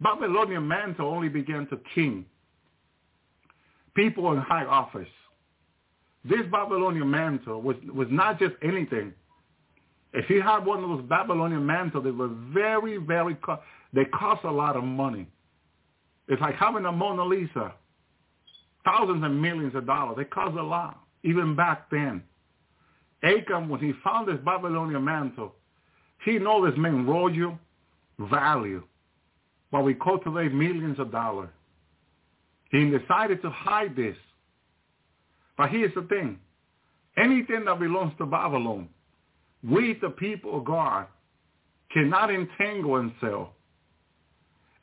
Babylonian 0.00 0.66
mantle 0.66 1.08
only 1.08 1.28
began 1.28 1.66
to 1.68 1.78
king 1.94 2.24
people 3.94 4.32
in 4.32 4.38
high 4.38 4.64
office. 4.64 5.08
This 6.24 6.42
Babylonian 6.50 7.10
mantle 7.10 7.60
was, 7.60 7.76
was 7.92 8.08
not 8.10 8.38
just 8.38 8.54
anything. 8.62 9.12
If 10.14 10.28
you 10.30 10.42
had 10.42 10.64
one 10.64 10.82
of 10.82 10.90
those 10.90 11.08
Babylonian 11.08 11.64
mantles, 11.64 12.04
they 12.04 12.10
were 12.10 12.30
very, 12.52 12.98
very, 12.98 13.36
they 13.92 14.04
cost 14.06 14.44
a 14.44 14.50
lot 14.50 14.76
of 14.76 14.84
money. 14.84 15.26
It's 16.28 16.40
like 16.40 16.54
having 16.54 16.84
a 16.84 16.92
Mona 16.92 17.24
Lisa. 17.24 17.74
Thousands 18.84 19.22
and 19.24 19.40
millions 19.40 19.74
of 19.74 19.86
dollars. 19.86 20.16
They 20.16 20.24
cost 20.24 20.56
a 20.56 20.62
lot, 20.62 21.00
even 21.22 21.54
back 21.54 21.88
then. 21.90 22.22
Achan, 23.22 23.68
when 23.68 23.80
he 23.80 23.92
found 24.02 24.28
this 24.28 24.38
Babylonian 24.44 25.04
mantle, 25.04 25.54
he 26.24 26.38
know 26.38 26.64
this 26.68 26.78
man 26.78 27.06
royal 27.06 27.58
value, 28.18 28.82
what 29.70 29.84
we 29.84 29.94
call 29.94 30.18
today 30.18 30.52
millions 30.52 30.98
of 30.98 31.10
dollars. 31.12 31.48
He 32.70 32.90
decided 32.90 33.42
to 33.42 33.50
hide 33.50 33.94
this. 33.94 34.16
But 35.56 35.70
here's 35.70 35.94
the 35.94 36.02
thing. 36.02 36.38
Anything 37.16 37.64
that 37.66 37.78
belongs 37.78 38.14
to 38.18 38.26
Babylon, 38.26 38.88
we, 39.62 39.98
the 40.00 40.10
people 40.10 40.58
of 40.58 40.64
God, 40.64 41.06
cannot 41.92 42.30
entangle 42.32 42.92
ourselves 42.92 43.50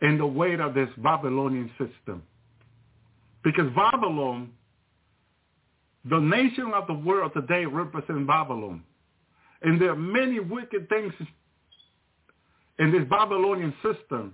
in 0.02 0.18
the 0.18 0.26
weight 0.26 0.60
of 0.60 0.74
this 0.74 0.90
Babylonian 0.98 1.70
system. 1.72 2.24
Because 3.44 3.68
Babylon, 3.76 4.52
the 6.06 6.20
nation 6.20 6.72
of 6.74 6.88
the 6.88 6.94
world 6.94 7.32
today 7.34 7.66
represents 7.66 8.28
Babylon. 8.28 8.84
And 9.62 9.82
there 9.82 9.92
are 9.92 9.96
many 9.96 10.40
wicked 10.40 10.88
things 10.88 11.14
in 12.80 12.92
this 12.92 13.04
Babylonian 13.10 13.74
system 13.84 14.34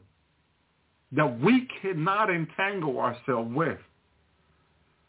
that 1.12 1.40
we 1.40 1.68
cannot 1.82 2.30
entangle 2.30 3.00
ourselves 3.00 3.52
with. 3.54 3.80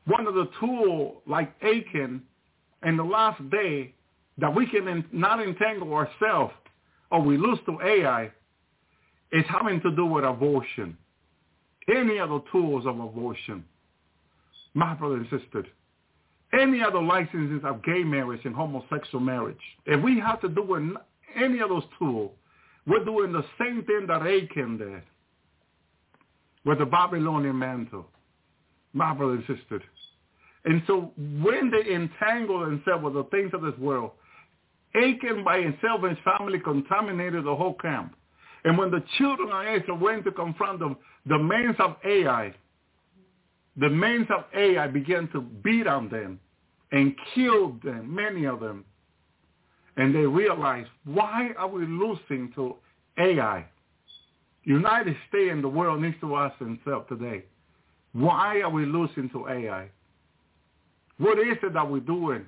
One 0.07 0.27
of 0.27 0.35
the 0.35 0.49
tools 0.61 1.17
like 1.27 1.53
Achan 1.63 2.23
in 2.85 2.97
the 2.97 3.05
last 3.05 3.43
day 3.51 3.95
that 4.39 4.55
we 4.55 4.67
can 4.67 5.05
not 5.13 5.43
entangle 5.43 5.93
ourselves 5.93 6.55
or 7.11 7.21
we 7.23 7.37
lose 7.37 7.59
to 7.67 7.79
AI 7.83 8.31
is 9.33 9.45
having 9.49 9.81
to 9.83 9.95
do 9.95 10.07
with 10.07 10.25
abortion. 10.25 10.97
Any 11.89 12.19
other 12.19 12.41
tools 12.53 12.87
of 12.87 12.99
abortion. 12.99 13.65
My 14.75 14.95
brother 14.95 15.17
and 15.17 15.27
sister, 15.31 15.65
any 16.53 16.83
other 16.83 17.03
licenses 17.03 17.63
of 17.65 17.83
gay 17.85 18.05
marriage 18.05 18.41
and 18.45 18.55
homosexual 18.55 19.23
marriage. 19.23 19.61
If 19.85 20.03
we 20.03 20.19
have 20.21 20.41
to 20.43 20.49
do 20.49 20.63
with 20.63 20.83
any 21.35 21.61
of 21.61 21.69
those 21.69 21.85
tools, 21.99 22.31
we're 22.87 23.05
doing 23.05 23.33
the 23.33 23.45
same 23.59 23.83
thing 23.85 24.07
that 24.09 24.23
Achan 24.23 24.79
did 24.79 25.03
with 26.65 26.79
the 26.79 26.87
Babylonian 26.87 27.59
mantle. 27.59 28.07
My 28.93 29.13
brother 29.15 29.35
and 29.35 29.45
sister. 29.47 29.83
And 30.65 30.83
so 30.87 31.13
when 31.17 31.71
they 31.71 31.95
entangle 31.95 32.61
themselves 32.61 33.05
with 33.05 33.15
the 33.15 33.25
things 33.25 33.51
of 33.53 33.63
this 33.63 33.77
world, 33.79 34.13
Achan 34.95 35.45
by 35.45 35.61
himself 35.61 36.03
and 36.03 36.17
his 36.17 36.25
family 36.25 36.59
contaminated 36.59 37.45
the 37.45 37.55
whole 37.55 37.75
camp. 37.75 38.15
And 38.65 38.77
when 38.79 38.91
the 38.91 39.05
children 39.19 39.51
of 39.53 39.81
Israel 39.81 39.99
went 39.99 40.25
to 40.25 40.33
confront 40.33 40.81
them, 40.81 40.97
the 41.27 41.39
men 41.39 41.77
of 41.79 41.97
Ai, 42.05 42.55
the 43.77 43.89
men 43.89 44.27
of 44.31 44.45
Ai 44.55 44.87
began 44.87 45.29
to 45.29 45.41
beat 45.41 45.87
on 45.87 46.09
them 46.09 46.41
and 46.93 47.15
killed 47.35 47.83
them, 47.83 48.15
many 48.15 48.47
of 48.47 48.61
them. 48.61 48.85
And 49.97 50.15
they 50.15 50.27
realized, 50.27 50.89
why 51.05 51.51
are 51.57 51.69
we 51.69 51.87
losing 51.87 52.53
to 52.55 52.77
AI? 53.19 53.67
United 54.65 55.17
States 55.29 55.53
and 55.53 55.63
the 55.63 55.69
world 55.69 56.03
needs 56.03 56.17
to 56.21 56.37
ask 56.37 56.59
themselves 56.59 57.07
today, 57.09 57.45
why 58.13 58.61
are 58.61 58.71
we 58.71 58.87
losing 58.87 59.29
to 59.31 59.49
AI? 59.49 59.89
What 61.19 61.39
is 61.39 61.57
it 61.63 61.75
that 61.75 61.91
we're 61.91 62.01
doing? 62.01 62.47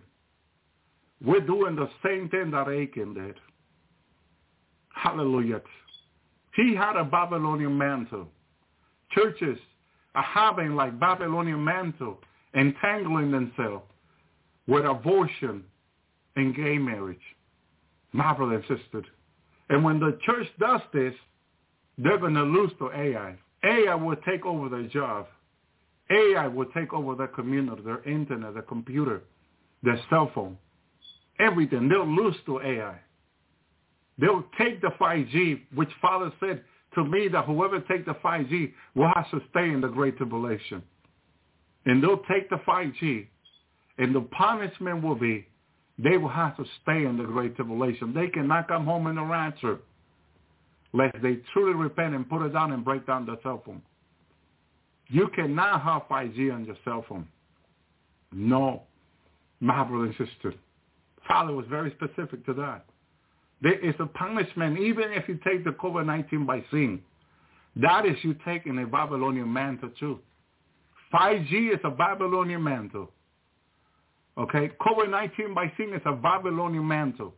We're 1.25 1.41
doing 1.41 1.77
the 1.77 1.89
same 2.05 2.29
thing 2.29 2.51
that 2.53 2.69
Achan 2.69 3.15
did. 3.15 3.37
Hallelujah. 4.95 5.61
He 6.55 6.75
had 6.75 6.97
a 6.97 7.05
Babylonian 7.05 7.77
mantle. 7.77 8.29
Churches 9.13 9.59
are 10.19 10.23
having 10.23 10.75
like 10.75 10.99
Babylonian 10.99 11.65
mantle, 11.65 12.19
entangling 12.55 13.31
themselves 13.31 13.85
with 14.67 14.85
abortion 14.85 15.63
and 16.35 16.57
gay 16.57 16.77
marriage. 16.77 17.21
My 18.13 18.35
brother 18.35 18.57
and 18.57 18.65
sister. 18.65 19.05
And 19.69 19.85
when 19.85 20.01
the 20.01 20.19
church 20.27 20.49
does 20.59 20.81
this, 20.93 21.15
they're 21.99 22.19
going 22.19 22.35
to 22.35 22.43
lose 22.43 22.73
to 22.81 22.91
AI. 22.91 23.37
AI 23.63 23.95
will 23.95 24.17
take 24.17 24.45
over 24.45 24.69
their 24.69 24.89
job. 24.89 25.29
AI 26.11 26.49
will 26.49 26.67
take 26.75 26.93
over 26.93 27.15
their 27.15 27.29
community, 27.29 27.83
their 27.83 28.03
internet, 28.03 28.55
their 28.55 28.63
computer, 28.63 29.23
their 29.85 30.01
cell 30.11 30.33
phone, 30.35 30.59
everything. 31.39 31.89
They'll 31.89 32.09
lose 32.09 32.35
to 32.47 32.61
AI. 32.61 32.99
They'll 34.19 34.45
take 34.59 34.81
the 34.81 34.91
5G, 35.01 35.61
which 35.77 35.91
Father 36.03 36.33
said 36.41 36.65
to 36.95 37.05
me 37.05 37.29
that 37.29 37.45
whoever 37.45 37.81
take 37.81 38.07
the 38.07 38.15
5G 38.15 38.73
will 38.95 39.11
have 39.15 39.31
to 39.31 39.41
stay 39.51 39.71
in 39.71 39.81
the 39.81 39.89
Great 39.89 40.17
Tribulation. 40.17 40.83
And 41.87 42.03
they'll 42.03 42.23
take 42.31 42.51
the 42.51 42.61
5G, 42.67 43.27
and 43.99 44.15
the 44.15 44.21
punishment 44.21 45.03
will 45.03 45.15
be 45.15 45.47
they 45.99 46.17
will 46.17 46.29
have 46.29 46.57
to 46.57 46.65
stay 46.83 47.05
in 47.05 47.17
the 47.19 47.25
Great 47.25 47.57
Tribulation. 47.57 48.15
They 48.15 48.29
cannot 48.29 48.69
come 48.69 48.85
home 48.85 49.07
in 49.09 49.17
the 49.17 49.23
rapture 49.23 49.79
lest 50.93 51.17
they 51.23 51.39
truly 51.53 51.75
repent 51.75 52.15
and 52.15 52.29
put 52.29 52.45
it 52.45 52.51
down 52.51 52.73
and 52.73 52.85
break 52.85 53.07
down 53.07 53.27
their 53.27 53.37
cell 53.43 53.63
phone. 53.65 53.83
You 55.09 55.29
cannot 55.35 55.83
have 55.83 56.03
5G 56.11 56.53
on 56.53 56.65
your 56.65 56.77
cell 56.85 57.05
phone. 57.09 57.27
No, 58.33 58.83
my 59.61 59.85
brother 59.85 60.07
and 60.07 60.15
sister. 60.15 60.55
Father 61.27 61.53
was 61.53 61.67
very 61.69 61.91
specific 61.93 62.45
to 62.47 62.55
that. 62.55 62.85
There 63.61 63.79
is 63.79 63.95
a 63.99 64.07
punishment, 64.07 64.79
even 64.79 65.13
if 65.13 65.29
you 65.29 65.39
take 65.45 65.65
the 65.65 65.71
COVID-19 65.71 66.47
by 66.47 66.65
sin. 66.71 67.01
That 67.77 68.07
is 68.07 68.17
you 68.23 68.35
taking 68.45 68.79
a 68.79 68.87
Babylonian 68.87 69.53
mantle 69.53 69.91
too. 69.99 70.21
5G 71.13 71.75
is 71.75 71.81
a 71.85 71.91
Babylonian 71.91 72.63
mantle. 72.63 73.11
Okay, 74.37 74.71
COVID-19 74.81 75.55
vaccine 75.55 75.93
is 75.95 76.03
a 76.05 76.13
Babylonian 76.13 76.87
mantle. 76.87 77.35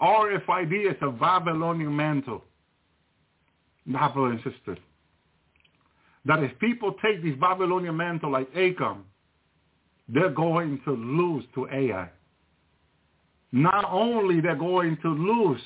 RFID 0.00 0.90
is 0.90 0.96
a 1.00 1.10
Babylonian 1.10 1.94
mantle. 1.94 2.44
And 3.86 4.40
sisters. 4.42 4.78
That 6.24 6.42
if 6.42 6.58
people 6.58 6.94
take 7.04 7.22
this 7.22 7.34
Babylonian 7.38 7.96
mantle 7.96 8.32
like 8.32 8.48
Achan, 8.56 9.04
they're 10.08 10.30
going 10.30 10.80
to 10.84 10.92
lose 10.92 11.44
to 11.54 11.68
AI. 11.70 12.08
Not 13.54 13.84
only 13.88 14.40
they're 14.40 14.56
going 14.56 14.98
to 15.02 15.08
lose 15.08 15.60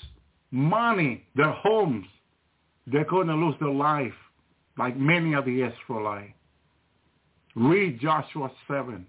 money, 0.50 1.24
their 1.34 1.52
homes, 1.52 2.06
they're 2.86 3.06
going 3.06 3.28
to 3.28 3.34
lose 3.34 3.54
their 3.60 3.72
life 3.72 4.12
like 4.76 4.94
many 4.94 5.32
of 5.32 5.46
the 5.46 5.62
Israelites. 5.62 6.34
Read 7.56 7.98
Joshua 7.98 8.50
7, 8.68 9.06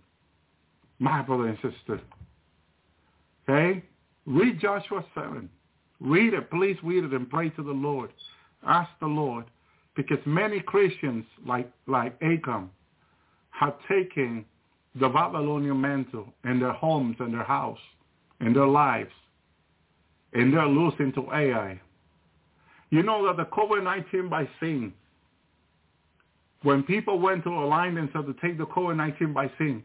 my 0.99 1.21
brother 1.21 1.47
and 1.47 1.57
sister. 1.57 1.99
Okay? 3.49 3.83
Read 4.25 4.61
Joshua 4.61 5.03
7. 5.13 5.49
Read 5.99 6.33
it. 6.33 6.49
Please 6.49 6.77
read 6.81 7.03
it 7.03 7.11
and 7.11 7.29
pray 7.29 7.49
to 7.49 7.63
the 7.63 7.71
Lord. 7.71 8.11
Ask 8.65 8.89
the 9.01 9.07
Lord. 9.07 9.43
Because 9.97 10.19
many 10.25 10.61
Christians, 10.61 11.25
like, 11.45 11.69
like 11.85 12.15
Achan, 12.21 12.69
have 13.49 13.75
taken 13.89 14.45
the 14.95 15.09
Babylonian 15.09 15.81
mantle 15.81 16.33
in 16.45 16.61
their 16.61 16.71
homes 16.71 17.17
and 17.19 17.33
their 17.33 17.43
house, 17.43 17.77
in 18.41 18.53
their 18.53 18.67
lives, 18.67 19.11
and 20.33 20.53
they're 20.53 20.65
losing 20.65 21.11
to 21.13 21.31
AI. 21.33 21.79
You 22.89 23.03
know 23.03 23.25
that 23.27 23.37
the 23.37 23.45
COVID-19 23.45 24.29
vaccine, 24.29 24.93
when 26.63 26.83
people 26.83 27.19
went 27.19 27.43
to 27.43 27.49
a 27.49 27.65
line 27.65 27.97
and 27.97 28.09
said 28.13 28.25
to 28.25 28.33
take 28.41 28.57
the 28.57 28.65
COVID-19 28.65 29.33
vaccine, 29.33 29.83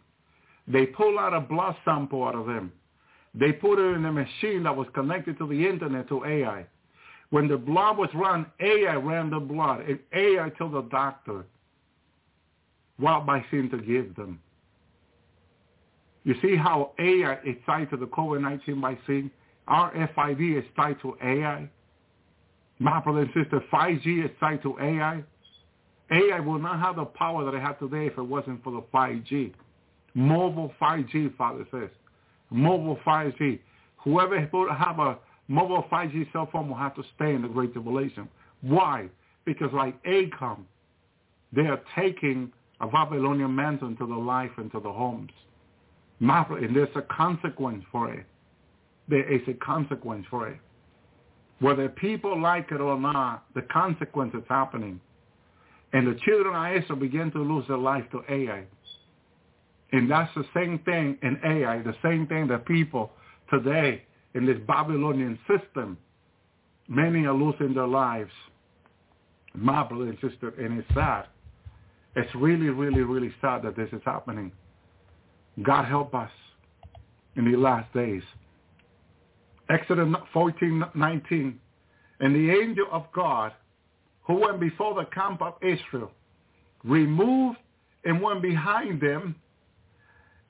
they 0.67 0.87
pull 0.87 1.19
out 1.19 1.35
a 1.35 1.41
blood 1.41 1.77
sample 1.85 2.25
out 2.25 2.35
of 2.35 2.47
them. 2.47 2.73
They 3.35 3.53
put 3.53 3.79
it 3.79 3.97
in 3.97 4.05
a 4.05 4.13
machine 4.13 4.63
that 4.63 4.75
was 4.75 4.87
connected 4.95 5.37
to 5.39 5.47
the 5.47 5.67
internet 5.67 6.09
to 6.09 6.25
AI. 6.25 6.67
When 7.31 7.49
the 7.49 7.57
blood 7.57 7.99
was 7.99 8.09
run, 8.15 8.47
AI 8.61 8.95
ran 8.95 9.31
the 9.31 9.41
blood, 9.41 9.81
and 9.81 9.99
AI 10.15 10.51
told 10.57 10.73
the 10.73 10.83
doctor 10.83 11.45
what 12.97 13.27
vaccine 13.27 13.69
to 13.71 13.79
give 13.79 14.15
them. 14.15 14.41
You 16.25 16.35
see 16.43 16.57
how 16.57 16.93
AI 16.99 17.35
is 17.45 17.57
tied 17.67 17.91
to 17.91 17.97
the 17.97 18.07
COVID-19 18.07 18.81
vaccine? 18.81 19.31
RFID 19.69 20.59
is 20.59 20.65
tied 20.77 21.01
to 21.03 21.17
AI. 21.23 21.69
My 22.79 23.01
brother 23.01 23.21
and 23.21 23.31
sister, 23.35 23.63
5G 23.73 24.25
is 24.25 24.31
tied 24.41 24.63
to 24.63 24.79
AI. 24.81 25.23
AI 26.11 26.41
will 26.41 26.59
not 26.59 26.81
have 26.81 26.97
the 26.97 27.05
power 27.05 27.45
that 27.45 27.55
it 27.55 27.63
had 27.63 27.79
today 27.79 28.07
if 28.07 28.19
it 28.19 28.23
wasn't 28.23 28.63
for 28.65 28.73
the 28.73 28.83
5G. 28.93 29.53
Mobile 30.15 30.73
5G, 30.81 31.37
Father 31.37 31.67
says. 31.71 31.91
Mobile 32.51 32.99
5G. 33.07 33.59
Whoever 33.99 34.39
have 34.39 34.99
a 34.99 35.19
mobile 35.49 35.85
5G 35.91 36.33
cell 36.33 36.49
phone 36.53 36.69
will 36.69 36.77
have 36.77 36.95
to 36.97 37.03
stay 37.17 37.35
in 37.35 37.43
the 37.43 37.49
Great 37.49 37.73
Tribulation. 37.73 38.29
Why? 38.61 39.09
Because 39.45 39.73
like 39.73 39.95
Achan, 40.07 40.65
they 41.53 41.63
are 41.63 41.81
taking 41.97 42.53
a 42.81 42.87
Babylonian 42.87 43.55
mantle 43.55 43.89
into 43.89 44.07
the 44.07 44.15
life, 44.15 44.51
into 44.59 44.81
the 44.81 44.93
homes. 44.93 45.31
And 46.21 46.77
there's 46.77 46.89
a 46.97 47.03
consequence 47.03 47.85
for 47.91 48.13
it. 48.13 48.25
There 49.09 49.31
is 49.31 49.43
a 49.49 49.55
consequence 49.55 50.27
for 50.31 50.49
it. 50.49 50.59
Whether 51.61 51.89
people 51.89 52.41
like 52.41 52.71
it 52.73 52.81
or 52.81 52.99
not, 52.99 53.45
the 53.55 53.63
consequence 53.63 54.35
is 54.35 54.45
happening. 54.49 55.01
And 55.93 56.07
the 56.07 56.19
children 56.25 56.55
of 56.55 56.83
Israel 56.83 56.99
begin 56.99 57.31
to 57.33 57.39
lose 57.39 57.67
their 57.69 57.79
life 57.79 58.05
to 58.13 58.23
AI. 58.29 58.65
And 59.93 60.11
that's 60.11 60.35
the 60.35 60.45
same 60.55 60.81
thing 60.81 61.19
in 61.23 61.39
AI, 61.45 61.83
the 61.83 61.95
same 62.03 62.27
thing 62.27 62.49
that 62.49 62.67
people 62.67 63.13
today 63.51 64.03
in 64.35 64.45
this 64.45 64.59
Babylonian 64.67 65.39
system, 65.47 65.97
many 66.89 67.27
are 67.27 67.35
losing 67.35 67.75
their 67.75 67.87
lives. 67.87 68.33
My 69.55 69.85
brother 69.85 70.07
and 70.07 70.19
sister, 70.21 70.53
and 70.59 70.81
it's 70.81 70.95
sad. 70.95 71.27
It's 72.17 72.35
really, 72.35 72.71
really, 72.71 73.03
really 73.03 73.33
sad 73.41 73.63
that 73.63 73.77
this 73.77 73.89
is 73.93 74.01
happening. 74.05 74.51
God 75.63 75.85
help 75.85 76.15
us 76.15 76.31
in 77.37 77.51
the 77.51 77.57
last 77.57 77.93
days. 77.93 78.23
Exodus 79.71 80.09
14, 80.33 80.85
19. 80.95 81.61
And 82.21 82.35
the 82.35 82.51
angel 82.51 82.87
of 82.91 83.05
God 83.15 83.53
who 84.23 84.35
went 84.35 84.61
before 84.61 84.95
the 84.95 85.09
camp 85.11 85.43
of 85.43 85.55
Israel 85.63 86.11
removed 86.83 87.59
and 88.05 88.21
went 88.21 88.43
behind 88.43 89.01
them 89.01 89.35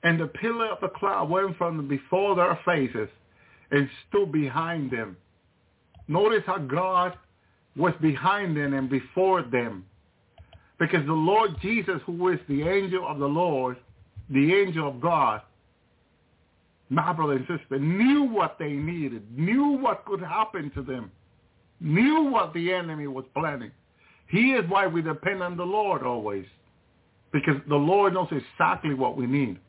and 0.05 0.19
the 0.19 0.27
pillar 0.27 0.67
of 0.67 0.79
the 0.81 0.89
cloud 0.89 1.29
went 1.31 1.57
from 1.57 1.87
before 1.87 2.35
their 2.35 2.59
faces 2.63 3.09
and 3.71 3.89
stood 4.07 4.31
behind 4.31 4.91
them. 4.91 5.17
Notice 6.07 6.43
how 6.45 6.59
God 6.59 7.17
was 7.75 7.93
behind 7.99 8.55
them 8.55 8.73
and 8.75 8.87
before 8.87 9.41
them. 9.41 9.83
Because 10.79 11.03
the 11.07 11.13
Lord 11.13 11.55
Jesus, 11.59 12.01
who 12.05 12.29
is 12.29 12.39
the 12.47 12.61
angel 12.67 13.07
of 13.07 13.17
the 13.17 13.25
Lord, 13.25 13.77
the 14.29 14.53
angel 14.53 14.87
of 14.87 15.01
God, 15.01 15.41
my 16.89 17.13
brother 17.13 17.33
and 17.33 17.47
sister, 17.47 17.79
knew 17.79 18.23
what 18.23 18.57
they 18.59 18.71
needed, 18.71 19.23
knew 19.37 19.77
what 19.77 20.05
could 20.05 20.21
happen 20.21 20.71
to 20.71 20.81
them, 20.81 21.11
knew 21.79 22.23
what 22.31 22.53
the 22.53 22.71
enemy 22.71 23.07
was 23.07 23.25
planning. 23.33 23.71
He 24.27 24.53
is 24.53 24.69
why 24.69 24.87
we 24.87 25.01
depend 25.01 25.43
on 25.43 25.57
the 25.57 25.63
Lord 25.63 26.03
always. 26.03 26.45
Because 27.31 27.55
the 27.67 27.75
Lord 27.75 28.13
knows 28.13 28.29
exactly 28.31 28.93
what 28.93 29.17
we 29.17 29.27
need. 29.27 29.59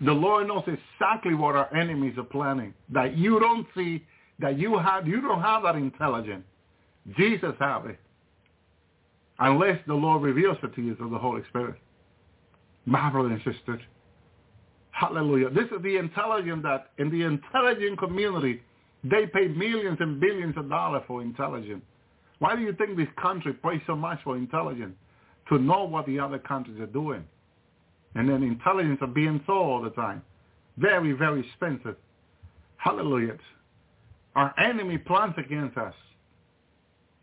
The 0.00 0.12
Lord 0.12 0.48
knows 0.48 0.64
exactly 0.66 1.34
what 1.34 1.54
our 1.54 1.74
enemies 1.74 2.18
are 2.18 2.24
planning. 2.24 2.74
That 2.92 3.16
you 3.16 3.38
don't 3.38 3.66
see, 3.74 4.04
that 4.40 4.58
you 4.58 4.78
have 4.78 5.06
you 5.06 5.20
don't 5.20 5.40
have 5.40 5.62
that 5.62 5.76
intelligence. 5.76 6.44
Jesus 7.16 7.54
have 7.60 7.86
it. 7.86 7.98
Unless 9.38 9.80
the 9.86 9.94
Lord 9.94 10.22
reveals 10.22 10.58
it 10.62 10.74
to 10.74 10.82
you 10.82 10.94
through 10.96 11.10
the 11.10 11.18
Holy 11.18 11.42
Spirit. 11.48 11.76
My 12.86 13.10
brother 13.10 13.28
and 13.30 13.38
sisters, 13.38 13.80
Hallelujah. 14.94 15.50
This 15.50 15.66
is 15.76 15.82
the 15.82 15.96
intelligence 15.96 16.62
that 16.62 16.92
in 16.98 17.10
the 17.10 17.22
intelligent 17.22 17.98
community, 17.98 18.62
they 19.02 19.26
pay 19.26 19.48
millions 19.48 19.98
and 20.00 20.20
billions 20.20 20.56
of 20.56 20.68
dollars 20.68 21.02
for 21.08 21.20
intelligence. 21.20 21.82
Why 22.38 22.54
do 22.54 22.62
you 22.62 22.72
think 22.74 22.96
this 22.96 23.08
country 23.20 23.54
pays 23.54 23.80
so 23.88 23.96
much 23.96 24.20
for 24.22 24.36
intelligence? 24.36 24.94
To 25.48 25.58
know 25.58 25.82
what 25.82 26.06
the 26.06 26.20
other 26.20 26.38
countries 26.38 26.78
are 26.78 26.86
doing. 26.86 27.24
And 28.14 28.28
then 28.28 28.44
intelligence 28.44 28.98
are 29.00 29.08
being 29.08 29.42
sold 29.46 29.66
all 29.66 29.82
the 29.82 29.90
time. 29.90 30.22
Very, 30.78 31.10
very 31.10 31.40
expensive. 31.40 31.96
Hallelujah. 32.76 33.36
Our 34.36 34.54
enemy 34.60 34.98
plans 34.98 35.34
against 35.36 35.76
us. 35.76 35.94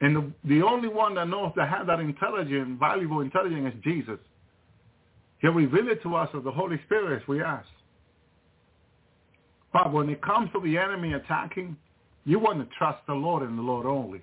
And 0.01 0.15
the, 0.15 0.31
the 0.43 0.61
only 0.61 0.89
one 0.89 1.15
that 1.15 1.29
knows 1.29 1.53
that 1.55 1.69
has 1.69 1.87
that 1.87 2.01
intelligent, 2.01 2.79
valuable 2.79 3.21
intelligence 3.21 3.73
is 3.75 3.81
Jesus. 3.81 4.19
He'll 5.41 5.51
reveal 5.51 5.89
it 5.89 6.01
to 6.03 6.15
us 6.15 6.29
of 6.33 6.43
the 6.43 6.51
Holy 6.51 6.79
Spirit 6.85 7.21
as 7.21 7.27
we 7.27 7.41
ask. 7.41 7.67
But 9.73 9.91
when 9.91 10.09
it 10.09 10.21
comes 10.21 10.49
to 10.53 10.61
the 10.61 10.77
enemy 10.77 11.13
attacking, 11.13 11.75
you 12.25 12.39
want 12.39 12.59
to 12.59 12.75
trust 12.77 12.99
the 13.07 13.13
Lord 13.13 13.43
and 13.43 13.57
the 13.57 13.63
Lord 13.63 13.85
only. 13.85 14.21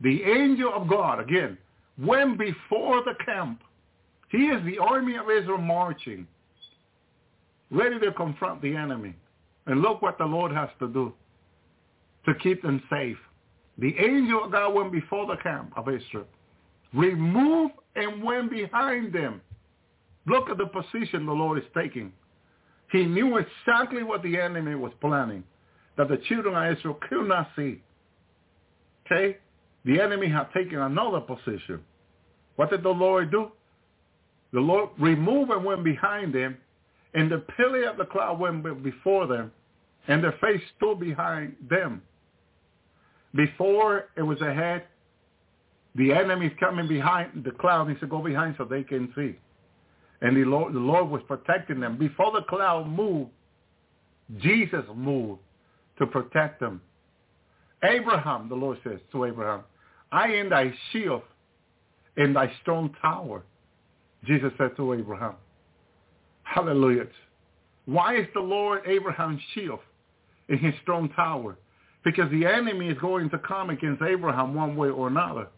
The 0.00 0.22
angel 0.22 0.72
of 0.74 0.88
God, 0.88 1.20
again, 1.20 1.58
went 1.98 2.38
before 2.38 3.02
the 3.04 3.14
camp. 3.24 3.60
He 4.30 4.46
is 4.46 4.64
the 4.64 4.78
army 4.78 5.16
of 5.16 5.30
Israel 5.30 5.58
marching, 5.58 6.26
ready 7.70 7.98
to 8.00 8.12
confront 8.12 8.62
the 8.62 8.74
enemy. 8.74 9.14
And 9.66 9.80
look 9.80 10.02
what 10.02 10.18
the 10.18 10.24
Lord 10.24 10.52
has 10.52 10.68
to 10.78 10.88
do 10.88 11.12
to 12.26 12.34
keep 12.36 12.62
them 12.62 12.82
safe. 12.90 13.16
The 13.78 13.94
angel 13.98 14.44
of 14.44 14.52
God 14.52 14.74
went 14.74 14.92
before 14.92 15.26
the 15.26 15.36
camp 15.42 15.72
of 15.76 15.88
Israel, 15.88 16.26
removed 16.92 17.74
and 17.96 18.22
went 18.22 18.50
behind 18.50 19.12
them 19.12 19.40
Look 20.26 20.48
at 20.50 20.58
the 20.58 20.66
position 20.66 21.26
the 21.26 21.32
Lord 21.32 21.58
is 21.58 21.64
taking. 21.76 22.12
He 22.90 23.04
knew 23.04 23.38
exactly 23.38 24.02
what 24.02 24.22
the 24.22 24.38
enemy 24.40 24.74
was 24.74 24.92
planning, 25.00 25.44
that 25.96 26.08
the 26.08 26.18
children 26.28 26.54
of 26.54 26.76
Israel 26.78 26.98
could 27.08 27.28
not 27.28 27.48
see. 27.56 27.82
Okay? 29.06 29.38
The 29.84 30.00
enemy 30.00 30.28
had 30.28 30.46
taken 30.52 30.78
another 30.78 31.20
position. 31.20 31.80
What 32.56 32.70
did 32.70 32.82
the 32.82 32.90
Lord 32.90 33.30
do? 33.30 33.52
The 34.52 34.60
Lord 34.60 34.90
removed 34.98 35.50
and 35.50 35.64
went 35.64 35.84
behind 35.84 36.32
them, 36.32 36.56
and 37.12 37.30
the 37.30 37.44
pillar 37.56 37.88
of 37.88 37.96
the 37.96 38.04
cloud 38.04 38.38
went 38.38 38.82
before 38.82 39.26
them, 39.26 39.52
and 40.08 40.22
their 40.22 40.38
face 40.40 40.60
stood 40.76 41.00
behind 41.00 41.56
them. 41.68 42.02
Before 43.34 44.06
it 44.16 44.22
was 44.22 44.40
ahead, 44.40 44.84
the 45.96 46.12
enemy's 46.12 46.52
coming 46.60 46.86
behind 46.86 47.44
the 47.44 47.50
cloud. 47.50 47.88
He 47.88 47.96
said, 47.98 48.10
go 48.10 48.22
behind 48.22 48.54
so 48.56 48.64
they 48.64 48.84
can 48.84 49.12
see. 49.16 49.36
And 50.20 50.36
the 50.36 50.44
Lord, 50.44 50.72
the 50.72 50.78
Lord 50.78 51.08
was 51.08 51.22
protecting 51.26 51.80
them. 51.80 51.98
Before 51.98 52.32
the 52.32 52.42
cloud 52.42 52.88
moved, 52.88 53.30
Jesus 54.38 54.84
moved 54.94 55.40
to 55.98 56.06
protect 56.06 56.60
them. 56.60 56.80
Abraham, 57.82 58.48
the 58.48 58.54
Lord 58.54 58.78
says 58.84 59.00
to 59.12 59.24
Abraham, 59.24 59.62
I 60.10 60.28
am 60.28 60.48
thy 60.48 60.72
shield 60.92 61.22
and 62.16 62.34
thy 62.34 62.50
strong 62.62 62.94
tower, 63.02 63.42
Jesus 64.24 64.52
said 64.56 64.76
to 64.76 64.94
Abraham. 64.94 65.34
Hallelujah. 66.44 67.06
Why 67.86 68.16
is 68.16 68.26
the 68.34 68.40
Lord 68.40 68.82
Abraham's 68.86 69.40
shield 69.54 69.80
in 70.48 70.58
his 70.58 70.74
strong 70.82 71.08
tower? 71.10 71.58
Because 72.04 72.30
the 72.30 72.46
enemy 72.46 72.88
is 72.88 72.98
going 72.98 73.30
to 73.30 73.38
come 73.38 73.70
against 73.70 74.02
Abraham 74.02 74.54
one 74.54 74.76
way 74.76 74.88
or 74.88 75.08
another. 75.08 75.48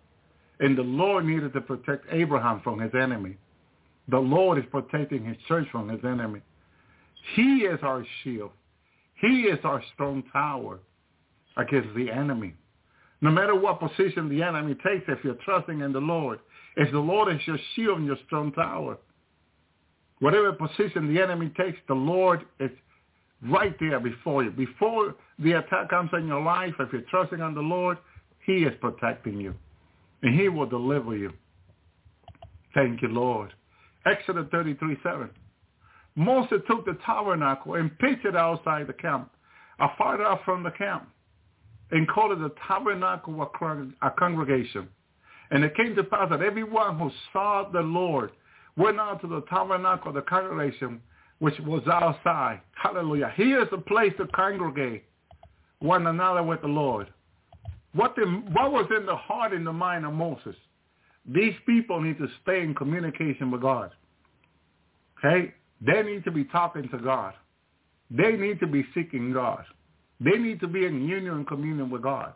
And 0.58 0.76
the 0.76 0.82
Lord 0.82 1.26
needed 1.26 1.52
to 1.52 1.60
protect 1.60 2.06
Abraham 2.10 2.60
from 2.62 2.80
his 2.80 2.92
enemy. 2.94 3.36
The 4.08 4.18
Lord 4.18 4.58
is 4.58 4.64
protecting 4.70 5.24
his 5.24 5.36
church 5.48 5.66
from 5.72 5.88
his 5.88 6.00
enemy. 6.04 6.40
He 7.34 7.58
is 7.60 7.78
our 7.82 8.04
shield. 8.22 8.50
He 9.20 9.42
is 9.42 9.58
our 9.64 9.82
strong 9.94 10.22
tower 10.32 10.78
against 11.56 11.94
the 11.96 12.10
enemy. 12.10 12.54
No 13.20 13.30
matter 13.30 13.54
what 13.54 13.80
position 13.80 14.28
the 14.28 14.42
enemy 14.42 14.74
takes, 14.74 15.04
if 15.08 15.24
you're 15.24 15.38
trusting 15.44 15.80
in 15.80 15.92
the 15.92 16.00
Lord, 16.00 16.38
if 16.76 16.92
the 16.92 16.98
Lord 16.98 17.34
is 17.34 17.40
your 17.46 17.58
shield 17.74 17.98
and 17.98 18.06
your 18.06 18.18
strong 18.26 18.52
tower, 18.52 18.98
whatever 20.20 20.52
position 20.52 21.12
the 21.12 21.20
enemy 21.20 21.50
takes, 21.56 21.78
the 21.88 21.94
Lord 21.94 22.44
is 22.60 22.70
right 23.42 23.74
there 23.80 24.00
before 24.00 24.44
you. 24.44 24.50
Before 24.50 25.14
the 25.38 25.52
attack 25.52 25.88
comes 25.90 26.10
in 26.12 26.26
your 26.26 26.42
life, 26.42 26.74
if 26.78 26.92
you're 26.92 27.02
trusting 27.10 27.40
on 27.40 27.54
the 27.54 27.60
Lord, 27.60 27.98
he 28.44 28.64
is 28.64 28.74
protecting 28.80 29.40
you. 29.40 29.54
And 30.22 30.38
he 30.38 30.48
will 30.48 30.66
deliver 30.66 31.16
you. 31.16 31.32
Thank 32.74 33.02
you, 33.02 33.08
Lord. 33.08 33.52
Exodus 34.06 34.46
33, 34.50 34.96
7. 35.02 35.30
Moses 36.14 36.60
took 36.66 36.84
the 36.86 36.96
tabernacle 37.04 37.74
and 37.74 37.96
pitched 37.98 38.24
it 38.24 38.36
outside 38.36 38.86
the 38.86 38.92
camp, 38.92 39.30
uh, 39.78 39.88
afar 39.92 40.22
off 40.22 40.40
from 40.44 40.62
the 40.62 40.70
camp, 40.70 41.08
and 41.90 42.08
called 42.08 42.32
it 42.32 42.40
the 42.40 42.52
tabernacle 42.66 43.42
of 43.42 43.48
a 44.02 44.10
congregation. 44.10 44.88
And 45.50 45.62
it 45.62 45.76
came 45.76 45.94
to 45.94 46.04
pass 46.04 46.30
that 46.30 46.40
everyone 46.40 46.98
who 46.98 47.10
saw 47.32 47.68
the 47.70 47.80
Lord 47.80 48.32
went 48.76 48.98
out 48.98 49.20
to 49.20 49.26
the 49.26 49.42
tabernacle 49.42 50.08
of 50.08 50.14
the 50.14 50.22
congregation, 50.22 51.00
which 51.38 51.58
was 51.60 51.82
outside. 51.86 52.60
Hallelujah. 52.74 53.32
Here 53.36 53.62
is 53.62 53.68
a 53.72 53.78
place 53.78 54.12
to 54.18 54.26
congregate 54.28 55.04
one 55.80 56.06
another 56.06 56.42
with 56.42 56.62
the 56.62 56.68
Lord. 56.68 57.08
What, 57.92 58.16
the, 58.16 58.24
what 58.24 58.72
was 58.72 58.86
in 58.96 59.06
the 59.06 59.16
heart 59.16 59.52
and 59.52 59.66
the 59.66 59.72
mind 59.72 60.04
of 60.04 60.12
Moses? 60.12 60.56
These 61.28 61.54
people 61.66 62.00
need 62.00 62.18
to 62.18 62.28
stay 62.42 62.62
in 62.62 62.74
communication 62.74 63.50
with 63.50 63.62
God. 63.62 63.90
Okay? 65.18 65.52
They 65.80 66.02
need 66.02 66.24
to 66.24 66.30
be 66.30 66.44
talking 66.44 66.88
to 66.88 66.98
God. 66.98 67.34
They 68.10 68.32
need 68.32 68.60
to 68.60 68.66
be 68.66 68.84
seeking 68.94 69.32
God. 69.32 69.64
They 70.20 70.38
need 70.38 70.60
to 70.60 70.68
be 70.68 70.86
in 70.86 71.06
union 71.06 71.34
and 71.34 71.46
communion 71.46 71.90
with 71.90 72.02
God. 72.02 72.32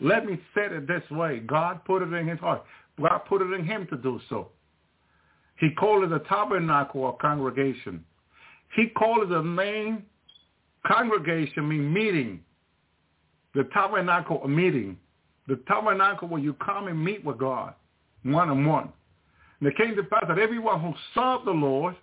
Let 0.00 0.26
me 0.26 0.40
say 0.54 0.62
it 0.66 0.88
this 0.88 1.02
way. 1.10 1.40
God 1.40 1.84
put 1.84 2.02
it 2.02 2.12
in 2.12 2.26
his 2.26 2.40
heart. 2.40 2.64
God 3.00 3.18
put 3.28 3.42
it 3.42 3.52
in 3.52 3.64
him 3.64 3.86
to 3.90 3.96
do 3.96 4.20
so. 4.28 4.48
He 5.58 5.70
called 5.70 6.04
it 6.04 6.12
a 6.12 6.18
tabernacle 6.20 7.02
or 7.02 7.16
congregation. 7.18 8.04
He 8.74 8.88
called 8.88 9.30
it 9.30 9.36
a 9.36 9.42
name, 9.46 10.04
congregation, 10.86 11.68
meeting. 11.92 12.40
The 13.54 13.68
tabernacle, 13.72 14.42
a 14.42 14.48
meeting. 14.48 14.96
The 15.46 15.60
tabernacle 15.68 16.28
where 16.28 16.40
you 16.40 16.54
come 16.54 16.88
and 16.88 17.02
meet 17.02 17.24
with 17.24 17.38
God, 17.38 17.74
one 18.24 18.50
on 18.50 18.66
one. 18.66 18.92
And 19.60 19.68
it 19.68 19.76
came 19.76 19.94
to 19.96 20.02
pass 20.02 20.24
that 20.28 20.38
everyone 20.38 20.80
who 20.80 20.92
served 21.14 21.46
the 21.46 21.52
Lord, 21.52 21.94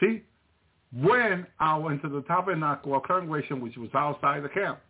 see, 0.00 0.22
when 0.92 1.46
I 1.58 1.76
went 1.76 2.00
out 2.00 2.04
into 2.04 2.08
the 2.08 2.22
tabernacle 2.22 2.92
or 2.92 3.00
congregation 3.00 3.60
which 3.60 3.76
was 3.76 3.90
outside 3.94 4.42
the 4.42 4.48
camp. 4.48 4.80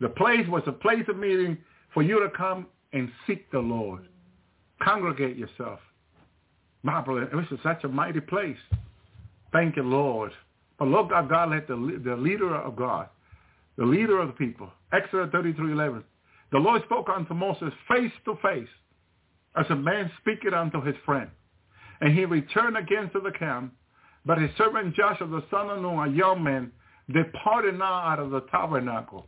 The 0.00 0.08
place 0.08 0.46
was 0.48 0.62
a 0.66 0.72
place 0.72 1.04
of 1.08 1.16
meeting 1.16 1.58
for 1.92 2.02
you 2.02 2.20
to 2.20 2.30
come 2.30 2.66
and 2.92 3.10
seek 3.26 3.50
the 3.52 3.58
Lord. 3.58 4.08
Congregate 4.82 5.36
yourself. 5.36 5.78
My 6.82 7.00
brother, 7.02 7.28
this 7.32 7.46
is 7.52 7.62
such 7.62 7.84
a 7.84 7.88
mighty 7.88 8.20
place. 8.20 8.56
Thank 9.52 9.76
you, 9.76 9.82
Lord. 9.82 10.32
But 10.78 10.88
look 10.88 11.10
how 11.10 11.22
God 11.22 11.50
let 11.50 11.68
the, 11.68 12.00
the 12.02 12.16
leader 12.16 12.56
of 12.56 12.74
God, 12.74 13.08
the 13.76 13.84
leader 13.84 14.18
of 14.18 14.28
the 14.28 14.32
people, 14.32 14.70
Exodus 14.92 15.28
33, 15.30 15.72
11, 15.72 16.02
the 16.52 16.58
Lord 16.58 16.82
spoke 16.84 17.08
unto 17.10 17.34
Moses 17.34 17.72
face 17.86 18.12
to 18.24 18.36
face 18.42 18.68
as 19.56 19.66
a 19.70 19.76
man 19.76 20.10
speaketh 20.20 20.54
unto 20.54 20.82
his 20.82 20.94
friend. 21.04 21.30
And 22.00 22.16
he 22.16 22.24
returned 22.24 22.76
again 22.76 23.10
to 23.12 23.20
the 23.20 23.32
camp, 23.32 23.74
but 24.24 24.38
his 24.38 24.50
servant 24.56 24.94
Joshua 24.94 25.26
the 25.26 25.44
son 25.50 25.70
of 25.70 25.82
Nun, 25.82 26.08
a 26.08 26.12
young 26.12 26.42
man, 26.42 26.72
departed 27.12 27.78
now 27.78 27.94
out 27.94 28.18
of 28.18 28.30
the 28.30 28.40
tabernacle. 28.42 29.26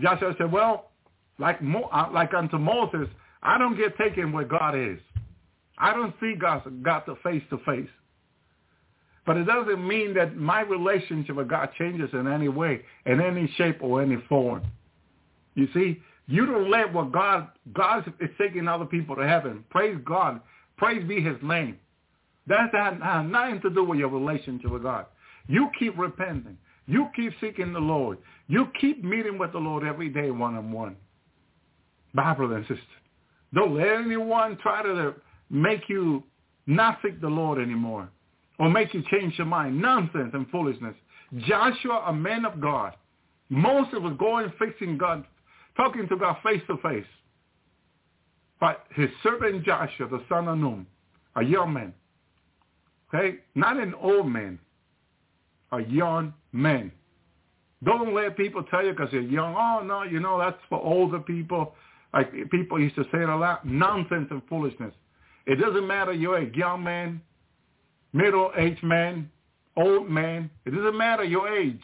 Joshua 0.00 0.34
said, 0.38 0.50
well, 0.50 0.90
like, 1.38 1.62
Mo, 1.62 1.88
uh, 1.92 2.08
like 2.12 2.34
unto 2.34 2.58
Moses, 2.58 3.08
I 3.42 3.58
don't 3.58 3.76
get 3.76 3.96
taken 3.96 4.32
where 4.32 4.44
God 4.44 4.76
is. 4.76 4.98
I 5.78 5.92
don't 5.94 6.14
see 6.20 6.34
God, 6.38 6.62
God 6.82 7.04
face 7.22 7.42
to 7.50 7.58
face. 7.58 7.88
But 9.26 9.36
it 9.36 9.44
doesn't 9.44 9.86
mean 9.86 10.14
that 10.14 10.36
my 10.36 10.60
relationship 10.62 11.36
with 11.36 11.48
God 11.48 11.70
changes 11.78 12.10
in 12.12 12.26
any 12.26 12.48
way, 12.48 12.82
in 13.06 13.20
any 13.20 13.52
shape 13.56 13.78
or 13.80 14.02
any 14.02 14.16
form. 14.28 14.62
You 15.54 15.68
see, 15.72 16.00
you 16.30 16.46
don't 16.46 16.70
let 16.70 16.92
what 16.92 17.10
God, 17.10 17.48
God 17.72 18.04
is 18.20 18.30
taking 18.40 18.68
other 18.68 18.84
people 18.84 19.16
to 19.16 19.26
heaven. 19.26 19.64
Praise 19.68 19.98
God. 20.04 20.40
Praise 20.76 21.06
be 21.06 21.20
his 21.20 21.36
name. 21.42 21.76
That 22.46 22.70
has 22.72 23.26
nothing 23.26 23.60
to 23.62 23.70
do 23.70 23.84
with 23.84 23.98
your 23.98 24.08
relationship 24.08 24.70
with 24.70 24.84
God. 24.84 25.06
You 25.48 25.68
keep 25.78 25.98
repenting. 25.98 26.56
You 26.86 27.08
keep 27.16 27.32
seeking 27.40 27.72
the 27.72 27.80
Lord. 27.80 28.18
You 28.46 28.68
keep 28.80 29.02
meeting 29.04 29.38
with 29.38 29.52
the 29.52 29.58
Lord 29.58 29.84
every 29.84 30.08
day 30.08 30.30
one-on-one. 30.30 30.96
My 32.12 32.32
brother 32.34 32.56
and 32.56 32.66
sister, 32.66 32.82
don't 33.52 33.76
let 33.76 33.88
anyone 33.88 34.56
try 34.62 34.82
to 34.82 35.14
make 35.50 35.82
you 35.88 36.22
not 36.66 36.98
seek 37.02 37.20
the 37.20 37.28
Lord 37.28 37.60
anymore 37.60 38.08
or 38.58 38.70
make 38.70 38.94
you 38.94 39.02
change 39.10 39.36
your 39.36 39.46
mind. 39.48 39.80
Nonsense 39.80 40.30
and 40.32 40.48
foolishness. 40.50 40.94
Joshua, 41.38 42.04
a 42.06 42.12
man 42.12 42.44
of 42.44 42.60
God. 42.60 42.94
Moses 43.48 43.94
was 43.94 44.16
going 44.18 44.52
facing 44.58 44.96
God, 44.96 45.24
talking 45.76 46.08
to 46.08 46.16
God 46.16 46.36
face 46.42 46.62
to 46.68 46.76
face. 46.78 47.06
But 48.60 48.84
his 48.94 49.08
servant 49.22 49.64
Joshua, 49.64 50.08
the 50.08 50.22
son 50.28 50.48
of 50.48 50.58
Nun, 50.58 50.86
a 51.36 51.42
young 51.42 51.72
man, 51.72 51.94
okay, 53.12 53.38
not 53.54 53.78
an 53.78 53.94
old 53.94 54.28
man, 54.28 54.58
a 55.72 55.80
young 55.80 56.34
man. 56.52 56.92
Don't 57.82 58.14
let 58.14 58.36
people 58.36 58.62
tell 58.64 58.84
you 58.84 58.92
because 58.92 59.12
you're 59.12 59.22
young, 59.22 59.54
oh, 59.56 59.82
no, 59.82 60.02
you 60.02 60.20
know, 60.20 60.38
that's 60.38 60.58
for 60.68 60.82
older 60.82 61.18
people. 61.18 61.74
Like 62.12 62.32
people 62.50 62.78
used 62.78 62.96
to 62.96 63.04
say 63.04 63.22
it 63.22 63.28
a 63.28 63.36
lot. 63.36 63.66
Nonsense 63.66 64.28
and 64.30 64.42
foolishness. 64.48 64.92
It 65.46 65.56
doesn't 65.56 65.86
matter 65.86 66.12
you're 66.12 66.38
a 66.38 66.56
young 66.56 66.84
man, 66.84 67.22
middle-aged 68.12 68.82
man, 68.82 69.30
old 69.76 70.10
man. 70.10 70.50
It 70.66 70.70
doesn't 70.70 70.96
matter 70.96 71.24
your 71.24 71.48
age. 71.48 71.80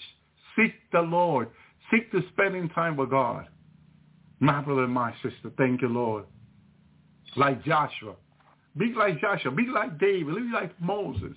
Seek 0.55 0.75
the 0.93 1.01
Lord. 1.01 1.49
Seek 1.91 2.11
to 2.13 2.23
spending 2.33 2.69
time 2.71 2.97
with 2.97 3.11
God. 3.11 3.47
My 4.41 4.61
brother 4.61 4.85
and 4.85 4.93
my 4.93 5.13
sister, 5.23 5.51
thank 5.57 5.83
you, 5.83 5.89
Lord. 5.89 6.25
Like 7.37 7.65
Joshua. 7.65 8.15
Be 8.77 8.93
like 8.95 9.21
Joshua. 9.21 9.51
Be 9.51 9.67
like 9.67 9.99
David. 9.99 10.35
Be 10.35 10.51
like 10.53 10.79
Moses. 10.81 11.37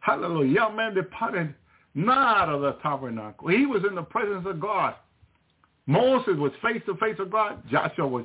Hallelujah. 0.00 0.52
Young 0.52 0.76
man 0.76 0.94
departed 0.94 1.54
not 1.94 2.36
out 2.36 2.48
of 2.48 2.60
the 2.60 2.72
tabernacle. 2.82 3.48
He 3.48 3.66
was 3.66 3.82
in 3.88 3.94
the 3.94 4.02
presence 4.02 4.46
of 4.46 4.60
God. 4.60 4.94
Moses 5.86 6.36
was 6.36 6.52
face 6.62 6.82
to 6.86 6.94
face 6.96 7.16
with 7.18 7.30
God. 7.30 7.62
Joshua 7.70 8.06
was 8.06 8.24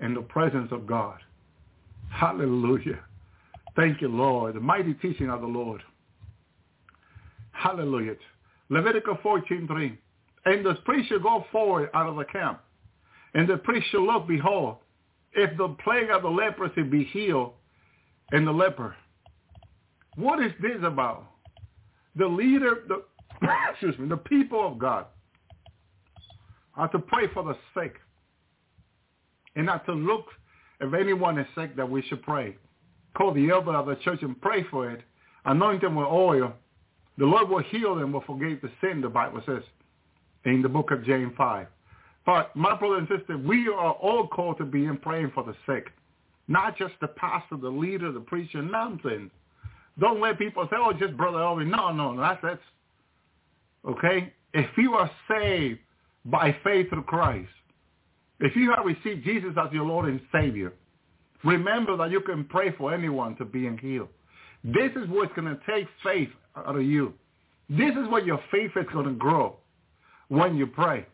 in 0.00 0.14
the 0.14 0.22
presence 0.22 0.68
of 0.72 0.86
God. 0.86 1.18
Hallelujah. 2.10 3.00
Thank 3.76 4.00
you, 4.00 4.08
Lord. 4.08 4.54
The 4.54 4.60
mighty 4.60 4.94
teaching 4.94 5.28
of 5.28 5.40
the 5.40 5.46
Lord. 5.46 5.82
Hallelujah. 7.50 8.14
Leviticus 8.68 9.16
14.3. 9.24 9.96
And 10.46 10.64
the 10.64 10.74
priest 10.84 11.08
shall 11.08 11.18
go 11.18 11.44
forward 11.50 11.90
out 11.94 12.08
of 12.08 12.16
the 12.16 12.24
camp. 12.24 12.60
And 13.34 13.48
the 13.48 13.56
priest 13.56 13.86
shall 13.90 14.06
look, 14.06 14.28
behold, 14.28 14.76
if 15.32 15.56
the 15.56 15.76
plague 15.82 16.10
of 16.10 16.22
the 16.22 16.28
leprosy 16.28 16.82
be 16.82 17.04
healed 17.04 17.52
in 18.32 18.44
the 18.44 18.52
leper. 18.52 18.94
What 20.16 20.42
is 20.42 20.52
this 20.62 20.78
about? 20.82 21.26
The 22.16 22.26
leader, 22.26 22.84
the, 22.86 23.02
excuse 23.70 23.98
me, 23.98 24.08
the 24.08 24.16
people 24.16 24.66
of 24.66 24.78
God 24.78 25.06
are 26.76 26.88
to 26.88 26.98
pray 26.98 27.26
for 27.32 27.42
the 27.42 27.56
sick 27.74 27.96
and 29.56 29.66
not 29.66 29.84
to 29.86 29.92
look 29.92 30.26
if 30.80 30.92
anyone 30.94 31.38
is 31.38 31.46
sick 31.56 31.76
that 31.76 31.88
we 31.88 32.02
should 32.02 32.22
pray. 32.22 32.56
Call 33.16 33.32
the 33.32 33.50
elder 33.50 33.74
of 33.74 33.86
the 33.86 33.96
church 33.96 34.22
and 34.22 34.40
pray 34.40 34.64
for 34.70 34.90
it. 34.90 35.00
Anoint 35.44 35.80
them 35.80 35.94
with 35.94 36.06
oil. 36.06 36.52
The 37.18 37.24
Lord 37.24 37.48
will 37.48 37.62
heal 37.62 37.94
them, 37.94 38.12
will 38.12 38.24
forgive 38.26 38.60
the 38.60 38.70
sin, 38.80 39.00
the 39.00 39.08
Bible 39.08 39.40
says 39.46 39.62
in 40.44 40.62
the 40.62 40.68
book 40.68 40.90
of 40.90 41.04
James 41.04 41.32
5. 41.36 41.66
But 42.26 42.54
my 42.56 42.76
brother 42.76 42.96
and 42.98 43.08
sister, 43.08 43.36
we 43.38 43.68
are 43.68 43.92
all 43.92 44.26
called 44.28 44.58
to 44.58 44.64
be 44.64 44.86
in 44.86 44.96
praying 44.98 45.32
for 45.34 45.44
the 45.44 45.54
sick. 45.66 45.88
Not 46.48 46.76
just 46.76 46.94
the 47.00 47.08
pastor, 47.08 47.56
the 47.56 47.68
leader, 47.68 48.12
the 48.12 48.20
preacher, 48.20 48.62
nonsense. 48.62 49.30
Don't 49.98 50.20
let 50.20 50.38
people 50.38 50.66
say, 50.70 50.76
oh, 50.78 50.92
just 50.92 51.16
Brother 51.16 51.40
Elvin. 51.40 51.70
No, 51.70 51.92
no, 51.92 52.18
that's, 52.20 52.40
that's, 52.42 52.60
okay? 53.88 54.32
If 54.54 54.70
you 54.76 54.94
are 54.94 55.10
saved 55.28 55.80
by 56.24 56.56
faith 56.64 56.90
through 56.90 57.04
Christ, 57.04 57.48
If 58.40 58.56
you 58.56 58.72
have 58.76 58.84
received 58.84 59.24
Jesus 59.24 59.52
as 59.56 59.72
your 59.72 59.84
Lord 59.86 60.08
and 60.08 60.20
Savior, 60.32 60.72
remember 61.44 61.96
that 61.96 62.10
you 62.10 62.20
can 62.20 62.44
pray 62.44 62.72
for 62.76 62.92
anyone 62.92 63.36
to 63.36 63.44
be 63.44 63.68
healed. 63.80 64.08
This 64.64 64.90
is 64.96 65.08
what's 65.08 65.32
going 65.34 65.48
to 65.48 65.60
take 65.70 65.86
faith 66.02 66.28
out 66.56 66.76
of 66.76 66.82
you. 66.82 67.14
This 67.68 67.92
is 67.92 68.08
where 68.08 68.24
your 68.24 68.40
faith 68.50 68.72
is 68.76 68.86
going 68.92 69.06
to 69.06 69.12
grow 69.12 69.56
when 70.28 70.56
you 70.56 70.66
pray. 70.66 71.06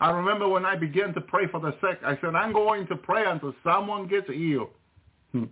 I 0.00 0.10
remember 0.10 0.48
when 0.48 0.66
I 0.66 0.76
began 0.76 1.14
to 1.14 1.20
pray 1.20 1.46
for 1.50 1.60
the 1.60 1.72
sick, 1.80 1.98
I 2.04 2.18
said, 2.20 2.34
I'm 2.34 2.52
going 2.52 2.86
to 2.88 2.96
pray 2.96 3.24
until 3.26 3.54
someone 3.64 4.08
gets 4.08 4.28
healed. 4.28 4.68
Hmm. 5.32 5.44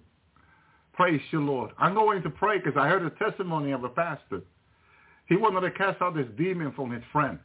Praise 0.93 1.21
you, 1.31 1.45
Lord. 1.45 1.71
I'm 1.79 1.95
going 1.95 2.23
to 2.23 2.31
pray 2.31 2.59
because 2.59 2.79
I 2.79 2.89
heard 2.89 3.03
a 3.03 3.11
testimony 3.11 3.73
of 3.73 3.85
a 3.85 3.89
pastor. 3.89 4.43
He 5.27 5.37
wanted 5.37 5.63
to 5.63 5.71
cast 5.71 6.01
out 6.03 6.15
this 6.15 6.27
demon 6.37 6.73
from 6.73 6.93
his 6.93 7.03
friend. 7.11 7.39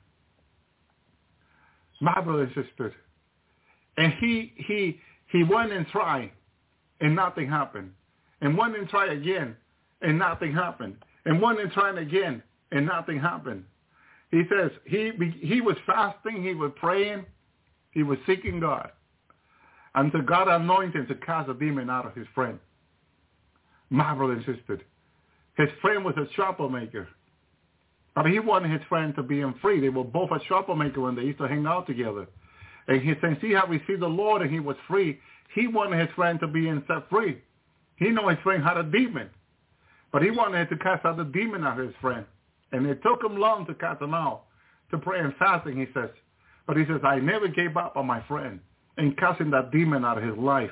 My 2.01 2.19
brother 2.21 2.43
and 2.43 2.67
sister. 2.67 2.93
And 3.97 4.13
he, 4.19 4.53
he, 4.55 4.99
he 5.31 5.43
went 5.43 5.71
and 5.71 5.87
tried, 5.87 6.31
and 7.01 7.15
nothing 7.15 7.49
happened. 7.49 7.91
And 8.41 8.57
went 8.57 8.77
and 8.77 8.87
tried 8.87 9.11
again, 9.11 9.55
and 10.01 10.19
nothing 10.19 10.53
happened. 10.53 10.97
And 11.25 11.41
went 11.41 11.59
and 11.59 11.71
tried 11.71 11.97
again, 11.97 12.43
and 12.71 12.85
nothing 12.85 13.19
happened. 13.19 13.65
He 14.31 14.43
says 14.49 14.71
he 14.85 15.11
he 15.41 15.61
was 15.61 15.75
fasting, 15.85 16.43
he 16.43 16.53
was 16.53 16.71
praying, 16.75 17.25
he 17.91 18.03
was 18.03 18.17
seeking 18.27 18.59
God. 18.59 18.91
And 19.95 20.05
Until 20.05 20.21
God 20.21 20.47
anointed 20.47 20.95
him 20.95 21.07
to 21.07 21.15
cast 21.15 21.49
a 21.49 21.53
demon 21.53 21.89
out 21.89 22.05
of 22.05 22.15
his 22.15 22.27
friend. 22.35 22.59
Brother 23.89 24.33
and. 24.33 24.83
His 25.57 25.69
friend 25.81 26.05
was 26.05 26.15
a 26.17 26.25
troublemaker. 26.35 27.07
But 28.15 28.27
he 28.27 28.39
wanted 28.39 28.71
his 28.71 28.81
friend 28.87 29.15
to 29.15 29.23
be 29.23 29.41
in 29.41 29.53
free. 29.61 29.79
They 29.79 29.89
were 29.89 30.03
both 30.03 30.31
a 30.31 30.39
troublemaker 30.39 31.01
when 31.01 31.15
they 31.15 31.23
used 31.23 31.39
to 31.39 31.47
hang 31.47 31.65
out 31.65 31.87
together. 31.87 32.27
And 32.87 33.01
he, 33.01 33.13
since 33.21 33.37
he 33.41 33.51
had 33.51 33.69
received 33.69 34.01
the 34.01 34.07
Lord 34.07 34.41
and 34.41 34.51
he 34.51 34.59
was 34.59 34.75
free, 34.87 35.19
he 35.55 35.67
wanted 35.67 35.99
his 35.99 36.15
friend 36.15 36.39
to 36.39 36.47
be 36.47 36.67
in 36.67 36.83
set 36.87 37.09
free. 37.09 37.41
He 37.97 38.09
knew 38.09 38.27
his 38.27 38.39
friend 38.39 38.63
had 38.63 38.77
a 38.77 38.83
demon. 38.83 39.29
But 40.11 40.23
he 40.23 40.31
wanted 40.31 40.69
to 40.69 40.77
cast 40.77 41.05
out 41.05 41.17
the 41.17 41.23
demon 41.23 41.63
out 41.63 41.79
of 41.79 41.87
his 41.87 41.95
friend. 42.01 42.25
And 42.71 42.85
it 42.85 43.01
took 43.03 43.23
him 43.23 43.37
long 43.37 43.65
to 43.65 43.73
cast 43.73 44.01
him 44.01 44.13
out, 44.13 44.43
to 44.91 44.97
pray 44.97 45.19
and 45.19 45.33
fasting, 45.37 45.77
he 45.77 45.87
says. 45.93 46.09
But 46.67 46.77
he 46.77 46.85
says, 46.85 47.01
I 47.03 47.19
never 47.19 47.47
gave 47.47 47.77
up 47.77 47.97
on 47.97 48.05
my 48.05 48.21
friend 48.27 48.59
in 48.97 49.15
casting 49.15 49.49
that 49.51 49.71
demon 49.71 50.05
out 50.05 50.17
of 50.17 50.23
his 50.23 50.37
life. 50.37 50.71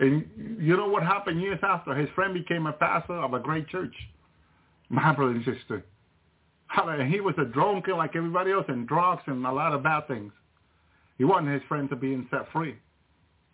And 0.00 0.24
you 0.58 0.76
know 0.76 0.88
what 0.88 1.04
happened 1.04 1.40
years 1.40 1.60
after? 1.62 1.94
His 1.94 2.08
friend 2.10 2.34
became 2.34 2.66
a 2.66 2.72
pastor 2.72 3.14
of 3.14 3.34
a 3.34 3.38
great 3.38 3.68
church. 3.68 3.94
My 4.88 5.14
brother 5.14 5.32
and 5.32 5.44
sister. 5.44 5.84
He 7.06 7.20
was 7.20 7.34
a 7.38 7.44
drunkard 7.44 7.96
like 7.96 8.16
everybody 8.16 8.50
else 8.50 8.64
and 8.68 8.88
drugs 8.88 9.22
and 9.26 9.46
a 9.46 9.52
lot 9.52 9.74
of 9.74 9.82
bad 9.82 10.08
things. 10.08 10.32
He 11.18 11.24
wanted 11.24 11.52
his 11.52 11.62
friend 11.68 11.88
to 11.90 11.96
be 11.96 12.26
set 12.30 12.50
free. 12.52 12.76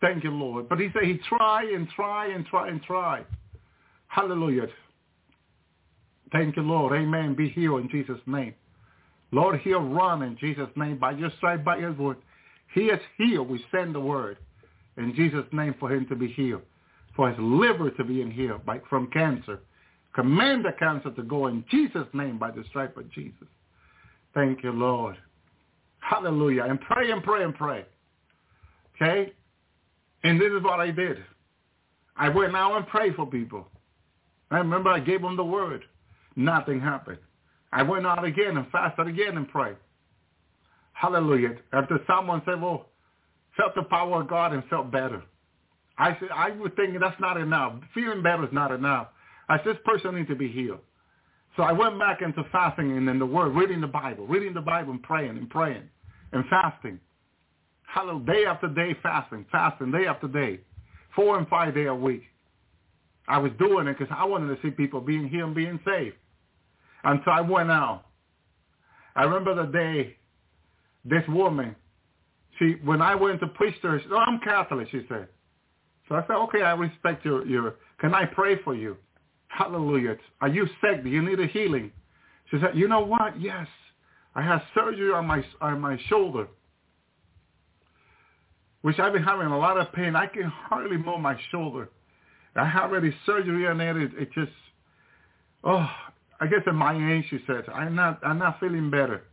Thank 0.00 0.24
you, 0.24 0.30
Lord. 0.30 0.68
But 0.68 0.78
he 0.78 0.88
said 0.92 1.02
he 1.02 1.18
tried 1.28 1.68
and 1.68 1.88
tried 1.90 2.30
and 2.30 2.46
tried 2.46 2.70
and 2.70 2.82
tried. 2.82 3.26
Hallelujah. 4.06 4.68
Thank 6.32 6.56
you, 6.56 6.62
Lord. 6.62 6.92
Amen. 6.92 7.34
Be 7.34 7.48
healed 7.48 7.80
in 7.80 7.88
Jesus' 7.88 8.20
name. 8.26 8.54
Lord, 9.30 9.60
heal 9.60 9.80
run 9.80 10.22
in 10.22 10.36
Jesus' 10.38 10.70
name. 10.76 10.98
By 10.98 11.12
your 11.12 11.30
stripe, 11.36 11.64
by 11.64 11.78
your 11.78 11.92
word. 11.92 12.16
He 12.74 12.82
is 12.82 13.00
healed. 13.16 13.48
We 13.48 13.64
send 13.70 13.94
the 13.94 14.00
word 14.00 14.38
in 14.96 15.14
Jesus' 15.14 15.46
name 15.52 15.74
for 15.78 15.92
him 15.92 16.06
to 16.08 16.16
be 16.16 16.28
healed. 16.28 16.62
For 17.16 17.30
his 17.30 17.38
liver 17.40 17.90
to 17.90 18.04
be 18.04 18.20
in 18.20 18.30
healed 18.30 18.64
by, 18.64 18.80
from 18.88 19.08
cancer. 19.08 19.60
Command 20.14 20.64
the 20.64 20.72
cancer 20.78 21.10
to 21.10 21.22
go 21.22 21.46
in 21.46 21.64
Jesus' 21.70 22.06
name 22.12 22.38
by 22.38 22.50
the 22.50 22.64
stripe 22.68 22.96
of 22.96 23.10
Jesus. 23.12 23.48
Thank 24.34 24.62
you, 24.62 24.72
Lord. 24.72 25.16
Hallelujah. 26.00 26.64
And 26.64 26.80
pray 26.80 27.10
and 27.10 27.22
pray 27.22 27.44
and 27.44 27.54
pray. 27.54 27.84
Okay? 28.96 29.32
And 30.24 30.40
this 30.40 30.52
is 30.52 30.62
what 30.62 30.80
I 30.80 30.90
did. 30.90 31.18
I 32.16 32.28
went 32.28 32.56
out 32.56 32.76
and 32.76 32.86
prayed 32.86 33.14
for 33.14 33.26
people. 33.26 33.66
I 34.50 34.58
remember 34.58 34.90
I 34.90 35.00
gave 35.00 35.22
them 35.22 35.36
the 35.36 35.44
word. 35.44 35.84
Nothing 36.38 36.80
happened. 36.80 37.18
I 37.72 37.82
went 37.82 38.06
out 38.06 38.24
again 38.24 38.56
and 38.56 38.70
fasted 38.70 39.08
again 39.08 39.36
and 39.36 39.48
prayed. 39.48 39.76
Hallelujah. 40.92 41.56
After 41.72 41.98
someone 42.06 42.42
said, 42.46 42.62
well, 42.62 42.86
felt 43.56 43.74
the 43.74 43.82
power 43.82 44.22
of 44.22 44.28
God 44.28 44.52
and 44.52 44.62
felt 44.70 44.92
better. 44.92 45.20
I 45.98 46.16
said, 46.20 46.28
I 46.32 46.50
was 46.50 46.70
thinking 46.76 47.00
that's 47.00 47.20
not 47.20 47.38
enough. 47.38 47.74
Feeling 47.92 48.22
better 48.22 48.44
is 48.44 48.52
not 48.52 48.70
enough. 48.70 49.08
I 49.48 49.58
said, 49.58 49.66
this 49.66 49.76
person 49.84 50.14
needs 50.14 50.28
to 50.28 50.36
be 50.36 50.46
healed. 50.46 50.78
So 51.56 51.64
I 51.64 51.72
went 51.72 51.98
back 51.98 52.22
into 52.22 52.44
fasting 52.52 52.96
and 52.96 53.08
in 53.08 53.18
the 53.18 53.26
Word, 53.26 53.48
reading 53.56 53.80
the 53.80 53.88
Bible, 53.88 54.24
reading 54.28 54.54
the 54.54 54.60
Bible 54.60 54.92
and 54.92 55.02
praying 55.02 55.36
and 55.36 55.50
praying 55.50 55.88
and 56.32 56.44
fasting. 56.48 57.00
Hallelujah. 57.82 58.26
Day 58.26 58.44
after 58.46 58.68
day 58.68 58.96
fasting, 59.02 59.44
fasting, 59.50 59.90
day 59.90 60.06
after 60.06 60.28
day, 60.28 60.60
four 61.16 61.36
and 61.36 61.48
five 61.48 61.74
day 61.74 61.86
a 61.86 61.94
week. 61.94 62.22
I 63.26 63.38
was 63.38 63.50
doing 63.58 63.88
it 63.88 63.98
because 63.98 64.14
I 64.16 64.24
wanted 64.24 64.54
to 64.54 64.62
see 64.62 64.70
people 64.70 65.00
being 65.00 65.28
healed 65.28 65.48
and 65.48 65.54
being 65.56 65.80
saved. 65.84 66.14
And 67.08 67.22
so 67.24 67.30
I 67.30 67.40
went 67.40 67.70
out. 67.70 68.04
I 69.16 69.24
remember 69.24 69.54
the 69.54 69.72
day 69.72 70.16
this 71.06 71.22
woman, 71.26 71.74
she 72.58 72.76
when 72.84 73.00
I 73.00 73.14
went 73.14 73.40
to 73.40 73.46
preach 73.46 73.80
to 73.80 73.88
her, 73.88 73.98
she 73.98 74.04
said, 74.04 74.12
oh, 74.12 74.18
I'm 74.18 74.40
Catholic, 74.40 74.88
she 74.90 75.06
said. 75.08 75.28
So 76.06 76.16
I 76.16 76.20
said, 76.26 76.34
okay, 76.34 76.60
I 76.60 76.72
respect 76.72 77.24
your, 77.24 77.46
your, 77.46 77.76
can 77.98 78.14
I 78.14 78.26
pray 78.26 78.62
for 78.62 78.74
you? 78.74 78.98
Hallelujah. 79.46 80.18
Are 80.42 80.48
you 80.48 80.66
sick? 80.82 81.02
Do 81.02 81.08
you 81.08 81.22
need 81.22 81.40
a 81.40 81.46
healing? 81.46 81.92
She 82.50 82.58
said, 82.60 82.76
you 82.76 82.88
know 82.88 83.00
what? 83.00 83.40
Yes. 83.40 83.66
I 84.34 84.42
had 84.42 84.60
surgery 84.74 85.10
on 85.10 85.26
my, 85.26 85.42
on 85.62 85.80
my 85.80 85.98
shoulder, 86.10 86.46
which 88.82 88.98
I've 88.98 89.14
been 89.14 89.22
having 89.22 89.46
a 89.46 89.58
lot 89.58 89.78
of 89.80 89.90
pain. 89.94 90.14
I 90.14 90.26
can 90.26 90.44
hardly 90.44 90.98
move 90.98 91.20
my 91.20 91.40
shoulder. 91.50 91.88
I 92.54 92.68
had 92.68 92.82
already 92.82 93.14
surgery 93.24 93.66
on 93.66 93.80
it. 93.80 93.96
It, 93.96 94.10
it 94.18 94.32
just, 94.34 94.52
oh, 95.64 95.88
I 96.40 96.46
guess 96.46 96.60
at 96.66 96.74
my 96.74 96.94
age, 97.12 97.24
she 97.30 97.38
said, 97.46 97.64
I'm 97.74 97.94
not, 97.94 98.20
I'm 98.24 98.38
not 98.38 98.60
feeling 98.60 98.90
better. 98.90 99.24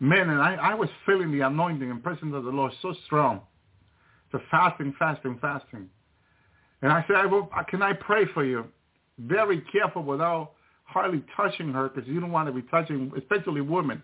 Man, 0.00 0.30
and 0.30 0.40
I, 0.40 0.54
I 0.54 0.74
was 0.74 0.88
feeling 1.06 1.30
the 1.32 1.40
anointing 1.46 1.90
and 1.90 2.02
presence 2.02 2.34
of 2.34 2.44
the 2.44 2.50
Lord 2.50 2.72
so 2.80 2.94
strong. 3.06 3.40
The 4.32 4.40
fasting, 4.50 4.94
fasting, 4.98 5.38
fasting. 5.40 5.88
And 6.82 6.92
I 6.92 7.04
said, 7.06 7.16
I 7.16 7.26
will, 7.26 7.48
can 7.68 7.82
I 7.82 7.92
pray 7.92 8.24
for 8.34 8.44
you? 8.44 8.64
Very 9.18 9.62
careful 9.72 10.02
without 10.02 10.52
hardly 10.84 11.22
touching 11.36 11.72
her 11.72 11.88
because 11.88 12.08
you 12.08 12.20
don't 12.20 12.32
want 12.32 12.48
to 12.48 12.52
be 12.52 12.62
touching, 12.62 13.12
especially 13.16 13.60
women. 13.60 14.02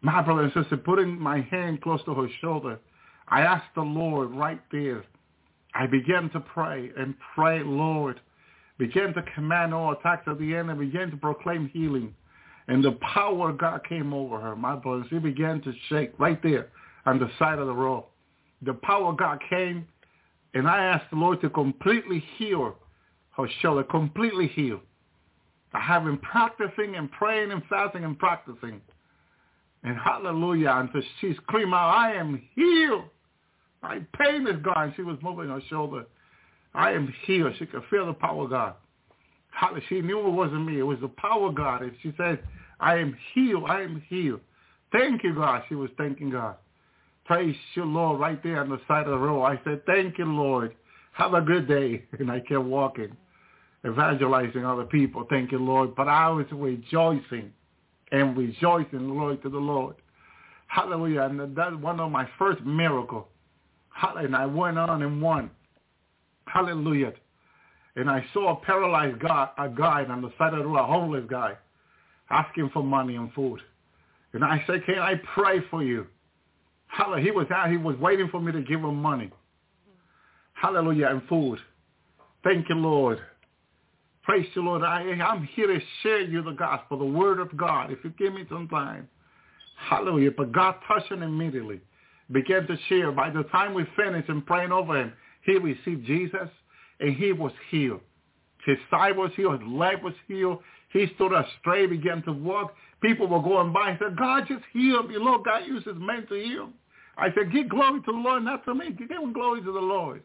My 0.00 0.22
brother 0.22 0.42
and 0.42 0.52
sister, 0.52 0.76
putting 0.76 1.18
my 1.18 1.40
hand 1.50 1.82
close 1.82 2.00
to 2.04 2.14
her 2.14 2.28
shoulder, 2.40 2.78
I 3.26 3.40
asked 3.40 3.74
the 3.74 3.82
Lord 3.82 4.30
right 4.30 4.60
there. 4.70 5.04
I 5.74 5.86
began 5.86 6.30
to 6.30 6.40
pray 6.40 6.90
and 6.96 7.14
pray, 7.34 7.62
Lord, 7.62 8.20
began 8.78 9.12
to 9.14 9.22
command 9.34 9.74
all 9.74 9.92
attacks 9.92 10.26
of 10.26 10.38
the 10.38 10.54
enemy, 10.54 10.86
began 10.86 11.10
to 11.10 11.16
proclaim 11.16 11.68
healing. 11.68 12.14
And 12.68 12.84
the 12.84 12.92
power 13.14 13.50
of 13.50 13.58
God 13.58 13.80
came 13.88 14.12
over 14.12 14.38
her, 14.38 14.54
my 14.54 14.76
brothers. 14.76 15.06
She 15.10 15.18
began 15.18 15.60
to 15.62 15.72
shake 15.88 16.12
right 16.18 16.42
there 16.42 16.68
on 17.06 17.18
the 17.18 17.30
side 17.38 17.58
of 17.58 17.66
the 17.66 17.74
road. 17.74 18.04
The 18.62 18.74
power 18.74 19.10
of 19.10 19.16
God 19.16 19.38
came, 19.48 19.86
and 20.54 20.68
I 20.68 20.84
asked 20.84 21.10
the 21.10 21.16
Lord 21.16 21.40
to 21.40 21.50
completely 21.50 22.22
heal 22.36 22.76
her 23.36 23.48
shoulder, 23.62 23.84
completely 23.84 24.48
heal. 24.48 24.80
I 25.72 25.80
have 25.80 26.04
been 26.04 26.18
practicing 26.18 26.96
and 26.96 27.10
praying 27.10 27.52
and 27.52 27.62
fasting 27.68 28.04
and 28.04 28.18
practicing. 28.18 28.80
And 29.84 29.96
hallelujah, 29.96 30.72
until 30.74 31.02
she 31.20 31.34
screamed 31.34 31.72
out, 31.72 31.94
I 31.94 32.14
am 32.14 32.42
healed. 32.54 33.04
My 33.82 34.00
pain 34.18 34.46
is 34.46 34.60
gone. 34.62 34.92
She 34.96 35.02
was 35.02 35.18
moving 35.22 35.48
her 35.48 35.62
shoulder. 35.70 36.04
I 36.74 36.92
am 36.92 37.12
healed. 37.24 37.54
She 37.58 37.66
could 37.66 37.82
feel 37.90 38.06
the 38.06 38.12
power 38.12 38.44
of 38.44 38.50
God. 38.50 38.74
She 39.88 40.00
knew 40.00 40.20
it 40.26 40.30
wasn't 40.30 40.66
me. 40.66 40.78
It 40.78 40.82
was 40.82 41.00
the 41.00 41.08
power 41.08 41.48
of 41.48 41.54
God. 41.54 41.82
And 41.82 41.92
she 42.02 42.12
said, 42.16 42.40
I 42.80 42.96
am 42.96 43.16
healed. 43.34 43.64
I 43.68 43.82
am 43.82 44.02
healed. 44.08 44.40
Thank 44.92 45.24
you, 45.24 45.34
God. 45.34 45.62
She 45.68 45.74
was 45.74 45.90
thanking 45.98 46.30
God. 46.30 46.56
Praise 47.24 47.56
you, 47.74 47.84
Lord, 47.84 48.20
right 48.20 48.42
there 48.42 48.60
on 48.60 48.70
the 48.70 48.80
side 48.88 49.06
of 49.06 49.12
the 49.12 49.18
road. 49.18 49.44
I 49.44 49.60
said, 49.64 49.84
thank 49.84 50.18
you, 50.18 50.24
Lord. 50.24 50.74
Have 51.12 51.34
a 51.34 51.40
good 51.40 51.68
day. 51.68 52.04
And 52.18 52.30
I 52.30 52.40
kept 52.40 52.62
walking, 52.62 53.14
evangelizing 53.86 54.64
other 54.64 54.84
people. 54.84 55.26
Thank 55.28 55.52
you, 55.52 55.58
Lord. 55.58 55.94
But 55.94 56.08
I 56.08 56.28
was 56.28 56.46
rejoicing 56.52 57.52
and 58.12 58.36
rejoicing, 58.36 59.08
Lord, 59.08 59.42
to 59.42 59.50
the 59.50 59.58
Lord. 59.58 59.96
Hallelujah. 60.68 61.22
And 61.22 61.56
that's 61.56 61.76
one 61.76 62.00
of 62.00 62.10
my 62.10 62.28
first 62.38 62.62
miracles. 62.64 63.26
Hallelujah. 63.90 64.26
And 64.26 64.36
I 64.36 64.46
went 64.46 64.78
on 64.78 65.02
and 65.02 65.20
won. 65.20 65.50
Hallelujah. 66.52 67.12
And 67.96 68.08
I 68.08 68.24
saw 68.32 68.52
a 68.52 68.64
paralyzed 68.64 69.18
guy, 69.20 69.48
a 69.58 69.68
guy 69.68 70.04
on 70.04 70.22
the 70.22 70.30
side 70.38 70.54
of 70.54 70.60
the 70.60 70.66
road, 70.66 70.78
a 70.78 70.86
homeless 70.86 71.24
guy, 71.28 71.54
asking 72.30 72.70
for 72.72 72.82
money 72.82 73.16
and 73.16 73.32
food. 73.32 73.60
And 74.32 74.44
I 74.44 74.62
said, 74.66 74.84
can 74.86 74.98
I 74.98 75.14
pray 75.34 75.60
for 75.70 75.82
you? 75.82 76.06
Hallelujah. 76.86 77.24
He 77.24 77.30
was 77.30 77.46
out. 77.50 77.70
He 77.70 77.76
was 77.76 77.96
waiting 77.96 78.28
for 78.28 78.40
me 78.40 78.52
to 78.52 78.62
give 78.62 78.80
him 78.80 78.96
money. 78.96 79.30
Hallelujah. 80.54 81.08
And 81.08 81.22
food. 81.28 81.58
Thank 82.44 82.68
you, 82.68 82.76
Lord. 82.76 83.18
Praise 84.22 84.46
the 84.54 84.60
Lord. 84.60 84.82
I, 84.82 85.00
I'm 85.00 85.44
here 85.54 85.66
to 85.66 85.80
share 86.02 86.20
you 86.20 86.42
the 86.42 86.52
gospel, 86.52 86.98
the 86.98 87.04
word 87.04 87.40
of 87.40 87.56
God. 87.56 87.90
If 87.90 87.98
you 88.04 88.10
give 88.10 88.32
me 88.32 88.44
some 88.48 88.68
time. 88.68 89.08
Hallelujah. 89.76 90.30
But 90.36 90.52
God 90.52 90.76
touched 90.86 91.10
him 91.10 91.22
immediately. 91.22 91.80
began 92.30 92.66
to 92.66 92.76
share. 92.88 93.10
By 93.12 93.30
the 93.30 93.44
time 93.44 93.74
we 93.74 93.84
finished 93.96 94.28
and 94.28 94.44
praying 94.44 94.72
over 94.72 95.00
him, 95.00 95.12
he 95.48 95.56
received 95.56 96.06
Jesus 96.06 96.48
and 97.00 97.14
he 97.14 97.32
was 97.32 97.52
healed. 97.70 98.00
His 98.66 98.76
side 98.90 99.16
was 99.16 99.30
healed. 99.34 99.60
His 99.60 99.70
leg 99.70 100.02
was 100.02 100.12
healed. 100.26 100.58
He 100.92 101.06
stood 101.14 101.32
up 101.32 101.46
straight, 101.60 101.88
began 101.88 102.22
to 102.24 102.32
walk. 102.32 102.74
People 103.00 103.28
were 103.28 103.40
going 103.40 103.72
by 103.72 103.90
and 103.90 103.98
said, 103.98 104.16
God 104.16 104.44
just 104.46 104.64
healed 104.72 105.08
me. 105.08 105.16
Lord, 105.16 105.44
God 105.44 105.64
uses 105.66 105.94
men 105.96 106.26
to 106.28 106.34
heal. 106.34 106.68
I 107.16 107.28
said, 107.34 107.50
give 107.52 107.70
glory 107.70 108.00
to 108.00 108.12
the 108.12 108.18
Lord, 108.18 108.44
not 108.44 108.64
to 108.66 108.74
me. 108.74 108.90
Give 108.90 109.08
glory 109.32 109.62
to 109.62 109.72
the 109.72 109.80
Lord. 109.80 110.22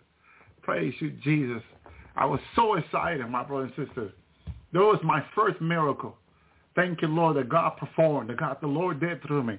Praise 0.62 0.94
you, 1.00 1.12
Jesus. 1.24 1.64
I 2.16 2.26
was 2.26 2.40
so 2.56 2.76
excited, 2.76 3.28
my 3.30 3.44
brothers 3.44 3.72
and 3.78 3.88
sisters. 3.88 4.12
That 4.74 4.80
was 4.80 5.00
my 5.04 5.24
first 5.36 5.62
miracle. 5.62 6.18
Thank 6.76 7.02
you, 7.02 7.08
Lord, 7.08 7.38
that 7.38 7.50
God 7.50 7.78
performed, 7.78 8.30
that 8.30 8.38
God, 8.38 8.58
the 8.62 8.68
Lord 8.68 9.00
did 9.00 9.22
through 9.24 9.44
me. 9.44 9.58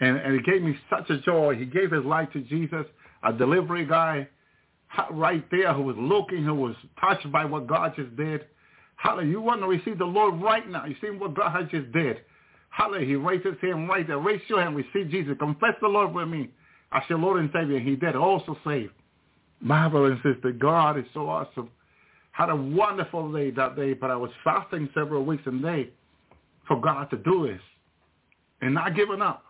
And, 0.00 0.18
and 0.18 0.34
it 0.34 0.44
gave 0.44 0.62
me 0.62 0.76
such 0.88 1.10
a 1.10 1.18
joy. 1.18 1.56
He 1.56 1.64
gave 1.64 1.90
his 1.90 2.04
life 2.04 2.28
to 2.32 2.40
Jesus, 2.40 2.86
a 3.22 3.32
delivery 3.32 3.86
guy 3.86 4.28
right 5.10 5.44
there 5.50 5.72
who 5.72 5.82
was 5.82 5.96
looking, 5.98 6.44
who 6.44 6.54
was 6.54 6.76
touched 7.00 7.30
by 7.32 7.44
what 7.44 7.66
God 7.66 7.94
just 7.96 8.16
did. 8.16 8.44
Hallelujah. 8.96 9.30
You 9.30 9.40
want 9.40 9.60
to 9.60 9.66
receive 9.66 9.98
the 9.98 10.04
Lord 10.04 10.40
right 10.40 10.68
now. 10.68 10.86
You 10.86 10.94
see 11.00 11.10
what 11.10 11.34
God 11.34 11.50
has 11.50 11.70
just 11.70 11.92
did. 11.92 12.18
Hallelujah. 12.70 13.06
He 13.06 13.14
raised 13.16 13.44
his 13.44 13.56
hand 13.60 13.88
right 13.88 14.06
there. 14.06 14.18
Raise 14.18 14.40
your 14.48 14.62
hand. 14.62 14.76
Receive 14.76 15.10
Jesus. 15.10 15.36
Confess 15.38 15.74
the 15.80 15.88
Lord 15.88 16.12
with 16.12 16.28
me 16.28 16.50
as 16.92 17.02
your 17.08 17.18
Lord 17.18 17.40
and 17.40 17.50
Savior. 17.52 17.78
He 17.78 17.96
did 17.96 18.16
also 18.16 18.56
save. 18.64 18.90
My 19.60 19.88
brother 19.88 20.12
and 20.12 20.20
sister, 20.22 20.52
God 20.52 20.98
is 20.98 21.04
so 21.14 21.28
awesome. 21.28 21.70
Had 22.32 22.50
a 22.50 22.56
wonderful 22.56 23.32
day 23.32 23.50
that 23.52 23.76
day, 23.76 23.94
but 23.94 24.10
I 24.10 24.16
was 24.16 24.30
fasting 24.42 24.88
several 24.92 25.24
weeks 25.24 25.44
and 25.46 25.62
day 25.62 25.90
for 26.66 26.80
God 26.80 27.10
to 27.10 27.16
do 27.18 27.46
this 27.46 27.60
and 28.60 28.74
not 28.74 28.96
giving 28.96 29.22
up. 29.22 29.44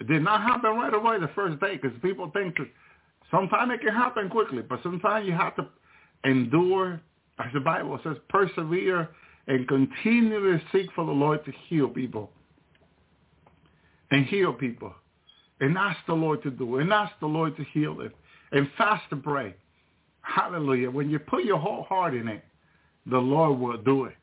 It 0.00 0.08
did 0.08 0.22
not 0.22 0.42
happen 0.42 0.72
right 0.72 0.92
away 0.92 1.18
the 1.20 1.30
first 1.34 1.60
day 1.60 1.78
because 1.80 1.96
people 2.02 2.30
think 2.34 2.56
that 2.56 2.68
sometimes 3.32 3.72
it 3.74 3.80
can 3.80 3.92
happen 3.92 4.28
quickly, 4.28 4.62
but 4.62 4.80
sometimes 4.84 5.26
you 5.26 5.32
have 5.32 5.56
to 5.56 5.66
endure, 6.24 7.00
as 7.40 7.52
the 7.52 7.60
Bible 7.60 7.98
says, 8.04 8.16
persevere 8.28 9.08
and 9.48 9.66
continually 9.66 10.62
seek 10.70 10.86
for 10.94 11.04
the 11.04 11.12
Lord 11.12 11.44
to 11.44 11.52
heal 11.68 11.88
people 11.88 12.30
and 14.12 14.24
heal 14.26 14.52
people 14.52 14.94
and 15.60 15.76
ask 15.76 15.98
the 16.06 16.14
Lord 16.14 16.42
to 16.44 16.50
do 16.50 16.78
it 16.78 16.82
and 16.82 16.92
ask 16.92 17.12
the 17.20 17.26
Lord 17.26 17.56
to 17.56 17.64
heal 17.72 18.00
it 18.02 18.12
and 18.52 18.68
fast 18.78 19.02
to 19.10 19.16
pray. 19.16 19.54
Hallelujah. 20.20 20.90
When 20.90 21.10
you 21.10 21.18
put 21.18 21.44
your 21.44 21.58
whole 21.58 21.82
heart 21.84 22.14
in 22.14 22.28
it, 22.28 22.44
the 23.06 23.18
Lord 23.18 23.58
will 23.58 23.78
do 23.78 24.04
it. 24.04 24.14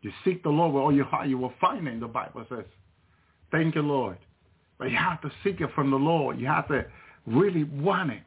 You 0.00 0.12
seek 0.24 0.42
the 0.42 0.50
Lord 0.50 0.74
with 0.74 0.82
all 0.82 0.92
your 0.92 1.04
heart, 1.04 1.28
you 1.28 1.38
will 1.38 1.52
find 1.60 1.86
it, 1.88 2.00
the 2.00 2.06
Bible 2.06 2.46
says. 2.48 2.64
Thank 3.50 3.74
you, 3.74 3.82
Lord. 3.82 4.18
But 4.78 4.90
you 4.90 4.96
have 4.96 5.20
to 5.22 5.30
seek 5.42 5.60
it 5.60 5.70
from 5.74 5.90
the 5.90 5.96
Lord. 5.96 6.38
You 6.38 6.46
have 6.46 6.68
to 6.68 6.84
really 7.26 7.64
want 7.64 8.10
it 8.10 8.22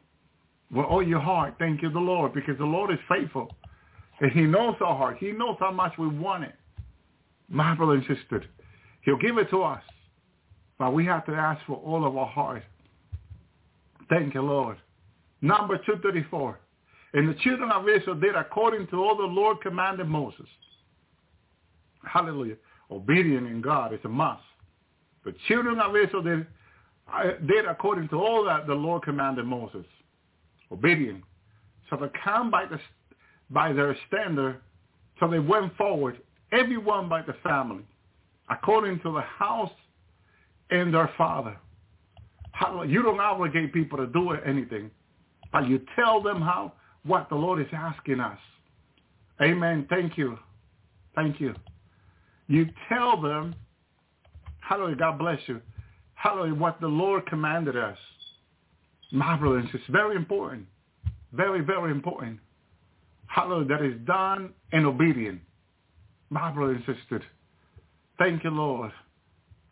with 0.72 0.86
all 0.86 1.04
your 1.04 1.20
heart. 1.20 1.56
Thank 1.60 1.82
you, 1.82 1.90
the 1.90 2.00
Lord, 2.00 2.34
because 2.34 2.58
the 2.58 2.66
Lord 2.66 2.92
is 2.92 3.00
faithful. 3.08 3.54
And 4.20 4.32
he 4.32 4.42
knows 4.42 4.76
our 4.82 4.98
heart. 4.98 5.18
He 5.20 5.32
knows 5.32 5.58
how 5.60 5.72
much 5.72 5.98
we 5.98 6.08
want 6.08 6.44
it. 6.44 6.56
My 7.50 7.76
brother 7.76 7.94
and 7.94 8.04
sister, 8.04 8.44
he'll 9.02 9.18
give 9.18 9.38
it 9.38 9.50
to 9.52 9.64
us. 9.64 9.82
But 10.80 10.94
we 10.94 11.06
have 11.06 11.26
to 11.28 11.34
ask 11.34 11.66
for 11.66 11.78
all 11.78 12.06
of 12.06 12.18
our 12.18 12.28
heart. 12.28 12.64
Thank 14.10 14.34
you, 14.34 14.42
Lord. 14.42 14.78
Number 15.42 15.78
234. 15.78 16.60
And 17.14 17.30
the 17.30 17.36
children 17.36 17.72
of 17.72 17.88
Israel 17.88 18.16
did 18.16 18.36
according 18.36 18.88
to 18.88 18.98
all 18.98 19.16
the 19.16 19.24
Lord 19.24 19.62
commanded 19.62 20.08
Moses. 20.08 20.48
Hallelujah. 22.04 22.56
Obedient 22.92 23.48
in 23.48 23.62
God 23.62 23.94
is 23.94 24.00
a 24.04 24.10
must. 24.10 24.44
The 25.26 25.34
children 25.48 25.80
of 25.80 25.96
Israel 25.96 26.24
did, 26.24 26.48
uh, 27.12 27.24
did 27.46 27.66
according 27.66 28.10
to 28.10 28.16
all 28.16 28.46
that 28.46 28.68
the 28.68 28.74
Lord 28.74 29.04
commanded 29.04 29.46
Moses. 29.46 29.86
Obedient. 30.72 31.24
So 31.90 31.96
they 31.96 32.08
come 32.24 32.52
by, 32.52 32.66
the, 32.66 32.80
by 33.50 33.74
their 33.74 33.96
standard, 34.08 34.62
so 35.20 35.28
they 35.28 35.40
went 35.40 35.76
forward, 35.78 36.20
everyone 36.52 37.08
by 37.10 37.22
the 37.22 37.34
family, 37.44 37.84
according 38.50 39.00
to 39.02 39.12
the 39.12 39.22
house 39.22 39.72
and 40.70 40.94
their 40.94 41.10
father. 41.18 41.58
You 42.88 43.04
don't 43.04 43.20
obligate 43.20 43.72
people 43.72 43.98
to 44.00 44.08
do 44.08 44.32
anything, 44.32 44.90
but 45.52 45.68
you 45.68 45.82
tell 45.96 46.22
them 46.22 46.42
how 46.42 46.74
what 47.04 47.30
the 47.30 47.36
Lord 47.36 47.62
is 47.62 47.68
asking 47.72 48.20
us. 48.20 48.40
Amen. 49.42 49.86
Thank 49.90 50.18
you. 50.18 50.38
Thank 51.16 51.40
you. 51.40 51.54
You 52.48 52.68
tell 52.90 53.22
them, 53.22 53.56
hallelujah, 54.60 54.96
God 54.96 55.20
bless 55.20 55.40
you, 55.48 55.62
hallelujah, 56.16 56.56
what 56.56 56.80
the 56.82 56.88
Lord 56.88 57.26
commanded 57.28 57.76
us. 57.76 57.98
Brothers, 59.12 59.66
it's 59.74 59.84
very 59.90 60.16
important. 60.16 60.66
Very, 61.34 61.62
very 61.62 61.92
important. 61.92 62.40
Hallelujah, 63.28 63.68
that 63.68 63.82
is 63.82 64.00
done 64.06 64.54
in 64.72 64.86
obedience. 64.86 65.42
My 66.30 66.52
and 66.52 66.80
sisters, 66.80 67.24
thank 68.18 68.44
you, 68.44 68.50
Lord. 68.50 68.92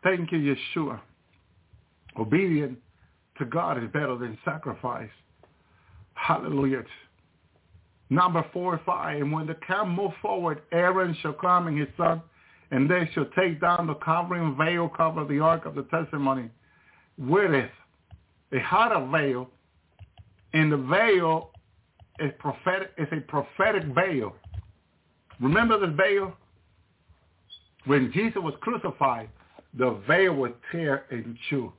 Thank 0.02 0.32
you, 0.32 0.56
Yeshua. 0.74 1.00
Obedience 2.18 2.78
to 3.38 3.44
God 3.44 3.82
is 3.82 3.90
better 3.92 4.16
than 4.16 4.38
sacrifice. 4.44 5.10
Hallelujah. 6.14 6.84
Number 8.08 8.44
four 8.52 8.80
five, 8.86 9.20
and 9.20 9.32
when 9.32 9.46
the 9.46 9.56
camp 9.66 9.90
move 9.90 10.12
forward, 10.22 10.62
Aaron 10.72 11.16
shall 11.20 11.32
come 11.32 11.66
and 11.66 11.78
his 11.78 11.88
son, 11.96 12.22
and 12.70 12.88
they 12.88 13.10
shall 13.12 13.26
take 13.36 13.60
down 13.60 13.86
the 13.86 13.94
covering 13.94 14.56
veil, 14.56 14.88
cover 14.88 15.22
of 15.22 15.28
the 15.28 15.40
ark 15.40 15.66
of 15.66 15.74
the 15.74 15.82
testimony 15.84 16.50
with 17.18 17.50
it. 17.52 17.70
They 18.50 18.60
had 18.60 18.92
a 18.92 19.06
veil, 19.06 19.50
and 20.52 20.72
the 20.72 20.76
veil 20.76 21.50
is 22.20 22.32
prophetic. 22.38 22.92
It's 22.96 23.12
a 23.12 23.20
prophetic 23.20 23.84
veil. 23.94 24.34
Remember 25.40 25.78
this 25.78 25.96
veil? 25.96 26.34
When 27.84 28.10
Jesus 28.12 28.38
was 28.42 28.54
crucified, 28.60 29.28
the 29.74 30.00
veil 30.08 30.34
was 30.34 30.52
tear 30.72 31.04
in 31.10 31.38
two. 31.50 31.72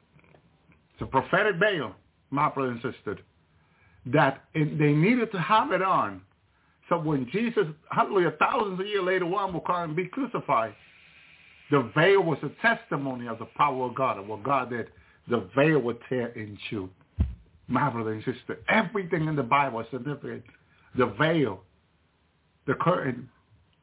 It's 0.94 1.02
a 1.02 1.06
prophetic 1.06 1.56
veil, 1.58 1.94
my 2.30 2.50
brother 2.50 2.72
and 2.72 2.82
sister, 2.82 3.18
that 4.08 4.44
it, 4.54 4.78
they 4.78 4.94
needed 4.94 5.32
to 5.32 5.40
have 5.40 5.72
it 5.72 5.82
on. 5.82 6.22
So 6.90 6.98
when 6.98 7.30
Jesus, 7.32 7.66
hallelujah, 7.92 8.34
thousands 8.40 8.80
of 8.80 8.86
years 8.86 9.04
later 9.04 9.26
on 9.26 9.54
will 9.54 9.62
come 9.62 9.84
and 9.84 9.96
be 9.96 10.08
crucified, 10.08 10.74
the 11.70 11.92
veil 11.96 12.24
was 12.24 12.38
a 12.44 12.50
testimony 12.62 13.28
of 13.28 13.40
the 13.40 13.48
power 13.58 13.86
of 13.86 13.96
God, 13.96 14.18
of 14.18 14.28
what 14.28 14.44
God 14.44 14.70
did. 14.70 14.88
The 15.30 15.50
veil 15.56 15.80
will 15.80 15.98
tear 16.10 16.28
in 16.28 16.58
two. 16.70 16.90
My 17.68 17.90
brother 17.90 18.14
and 18.14 18.24
sister, 18.24 18.60
everything 18.70 19.28
in 19.28 19.36
the 19.36 19.44
Bible 19.44 19.82
is 19.82 19.88
significant. 19.92 20.44
The 20.98 21.08
veil, 21.20 21.62
the 22.66 22.76
curtain, 22.76 23.30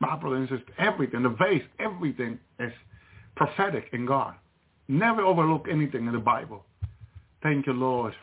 my 0.01 0.16
brother 0.16 0.37
and 0.37 0.49
sister, 0.49 0.73
everything, 0.79 1.23
the 1.23 1.29
vase, 1.31 1.62
everything 1.79 2.39
is 2.59 2.73
prophetic 3.37 3.89
in 3.93 4.07
God. 4.07 4.35
Never 4.89 5.23
overlook 5.23 5.66
anything 5.71 6.07
in 6.07 6.12
the 6.12 6.19
Bible. 6.19 6.65
Thank 7.43 7.66
you, 7.66 7.75
Lord. 7.75 8.15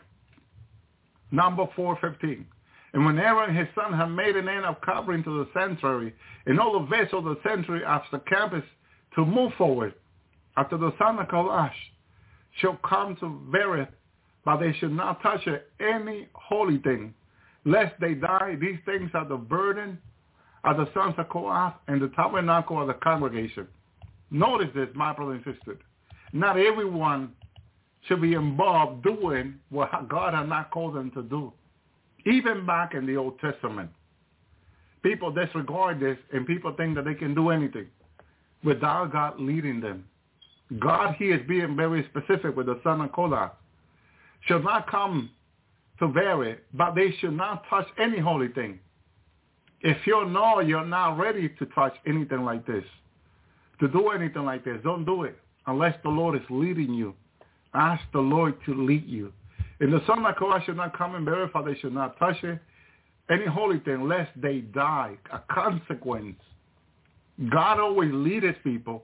Number 1.31 1.67
415. 1.75 2.45
And 2.93 3.05
when 3.05 3.17
Aaron 3.19 3.49
and 3.49 3.57
his 3.57 3.67
son 3.75 3.93
had 3.93 4.07
made 4.07 4.35
an 4.35 4.49
end 4.49 4.65
of 4.65 4.81
covering 4.81 5.23
to 5.23 5.45
the 5.45 5.49
sanctuary, 5.53 6.13
and 6.45 6.59
all 6.59 6.79
the 6.79 6.87
vessels 6.87 7.25
of 7.25 7.35
the 7.35 7.39
sanctuary 7.47 7.85
after 7.85 8.17
the 8.17 8.23
campus 8.29 8.63
to 9.15 9.25
move 9.25 9.53
forward, 9.57 9.93
after 10.57 10.77
the 10.77 10.91
son 10.99 11.19
of 11.19 11.27
Kohath 11.27 11.71
shall 12.59 12.77
come 12.87 13.15
to 13.17 13.25
Berith, 13.51 13.87
but 14.43 14.57
they 14.57 14.73
should 14.73 14.91
not 14.91 15.21
touch 15.21 15.47
any 15.79 16.27
holy 16.33 16.79
thing, 16.79 17.13
lest 17.65 17.93
they 17.99 18.13
die. 18.13 18.57
These 18.59 18.79
things 18.85 19.11
are 19.13 19.25
the 19.25 19.37
burden 19.37 19.97
of 20.63 20.77
the 20.77 20.89
sons 20.93 21.15
of 21.17 21.29
Kohath 21.29 21.75
and 21.87 22.01
the 22.01 22.09
tabernacle 22.09 22.81
of 22.81 22.87
the 22.87 22.93
congregation. 22.95 23.67
Notice 24.29 24.69
this, 24.75 24.89
my 24.95 25.13
brother 25.13 25.33
and 25.33 25.43
sister. 25.43 25.77
Not 26.33 26.57
everyone 26.57 27.33
should 28.07 28.21
be 28.21 28.33
involved 28.33 29.03
doing 29.03 29.55
what 29.69 30.09
God 30.09 30.33
has 30.33 30.47
not 30.47 30.71
called 30.71 30.95
them 30.95 31.11
to 31.11 31.21
do. 31.23 31.53
Even 32.25 32.65
back 32.65 32.93
in 32.93 33.05
the 33.05 33.17
Old 33.17 33.39
Testament, 33.39 33.89
people 35.01 35.31
disregard 35.31 35.99
this 35.99 36.17
and 36.33 36.45
people 36.45 36.73
think 36.77 36.95
that 36.95 37.05
they 37.05 37.13
can 37.13 37.33
do 37.35 37.49
anything 37.49 37.87
without 38.63 39.11
God 39.11 39.39
leading 39.39 39.81
them. 39.81 40.05
God 40.79 41.15
here 41.15 41.35
is 41.35 41.47
being 41.47 41.75
very 41.75 42.07
specific 42.09 42.55
with 42.55 42.67
the 42.67 42.79
son 42.83 43.01
of 43.01 43.11
Korah. 43.11 43.51
Should 44.47 44.63
not 44.63 44.89
come 44.89 45.29
to 45.99 46.07
vary, 46.07 46.57
but 46.73 46.95
they 46.95 47.11
should 47.19 47.35
not 47.35 47.63
touch 47.69 47.87
any 47.99 48.19
holy 48.19 48.47
thing. 48.47 48.79
If 49.81 49.97
you 50.05 50.25
know 50.25 50.59
you're 50.59 50.85
not 50.85 51.17
ready 51.17 51.49
to 51.59 51.65
touch 51.67 51.93
anything 52.07 52.43
like 52.43 52.65
this, 52.65 52.83
to 53.81 53.87
do 53.87 54.09
anything 54.09 54.45
like 54.45 54.63
this. 54.63 54.77
Don't 54.83 55.05
do 55.05 55.23
it 55.23 55.37
unless 55.67 55.95
the 56.03 56.09
Lord 56.09 56.35
is 56.35 56.47
leading 56.49 56.93
you. 56.93 57.13
Ask 57.73 58.03
the 58.13 58.19
Lord 58.19 58.55
to 58.65 58.73
lead 58.73 59.07
you. 59.07 59.33
And 59.79 59.91
the 59.91 60.01
son 60.05 60.25
of 60.25 60.35
Korah 60.35 60.63
should 60.65 60.77
not 60.77 60.95
come 60.95 61.15
and 61.15 61.25
verify 61.25 61.63
they 61.63 61.75
should 61.75 61.93
not 61.93 62.17
touch 62.19 62.43
it. 62.43 62.59
Any 63.29 63.45
holy 63.45 63.79
thing, 63.79 64.07
lest 64.07 64.29
they 64.39 64.59
die. 64.59 65.17
A 65.33 65.39
consequence. 65.51 66.39
God 67.49 67.79
always 67.79 68.11
leads 68.13 68.45
people 68.63 69.03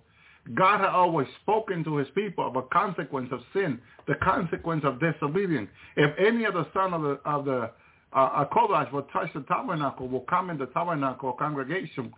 God 0.54 0.80
had 0.80 0.90
always 0.90 1.28
spoken 1.42 1.84
to 1.84 1.98
his 1.98 2.08
people 2.16 2.48
of 2.48 2.56
a 2.56 2.62
consequence 2.64 3.30
of 3.32 3.42
sin, 3.54 3.80
the 4.08 4.16
consequence 4.16 4.84
of 4.86 5.00
disobedience. 5.00 5.70
If 5.96 6.12
any 6.18 6.46
of 6.46 6.54
the 6.54 6.68
son 6.74 6.94
of 6.94 7.02
the 7.02 7.20
of 7.26 7.46
the 7.46 7.72
uh, 8.14 8.46
Kohath 8.46 8.92
will 8.94 9.04
touch 9.14 9.30
the 9.34 9.42
tabernacle, 9.42 10.08
will 10.08 10.22
come 10.22 10.50
in 10.50 10.58
the 10.58 10.68
tabernacle 10.68 11.34
congregation, 11.34 12.14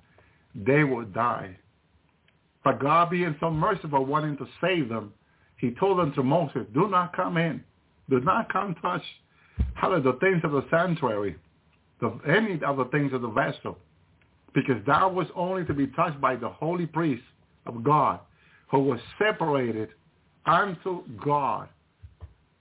they 0.54 0.84
will 0.84 1.06
die. 1.06 1.58
But 2.64 2.80
God 2.80 3.10
being 3.10 3.36
so 3.40 3.50
merciful, 3.50 4.06
wanting 4.06 4.38
to 4.38 4.48
save 4.62 4.90
them, 4.90 5.14
he 5.58 5.72
told 5.72 5.98
them 6.00 6.14
to 6.14 6.24
Moses, 6.24 6.66
do 6.74 6.88
not 6.88 7.16
come 7.16 7.38
in. 7.38 7.64
Do 8.10 8.20
not 8.22 8.52
come 8.52 8.76
touch 8.82 9.04
the 9.82 10.18
things 10.20 10.42
of 10.44 10.52
the 10.52 10.66
sanctuary, 10.72 11.36
the, 12.02 12.18
any 12.28 12.62
of 12.64 12.78
the 12.78 12.86
things 12.86 13.14
of 13.14 13.22
the 13.22 13.30
vessel, 13.30 13.78
because 14.54 14.78
that 14.88 15.14
was 15.14 15.28
only 15.36 15.66
to 15.66 15.74
be 15.74 15.88
touched 15.88 16.20
by 16.20 16.36
the 16.36 16.50
holy 16.50 16.86
priest 16.86 17.24
of 17.70 17.84
God 17.84 18.20
who 18.70 18.80
was 18.80 19.00
separated 19.18 19.90
unto 20.46 21.04
God 21.24 21.70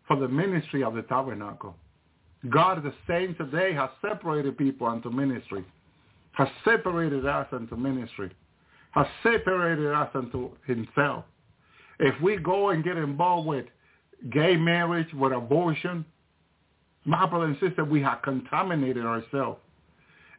for 0.06 0.16
the 0.16 0.28
ministry 0.28 0.82
of 0.82 0.94
the 0.94 1.02
tabernacle. 1.02 1.74
God 2.50 2.82
the 2.82 2.94
same 3.08 3.34
today 3.34 3.72
has 3.74 3.90
separated 4.00 4.56
people 4.56 4.86
unto 4.86 5.10
ministry, 5.10 5.64
has 6.32 6.48
separated 6.64 7.26
us 7.26 7.46
unto 7.52 7.76
ministry, 7.76 8.30
has 8.92 9.06
separated 9.22 9.92
us 9.92 10.08
unto 10.14 10.50
himself. 10.66 11.24
If 11.98 12.20
we 12.22 12.36
go 12.36 12.70
and 12.70 12.84
get 12.84 12.96
involved 12.96 13.48
with 13.48 13.66
gay 14.30 14.56
marriage, 14.56 15.12
with 15.14 15.32
abortion, 15.32 16.04
my 17.04 17.26
brother 17.26 17.46
and 17.46 17.58
sister, 17.58 17.84
we 17.84 18.00
have 18.02 18.22
contaminated 18.22 19.04
ourselves. 19.04 19.58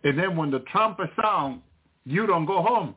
And 0.03 0.17
then 0.17 0.37
when 0.37 0.51
the 0.51 0.59
trumpet 0.71 1.09
sound, 1.21 1.61
you 2.05 2.25
don't 2.25 2.45
go 2.45 2.61
home. 2.61 2.95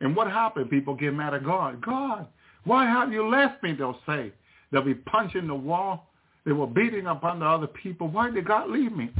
And 0.00 0.16
what 0.16 0.28
happened? 0.28 0.70
People 0.70 0.94
get 0.94 1.14
mad 1.14 1.34
at 1.34 1.44
God. 1.44 1.80
God, 1.84 2.26
why 2.64 2.86
have 2.86 3.12
you 3.12 3.28
left 3.28 3.62
me? 3.62 3.74
They'll 3.74 4.00
say. 4.06 4.32
They'll 4.70 4.82
be 4.82 4.94
punching 4.94 5.46
the 5.46 5.54
wall. 5.54 6.08
They 6.44 6.52
were 6.52 6.66
beating 6.66 7.06
upon 7.06 7.40
the 7.40 7.46
other 7.46 7.66
people. 7.66 8.08
Why 8.08 8.30
did 8.30 8.46
God 8.46 8.70
leave 8.70 8.92
me? 8.92 9.10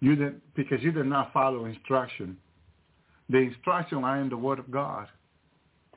You 0.00 0.16
didn't 0.16 0.42
because 0.54 0.82
you 0.82 0.92
did 0.92 1.06
not 1.06 1.32
follow 1.32 1.64
instruction. 1.64 2.36
The 3.28 3.38
instruction 3.38 4.04
are 4.04 4.20
in 4.20 4.28
the 4.28 4.36
Word 4.36 4.58
of 4.58 4.70
God. 4.70 5.08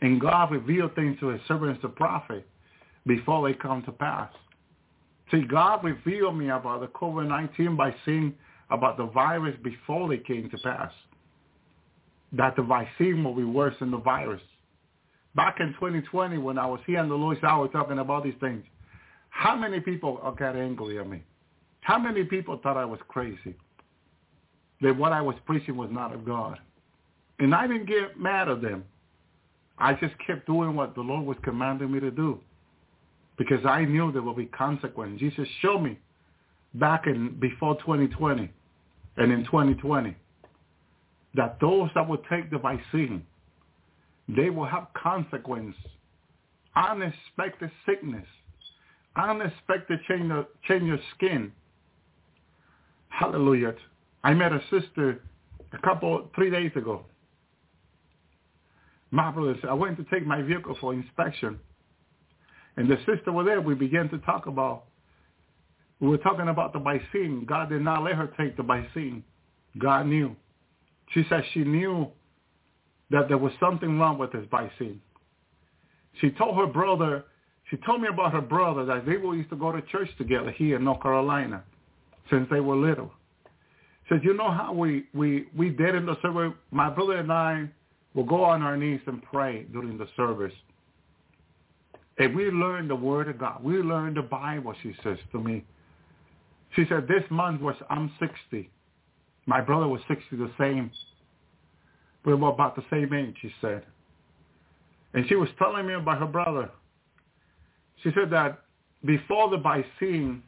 And 0.02 0.22
God 0.22 0.52
revealed 0.52 0.96
things 0.96 1.20
to 1.20 1.28
his 1.28 1.42
servants, 1.48 1.82
the 1.82 1.90
prophet, 1.90 2.48
before 3.06 3.48
they 3.48 3.54
come 3.54 3.84
to 3.84 3.92
pass. 3.92 4.32
See, 5.32 5.42
God 5.42 5.84
revealed 5.84 6.38
me 6.38 6.50
about 6.50 6.82
the 6.82 6.88
COVID-19 6.88 7.78
by 7.78 7.94
seeing 8.06 8.34
about 8.70 8.98
the 8.98 9.06
virus 9.06 9.56
before 9.64 10.08
they 10.08 10.18
came 10.18 10.50
to 10.50 10.58
pass. 10.60 10.92
That 12.34 12.56
the 12.56 12.64
vaccine 12.64 13.24
will 13.24 13.36
be 13.36 13.44
worse 13.44 13.76
than 13.80 13.92
the 13.92 13.98
virus. 13.98 14.42
Back 15.36 15.58
in 15.60 15.74
2020, 15.74 16.38
when 16.38 16.58
I 16.58 16.66
was 16.66 16.80
here 16.86 17.00
in 17.00 17.10
the 17.10 17.16
Lord's 17.16 17.44
Hour 17.44 17.68
talking 17.68 18.00
about 18.00 18.24
these 18.24 18.36
things, 18.40 18.64
how 19.30 19.56
many 19.56 19.80
people 19.80 20.18
got 20.38 20.56
angry 20.56 21.00
at 21.00 21.08
me? 21.08 21.24
How 21.82 21.98
many 21.98 22.24
people 22.24 22.60
thought 22.62 22.78
I 22.78 22.86
was 22.86 23.00
crazy? 23.08 23.56
That 24.82 24.98
what 24.98 25.12
I 25.12 25.22
was 25.22 25.36
preaching 25.46 25.78
was 25.78 25.90
not 25.92 26.14
of 26.14 26.26
God. 26.26 26.60
And 27.40 27.56
I 27.56 27.68
didn't 27.68 27.88
get 27.88 28.20
mad 28.20 28.50
at 28.50 28.62
them. 28.62 28.84
I 29.78 29.94
just 29.94 30.14
kept 30.26 30.46
doing 30.46 30.76
what 30.76 30.94
the 30.96 31.02
Lord 31.02 31.26
was 31.26 31.38
commanding 31.44 31.92
me 31.92 32.00
to 32.02 32.12
do 32.12 32.40
because 33.38 33.66
I 33.66 33.86
knew 33.86 34.12
there 34.12 34.22
will 34.22 34.36
be 34.36 34.46
consequence. 34.48 35.20
Jesus 35.20 35.48
showed 35.62 35.80
me 35.80 35.98
back 36.76 37.08
in 37.08 37.40
before 37.40 37.76
2020 37.80 38.52
and 39.18 39.32
in 39.32 39.46
2020 39.46 40.16
that 41.36 41.58
those 41.62 41.90
that 41.96 42.08
will 42.08 42.22
take 42.30 42.50
the 42.50 42.58
vaccine, 42.58 43.26
they 44.28 44.50
will 44.50 44.66
have 44.66 44.88
consequence, 44.94 45.76
unexpected 46.76 47.72
sickness, 47.86 48.26
unexpected 49.16 50.00
change 50.08 50.32
of, 50.32 50.46
change 50.68 50.92
of 50.92 51.00
skin. 51.16 51.52
Hallelujah. 53.10 53.76
I 54.24 54.34
met 54.34 54.52
a 54.52 54.62
sister 54.70 55.22
a 55.74 55.78
couple, 55.80 56.30
three 56.36 56.50
days 56.50 56.72
ago. 56.76 57.06
My 59.12 59.32
brother 59.32 59.56
said, 59.62 59.70
I 59.70 59.74
went 59.74 59.98
to 59.98 60.06
take 60.12 60.26
my 60.26 60.42
vehicle 60.42 60.78
for 60.80 60.94
inspection. 60.94 61.60
And 62.78 62.90
the 62.90 62.98
sister 63.06 63.32
was 63.32 63.46
there. 63.46 63.60
We 63.60 63.76
began 63.76 64.10
to 64.10 64.20
talk 64.20 64.46
about, 64.46 64.86
we 66.00 66.08
were 66.08 66.18
talking 66.18 66.48
about 66.48 66.74
the 66.74 66.80
vaccine. 66.80 67.46
God 67.46 67.70
did 67.70 67.82
not 67.82 68.04
let 68.04 68.16
her 68.16 68.32
take 68.40 68.56
the 68.56 68.64
vaccine. 68.64 69.24
God 69.78 70.06
knew. 70.08 70.36
She 71.14 71.24
said 71.30 71.44
she 71.54 71.64
knew 71.64 72.08
that 73.10 73.28
there 73.28 73.38
was 73.38 73.52
something 73.60 74.00
wrong 74.00 74.18
with 74.18 74.32
this 74.32 74.46
vaccine. 74.52 75.02
She 76.22 76.30
told 76.32 76.56
her 76.58 76.68
brother, 76.68 77.26
she 77.70 77.78
told 77.78 78.02
me 78.02 78.08
about 78.08 78.34
her 78.34 78.42
brother 78.42 78.86
that 78.86 79.06
they 79.06 79.14
used 79.14 79.50
to 79.50 79.56
go 79.56 79.72
to 79.72 79.82
church 79.84 80.10
together 80.18 80.52
here 80.52 80.78
in 80.78 80.84
North 80.84 81.02
Carolina 81.02 81.64
since 82.30 82.48
they 82.52 82.60
were 82.60 82.76
little. 82.76 83.12
She 84.08 84.16
said, 84.16 84.24
you 84.24 84.34
know 84.34 84.52
how 84.52 84.74
we, 84.74 85.06
we, 85.14 85.48
we 85.56 85.70
did 85.70 85.96
in 85.96 86.06
the 86.06 86.18
service? 86.22 86.54
My 86.72 86.90
brother 86.90 87.18
and 87.18 87.32
I 87.32 87.70
will 88.14 88.24
go 88.24 88.44
on 88.44 88.62
our 88.62 88.78
knees 88.78 89.02
and 89.06 89.22
pray 89.24 89.66
during 89.72 89.98
the 89.98 90.08
service. 90.16 90.54
And 92.18 92.36
we 92.36 92.52
learn 92.52 92.88
the 92.88 92.96
word 92.96 93.30
of 93.30 93.40
God. 93.40 93.64
We 93.64 93.76
learn 93.76 94.14
the 94.14 94.22
Bible, 94.22 94.74
she 94.84 94.94
says 95.04 95.18
to 95.32 95.40
me. 95.40 95.64
She 96.76 96.86
said, 96.90 97.08
this 97.08 97.24
month 97.30 97.62
was, 97.62 97.76
I'm 97.90 98.12
60. 98.20 98.70
My 99.50 99.62
brother 99.62 99.88
was 99.88 100.00
60, 100.08 100.36
the 100.36 100.52
same. 100.60 100.92
We 102.24 102.36
were 102.36 102.50
about 102.50 102.76
the 102.76 102.84
same 102.92 103.12
age, 103.16 103.36
she 103.42 103.52
said. 103.60 103.82
And 105.16 105.28
she 105.28 105.36
was 105.36 105.50
telling 105.58 105.88
me 105.88 105.96
about 105.96 106.20
her 106.20 106.28
brother. 106.28 106.70
She 108.04 108.12
said 108.14 108.30
that 108.30 108.60
before 109.04 109.50
the 109.50 109.58
vaccine, 109.58 110.44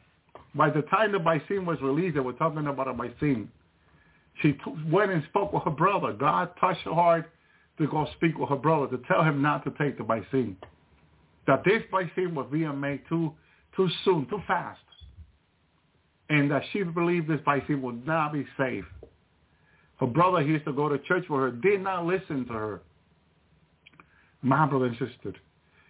by 0.54 0.70
the 0.70 0.82
time 0.82 1.10
the 1.10 1.18
vaccine 1.18 1.66
was 1.66 1.80
released, 1.82 2.14
they 2.14 2.20
were 2.20 2.34
talking 2.34 2.68
about 2.68 2.86
a 2.86 2.92
vaccine. 2.92 3.50
She 4.40 4.56
went 4.88 5.10
and 5.10 5.24
spoke 5.30 5.52
with 5.52 5.64
her 5.64 5.70
brother. 5.70 6.12
God 6.12 6.50
touched 6.60 6.82
her 6.82 6.94
heart 6.94 7.28
to 7.78 7.88
go 7.88 8.06
speak 8.16 8.38
with 8.38 8.50
her 8.50 8.56
brother 8.56 8.96
to 8.96 9.02
tell 9.08 9.24
him 9.24 9.42
not 9.42 9.64
to 9.64 9.72
take 9.80 9.98
the 9.98 10.04
vaccine. 10.04 10.56
That 11.48 11.64
this 11.64 11.82
vaccine 11.90 12.36
was 12.36 12.46
being 12.52 12.78
made 12.78 13.00
too 13.08 13.32
too 13.74 13.88
soon, 14.04 14.28
too 14.28 14.40
fast. 14.46 14.78
And 16.32 16.50
that 16.50 16.62
she 16.72 16.82
believed 16.82 17.28
this 17.28 17.40
vaccine 17.44 17.82
would 17.82 18.06
not 18.06 18.32
be 18.32 18.46
safe. 18.56 18.86
Her 20.00 20.06
brother 20.06 20.40
he 20.40 20.48
used 20.48 20.64
to 20.64 20.72
go 20.72 20.88
to 20.88 20.98
church 21.00 21.26
with 21.28 21.40
her, 21.40 21.50
did 21.50 21.82
not 21.82 22.06
listen 22.06 22.46
to 22.46 22.52
her. 22.54 22.80
My 24.40 24.64
brother 24.66 24.86
insisted. 24.86 25.36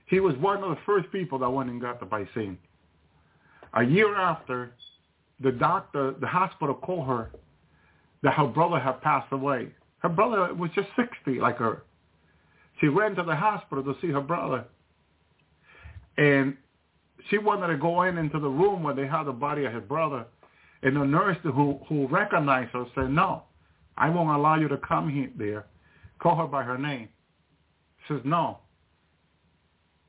He 0.06 0.18
was 0.18 0.34
one 0.38 0.64
of 0.64 0.70
the 0.70 0.78
first 0.84 1.12
people 1.12 1.38
that 1.38 1.48
went 1.48 1.70
and 1.70 1.80
got 1.80 2.00
the 2.00 2.06
vaccine. 2.06 2.58
A 3.74 3.84
year 3.84 4.16
after, 4.16 4.72
the 5.38 5.52
doctor, 5.52 6.16
the 6.20 6.26
hospital 6.26 6.74
called 6.74 7.06
her 7.06 7.30
that 8.24 8.34
her 8.34 8.48
brother 8.48 8.80
had 8.80 9.00
passed 9.00 9.32
away. 9.32 9.68
Her 9.98 10.08
brother 10.08 10.52
was 10.54 10.72
just 10.74 10.88
60 10.96 11.38
like 11.38 11.58
her. 11.58 11.84
She 12.80 12.88
ran 12.88 13.14
to 13.14 13.22
the 13.22 13.36
hospital 13.36 13.84
to 13.84 13.94
see 14.00 14.08
her 14.08 14.20
brother. 14.20 14.64
And 16.18 16.56
she 17.30 17.38
wanted 17.38 17.68
to 17.68 17.76
go 17.76 18.02
in 18.02 18.18
into 18.18 18.38
the 18.38 18.48
room 18.48 18.82
where 18.82 18.94
they 18.94 19.06
had 19.06 19.24
the 19.24 19.32
body 19.32 19.64
of 19.64 19.72
her 19.72 19.80
brother. 19.80 20.26
And 20.82 20.96
the 20.96 21.04
nurse 21.04 21.36
who, 21.42 21.78
who 21.88 22.08
recognized 22.08 22.72
her 22.72 22.84
said, 22.94 23.10
no, 23.10 23.44
I 23.96 24.08
won't 24.10 24.30
allow 24.30 24.56
you 24.56 24.68
to 24.68 24.78
come 24.78 25.08
here 25.08 25.30
there. 25.36 25.66
Call 26.20 26.36
her 26.36 26.46
by 26.46 26.62
her 26.62 26.78
name. 26.78 27.08
She 28.06 28.14
says, 28.14 28.22
no. 28.24 28.58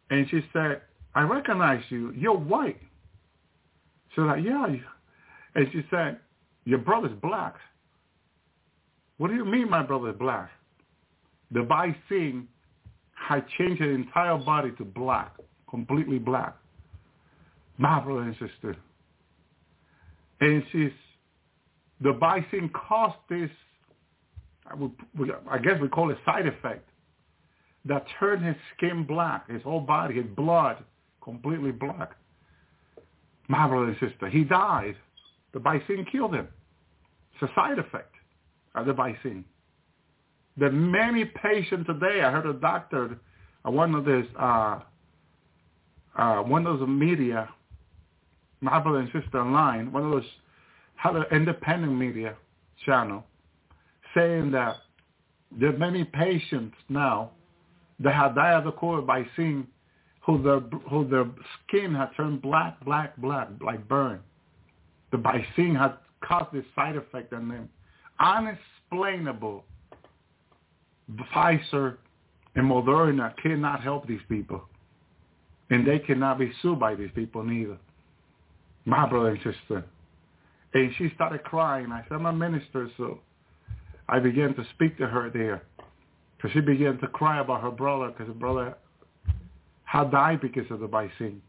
And 0.09 0.27
she 0.29 0.41
said, 0.51 0.81
I 1.15 1.21
recognize 1.21 1.83
you. 1.89 2.11
You're 2.13 2.37
white. 2.37 2.79
She 4.15 4.21
like, 4.21 4.43
yeah. 4.43 4.67
And 5.55 5.67
she 5.71 5.85
said, 5.91 6.19
your 6.65 6.79
brother's 6.79 7.17
black. 7.21 7.55
What 9.17 9.27
do 9.27 9.35
you 9.35 9.45
mean 9.45 9.69
my 9.69 9.83
brother 9.83 10.09
is 10.09 10.15
black? 10.17 10.49
The 11.51 11.63
vaccine 11.63 12.47
had 13.13 13.45
changed 13.57 13.81
his 13.81 13.93
entire 13.93 14.37
body 14.37 14.71
to 14.77 14.85
black, 14.85 15.35
completely 15.69 16.17
black. 16.17 16.55
My 17.77 17.99
brother 17.99 18.21
and 18.21 18.33
sister. 18.33 18.75
And 20.39 20.63
she's, 20.71 20.91
the 22.01 22.13
vaccine 22.13 22.69
caused 22.69 23.15
this, 23.29 23.49
I, 24.65 24.75
would, 24.75 24.91
I 25.49 25.57
guess 25.57 25.79
we 25.81 25.87
call 25.87 26.11
it 26.11 26.17
side 26.25 26.47
effect, 26.47 26.87
that 27.85 28.05
turned 28.19 28.45
his 28.45 28.55
skin 28.75 29.05
black, 29.05 29.49
his 29.49 29.61
whole 29.63 29.81
body, 29.81 30.15
his 30.15 30.25
blood, 30.25 30.77
completely 31.21 31.71
black. 31.71 32.11
My 33.47 33.67
brother 33.67 33.87
and 33.87 33.97
sister, 33.99 34.29
he 34.29 34.43
died. 34.43 34.95
The 35.53 35.59
vaccine 35.59 36.05
killed 36.11 36.33
him. 36.33 36.47
It's 37.33 37.51
a 37.51 37.55
side 37.55 37.79
effect 37.79 38.13
of 38.75 38.85
the 38.85 38.93
vaccine. 38.93 39.43
The 40.57 40.69
many 40.69 41.25
patients 41.25 41.87
today, 41.87 42.21
I 42.21 42.31
heard 42.31 42.45
a 42.45 42.53
doctor, 42.53 43.19
uh, 43.65 43.71
one 43.71 43.95
of 43.95 44.05
this, 44.05 44.25
uh, 44.39 44.79
uh, 46.15 46.37
one 46.43 46.65
of 46.67 46.79
those 46.79 46.87
media, 46.87 47.49
my 48.63 48.79
brother 48.79 48.99
and 48.99 49.11
sister 49.11 49.39
online, 49.39 49.91
one 49.91 50.05
of 50.05 50.11
those 50.11 51.25
independent 51.31 51.93
media 51.93 52.35
channel, 52.85 53.23
saying 54.15 54.51
that 54.51 54.77
there 55.51 55.69
are 55.69 55.77
many 55.77 56.05
patients 56.05 56.75
now 56.87 57.31
that 57.99 58.15
had 58.15 58.35
died 58.35 58.57
of 58.59 58.63
the 58.63 58.71
COVID 58.71 59.05
by 59.05 59.25
seeing 59.35 59.67
who 60.25 60.41
their 60.41 60.61
who 60.89 61.05
their 61.07 61.25
skin 61.67 61.93
had 61.93 62.09
turned 62.15 62.41
black, 62.41 62.83
black, 62.85 63.17
black, 63.17 63.49
like 63.59 63.85
burn. 63.87 64.19
The 65.11 65.17
by 65.17 65.45
seeing 65.55 65.75
had 65.75 65.95
caused 66.21 66.53
this 66.53 66.65
side 66.73 66.95
effect 66.95 67.33
on 67.33 67.49
them. 67.49 67.69
Unexplainable. 68.19 69.65
Pfizer 71.35 71.97
and 72.55 72.71
Moderna 72.71 73.35
cannot 73.43 73.83
help 73.83 74.07
these 74.07 74.21
people. 74.29 74.63
And 75.69 75.85
they 75.85 75.99
cannot 75.99 76.39
be 76.39 76.51
sued 76.61 76.79
by 76.79 76.95
these 76.95 77.11
people 77.13 77.43
neither. 77.43 77.77
My 78.85 79.07
brother 79.07 79.29
and 79.29 79.37
sister. 79.37 79.83
And 80.73 80.91
she 80.97 81.11
started 81.15 81.43
crying. 81.43 81.91
I 81.91 82.03
said, 82.03 82.15
I'm 82.15 82.25
a 82.25 82.33
minister, 82.33 82.89
so 82.97 83.19
I 84.09 84.19
began 84.19 84.55
to 84.55 84.65
speak 84.73 84.97
to 84.97 85.07
her 85.07 85.29
there. 85.29 85.63
Because 86.35 86.51
she 86.53 86.61
began 86.61 86.97
to 86.99 87.07
cry 87.07 87.39
about 87.39 87.61
her 87.61 87.71
brother, 87.71 88.09
because 88.09 88.27
her 88.27 88.33
brother 88.33 88.75
had 89.83 90.11
died 90.11 90.41
because 90.41 90.69
of 90.71 90.79
the 90.79 90.87
vaccine. 90.87 91.41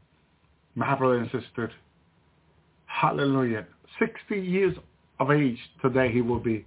My 0.75 0.95
brother 0.95 1.19
and 1.19 1.31
sister. 1.31 1.73
Hallelujah. 2.87 3.67
60 3.99 4.41
years 4.41 4.77
of 5.19 5.31
age 5.31 5.59
today 5.83 6.13
he 6.13 6.21
will 6.21 6.41
be. 6.41 6.65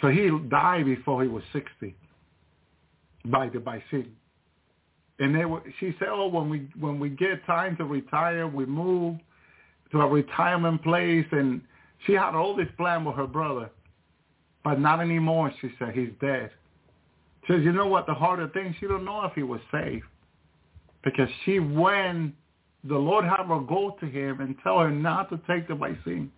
So 0.00 0.08
he 0.08 0.30
died 0.48 0.84
before 0.84 1.22
he 1.22 1.28
was 1.28 1.42
60 1.52 1.94
by 3.26 3.48
the 3.48 3.58
vaccine. 3.58 4.12
And 5.18 5.34
they 5.34 5.44
were, 5.44 5.62
she 5.78 5.94
said, 5.98 6.08
oh, 6.10 6.28
when 6.28 6.48
we, 6.48 6.68
when 6.78 6.98
we 6.98 7.10
get 7.10 7.44
time 7.46 7.76
to 7.76 7.84
retire, 7.84 8.46
we 8.46 8.64
move 8.64 9.18
to 9.92 10.00
a 10.00 10.06
retirement 10.06 10.82
place. 10.82 11.26
And 11.32 11.60
she 12.06 12.12
had 12.12 12.34
all 12.34 12.56
this 12.56 12.68
plan 12.76 13.04
with 13.04 13.16
her 13.16 13.26
brother. 13.26 13.70
But 14.62 14.80
not 14.80 15.00
anymore, 15.00 15.52
she 15.60 15.70
said. 15.78 15.94
He's 15.94 16.10
dead. 16.20 16.50
She 17.46 17.54
says, 17.54 17.62
you 17.64 17.72
know 17.72 17.86
what 17.86 18.06
the 18.06 18.14
harder 18.14 18.48
thing? 18.48 18.74
She 18.78 18.86
don't 18.86 19.04
know 19.04 19.24
if 19.24 19.32
he 19.34 19.42
was 19.42 19.60
safe. 19.72 20.02
Because 21.02 21.28
she 21.44 21.58
went, 21.58 22.34
the 22.84 22.96
Lord 22.96 23.24
had 23.24 23.46
her 23.46 23.60
go 23.60 23.96
to 24.00 24.06
him 24.06 24.40
and 24.40 24.54
tell 24.62 24.78
her 24.78 24.90
not 24.90 25.30
to 25.30 25.40
take 25.48 25.66
the 25.68 25.74
vaccine. 25.74 26.30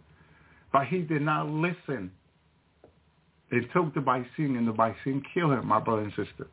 But 0.73 0.87
he 0.87 0.99
did 0.99 1.23
not 1.23 1.49
listen. 1.49 2.11
They 3.51 3.61
took 3.75 3.93
the 3.95 4.01
vaccine 4.01 4.57
and 4.57 4.67
the 4.67 4.73
vaccine 4.73 5.23
killed 5.35 5.53
him, 5.53 5.67
my 5.67 5.79
brother 5.79 6.03
and 6.03 6.13
sister. 6.13 6.49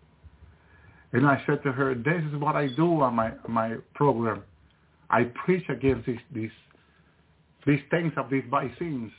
And 1.13 1.25
I 1.25 1.41
said 1.47 1.63
to 1.63 1.71
her, 1.71 1.95
this 1.95 2.21
is 2.29 2.39
what 2.39 2.55
I 2.55 2.67
do 2.67 3.01
on 3.01 3.15
my, 3.15 3.31
my 3.47 3.77
program. 3.95 4.43
I 5.09 5.23
preach 5.45 5.67
against 5.69 6.05
these, 6.05 6.19
these, 6.33 6.51
these 7.65 7.81
things 7.91 8.13
of 8.17 8.29
these 8.29 8.43
vaccines. 8.49 9.11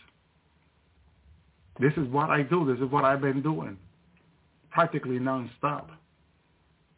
This 1.79 1.93
is 1.97 2.07
what 2.09 2.31
I 2.31 2.43
do. 2.43 2.67
This 2.67 2.85
is 2.85 2.91
what 2.91 3.05
I've 3.05 3.21
been 3.21 3.43
doing 3.43 3.79
practically 4.71 5.19
nonstop. 5.19 5.87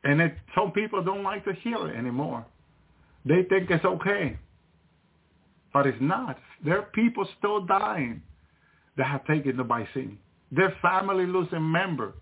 And 0.04 0.20
it, 0.20 0.34
some 0.54 0.72
people 0.72 1.02
don't 1.02 1.22
like 1.22 1.44
to 1.44 1.52
hear 1.62 1.88
it 1.88 1.96
anymore. 1.96 2.44
They 3.24 3.42
think 3.48 3.70
it's 3.70 3.84
okay. 3.84 4.38
But 5.72 5.86
it's 5.86 5.98
not. 6.00 6.38
There 6.64 6.78
are 6.78 6.88
people 6.92 7.26
still 7.38 7.64
dying 7.64 8.22
that 8.96 9.06
have 9.06 9.24
taken 9.26 9.56
the 9.56 9.64
vaccine. 9.64 10.18
Their 10.50 10.76
family 10.82 11.26
losing 11.26 11.70
member 11.70 12.14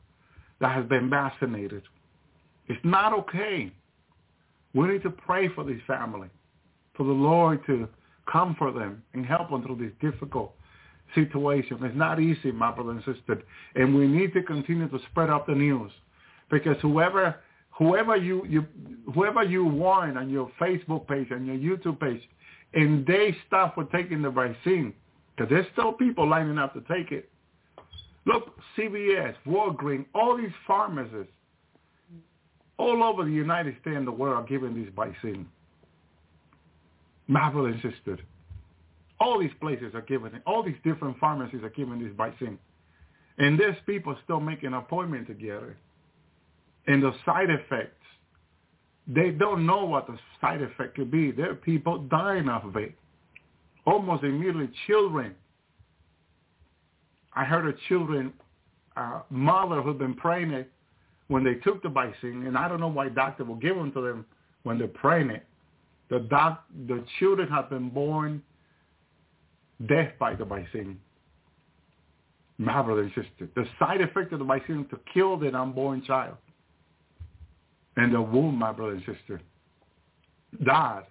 that 0.61 0.75
has 0.75 0.87
been 0.87 1.11
vaccinated. 1.11 1.83
It's 2.69 2.81
not 2.85 3.13
okay. 3.13 3.73
We 4.73 4.87
need 4.87 5.03
to 5.03 5.11
pray 5.11 5.49
for 5.49 5.65
this 5.65 5.81
family, 5.87 6.29
for 6.97 7.05
the 7.05 7.13
Lord 7.13 7.67
to 7.67 7.89
comfort 8.31 8.75
them 8.75 9.03
and 9.15 9.25
help 9.27 9.51
them 9.51 9.63
through 9.63 9.77
this 9.77 9.93
difficult 10.01 10.53
situation. 11.15 11.79
It's 11.83 11.97
not 11.97 12.21
easy, 12.21 12.53
my 12.53 12.71
brother 12.71 12.91
and 12.91 13.01
sister. 13.01 13.43
And 13.75 13.95
we 13.95 14.07
need 14.07 14.33
to 14.35 14.43
continue 14.43 14.89
to 14.89 14.99
spread 15.11 15.31
out 15.31 15.47
the 15.47 15.55
news 15.55 15.91
because 16.51 16.77
whoever 16.83 17.37
whoever 17.81 18.15
you, 18.15 18.45
you 18.47 18.67
whoever 19.15 19.43
you 19.43 19.65
warn 19.65 20.17
on 20.17 20.29
your 20.29 20.51
Facebook 20.61 21.09
page 21.09 21.29
and 21.31 21.47
your 21.47 21.57
YouTube 21.57 21.99
page, 21.99 22.21
and 22.75 23.07
they 23.07 23.35
stop 23.47 23.75
for 23.75 23.85
taking 23.85 24.23
the 24.23 24.31
vaccine, 24.31 24.93
because 25.35 25.51
there's 25.51 25.67
still 25.73 25.93
people 25.95 26.29
lining 26.29 26.59
up 26.59 26.75
to 26.75 26.81
take 26.83 27.11
it. 27.11 27.31
Look, 28.27 28.55
CVS, 28.77 29.35
Walgreens, 29.47 30.05
all 30.15 30.37
these 30.37 30.53
pharmacies 30.67 31.27
all 32.79 33.03
over 33.03 33.25
the 33.25 33.31
United 33.31 33.75
States 33.81 33.97
and 33.97 34.07
the 34.07 34.13
world 34.13 34.45
are 34.45 34.47
giving 34.47 34.75
this 34.75 34.93
vaccine. 34.95 35.47
My 37.31 37.49
insisted. 37.53 38.23
all 39.21 39.39
these 39.39 39.53
places 39.61 39.95
are 39.95 40.01
giving. 40.01 40.33
All 40.47 40.65
these 40.65 40.75
different 40.83 41.17
pharmacies 41.19 41.63
are 41.63 41.71
giving 41.71 42.03
this 42.03 42.13
vaccine. 42.17 42.59
And 43.39 43.59
there's 43.59 43.77
people 43.87 44.17
still 44.25 44.41
making 44.41 44.69
an 44.69 44.75
appointment 44.75 45.29
together. 45.29 45.77
And 46.89 47.01
the 47.01 47.13
side 47.25 47.49
effects, 47.51 48.03
they 49.07 49.31
don't 49.31 49.65
know 49.65 49.85
what 49.85 50.09
the 50.09 50.19
side 50.41 50.61
effect 50.61 50.97
could 50.97 51.13
be. 51.13 51.31
There 51.31 51.53
are 51.53 51.55
people 51.55 51.99
dying 51.99 52.49
of 52.49 52.75
it. 52.75 52.95
Almost 53.87 54.25
immediately, 54.25 54.69
children. 54.89 55.37
I 57.35 57.45
heard 57.45 57.73
a 57.73 57.79
children, 57.89 58.33
uh, 58.97 59.21
mother 59.31 59.81
who'd 59.83 59.99
been 59.99 60.15
pregnant 60.15 60.67
when 61.29 61.45
they 61.45 61.55
took 61.55 61.81
the 61.85 61.91
vaccine, 61.91 62.45
and 62.47 62.59
I 62.59 62.67
don't 62.67 62.81
know 62.81 62.89
why 62.89 63.09
doctor 63.09 63.45
will 63.45 63.55
give 63.55 63.77
them 63.77 63.93
to 63.93 64.01
them 64.01 64.27
when 64.65 64.79
they're 64.79 64.89
pregnant. 64.89 65.45
The 66.11 66.21
doc, 66.21 66.65
the 66.89 67.05
children 67.19 67.49
have 67.49 67.71
been 67.71 67.89
born 67.89 68.43
death 69.89 70.13
by 70.19 70.35
the 70.35 70.45
vaccine. 70.45 71.01
My 72.59 72.83
brother 72.83 73.03
and 73.03 73.11
sister, 73.11 73.49
the 73.55 73.65
side 73.79 74.03
effect 74.03 74.33
of 74.33 74.41
the 74.41 74.45
vaccine 74.45 74.87
to 74.91 75.01
kill 75.15 75.39
the 75.39 75.57
unborn 75.57 76.03
child 76.05 76.37
and 77.97 78.13
the 78.13 78.21
womb, 78.21 78.57
my 78.57 78.73
brother 78.73 78.93
and 78.93 79.01
sister. 79.07 79.41
That, 80.67 81.09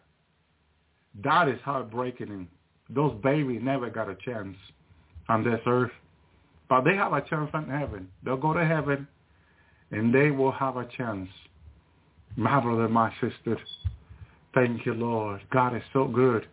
that 1.24 1.48
is 1.48 1.60
heartbreaking. 1.64 2.48
Those 2.90 3.20
babies 3.24 3.62
never 3.64 3.90
got 3.90 4.10
a 4.10 4.16
chance 4.16 4.56
on 5.28 5.44
this 5.44 5.62
earth. 5.66 5.92
But 6.68 6.84
they 6.84 6.96
have 6.96 7.14
a 7.14 7.22
chance 7.22 7.50
in 7.54 7.70
heaven. 7.70 8.10
They'll 8.24 8.38
go 8.38 8.54
to 8.54 8.66
heaven 8.66 9.08
and 9.92 10.14
they 10.14 10.30
will 10.30 10.52
have 10.52 10.78
a 10.78 10.88
chance. 10.98 11.30
My 12.36 12.60
brother, 12.60 12.88
my 12.88 13.12
sister, 13.20 13.58
thank 14.54 14.86
you, 14.86 14.94
Lord. 14.94 15.42
God 15.52 15.76
is 15.76 15.84
so 15.94 16.08
good. 16.08 16.48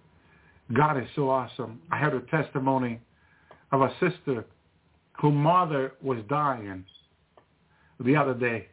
God 0.72 0.98
is 0.98 1.08
so 1.14 1.30
awesome. 1.30 1.80
I 1.90 1.98
heard 1.98 2.14
a 2.14 2.20
testimony 2.30 3.00
of 3.72 3.82
a 3.82 3.92
sister 4.00 4.44
whose 5.20 5.34
mother 5.34 5.92
was 6.02 6.18
dying 6.28 6.84
the 8.00 8.16
other 8.16 8.34
day. 8.34 8.68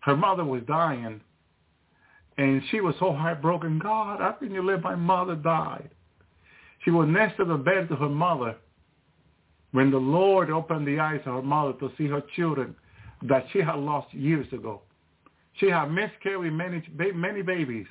Her 0.00 0.16
mother 0.16 0.44
was 0.44 0.62
dying, 0.68 1.20
and 2.38 2.62
she 2.70 2.80
was 2.80 2.94
so 2.98 3.12
heartbroken. 3.12 3.78
God, 3.78 4.20
how 4.20 4.32
can 4.32 4.52
you 4.52 4.62
let 4.62 4.82
my 4.82 4.94
mother 4.94 5.34
die? 5.34 5.84
She 6.84 6.90
was 6.90 7.08
next 7.08 7.36
to 7.38 7.44
the 7.44 7.56
bed 7.56 7.88
to 7.88 7.96
her 7.96 8.08
mother 8.08 8.56
when 9.72 9.90
the 9.90 9.98
Lord 9.98 10.50
opened 10.50 10.86
the 10.86 11.00
eyes 11.00 11.20
of 11.26 11.34
her 11.34 11.42
mother 11.42 11.72
to 11.80 11.90
see 11.98 12.06
her 12.06 12.22
children 12.36 12.74
that 13.22 13.46
she 13.52 13.60
had 13.60 13.76
lost 13.76 14.12
years 14.14 14.46
ago. 14.52 14.82
She 15.54 15.70
had 15.70 15.86
miscarried 15.90 16.52
many, 16.52 16.82
many 17.14 17.42
babies. 17.42 17.86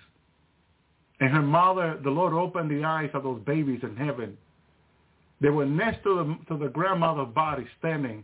And 1.20 1.32
her 1.32 1.42
mother, 1.42 2.00
the 2.04 2.10
Lord 2.10 2.34
opened 2.34 2.70
the 2.70 2.84
eyes 2.84 3.10
of 3.14 3.24
those 3.24 3.42
babies 3.46 3.80
in 3.84 3.96
heaven. 3.96 4.38
They 5.42 5.50
were 5.50 5.66
next 5.66 6.04
to 6.04 6.16
the, 6.16 6.54
to 6.56 6.64
the 6.64 6.70
grandmother's 6.70 7.34
body 7.34 7.66
standing 7.80 8.24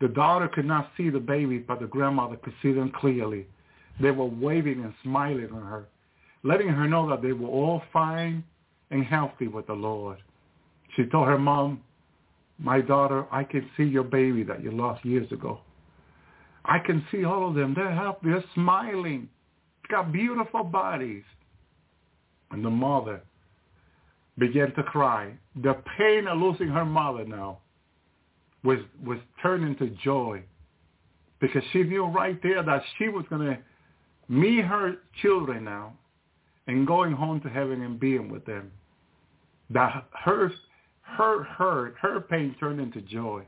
the 0.00 0.08
daughter 0.08 0.48
could 0.48 0.66
not 0.66 0.90
see 0.96 1.08
the 1.08 1.20
baby, 1.20 1.58
but 1.58 1.80
the 1.80 1.86
grandmother 1.86 2.36
could 2.36 2.52
see 2.62 2.72
them 2.72 2.92
clearly. 3.00 3.46
They 4.00 4.10
were 4.10 4.26
waving 4.26 4.82
and 4.84 4.92
smiling 5.02 5.44
at 5.44 5.50
her, 5.50 5.86
letting 6.42 6.68
her 6.68 6.86
know 6.86 7.08
that 7.08 7.22
they 7.22 7.32
were 7.32 7.48
all 7.48 7.82
fine 7.92 8.44
and 8.90 9.04
healthy 9.04 9.48
with 9.48 9.66
the 9.66 9.72
Lord. 9.72 10.18
She 10.94 11.06
told 11.06 11.28
her 11.28 11.38
mom, 11.38 11.82
my 12.58 12.80
daughter, 12.80 13.26
I 13.30 13.44
can 13.44 13.68
see 13.76 13.84
your 13.84 14.04
baby 14.04 14.42
that 14.44 14.62
you 14.62 14.70
lost 14.70 15.04
years 15.04 15.30
ago. 15.32 15.60
I 16.64 16.78
can 16.78 17.04
see 17.10 17.24
all 17.24 17.48
of 17.48 17.54
them. 17.54 17.74
They're 17.74 17.94
happy. 17.94 18.30
They're 18.30 18.44
smiling. 18.54 19.28
They've 19.82 19.90
Got 19.90 20.12
beautiful 20.12 20.64
bodies. 20.64 21.22
And 22.50 22.64
the 22.64 22.70
mother 22.70 23.22
began 24.38 24.72
to 24.74 24.82
cry. 24.82 25.32
The 25.62 25.76
pain 25.98 26.26
of 26.26 26.38
losing 26.38 26.68
her 26.68 26.84
mother 26.84 27.24
now 27.24 27.58
was 28.62 28.78
was 29.04 29.18
turned 29.42 29.64
into 29.64 29.94
joy 30.02 30.42
because 31.40 31.62
she 31.72 31.82
knew 31.82 32.06
right 32.06 32.40
there 32.42 32.62
that 32.62 32.82
she 32.98 33.08
was 33.08 33.24
going 33.28 33.46
to 33.46 33.58
meet 34.28 34.64
her 34.64 34.96
children 35.22 35.64
now 35.64 35.92
and 36.66 36.86
going 36.86 37.12
home 37.12 37.40
to 37.40 37.48
heaven 37.48 37.82
and 37.82 38.00
being 38.00 38.28
with 38.30 38.44
them. 38.44 38.70
That 39.70 40.06
her 40.24 40.50
her 41.02 41.44
hurt, 41.44 41.96
her 42.00 42.20
pain 42.20 42.54
turned 42.58 42.80
into 42.80 43.00
joy. 43.02 43.44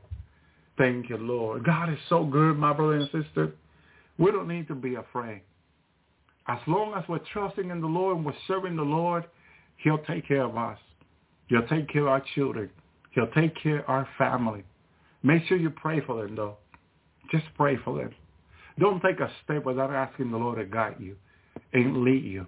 Thank 0.77 1.09
you, 1.09 1.17
Lord. 1.17 1.65
God 1.65 1.91
is 1.91 1.99
so 2.07 2.23
good, 2.23 2.57
my 2.57 2.71
brother 2.71 2.95
and 2.95 3.09
sister. 3.11 3.53
We 4.17 4.31
don't 4.31 4.47
need 4.47 4.67
to 4.69 4.75
be 4.75 4.95
afraid. 4.95 5.41
As 6.47 6.59
long 6.67 6.93
as 6.95 7.03
we're 7.07 7.19
trusting 7.31 7.69
in 7.69 7.81
the 7.81 7.87
Lord 7.87 8.17
and 8.17 8.25
we're 8.25 8.33
serving 8.47 8.75
the 8.75 8.81
Lord, 8.81 9.25
he'll 9.77 9.99
take 9.99 10.27
care 10.27 10.43
of 10.43 10.57
us. 10.57 10.79
He'll 11.47 11.67
take 11.67 11.89
care 11.89 12.03
of 12.03 12.07
our 12.07 12.23
children. 12.35 12.69
He'll 13.11 13.27
take 13.27 13.55
care 13.61 13.79
of 13.79 13.89
our 13.89 14.07
family. 14.17 14.63
Make 15.23 15.43
sure 15.45 15.57
you 15.57 15.69
pray 15.69 16.01
for 16.01 16.21
them, 16.21 16.35
though. 16.35 16.57
Just 17.31 17.45
pray 17.55 17.77
for 17.83 17.97
them. 17.97 18.11
Don't 18.79 19.01
take 19.01 19.19
a 19.19 19.29
step 19.43 19.65
without 19.65 19.91
asking 19.91 20.31
the 20.31 20.37
Lord 20.37 20.57
to 20.57 20.65
guide 20.65 20.95
you 20.99 21.15
and 21.73 22.03
lead 22.03 22.23
you. 22.23 22.47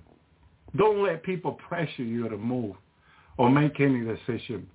Don't 0.78 1.04
let 1.04 1.24
people 1.24 1.54
pressure 1.54 2.04
you 2.04 2.30
to 2.30 2.38
move 2.38 2.76
or 3.38 3.50
make 3.50 3.80
any 3.80 4.02
decision. 4.06 4.68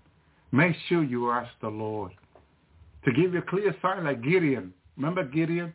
Make 0.53 0.77
sure 0.89 1.03
you 1.03 1.31
ask 1.31 1.51
the 1.61 1.69
Lord 1.69 2.13
to 3.05 3.13
give 3.13 3.33
you 3.33 3.39
a 3.39 3.43
clear 3.43 3.75
sign 3.81 4.05
like 4.05 4.23
Gideon. 4.23 4.75
Remember 4.97 5.25
Gideon? 5.25 5.73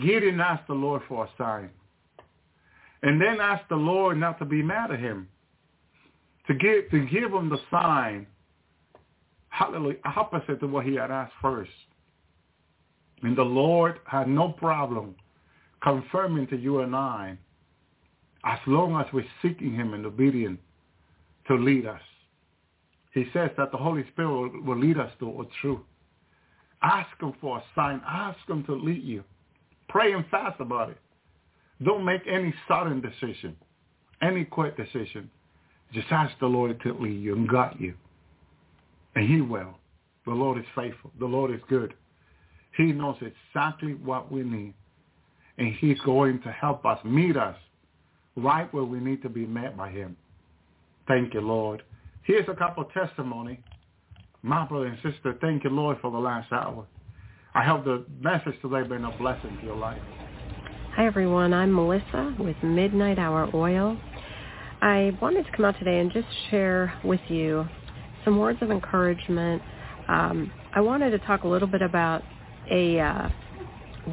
Gideon 0.00 0.40
asked 0.40 0.66
the 0.68 0.74
Lord 0.74 1.02
for 1.08 1.24
a 1.24 1.28
sign. 1.36 1.70
And 3.04 3.20
then 3.20 3.38
ask 3.38 3.68
the 3.68 3.76
Lord 3.76 4.18
not 4.18 4.38
to 4.38 4.46
be 4.46 4.62
mad 4.62 4.90
at 4.90 4.98
him. 4.98 5.28
To 6.46 6.54
give, 6.54 6.90
to 6.90 7.00
give 7.04 7.32
him 7.32 7.50
the 7.50 7.58
sign, 7.70 8.26
hallelujah, 9.50 9.98
opposite 10.16 10.58
to 10.60 10.66
what 10.66 10.86
he 10.86 10.94
had 10.94 11.10
asked 11.10 11.34
first. 11.42 11.70
And 13.22 13.36
the 13.36 13.42
Lord 13.42 13.98
had 14.06 14.26
no 14.26 14.48
problem 14.48 15.16
confirming 15.82 16.46
to 16.46 16.56
you 16.56 16.80
and 16.80 16.96
I 16.96 17.36
as 18.42 18.58
long 18.66 18.98
as 18.98 19.06
we're 19.12 19.24
seeking 19.42 19.74
him 19.74 19.92
and 19.92 20.06
obedient 20.06 20.58
to 21.48 21.56
lead 21.56 21.84
us. 21.84 22.00
He 23.12 23.26
says 23.34 23.50
that 23.58 23.70
the 23.70 23.76
Holy 23.76 24.06
Spirit 24.12 24.30
will, 24.30 24.62
will 24.62 24.78
lead 24.78 24.96
us 24.96 25.12
to 25.20 25.28
a 25.42 25.44
truth. 25.60 25.80
Ask 26.82 27.20
him 27.20 27.34
for 27.38 27.58
a 27.58 27.64
sign. 27.74 28.00
Ask 28.06 28.38
him 28.48 28.64
to 28.64 28.74
lead 28.74 29.02
you. 29.02 29.24
Pray 29.90 30.14
and 30.14 30.24
fast 30.30 30.58
about 30.58 30.88
it. 30.88 30.98
Don't 31.84 32.04
make 32.04 32.22
any 32.26 32.54
sudden 32.66 33.00
decision, 33.00 33.56
any 34.22 34.44
quick 34.44 34.76
decision. 34.76 35.30
Just 35.92 36.06
ask 36.10 36.32
the 36.40 36.46
Lord 36.46 36.80
to 36.82 36.92
lead 36.94 37.22
you 37.22 37.34
and 37.34 37.48
guide 37.48 37.76
you. 37.78 37.94
And 39.14 39.28
he 39.28 39.40
will. 39.40 39.74
The 40.26 40.32
Lord 40.32 40.58
is 40.58 40.64
faithful. 40.74 41.12
The 41.18 41.26
Lord 41.26 41.50
is 41.52 41.60
good. 41.68 41.94
He 42.76 42.92
knows 42.92 43.16
exactly 43.20 43.94
what 43.94 44.32
we 44.32 44.42
need. 44.42 44.74
And 45.58 45.72
he's 45.74 46.00
going 46.00 46.40
to 46.42 46.50
help 46.50 46.84
us, 46.84 46.98
meet 47.04 47.36
us 47.36 47.56
right 48.36 48.72
where 48.74 48.84
we 48.84 48.98
need 48.98 49.22
to 49.22 49.28
be 49.28 49.46
met 49.46 49.76
by 49.76 49.90
him. 49.90 50.16
Thank 51.06 51.34
you, 51.34 51.40
Lord. 51.40 51.82
Here's 52.22 52.48
a 52.48 52.54
couple 52.54 52.84
of 52.84 52.92
testimony. 52.92 53.60
My 54.42 54.66
brother 54.66 54.86
and 54.86 54.98
sister, 55.02 55.36
thank 55.40 55.64
you, 55.64 55.70
Lord, 55.70 55.98
for 56.00 56.10
the 56.10 56.18
last 56.18 56.50
hour. 56.50 56.86
I 57.54 57.62
hope 57.62 57.84
the 57.84 58.04
message 58.20 58.60
today 58.62 58.82
been 58.88 59.04
a 59.04 59.16
blessing 59.16 59.56
to 59.60 59.66
your 59.66 59.76
life. 59.76 60.00
Hi, 60.96 61.06
everyone. 61.06 61.52
I'm 61.52 61.74
Melissa 61.74 62.36
with 62.38 62.54
Midnight 62.62 63.18
Hour 63.18 63.50
Oil. 63.52 63.98
I 64.80 65.10
wanted 65.20 65.44
to 65.44 65.50
come 65.50 65.64
out 65.64 65.76
today 65.80 65.98
and 65.98 66.12
just 66.12 66.28
share 66.52 66.94
with 67.02 67.20
you 67.26 67.66
some 68.24 68.38
words 68.38 68.60
of 68.62 68.70
encouragement. 68.70 69.60
Um, 70.06 70.52
I 70.72 70.80
wanted 70.80 71.10
to 71.10 71.18
talk 71.18 71.42
a 71.42 71.48
little 71.48 71.66
bit 71.66 71.82
about 71.82 72.22
a 72.70 73.00
uh, 73.00 73.28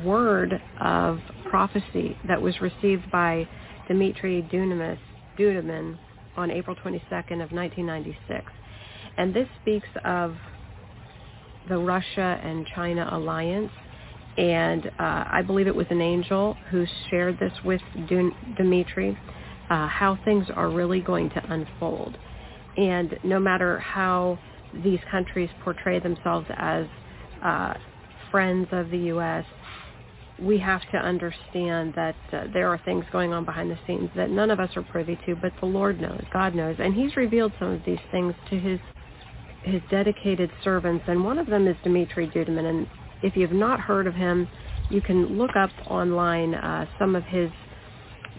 word 0.03 0.59
of 0.83 1.19
prophecy 1.51 2.17
that 2.27 2.41
was 2.41 2.59
received 2.61 3.11
by 3.11 3.47
Dmitry 3.87 4.49
Dunamis, 4.51 4.97
Duduman 5.37 5.99
on 6.35 6.49
April 6.49 6.75
22nd 6.77 7.43
of 7.43 7.51
1996. 7.51 8.51
And 9.19 9.35
this 9.35 9.47
speaks 9.61 9.87
of 10.03 10.35
the 11.69 11.77
Russia 11.77 12.41
and 12.43 12.65
China 12.73 13.07
alliance. 13.11 13.71
And 14.37 14.87
uh, 14.87 15.25
I 15.29 15.41
believe 15.45 15.67
it 15.67 15.75
was 15.75 15.87
an 15.89 16.01
angel 16.01 16.55
who 16.69 16.85
shared 17.09 17.37
this 17.39 17.51
with 17.65 17.81
Dmitry, 18.57 19.17
uh, 19.69 19.87
how 19.87 20.17
things 20.23 20.47
are 20.55 20.69
really 20.69 21.01
going 21.01 21.29
to 21.31 21.53
unfold. 21.53 22.17
And 22.77 23.17
no 23.23 23.39
matter 23.39 23.79
how 23.79 24.39
these 24.83 24.99
countries 25.09 25.49
portray 25.63 25.99
themselves 25.99 26.47
as 26.55 26.85
uh, 27.43 27.73
friends 28.31 28.67
of 28.71 28.89
the 28.89 28.97
U.S., 28.97 29.45
we 30.41 30.57
have 30.57 30.81
to 30.91 30.97
understand 30.97 31.93
that 31.95 32.15
uh, 32.33 32.45
there 32.53 32.67
are 32.69 32.79
things 32.83 33.05
going 33.11 33.31
on 33.33 33.45
behind 33.45 33.69
the 33.69 33.77
scenes 33.85 34.09
that 34.15 34.29
none 34.29 34.49
of 34.49 34.59
us 34.59 34.69
are 34.75 34.81
privy 34.81 35.19
to, 35.25 35.35
but 35.35 35.51
the 35.59 35.67
Lord 35.67 36.01
knows, 36.01 36.23
God 36.33 36.55
knows, 36.55 36.77
and 36.79 36.93
He's 36.93 37.15
revealed 37.15 37.51
some 37.59 37.69
of 37.69 37.81
these 37.85 37.99
things 38.11 38.33
to 38.49 38.59
His 38.59 38.79
His 39.63 39.81
dedicated 39.91 40.49
servants, 40.63 41.05
and 41.07 41.23
one 41.23 41.37
of 41.37 41.47
them 41.47 41.67
is 41.67 41.75
Dmitry 41.83 42.27
Duduman. 42.27 42.65
And 42.65 42.87
if 43.23 43.35
you've 43.35 43.51
not 43.51 43.79
heard 43.79 44.07
of 44.07 44.15
him, 44.15 44.47
you 44.89 45.01
can 45.01 45.37
look 45.37 45.55
up 45.55 45.69
online 45.87 46.53
uh, 46.53 46.85
some 46.99 47.15
of 47.15 47.23
his 47.25 47.49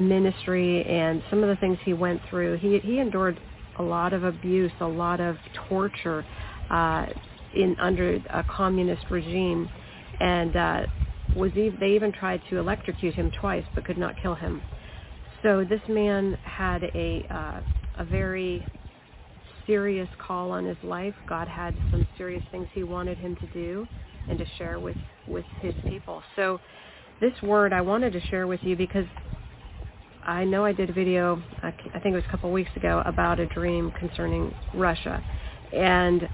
ministry 0.01 0.85
and 0.85 1.23
some 1.31 1.43
of 1.43 1.49
the 1.49 1.57
things 1.57 1.79
he 1.85 1.93
went 1.93 2.21
through. 2.29 2.59
He 2.59 2.79
he 2.81 2.99
endured 2.99 3.41
a 3.79 3.83
lot 3.83 4.13
of 4.13 4.25
abuse, 4.25 4.73
a 4.81 4.87
lot 4.87 5.21
of 5.21 5.37
torture 5.69 6.25
uh, 6.71 7.07
in 7.55 7.77
under 7.81 8.17
a 8.31 8.45
communist 8.45 9.05
regime, 9.11 9.69
and 10.21 10.57
uh, 10.57 10.81
was 11.37 11.53
even, 11.53 11.79
they 11.81 11.91
even 11.93 12.13
tried 12.13 12.43
to 12.51 12.59
electrocute 12.59 13.15
him 13.15 13.31
twice 13.41 13.65
but 13.75 13.85
could 13.85 13.99
not 13.99 14.15
kill 14.21 14.35
him. 14.35 14.61
So 15.43 15.65
this 15.65 15.81
man 15.89 16.37
had 16.45 16.85
a 16.85 17.27
uh, 17.31 17.61
a 18.03 18.05
very 18.05 18.67
serious 19.67 20.09
call 20.19 20.51
on 20.51 20.65
his 20.65 20.77
life. 20.83 21.15
God 21.29 21.49
had 21.49 21.75
some 21.91 22.07
serious 22.19 22.43
things 22.51 22.67
he 22.75 22.83
wanted 22.83 23.17
him 23.17 23.37
to 23.37 23.47
do 23.49 23.87
and 24.29 24.39
to 24.39 24.47
share 24.59 24.79
with 24.79 24.97
with 25.27 25.45
his 25.61 25.75
people. 25.89 26.23
So 26.37 26.61
this 27.21 27.33
word 27.43 27.73
I 27.73 27.81
wanted 27.81 28.13
to 28.15 28.21
share 28.31 28.47
with 28.47 28.61
you 28.63 28.77
because 28.77 29.07
I 30.25 30.45
know 30.45 30.65
I 30.65 30.73
did 30.73 30.91
a 30.91 30.93
video 30.93 31.43
I 31.63 31.71
think 31.71 32.07
it 32.07 32.15
was 32.15 32.25
a 32.27 32.31
couple 32.31 32.49
of 32.49 32.55
weeks 32.55 32.71
ago 32.77 33.03
about 33.07 33.41
a 33.41 33.47
dream 33.47 33.93
concerning 33.99 34.55
Russia 34.75 35.23
and 35.73 36.29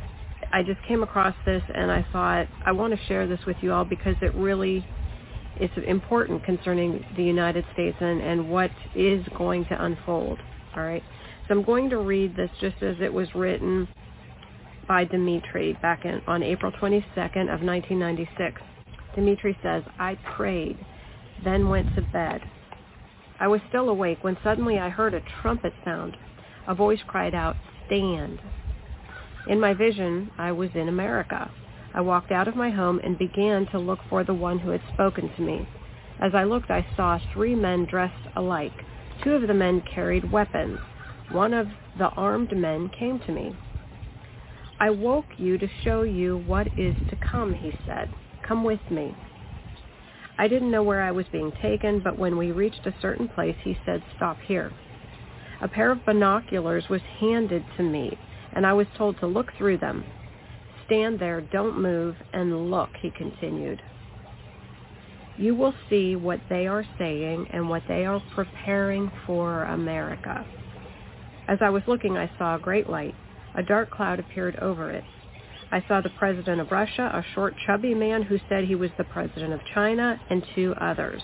I 0.53 0.63
just 0.63 0.83
came 0.87 1.03
across 1.03 1.35
this 1.45 1.63
and 1.75 1.91
I 1.91 2.07
thought 2.13 2.47
I 2.65 2.73
want 2.73 2.99
to 2.99 3.07
share 3.07 3.27
this 3.27 3.41
with 3.47 3.57
you 3.61 3.73
all 3.73 3.85
because 3.85 4.17
it 4.23 4.35
really 4.35 4.85
is 5.61 5.71
important 5.87 6.45
concerning 6.45 7.05
the 7.17 7.23
United 7.23 7.65
States 7.73 7.97
and, 8.01 8.21
and 8.21 8.49
what 8.49 8.71
is 8.95 9.25
going 9.37 9.65
to 9.67 9.85
unfold. 9.85 10.39
All 10.77 10.83
right. 10.83 11.03
So 11.47 11.55
I'm 11.55 11.65
going 11.65 11.91
to 11.91 11.99
read 11.99 12.37
this 12.37 12.51
just 12.61 12.83
as 12.83 12.97
it 13.01 13.13
was 13.13 13.35
written 13.35 13.89
by 14.89 15.05
Dmitri 15.05 15.79
back 15.83 16.05
in, 16.05 16.23
on 16.27 16.43
April 16.43 16.73
22nd 16.73 17.53
of 17.53 17.63
1996. 17.63 18.61
Dmitri 19.15 19.57
says, 19.63 19.83
I 19.99 20.17
prayed, 20.37 20.79
then 21.45 21.69
went 21.69 21.95
to 21.95 22.03
bed. 22.03 22.41
I 23.39 23.47
was 23.47 23.61
still 23.69 23.89
awake 23.89 24.25
when 24.25 24.39
suddenly 24.43 24.79
I 24.79 24.89
heard 24.89 25.15
a 25.15 25.23
trumpet 25.43 25.75
sound. 25.85 26.17
A 26.67 26.75
voice 26.75 27.01
cried 27.07 27.35
out, 27.35 27.57
stand. 27.87 28.41
In 29.47 29.61
my 29.61 29.75
vision, 29.75 30.31
I 30.39 30.53
was 30.53 30.71
in 30.75 30.89
America. 30.89 31.51
I 31.95 32.01
walked 32.01 32.33
out 32.33 32.49
of 32.49 32.57
my 32.57 32.71
home 32.71 33.01
and 33.05 33.19
began 33.19 33.67
to 33.67 33.79
look 33.79 34.01
for 34.09 34.25
the 34.25 34.35
one 34.35 34.59
who 34.59 34.71
had 34.71 34.83
spoken 34.93 35.31
to 35.37 35.43
me. 35.43 35.69
As 36.21 36.35
I 36.35 36.45
looked, 36.45 36.71
I 36.71 36.87
saw 36.97 37.19
three 37.33 37.55
men 37.55 37.87
dressed 37.87 38.29
alike. 38.37 38.73
Two 39.23 39.33
of 39.33 39.47
the 39.47 39.55
men 39.55 39.83
carried 39.95 40.31
weapons. 40.31 40.79
One 41.31 41.55
of 41.55 41.69
the 41.99 42.09
armed 42.09 42.57
men 42.57 42.91
came 42.99 43.21
to 43.21 43.33
me. 43.33 43.57
I 44.81 44.91
woke 44.91 45.27
you 45.37 45.59
to 45.59 45.69
show 45.85 46.03
you 46.03 46.39
what 46.39 46.69
is 46.77 46.95
to 47.11 47.17
come, 47.17 47.55
he 47.55 47.73
said. 47.87 48.09
Come 48.47 48.65
with 48.65 48.81
me. 48.91 49.15
I 50.39 50.47
didn't 50.47 50.71
know 50.71 50.85
where 50.85 51.03
I 51.03 51.11
was 51.11 51.27
being 51.33 51.53
taken, 51.61 52.01
but 52.03 52.19
when 52.19 52.37
we 52.37 52.53
reached 52.53 52.87
a 52.87 52.95
certain 53.03 53.29
place, 53.29 53.57
he 53.65 53.77
said, 53.85 54.03
stop 54.17 54.39
here. 54.47 54.73
A 55.61 55.69
pair 55.69 55.91
of 55.91 56.05
binoculars 56.07 56.85
was 56.89 57.01
handed 57.21 57.65
to 57.77 57.83
me 57.83 58.17
and 58.55 58.67
I 58.67 58.73
was 58.73 58.87
told 58.97 59.19
to 59.21 59.27
look 59.27 59.53
through 59.57 59.79
them. 59.79 60.05
Stand 60.87 61.19
there, 61.19 61.41
don't 61.41 61.81
move, 61.81 62.17
and 62.33 62.71
look, 62.71 62.89
he 63.01 63.11
continued. 63.11 63.81
You 65.37 65.55
will 65.55 65.75
see 65.89 66.17
what 66.17 66.41
they 66.49 66.67
are 66.67 66.85
saying 66.99 67.47
and 67.53 67.69
what 67.69 67.83
they 67.87 68.05
are 68.07 68.23
preparing 68.35 69.11
for 69.27 69.65
America. 69.65 70.47
As 71.47 71.59
I 71.61 71.71
was 71.71 71.83
looking, 71.87 72.17
I 72.17 72.31
saw 72.39 72.57
a 72.57 72.61
great 72.61 72.89
light. 72.91 73.15
A 73.59 73.63
dark 73.65 73.91
cloud 73.91 74.21
appeared 74.21 74.55
over 74.61 74.89
it. 74.93 75.03
I 75.73 75.85
saw 75.89 76.01
the 76.01 76.11
president 76.11 76.61
of 76.61 76.71
Russia, 76.71 77.11
a 77.13 77.25
short, 77.35 77.57
chubby 77.67 77.93
man 77.93 78.23
who 78.23 78.39
said 78.49 78.63
he 78.63 78.77
was 78.77 78.93
the 78.97 79.03
president 79.03 79.53
of 79.53 79.61
China, 79.75 80.21
and 80.31 80.47
two 80.55 80.77
others. 80.81 81.21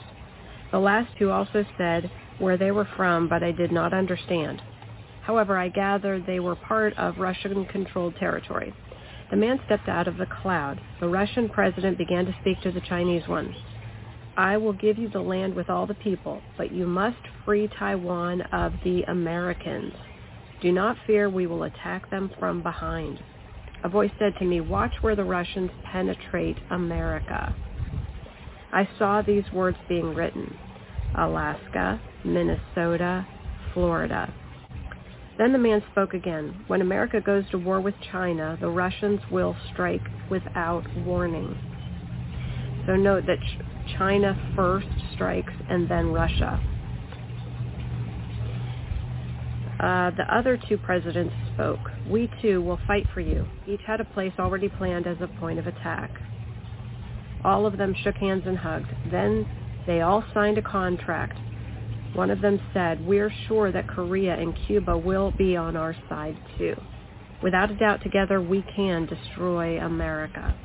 The 0.73 0.81
last 0.81 1.17
two 1.17 1.31
also 1.31 1.65
said 1.79 2.11
where 2.41 2.57
they 2.57 2.73
were 2.73 2.89
from, 2.97 3.29
but 3.29 3.45
I 3.45 3.53
did 3.53 3.71
not 3.71 3.95
understand. 3.95 4.61
However, 5.23 5.57
I 5.57 5.69
gathered 5.69 6.27
they 6.27 6.41
were 6.41 6.57
part 6.57 6.93
of 6.99 7.19
Russian-controlled 7.19 8.17
territory. 8.17 8.75
The 9.31 9.37
man 9.37 9.61
stepped 9.67 9.89
out 9.89 10.09
of 10.09 10.17
the 10.17 10.27
cloud. 10.27 10.81
The 10.99 11.09
Russian 11.09 11.49
president 11.49 11.99
began 11.99 12.27
to 12.27 12.35
speak 12.41 12.61
to 12.63 12.73
the 12.73 12.81
Chinese 12.81 13.29
one. 13.29 13.55
I 14.37 14.57
will 14.57 14.73
give 14.73 14.99
you 14.99 15.09
the 15.09 15.21
land 15.21 15.55
with 15.55 15.71
all 15.71 15.87
the 15.87 15.95
people, 15.95 16.43
but 16.59 16.73
you 16.73 16.85
must 16.85 17.29
free 17.45 17.69
Taiwan 17.79 18.41
of 18.53 18.73
the 18.83 19.05
Americans. 19.05 19.95
Do 20.61 20.73
not 20.73 20.97
fear, 21.07 21.29
we 21.29 21.47
will 21.47 21.65
attack 21.65 22.11
them 22.11 22.31
from 22.39 22.63
behind. 22.63 23.21
A 23.83 23.89
voice 23.89 24.11
said 24.19 24.35
to 24.39 24.45
me, 24.45 24.61
watch 24.61 24.93
where 25.03 25.17
the 25.17 25.25
Russians 25.25 25.71
penetrate 25.85 26.57
America. 26.71 27.55
I 28.73 28.89
saw 28.99 29.23
these 29.23 29.45
words 29.53 29.77
being 29.89 30.15
written. 30.15 30.57
Alaska, 31.17 32.01
Minnesota, 32.25 33.27
Florida. 33.73 34.33
Then 35.37 35.53
the 35.53 35.59
man 35.59 35.83
spoke 35.93 36.15
again. 36.15 36.65
When 36.67 36.81
America 36.81 37.21
goes 37.21 37.49
to 37.51 37.59
war 37.59 37.81
with 37.81 37.95
China, 38.11 38.57
the 38.61 38.69
Russians 38.69 39.21
will 39.31 39.57
strike 39.73 40.03
without 40.31 40.85
warning. 41.05 41.57
So 42.87 42.97
note 42.97 43.27
that 43.27 43.39
China 43.99 44.37
first 44.57 44.87
strikes 45.15 45.53
and 45.69 45.89
then 45.89 46.13
Russia. 46.13 46.61
Uh, 49.85 50.11
the 50.17 50.25
other 50.35 50.59
two 50.67 50.79
presidents 50.79 51.35
spoke. 51.53 51.91
We 52.09 52.31
too 52.41 52.63
will 52.63 52.79
fight 52.87 53.07
for 53.13 53.21
you. 53.21 53.45
Each 53.67 53.83
had 53.87 54.01
a 54.01 54.05
place 54.05 54.33
already 54.39 54.71
planned 54.71 55.07
as 55.07 55.19
a 55.21 55.27
point 55.39 55.59
of 55.59 55.67
attack. 55.67 56.11
All 57.45 57.67
of 57.67 57.77
them 57.77 57.95
shook 58.03 58.15
hands 58.15 58.45
and 58.47 58.57
hugged. 58.57 58.89
Then 59.11 59.47
they 59.87 60.01
all 60.01 60.25
signed 60.33 60.57
a 60.57 60.63
contract. 60.63 61.39
One 62.15 62.31
of 62.31 62.41
them 62.41 62.59
said, 62.73 63.07
we're 63.07 63.31
sure 63.47 63.71
that 63.73 63.87
Korea 63.87 64.35
and 64.35 64.57
Cuba 64.67 64.97
will 64.97 65.33
be 65.33 65.55
on 65.55 65.77
our 65.77 65.95
side 66.09 66.39
too. 66.57 66.77
Without 67.43 67.71
a 67.71 67.77
doubt, 67.77 68.03
together 68.03 68.41
we 68.41 68.65
can 68.75 69.05
destroy 69.05 69.79
America. 69.79 70.57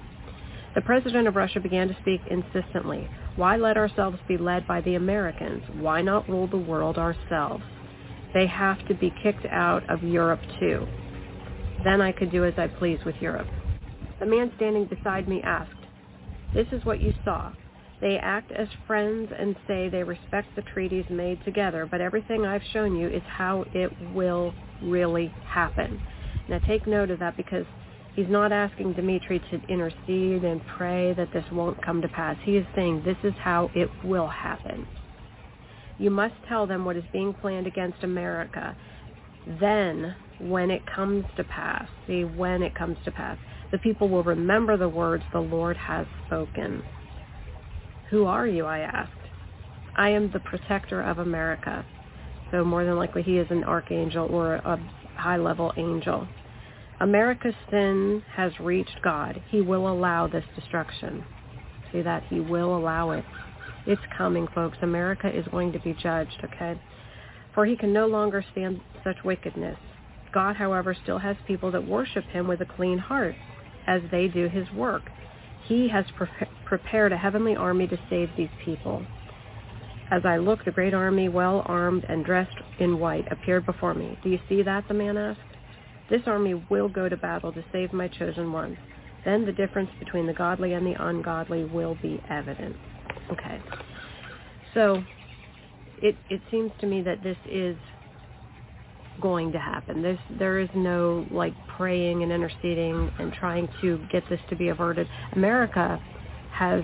The 0.75 0.81
president 0.81 1.27
of 1.27 1.35
Russia 1.35 1.59
began 1.59 1.89
to 1.89 1.97
speak 1.99 2.21
insistently. 2.31 3.09
Why 3.35 3.57
let 3.57 3.75
ourselves 3.75 4.19
be 4.29 4.37
led 4.37 4.65
by 4.65 4.79
the 4.79 4.95
Americans? 4.95 5.63
Why 5.73 6.01
not 6.01 6.29
rule 6.29 6.47
the 6.47 6.55
world 6.57 6.97
ourselves? 6.97 7.65
They 8.33 8.47
have 8.47 8.85
to 8.87 8.95
be 8.95 9.13
kicked 9.23 9.45
out 9.47 9.89
of 9.89 10.03
Europe 10.03 10.41
too. 10.59 10.87
Then 11.83 12.01
I 12.01 12.11
could 12.11 12.31
do 12.31 12.45
as 12.45 12.53
I 12.57 12.67
please 12.67 12.99
with 13.05 13.15
Europe. 13.21 13.47
The 14.19 14.25
man 14.25 14.51
standing 14.57 14.85
beside 14.85 15.27
me 15.27 15.41
asked, 15.43 15.71
This 16.53 16.67
is 16.71 16.83
what 16.85 17.01
you 17.01 17.13
saw. 17.23 17.53
They 18.01 18.17
act 18.17 18.51
as 18.51 18.67
friends 18.87 19.31
and 19.37 19.55
say 19.67 19.89
they 19.89 20.03
respect 20.03 20.55
the 20.55 20.61
treaties 20.61 21.05
made 21.09 21.43
together, 21.43 21.87
but 21.89 22.01
everything 22.01 22.45
I've 22.45 22.63
shown 22.71 22.95
you 22.95 23.07
is 23.09 23.23
how 23.27 23.65
it 23.73 23.91
will 24.13 24.53
really 24.81 25.33
happen. 25.45 26.01
Now 26.49 26.59
take 26.59 26.87
note 26.87 27.11
of 27.11 27.19
that 27.19 27.35
because 27.37 27.65
he's 28.15 28.29
not 28.29 28.51
asking 28.51 28.93
Dmitry 28.93 29.39
to 29.51 29.61
intercede 29.67 30.43
and 30.43 30.61
pray 30.77 31.13
that 31.15 31.31
this 31.33 31.45
won't 31.51 31.83
come 31.83 32.01
to 32.01 32.07
pass. 32.09 32.37
He 32.43 32.57
is 32.57 32.65
saying 32.75 33.03
this 33.05 33.17
is 33.23 33.33
how 33.43 33.69
it 33.75 33.89
will 34.03 34.27
happen. 34.27 34.87
You 35.99 36.09
must 36.09 36.33
tell 36.47 36.65
them 36.65 36.85
what 36.85 36.95
is 36.95 37.03
being 37.11 37.33
planned 37.33 37.67
against 37.67 38.03
America. 38.03 38.75
Then, 39.59 40.15
when 40.39 40.71
it 40.71 40.81
comes 40.85 41.25
to 41.35 41.43
pass, 41.43 41.87
see, 42.07 42.23
when 42.23 42.63
it 42.63 42.73
comes 42.73 42.97
to 43.05 43.11
pass, 43.11 43.37
the 43.71 43.77
people 43.77 44.09
will 44.09 44.23
remember 44.23 44.77
the 44.77 44.89
words 44.89 45.23
the 45.31 45.39
Lord 45.39 45.77
has 45.77 46.07
spoken. 46.25 46.81
Who 48.09 48.25
are 48.25 48.47
you, 48.47 48.65
I 48.65 48.79
asked. 48.79 49.11
I 49.95 50.09
am 50.09 50.31
the 50.31 50.39
protector 50.39 51.01
of 51.01 51.19
America. 51.19 51.85
So 52.51 52.63
more 52.63 52.85
than 52.85 52.95
likely 52.95 53.21
he 53.21 53.37
is 53.37 53.47
an 53.51 53.63
archangel 53.63 54.27
or 54.31 54.55
a 54.55 54.79
high-level 55.15 55.73
angel. 55.77 56.27
America's 57.01 57.53
sin 57.69 58.23
has 58.35 58.51
reached 58.59 59.01
God. 59.03 59.41
He 59.49 59.61
will 59.61 59.91
allow 59.91 60.27
this 60.27 60.45
destruction. 60.55 61.23
See 61.91 62.01
that? 62.01 62.23
He 62.29 62.39
will 62.39 62.75
allow 62.77 63.11
it. 63.11 63.25
It's 63.89 63.99
coming, 64.15 64.47
folks. 64.53 64.77
America 64.83 65.35
is 65.35 65.47
going 65.47 65.71
to 65.71 65.79
be 65.79 65.95
judged, 65.95 66.39
okay? 66.43 66.79
For 67.55 67.65
he 67.65 67.75
can 67.75 67.91
no 67.91 68.05
longer 68.05 68.45
stand 68.51 68.81
such 69.03 69.23
wickedness. 69.25 69.79
God, 70.31 70.55
however, 70.55 70.95
still 71.01 71.17
has 71.17 71.35
people 71.47 71.71
that 71.71 71.87
worship 71.87 72.23
him 72.25 72.47
with 72.47 72.61
a 72.61 72.67
clean 72.67 72.99
heart 72.99 73.33
as 73.87 74.03
they 74.11 74.27
do 74.27 74.47
his 74.47 74.69
work. 74.73 75.09
He 75.65 75.89
has 75.89 76.05
pre- 76.15 76.27
prepared 76.65 77.11
a 77.11 77.17
heavenly 77.17 77.55
army 77.55 77.87
to 77.87 77.97
save 78.11 78.29
these 78.37 78.51
people. 78.63 79.03
As 80.11 80.21
I 80.23 80.37
looked, 80.37 80.65
the 80.65 80.71
great 80.71 80.93
army, 80.93 81.27
well 81.27 81.63
armed 81.65 82.05
and 82.07 82.23
dressed 82.23 82.57
in 82.79 82.99
white, 82.99 83.25
appeared 83.31 83.65
before 83.65 83.95
me. 83.95 84.19
Do 84.21 84.29
you 84.29 84.39
see 84.47 84.61
that? 84.61 84.87
the 84.87 84.93
man 84.93 85.17
asked. 85.17 85.39
This 86.11 86.21
army 86.27 86.63
will 86.69 86.89
go 86.89 87.09
to 87.09 87.17
battle 87.17 87.51
to 87.53 87.65
save 87.71 87.91
my 87.91 88.07
chosen 88.07 88.51
ones. 88.51 88.77
Then 89.25 89.47
the 89.47 89.51
difference 89.51 89.89
between 89.97 90.27
the 90.27 90.33
godly 90.33 90.73
and 90.73 90.85
the 90.85 91.03
ungodly 91.03 91.65
will 91.65 91.97
be 92.03 92.21
evident. 92.29 92.75
Okay. 93.31 93.61
So 94.73 95.03
it 96.01 96.15
it 96.29 96.41
seems 96.51 96.71
to 96.81 96.87
me 96.87 97.01
that 97.01 97.21
this 97.23 97.37
is 97.49 97.75
going 99.21 99.51
to 99.51 99.59
happen. 99.59 100.01
There's 100.01 100.19
there 100.37 100.59
is 100.59 100.69
no 100.75 101.25
like 101.31 101.53
praying 101.67 102.23
and 102.23 102.31
interceding 102.31 103.11
and 103.19 103.33
trying 103.33 103.67
to 103.81 103.99
get 104.11 104.23
this 104.29 104.39
to 104.49 104.55
be 104.55 104.69
averted. 104.69 105.07
America 105.33 106.01
has 106.51 106.83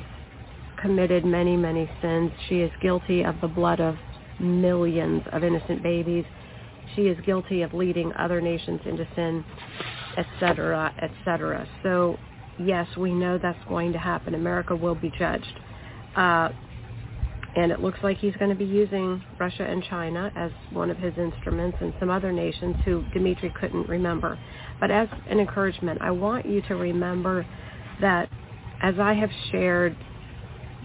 committed 0.81 1.25
many 1.25 1.55
many 1.55 1.89
sins. 2.01 2.31
She 2.49 2.59
is 2.59 2.71
guilty 2.81 3.23
of 3.23 3.35
the 3.41 3.47
blood 3.47 3.79
of 3.79 3.95
millions 4.39 5.21
of 5.31 5.43
innocent 5.43 5.81
babies. 5.81 6.25
She 6.95 7.03
is 7.03 7.17
guilty 7.25 7.61
of 7.61 7.73
leading 7.73 8.13
other 8.13 8.41
nations 8.41 8.81
into 8.85 9.07
sin, 9.15 9.43
etc., 10.17 10.93
etc. 11.01 11.67
So 11.83 12.17
yes, 12.59 12.87
we 12.97 13.13
know 13.13 13.37
that's 13.41 13.63
going 13.67 13.93
to 13.93 13.99
happen. 13.99 14.35
America 14.35 14.75
will 14.75 14.95
be 14.95 15.11
judged. 15.17 15.59
Uh, 16.15 16.49
and 17.55 17.71
it 17.71 17.79
looks 17.79 17.99
like 18.03 18.17
he's 18.17 18.35
going 18.35 18.49
to 18.49 18.55
be 18.55 18.65
using 18.65 19.23
Russia 19.39 19.63
and 19.63 19.81
China 19.89 20.31
as 20.35 20.51
one 20.71 20.89
of 20.89 20.97
his 20.97 21.13
instruments 21.17 21.77
and 21.79 21.93
some 21.99 22.09
other 22.09 22.31
nations 22.31 22.75
who 22.83 23.03
Dmitry 23.13 23.53
couldn't 23.59 23.87
remember. 23.87 24.37
But 24.79 24.91
as 24.91 25.07
an 25.29 25.39
encouragement, 25.39 26.01
I 26.01 26.11
want 26.11 26.45
you 26.45 26.61
to 26.63 26.75
remember 26.75 27.45
that 28.01 28.29
as 28.81 28.95
I 28.99 29.13
have 29.13 29.29
shared 29.51 29.95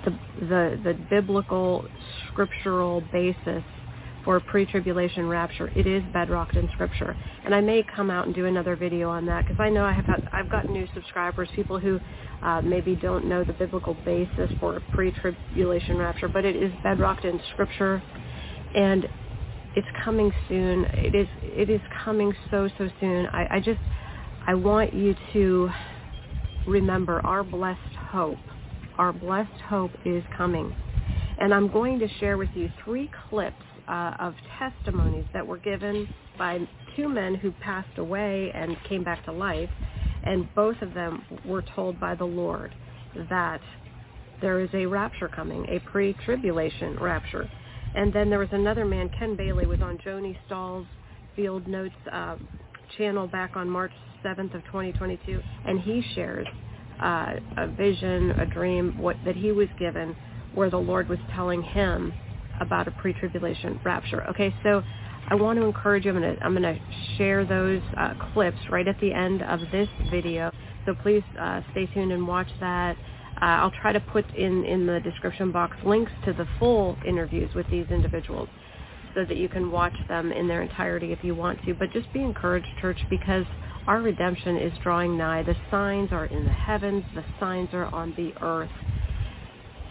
the, 0.05 0.11
the, 0.41 0.81
the 0.85 0.95
biblical 1.11 1.87
scriptural 2.31 3.03
basis 3.13 3.65
for 4.25 4.39
pre-tribulation 4.41 5.29
rapture. 5.29 5.69
It 5.75 5.87
is 5.87 6.03
bedrocked 6.13 6.57
in 6.57 6.69
Scripture, 6.75 7.17
and 7.45 7.55
I 7.55 7.61
may 7.61 7.85
come 7.97 8.11
out 8.11 8.27
and 8.27 8.35
do 8.35 8.47
another 8.47 8.77
video 8.77 9.09
on 9.09 9.27
that 9.27 9.47
because 9.47 9.61
I 9.61 9.71
know 9.71 9.85
I 9.85 9.93
have 9.93 10.05
had, 10.05 10.29
I've 10.33 10.51
got 10.51 10.69
new 10.69 10.87
subscribers, 10.95 11.49
people 11.55 11.79
who 11.79 11.99
uh, 12.43 12.61
maybe 12.63 12.97
don't 12.97 13.27
know 13.27 13.45
the 13.45 13.53
biblical 13.53 13.95
basis 14.05 14.51
for 14.61 14.77
a 14.77 14.81
pre-tribulation 14.93 15.97
rapture, 15.97 16.29
but 16.29 16.45
it 16.45 16.57
is 16.57 16.73
bedrocked 16.83 17.25
in 17.25 17.41
Scripture, 17.53 18.03
and 18.75 19.07
it's 19.77 19.89
coming 20.05 20.33
soon. 20.49 20.85
It 20.85 21.15
is 21.15 21.29
it 21.43 21.71
is 21.71 21.81
coming 22.05 22.35
so 22.51 22.69
so 22.77 22.89
soon. 23.01 23.27
I, 23.27 23.57
I 23.57 23.61
just 23.61 23.81
I 24.47 24.55
want 24.55 24.95
you 24.95 25.15
to 25.33 25.71
remember 26.67 27.25
our 27.25 27.45
blessed 27.45 27.95
hope. 28.11 28.39
Our 28.99 29.13
blessed 29.13 29.61
hope 29.69 29.93
is 30.05 30.23
coming. 30.37 30.75
And 31.39 31.55
I'm 31.55 31.73
going 31.73 31.99
to 32.01 32.09
share 32.19 32.37
with 32.37 32.51
you 32.55 32.71
three 32.85 33.11
clips 33.29 33.63
uh, 33.91 34.15
of 34.21 34.35
testimonies 34.59 35.27
that 35.33 35.45
were 35.45 35.59
given 35.59 36.09
by 36.39 36.59
two 36.97 37.09
men 37.09 37.35
who 37.35 37.51
passed 37.53 37.99
away 37.99 38.53
and 38.55 38.77
came 38.89 39.03
back 39.03 39.25
to 39.25 39.33
life, 39.33 39.69
and 40.23 40.49
both 40.55 40.81
of 40.81 40.95
them 40.95 41.25
were 41.45 41.65
told 41.75 41.99
by 41.99 42.15
the 42.15 42.25
Lord 42.25 42.73
that 43.29 43.61
there 44.41 44.61
is 44.61 44.71
a 44.73 44.87
rapture 44.87 45.29
coming, 45.29 45.67
a 45.69 45.81
pre-tribulation 45.91 46.99
rapture. 47.01 47.51
And 47.95 48.13
then 48.13 48.31
there 48.31 48.39
was 48.39 48.49
another 48.53 48.85
man, 48.85 49.11
Ken 49.19 49.37
Bailey, 49.37 49.67
was 49.67 49.81
on 49.83 49.99
Joni 49.99 50.37
Stahl's 50.47 50.87
Field 51.35 51.67
Notes 51.67 51.95
uh, 52.13 52.37
channel 52.97 53.27
back 53.27 53.57
on 53.57 53.69
March 53.69 53.93
7th 54.25 54.55
of 54.55 54.65
2022, 54.67 55.41
and 55.67 55.81
he 55.81 56.03
shares 56.15 56.47
uh, 57.03 57.33
a 57.57 57.67
vision, 57.67 58.31
a 58.33 58.47
dream, 58.47 58.97
what 58.99 59.17
that 59.25 59.35
he 59.35 59.51
was 59.51 59.69
given, 59.79 60.15
where 60.55 60.71
the 60.71 60.79
Lord 60.79 61.09
was 61.09 61.19
telling 61.35 61.63
him 61.63 62.13
about 62.61 62.89
a 62.89 62.91
pre-tribulation 62.93 63.81
rapture. 63.85 64.23
Okay, 64.29 64.55
so 64.63 64.83
I 65.29 65.35
want 65.35 65.59
to 65.59 65.65
encourage 65.65 66.05
you. 66.05 66.13
I'm 66.13 66.23
to, 66.23 66.45
I'm 66.45 66.55
to 66.63 66.79
share 67.17 67.45
those 67.45 67.83
uh, 67.97 68.15
clips 68.33 68.59
right 68.71 68.87
at 68.87 68.99
the 69.01 69.13
end 69.13 69.43
of 69.43 69.61
this 69.73 69.89
video. 70.11 70.53
So 70.87 70.95
please 71.03 71.23
uh, 71.39 71.61
stay 71.73 71.87
tuned 71.87 72.13
and 72.13 72.27
watch 72.27 72.49
that. 72.61 72.97
Uh, 73.41 73.45
I'll 73.45 73.71
try 73.71 73.93
to 73.93 74.01
put 74.01 74.29
in, 74.35 74.65
in 74.65 74.87
the 74.87 75.01
description 75.01 75.53
box 75.53 75.77
links 75.85 76.13
to 76.25 76.33
the 76.33 76.47
full 76.59 76.97
interviews 77.07 77.55
with 77.55 77.67
these 77.71 77.87
individuals 77.91 78.49
so 79.15 79.25
that 79.25 79.37
you 79.37 79.49
can 79.49 79.71
watch 79.71 79.95
them 80.09 80.31
in 80.33 80.47
their 80.47 80.63
entirety 80.63 81.13
if 81.13 81.23
you 81.23 81.35
want 81.35 81.63
to. 81.65 81.75
But 81.75 81.93
just 81.93 82.13
be 82.13 82.23
encouraged, 82.23 82.67
church, 82.81 82.99
because 83.09 83.45
our 83.87 84.03
redemption 84.03 84.57
is 84.57 84.73
drawing 84.83 85.17
nigh. 85.17 85.43
The 85.43 85.57
signs 85.71 86.13
are 86.13 86.27
in 86.27 86.45
the 86.45 86.51
heavens. 86.51 87.05
The 87.15 87.25
signs 87.39 87.71
are 87.73 87.87
on 87.87 88.15
the 88.17 88.33
earth 88.45 88.71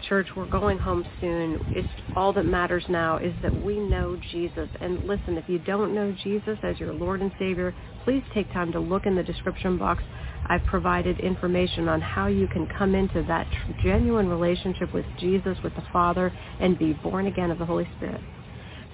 church, 0.08 0.26
we're 0.36 0.46
going 0.46 0.78
home 0.78 1.04
soon. 1.20 1.60
It's 1.74 1.88
all 2.16 2.32
that 2.34 2.44
matters 2.44 2.84
now 2.88 3.18
is 3.18 3.34
that 3.42 3.64
we 3.64 3.78
know 3.78 4.18
Jesus. 4.32 4.68
And 4.80 5.04
listen, 5.04 5.36
if 5.36 5.48
you 5.48 5.58
don't 5.58 5.94
know 5.94 6.14
Jesus 6.24 6.58
as 6.62 6.78
your 6.78 6.92
Lord 6.92 7.20
and 7.20 7.32
Savior, 7.38 7.74
please 8.04 8.22
take 8.34 8.52
time 8.52 8.72
to 8.72 8.80
look 8.80 9.06
in 9.06 9.16
the 9.16 9.22
description 9.22 9.78
box. 9.78 10.02
I've 10.48 10.64
provided 10.64 11.20
information 11.20 11.88
on 11.88 12.00
how 12.00 12.26
you 12.26 12.48
can 12.48 12.66
come 12.78 12.94
into 12.94 13.22
that 13.28 13.46
genuine 13.82 14.28
relationship 14.28 14.92
with 14.92 15.06
Jesus, 15.18 15.56
with 15.62 15.74
the 15.74 15.84
Father, 15.92 16.32
and 16.60 16.78
be 16.78 16.92
born 16.92 17.26
again 17.26 17.50
of 17.50 17.58
the 17.58 17.66
Holy 17.66 17.88
Spirit. 17.96 18.20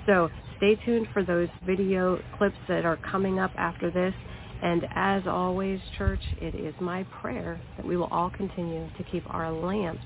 So 0.06 0.28
stay 0.58 0.76
tuned 0.84 1.08
for 1.12 1.24
those 1.24 1.48
video 1.64 2.20
clips 2.38 2.56
that 2.68 2.84
are 2.84 2.96
coming 2.96 3.38
up 3.38 3.52
after 3.56 3.90
this. 3.90 4.14
And 4.62 4.86
as 4.94 5.22
always, 5.26 5.80
church, 5.98 6.22
it 6.40 6.54
is 6.54 6.74
my 6.80 7.04
prayer 7.20 7.60
that 7.76 7.86
we 7.86 7.96
will 7.96 8.06
all 8.06 8.30
continue 8.30 8.88
to 8.96 9.04
keep 9.04 9.22
our 9.32 9.52
lamps 9.52 10.02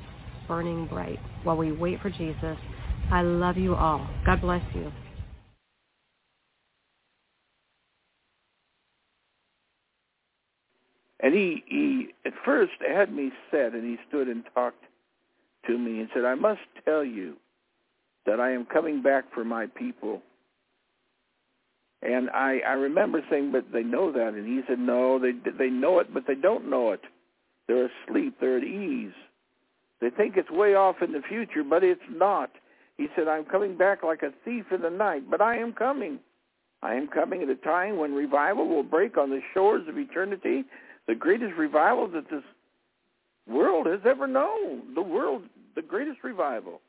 burning 0.50 0.88
bright 0.88 1.20
while 1.44 1.56
we 1.56 1.70
wait 1.70 2.02
for 2.02 2.10
Jesus. 2.10 2.56
I 3.12 3.22
love 3.22 3.56
you 3.56 3.76
all. 3.76 4.04
God 4.26 4.40
bless 4.40 4.64
you. 4.74 4.90
And 11.20 11.32
he, 11.32 11.62
he 11.68 12.08
at 12.26 12.32
first 12.44 12.72
had 12.80 13.14
me 13.14 13.30
set, 13.52 13.74
and 13.74 13.84
he 13.84 13.96
stood 14.08 14.26
and 14.26 14.42
talked 14.52 14.82
to 15.68 15.78
me 15.78 16.00
and 16.00 16.08
said, 16.12 16.24
I 16.24 16.34
must 16.34 16.62
tell 16.84 17.04
you 17.04 17.36
that 18.26 18.40
I 18.40 18.50
am 18.50 18.66
coming 18.66 19.02
back 19.02 19.32
for 19.32 19.44
my 19.44 19.66
people. 19.66 20.20
And 22.02 22.28
I, 22.30 22.58
I 22.66 22.72
remember 22.72 23.20
saying, 23.30 23.52
but 23.52 23.66
they 23.72 23.84
know 23.84 24.10
that. 24.10 24.34
And 24.34 24.46
he 24.46 24.62
said, 24.66 24.80
no, 24.80 25.20
they, 25.20 25.32
they 25.58 25.70
know 25.70 26.00
it, 26.00 26.12
but 26.12 26.24
they 26.26 26.34
don't 26.34 26.68
know 26.68 26.90
it. 26.90 27.02
They're 27.68 27.88
asleep. 28.08 28.38
They're 28.40 28.58
at 28.58 28.64
ease. 28.64 29.12
They 30.00 30.10
think 30.10 30.36
it's 30.36 30.50
way 30.50 30.74
off 30.74 30.96
in 31.02 31.12
the 31.12 31.22
future, 31.28 31.62
but 31.62 31.84
it's 31.84 32.00
not. 32.10 32.50
He 32.96 33.08
said, 33.14 33.28
I'm 33.28 33.44
coming 33.44 33.76
back 33.76 34.02
like 34.02 34.22
a 34.22 34.32
thief 34.44 34.66
in 34.72 34.82
the 34.82 34.90
night, 34.90 35.30
but 35.30 35.40
I 35.40 35.56
am 35.56 35.72
coming. 35.72 36.18
I 36.82 36.94
am 36.94 37.08
coming 37.08 37.42
at 37.42 37.48
a 37.48 37.56
time 37.56 37.98
when 37.98 38.14
revival 38.14 38.68
will 38.68 38.82
break 38.82 39.18
on 39.18 39.30
the 39.30 39.40
shores 39.52 39.86
of 39.88 39.98
eternity, 39.98 40.64
the 41.06 41.14
greatest 41.14 41.54
revival 41.56 42.08
that 42.08 42.30
this 42.30 42.42
world 43.46 43.86
has 43.86 44.00
ever 44.06 44.26
known. 44.26 44.94
The 44.94 45.02
world, 45.02 45.42
the 45.74 45.82
greatest 45.82 46.24
revival. 46.24 46.80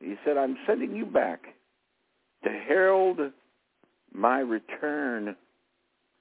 He 0.00 0.14
said, 0.24 0.36
I'm 0.36 0.56
sending 0.66 0.94
you 0.94 1.06
back 1.06 1.40
to 2.44 2.50
herald 2.50 3.18
my 4.12 4.38
return. 4.40 5.34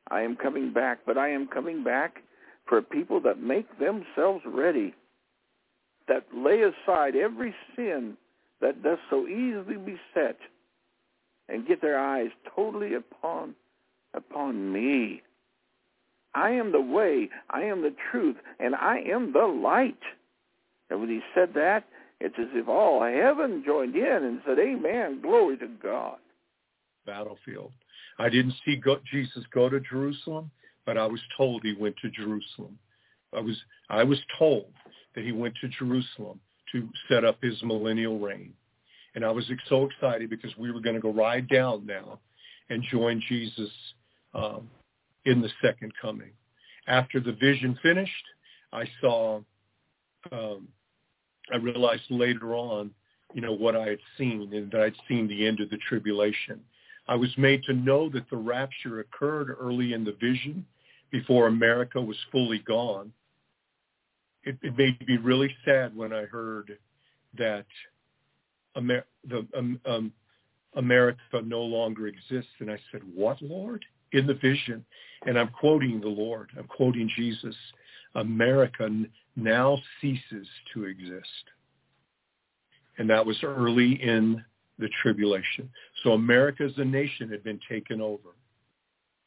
I 0.10 0.22
am 0.22 0.36
coming 0.36 0.74
back, 0.74 1.00
but 1.06 1.18
I 1.18 1.30
am 1.30 1.48
coming 1.48 1.84
back 1.84 2.24
for 2.68 2.82
people 2.82 3.20
that 3.22 3.40
make 3.40 3.68
themselves 3.80 4.44
ready, 4.46 4.94
that 6.08 6.26
lay 6.34 6.62
aside 6.62 7.16
every 7.16 7.54
sin 7.76 8.18
that 8.62 8.84
does 8.84 8.98
so 9.10 9.28
easily 9.28 9.78
beset, 9.78 10.38
and 11.50 11.68
get 11.68 11.82
their 11.82 12.00
eyes 12.00 12.30
totally 12.56 12.96
upon 12.96 13.56
upon 14.14 14.72
me. 14.72 15.22
I 16.34 16.52
am 16.52 16.72
the 16.72 16.82
way, 16.82 17.30
I 17.50 17.64
am 17.64 17.82
the 17.82 17.96
truth, 18.12 18.36
and 18.60 18.76
I 18.76 19.00
am 19.00 19.34
the 19.34 19.46
light. 19.46 19.98
And 20.90 21.00
when 21.00 21.10
he 21.10 21.22
said 21.34 21.54
that, 21.56 21.86
it's 22.20 22.36
as 22.40 22.48
if 22.54 22.68
all 22.68 23.04
heaven 23.04 23.64
joined 23.66 23.96
in 23.96 24.24
and 24.24 24.42
said, 24.46 24.60
Amen, 24.60 25.22
glory 25.22 25.58
to 25.58 25.68
God. 25.82 26.18
Battlefield. 27.06 27.72
I 28.20 28.30
didn't 28.30 28.56
see 28.66 28.82
Jesus 29.12 29.44
go 29.54 29.70
to 29.70 29.80
Jerusalem, 29.80 30.50
but 30.86 30.98
I 30.98 31.06
was 31.06 31.20
told 31.36 31.62
he 31.64 31.74
went 31.74 31.96
to 32.02 32.10
Jerusalem. 32.10 32.78
I 33.36 33.40
was 33.40 33.58
I 33.90 34.04
was 34.04 34.20
told 34.38 34.72
that 35.16 35.24
he 35.24 35.32
went 35.32 35.56
to 35.62 35.68
Jerusalem 35.68 36.40
to 36.72 36.90
set 37.10 37.24
up 37.24 37.42
his 37.42 37.62
millennial 37.64 38.20
reign. 38.20 38.54
And 39.16 39.26
I 39.26 39.32
was 39.32 39.50
so 39.68 39.86
excited 39.86 40.30
because 40.30 40.56
we 40.58 40.72
were 40.72 40.82
going 40.82 40.96
to 40.96 41.02
go 41.02 41.12
ride 41.12 41.48
down 41.50 41.86
now 41.86 42.20
and 42.70 42.84
join 42.92 43.22
Jesus 43.28 43.70
um, 44.34 44.70
in 45.26 45.42
the 45.42 45.50
second 45.62 45.92
coming. 46.00 46.32
After 46.88 47.20
the 47.20 47.32
vision 47.32 47.78
finished, 47.82 48.12
I 48.72 48.84
saw 49.02 49.42
um, 50.32 50.68
I 51.52 51.58
realized 51.58 52.04
later 52.10 52.54
on, 52.56 52.92
you 53.34 53.42
know, 53.42 53.54
what 53.54 53.76
I 53.76 53.88
had 53.88 54.00
seen 54.18 54.54
and 54.54 54.72
that 54.72 54.82
I'd 54.82 54.96
seen 55.08 55.28
the 55.28 55.46
end 55.48 55.60
of 55.62 55.70
the 55.70 55.78
tribulation. 55.78 56.60
I 57.08 57.16
was 57.16 57.30
made 57.38 57.64
to 57.64 57.74
know 57.74 58.10
that 58.10 58.30
the 58.30 58.38
rapture 58.38 59.00
occurred 59.00 59.56
early 59.60 59.94
in 59.94 60.04
the 60.04 60.18
vision 60.20 60.66
before 61.12 61.48
America 61.48 62.02
was 62.02 62.18
fully 62.32 62.60
gone. 62.60 63.12
It, 64.44 64.58
it 64.62 64.78
made 64.78 65.08
me 65.08 65.18
really 65.18 65.56
sad 65.66 65.96
when 65.96 66.14
I 66.14 66.24
heard 66.24 66.78
that 67.38 67.66
Amer- 68.76 69.06
the, 69.28 69.46
um, 69.58 69.80
um, 69.86 70.12
America 70.76 71.42
no 71.44 71.62
longer 71.62 72.08
exists. 72.08 72.52
And 72.60 72.72
I 72.72 72.80
said, 72.92 73.02
what, 73.14 73.42
Lord? 73.42 73.84
In 74.14 74.28
the 74.28 74.36
vision. 74.36 74.86
And 75.26 75.38
I'm 75.38 75.50
quoting 75.50 76.00
the 76.00 76.08
Lord. 76.08 76.50
I'm 76.58 76.68
quoting 76.68 77.10
Jesus. 77.16 77.56
America 78.16 78.90
now 79.36 79.78
ceases 80.02 80.48
to 80.74 80.86
exist. 80.86 81.28
And 82.98 83.10
that 83.10 83.26
was 83.26 83.38
early 83.44 84.02
in 84.02 84.44
the 84.80 84.90
tribulation. 85.02 85.70
So 86.04 86.14
America 86.14 86.64
as 86.64 86.72
a 86.78 86.86
nation 86.86 87.30
had 87.30 87.44
been 87.44 87.60
taken 87.70 88.02
over. 88.02 88.30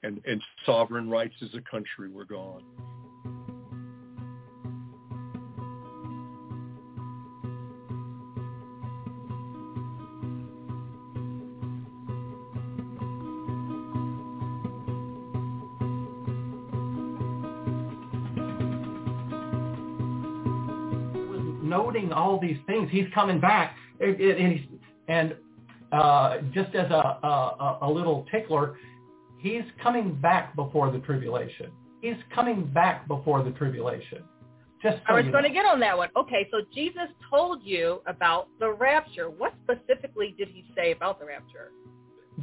And, 0.03 0.21
and 0.27 0.43
sovereign 0.65 1.11
rights 1.11 1.35
as 1.43 1.51
a 1.55 1.61
country 1.71 2.11
were 2.11 2.25
gone. 2.25 2.63
noting 21.71 22.13
all 22.13 22.39
these 22.39 22.59
things. 22.67 22.89
He's 22.91 23.07
coming 23.15 23.41
back, 23.41 23.77
and, 24.01 24.61
and 25.09 25.37
uh, 25.93 26.39
just 26.53 26.75
as 26.75 26.91
a, 26.91 27.19
a, 27.23 27.79
a 27.83 27.91
little 27.91 28.27
tickler, 28.31 28.77
he's 29.41 29.65
coming 29.83 30.15
back 30.15 30.55
before 30.55 30.91
the 30.91 30.99
tribulation. 31.01 31.71
He's 32.01 32.17
coming 32.35 32.67
back 32.67 33.09
before 33.09 33.43
the 33.43 33.51
tribulation. 33.51 34.23
Just 34.83 34.99
so 34.99 35.03
I 35.09 35.13
was 35.15 35.23
going 35.25 35.43
know. 35.43 35.49
to 35.49 35.51
get 35.51 35.67
on 35.67 35.81
that 35.81 35.97
one. 35.97 36.09
Okay, 36.17 36.49
so 36.51 36.59
Jesus 36.75 37.09
told 37.29 37.63
you 37.63 38.01
about 38.07 38.49
the 38.59 38.73
rapture. 38.73 39.29
What 39.29 39.53
specifically 39.65 40.35
did 40.39 40.49
he 40.49 40.65
say 40.75 40.93
about 40.93 41.21
the 41.21 41.27
rapture? 41.27 41.73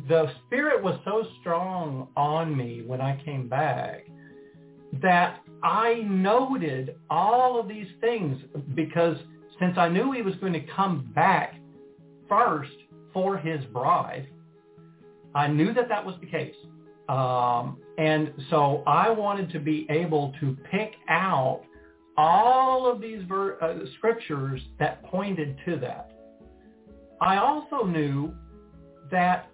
The 0.08 0.32
Spirit 0.46 0.84
was 0.84 1.00
so 1.04 1.26
strong 1.40 2.10
on 2.16 2.56
me 2.56 2.84
when 2.86 3.02
I 3.02 3.20
came 3.26 3.50
back 3.50 4.06
that 5.02 5.40
I 5.64 6.06
noted 6.08 6.96
all 7.10 7.60
of 7.60 7.68
these 7.68 7.88
things 8.02 8.40
because 8.76 9.18
since 9.60 9.76
I 9.78 9.90
knew 9.90 10.12
he 10.12 10.22
was 10.22 10.36
going 10.36 10.54
to 10.54 10.66
come 10.76 11.12
back 11.16 11.56
first 12.30 12.72
for 13.14 13.38
his 13.38 13.64
bride, 13.66 14.28
I 15.34 15.48
knew 15.48 15.74
that 15.74 15.90
that 15.90 16.06
was 16.06 16.16
the 16.22 16.28
case. 16.28 16.56
Um, 17.10 17.78
and 17.98 18.34
so 18.50 18.84
I 18.86 19.10
wanted 19.10 19.52
to 19.52 19.60
be 19.60 19.88
able 19.90 20.34
to 20.40 20.58
pick 20.70 20.94
out 21.10 21.62
all 22.18 22.92
of 22.92 23.00
these 23.00 23.24
ver- 23.28 23.58
uh, 23.62 23.86
scriptures 23.98 24.62
that 24.80 25.04
pointed 25.04 25.58
to 25.66 25.78
that. 25.78 26.12
I 27.22 27.38
also 27.38 27.86
knew 27.86 28.34
that 29.12 29.50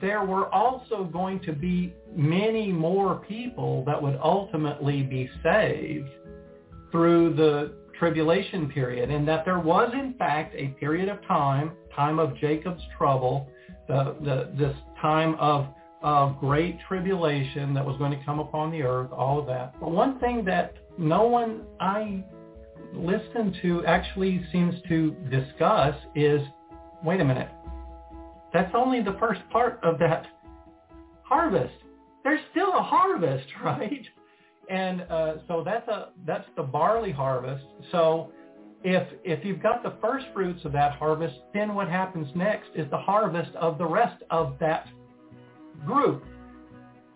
there 0.00 0.24
were 0.24 0.52
also 0.52 1.04
going 1.04 1.40
to 1.40 1.52
be 1.52 1.94
many 2.14 2.70
more 2.70 3.16
people 3.28 3.84
that 3.86 4.00
would 4.00 4.18
ultimately 4.22 5.02
be 5.02 5.30
saved 5.42 6.08
through 6.92 7.34
the 7.34 7.72
tribulation 7.98 8.68
period 8.70 9.10
and 9.10 9.26
that 9.26 9.44
there 9.44 9.58
was 9.58 9.90
in 9.92 10.14
fact 10.18 10.54
a 10.56 10.68
period 10.80 11.08
of 11.08 11.24
time, 11.26 11.72
time 11.94 12.18
of 12.18 12.36
Jacob's 12.36 12.82
trouble, 12.96 13.48
the, 13.88 14.14
the, 14.22 14.52
this 14.56 14.76
time 15.00 15.34
of, 15.36 15.66
of 16.02 16.38
great 16.38 16.78
tribulation 16.86 17.74
that 17.74 17.84
was 17.84 17.96
going 17.98 18.16
to 18.16 18.24
come 18.24 18.38
upon 18.38 18.70
the 18.70 18.82
earth, 18.82 19.10
all 19.12 19.38
of 19.38 19.46
that. 19.46 19.78
But 19.80 19.90
one 19.90 20.18
thing 20.20 20.44
that 20.44 20.74
no 20.96 21.26
one 21.26 21.62
I 21.80 22.24
listen 22.94 23.56
to 23.62 23.84
actually 23.84 24.44
seems 24.52 24.74
to 24.88 25.12
discuss 25.30 25.94
is, 26.14 26.40
wait 27.04 27.20
a 27.20 27.24
minute, 27.24 27.48
that's 28.52 28.72
only 28.74 29.02
the 29.02 29.16
first 29.18 29.40
part 29.50 29.80
of 29.82 29.98
that 29.98 30.26
harvest. 31.22 31.74
There's 32.24 32.40
still 32.50 32.72
a 32.74 32.82
harvest, 32.82 33.46
right? 33.64 34.06
And 34.70 35.02
uh, 35.02 35.34
so 35.46 35.62
that's 35.64 35.88
a 35.88 36.10
that's 36.26 36.46
the 36.56 36.62
barley 36.62 37.12
harvest. 37.12 37.64
So 37.90 38.32
if 38.84 39.08
if 39.24 39.44
you've 39.44 39.62
got 39.62 39.82
the 39.82 39.94
first 40.00 40.26
fruits 40.34 40.64
of 40.64 40.72
that 40.72 40.92
harvest, 40.92 41.34
then 41.54 41.74
what 41.74 41.88
happens 41.88 42.28
next 42.34 42.68
is 42.74 42.88
the 42.90 42.98
harvest 42.98 43.54
of 43.56 43.78
the 43.78 43.86
rest 43.86 44.22
of 44.30 44.56
that 44.60 44.86
group. 45.86 46.24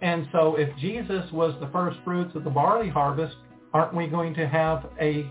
And 0.00 0.26
so 0.32 0.56
if 0.56 0.76
Jesus 0.78 1.30
was 1.32 1.54
the 1.60 1.68
first 1.68 1.98
fruits 2.04 2.34
of 2.34 2.44
the 2.44 2.50
barley 2.50 2.88
harvest, 2.88 3.36
aren't 3.72 3.94
we 3.94 4.06
going 4.06 4.34
to 4.34 4.48
have 4.48 4.90
a 5.00 5.30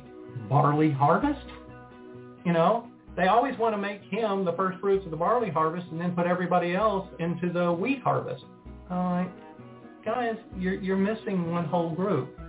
barley 0.50 0.92
harvest? 0.92 1.46
You 2.46 2.54
know, 2.54 2.88
they 3.18 3.28
always 3.28 3.58
want 3.58 3.76
to 3.76 3.82
make 3.82 4.02
him 4.04 4.46
the 4.46 4.54
first 4.54 4.80
fruits 4.80 5.04
of 5.06 5.12
the 5.12 5.18
barley 5.18 5.50
harvest 5.50 5.88
and 5.92 6.00
then 6.00 6.16
put 6.16 6.26
everybody 6.26 6.74
else 6.74 7.08
into 7.20 7.52
the 7.52 7.72
wheat 7.72 8.02
harvest. 8.02 8.46
Guys, 10.06 10.36
you're, 10.58 10.76
you're 10.76 10.98
missing 10.98 11.52
one 11.52 11.66
whole 11.66 11.94
group. 11.94 12.40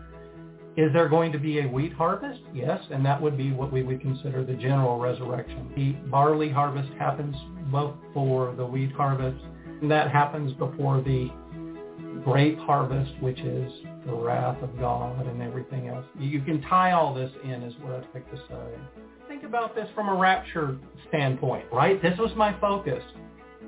Is 0.76 0.90
there 0.94 1.08
going 1.08 1.32
to 1.32 1.38
be 1.38 1.60
a 1.60 1.68
wheat 1.68 1.92
harvest? 1.92 2.40
Yes, 2.54 2.80
and 2.90 3.04
that 3.04 3.20
would 3.20 3.36
be 3.36 3.52
what 3.52 3.70
we 3.70 3.82
would 3.82 4.00
consider 4.00 4.42
the 4.42 4.54
general 4.54 4.98
resurrection. 4.98 5.70
The 5.76 5.92
barley 6.08 6.48
harvest 6.48 6.90
happens 6.98 7.36
before 7.70 8.54
the 8.54 8.64
wheat 8.64 8.92
harvest, 8.92 9.44
that 9.88 10.10
happens 10.10 10.52
before 10.54 11.00
the 11.00 11.30
grape 12.24 12.58
harvest, 12.58 13.12
which 13.20 13.40
is 13.40 13.72
the 14.06 14.12
wrath 14.12 14.60
of 14.62 14.78
God 14.78 15.26
and 15.26 15.42
everything 15.42 15.88
else. 15.88 16.04
You 16.18 16.40
can 16.40 16.60
tie 16.62 16.92
all 16.92 17.14
this 17.14 17.30
in 17.44 17.62
is 17.62 17.74
what 17.80 17.92
I'd 17.94 18.06
like 18.14 18.30
to 18.30 18.36
say. 18.36 18.80
Think 19.28 19.44
about 19.44 19.74
this 19.74 19.88
from 19.94 20.08
a 20.08 20.14
rapture 20.14 20.76
standpoint, 21.08 21.64
right? 21.72 22.00
This 22.02 22.18
was 22.18 22.30
my 22.36 22.58
focus. 22.60 23.02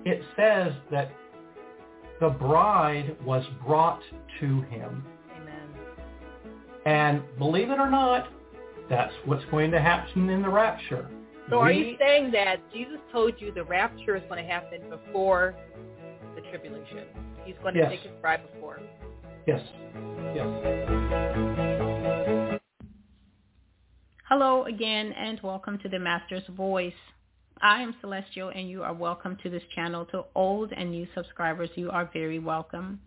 It 0.04 0.22
says 0.36 0.72
that 0.90 1.10
the 2.20 2.28
bride 2.30 3.16
was 3.24 3.44
brought 3.66 4.02
to 4.40 4.60
him. 4.62 5.04
Amen. 5.40 5.68
And 6.86 7.22
believe 7.38 7.70
it 7.70 7.78
or 7.78 7.90
not, 7.90 8.28
That's 8.90 9.14
what's 9.24 9.44
going 9.46 9.70
to 9.70 9.80
happen 9.80 10.28
in 10.28 10.42
the 10.42 10.48
rapture. 10.50 11.08
So 11.48 11.58
are 11.58 11.68
We- 11.68 11.90
you 11.92 11.96
saying 11.98 12.30
that 12.32 12.56
Jesus 12.72 12.98
told 13.10 13.40
you 13.40 13.50
the 13.50 13.64
rapture 13.64 14.14
is 14.14 14.22
going 14.28 14.44
to 14.44 14.50
happen 14.50 14.82
before 14.90 15.54
the 16.34 16.40
tribulation? 16.50 17.04
He's 17.44 17.54
going 17.62 17.74
to 17.74 17.80
Yes. 17.80 17.90
take 17.90 18.00
his 18.00 18.12
bride 18.20 18.40
before. 18.52 18.80
Yes. 19.46 19.60
Yes. 20.34 20.48
Hello 24.28 24.64
again 24.64 25.12
and 25.12 25.40
welcome 25.42 25.78
to 25.78 25.88
the 25.88 25.98
Master's 25.98 26.46
Voice. 26.48 26.92
I 27.60 27.82
am 27.82 27.94
Celestial 28.00 28.48
and 28.48 28.68
you 28.68 28.82
are 28.82 28.92
welcome 28.94 29.36
to 29.42 29.50
this 29.50 29.62
channel. 29.74 30.06
To 30.06 30.24
old 30.34 30.72
and 30.72 30.90
new 30.90 31.06
subscribers, 31.14 31.70
you 31.76 31.90
are 31.90 32.10
very 32.12 32.38
welcome. 32.40 33.00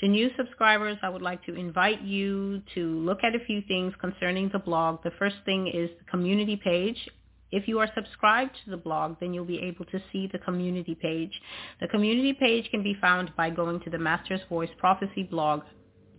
To 0.00 0.08
new 0.08 0.30
subscribers, 0.36 0.98
I 1.02 1.08
would 1.08 1.22
like 1.22 1.42
to 1.46 1.54
invite 1.54 2.02
you 2.02 2.60
to 2.74 2.98
look 3.00 3.24
at 3.24 3.34
a 3.34 3.38
few 3.46 3.62
things 3.62 3.94
concerning 4.00 4.50
the 4.50 4.58
blog. 4.58 5.02
The 5.02 5.12
first 5.12 5.36
thing 5.46 5.68
is 5.68 5.88
the 5.98 6.04
community 6.10 6.56
page. 6.56 7.08
If 7.52 7.68
you 7.68 7.78
are 7.78 7.88
subscribed 7.94 8.56
to 8.64 8.70
the 8.70 8.76
blog, 8.76 9.16
then 9.20 9.32
you'll 9.32 9.44
be 9.44 9.60
able 9.60 9.84
to 9.86 10.00
see 10.12 10.28
the 10.32 10.38
community 10.38 10.96
page. 11.00 11.32
The 11.80 11.88
community 11.88 12.32
page 12.32 12.68
can 12.70 12.82
be 12.82 12.96
found 13.00 13.32
by 13.36 13.50
going 13.50 13.80
to 13.80 13.90
the 13.90 13.98
Master's 13.98 14.40
Voice 14.48 14.70
Prophecy 14.78 15.22
blog 15.22 15.62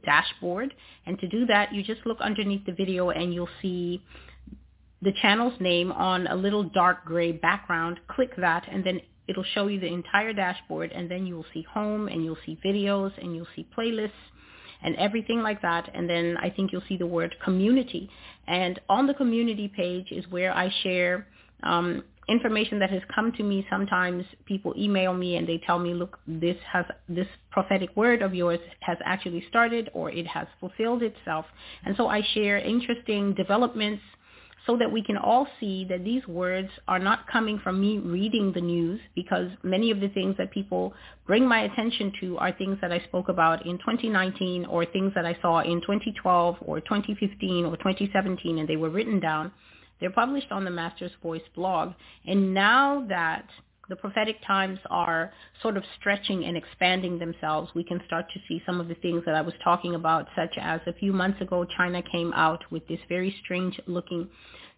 dashboard. 0.05 0.73
And 1.05 1.19
to 1.19 1.27
do 1.27 1.45
that, 1.47 1.73
you 1.73 1.83
just 1.83 2.05
look 2.05 2.19
underneath 2.21 2.65
the 2.65 2.71
video 2.71 3.09
and 3.09 3.33
you'll 3.33 3.49
see 3.61 4.03
the 5.01 5.13
channel's 5.21 5.59
name 5.59 5.91
on 5.91 6.27
a 6.27 6.35
little 6.35 6.63
dark 6.63 7.05
gray 7.05 7.33
background. 7.33 7.99
Click 8.07 8.35
that 8.37 8.67
and 8.71 8.83
then 8.83 9.01
it'll 9.27 9.43
show 9.43 9.67
you 9.67 9.79
the 9.79 9.87
entire 9.87 10.33
dashboard 10.33 10.91
and 10.91 11.11
then 11.11 11.25
you'll 11.25 11.45
see 11.53 11.65
home 11.71 12.07
and 12.07 12.23
you'll 12.23 12.37
see 12.45 12.57
videos 12.65 13.11
and 13.21 13.35
you'll 13.35 13.47
see 13.55 13.67
playlists 13.77 14.11
and 14.83 14.95
everything 14.95 15.41
like 15.41 15.61
that. 15.61 15.89
And 15.93 16.09
then 16.09 16.37
I 16.41 16.49
think 16.49 16.71
you'll 16.71 16.83
see 16.87 16.97
the 16.97 17.07
word 17.07 17.35
community. 17.43 18.09
And 18.47 18.79
on 18.89 19.07
the 19.07 19.13
community 19.13 19.67
page 19.67 20.11
is 20.11 20.25
where 20.29 20.53
I 20.53 20.71
share 20.83 21.27
um, 21.63 22.03
information 22.29 22.79
that 22.79 22.89
has 22.89 23.01
come 23.13 23.31
to 23.33 23.43
me. 23.43 23.65
Sometimes 23.69 24.25
people 24.45 24.73
email 24.77 25.13
me 25.13 25.37
and 25.37 25.47
they 25.47 25.59
tell 25.65 25.79
me, 25.79 25.93
look, 25.93 26.19
this 26.27 26.57
has 26.71 26.85
this 27.07 27.27
prophetic 27.51 27.95
word 27.95 28.21
of 28.21 28.35
yours 28.35 28.59
has 28.81 28.97
actually 29.05 29.43
started 29.49 29.89
or 29.93 30.11
it 30.11 30.27
has 30.27 30.47
fulfilled 30.59 31.03
itself. 31.03 31.45
And 31.85 31.95
so 31.95 32.07
I 32.07 32.21
share 32.33 32.57
interesting 32.57 33.33
developments 33.33 34.03
so 34.67 34.77
that 34.77 34.91
we 34.91 35.01
can 35.01 35.17
all 35.17 35.47
see 35.59 35.85
that 35.85 36.03
these 36.03 36.27
words 36.27 36.69
are 36.87 36.99
not 36.99 37.25
coming 37.27 37.57
from 37.63 37.79
me 37.81 37.97
reading 37.99 38.51
the 38.53 38.61
news 38.61 38.99
because 39.15 39.49
many 39.63 39.89
of 39.89 40.01
the 40.01 40.09
things 40.09 40.35
that 40.37 40.51
people 40.51 40.93
bring 41.25 41.47
my 41.47 41.61
attention 41.61 42.11
to 42.19 42.37
are 42.37 42.51
things 42.51 42.77
that 42.81 42.91
I 42.91 42.99
spoke 43.05 43.29
about 43.29 43.65
in 43.65 43.77
2019 43.79 44.65
or 44.65 44.85
things 44.85 45.13
that 45.15 45.25
I 45.25 45.37
saw 45.41 45.61
in 45.61 45.79
2012 45.81 46.57
or 46.61 46.81
2015 46.81 47.65
or 47.65 47.77
2017 47.77 48.59
and 48.59 48.67
they 48.67 48.75
were 48.75 48.89
written 48.89 49.19
down. 49.21 49.51
They're 49.99 50.11
published 50.11 50.51
on 50.51 50.65
the 50.65 50.69
Master's 50.69 51.11
Voice 51.23 51.41
blog. 51.55 51.93
And 52.25 52.53
now 52.53 53.05
that 53.07 53.47
the 53.89 53.95
prophetic 53.95 54.37
times 54.45 54.79
are 54.89 55.31
sort 55.61 55.77
of 55.77 55.83
stretching 55.99 56.45
and 56.45 56.57
expanding 56.57 57.19
themselves, 57.19 57.71
we 57.73 57.83
can 57.83 58.01
start 58.05 58.25
to 58.33 58.39
see 58.47 58.61
some 58.65 58.81
of 58.81 58.87
the 58.87 58.95
things 58.95 59.23
that 59.25 59.35
I 59.35 59.41
was 59.41 59.53
talking 59.63 59.95
about, 59.95 60.27
such 60.35 60.57
as 60.57 60.81
a 60.87 60.93
few 60.93 61.13
months 61.13 61.41
ago, 61.41 61.65
China 61.65 62.01
came 62.01 62.33
out 62.33 62.63
with 62.71 62.87
this 62.87 62.99
very 63.07 63.35
strange 63.43 63.79
looking 63.87 64.29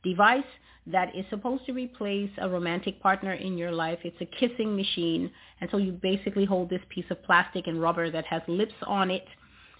device 0.04 0.44
that 0.88 1.16
is 1.16 1.26
supposed 1.30 1.66
to 1.66 1.74
replace 1.74 2.32
a 2.40 2.50
romantic 2.50 3.02
partner 3.02 3.34
in 3.34 3.58
your 3.58 3.72
life. 3.72 4.00
It's 4.04 4.22
a 4.22 4.26
kissing 4.26 4.76
machine. 4.76 5.30
And 5.62 5.70
so 5.70 5.78
you 5.78 5.92
basically 5.92 6.46
hold 6.46 6.70
this 6.70 6.82
piece 6.90 7.06
of 7.10 7.22
plastic 7.24 7.68
and 7.68 7.82
rubber 7.82 8.10
that 8.10 8.26
has 8.26 8.42
lips 8.48 8.74
on 8.88 9.12
it. 9.12 9.26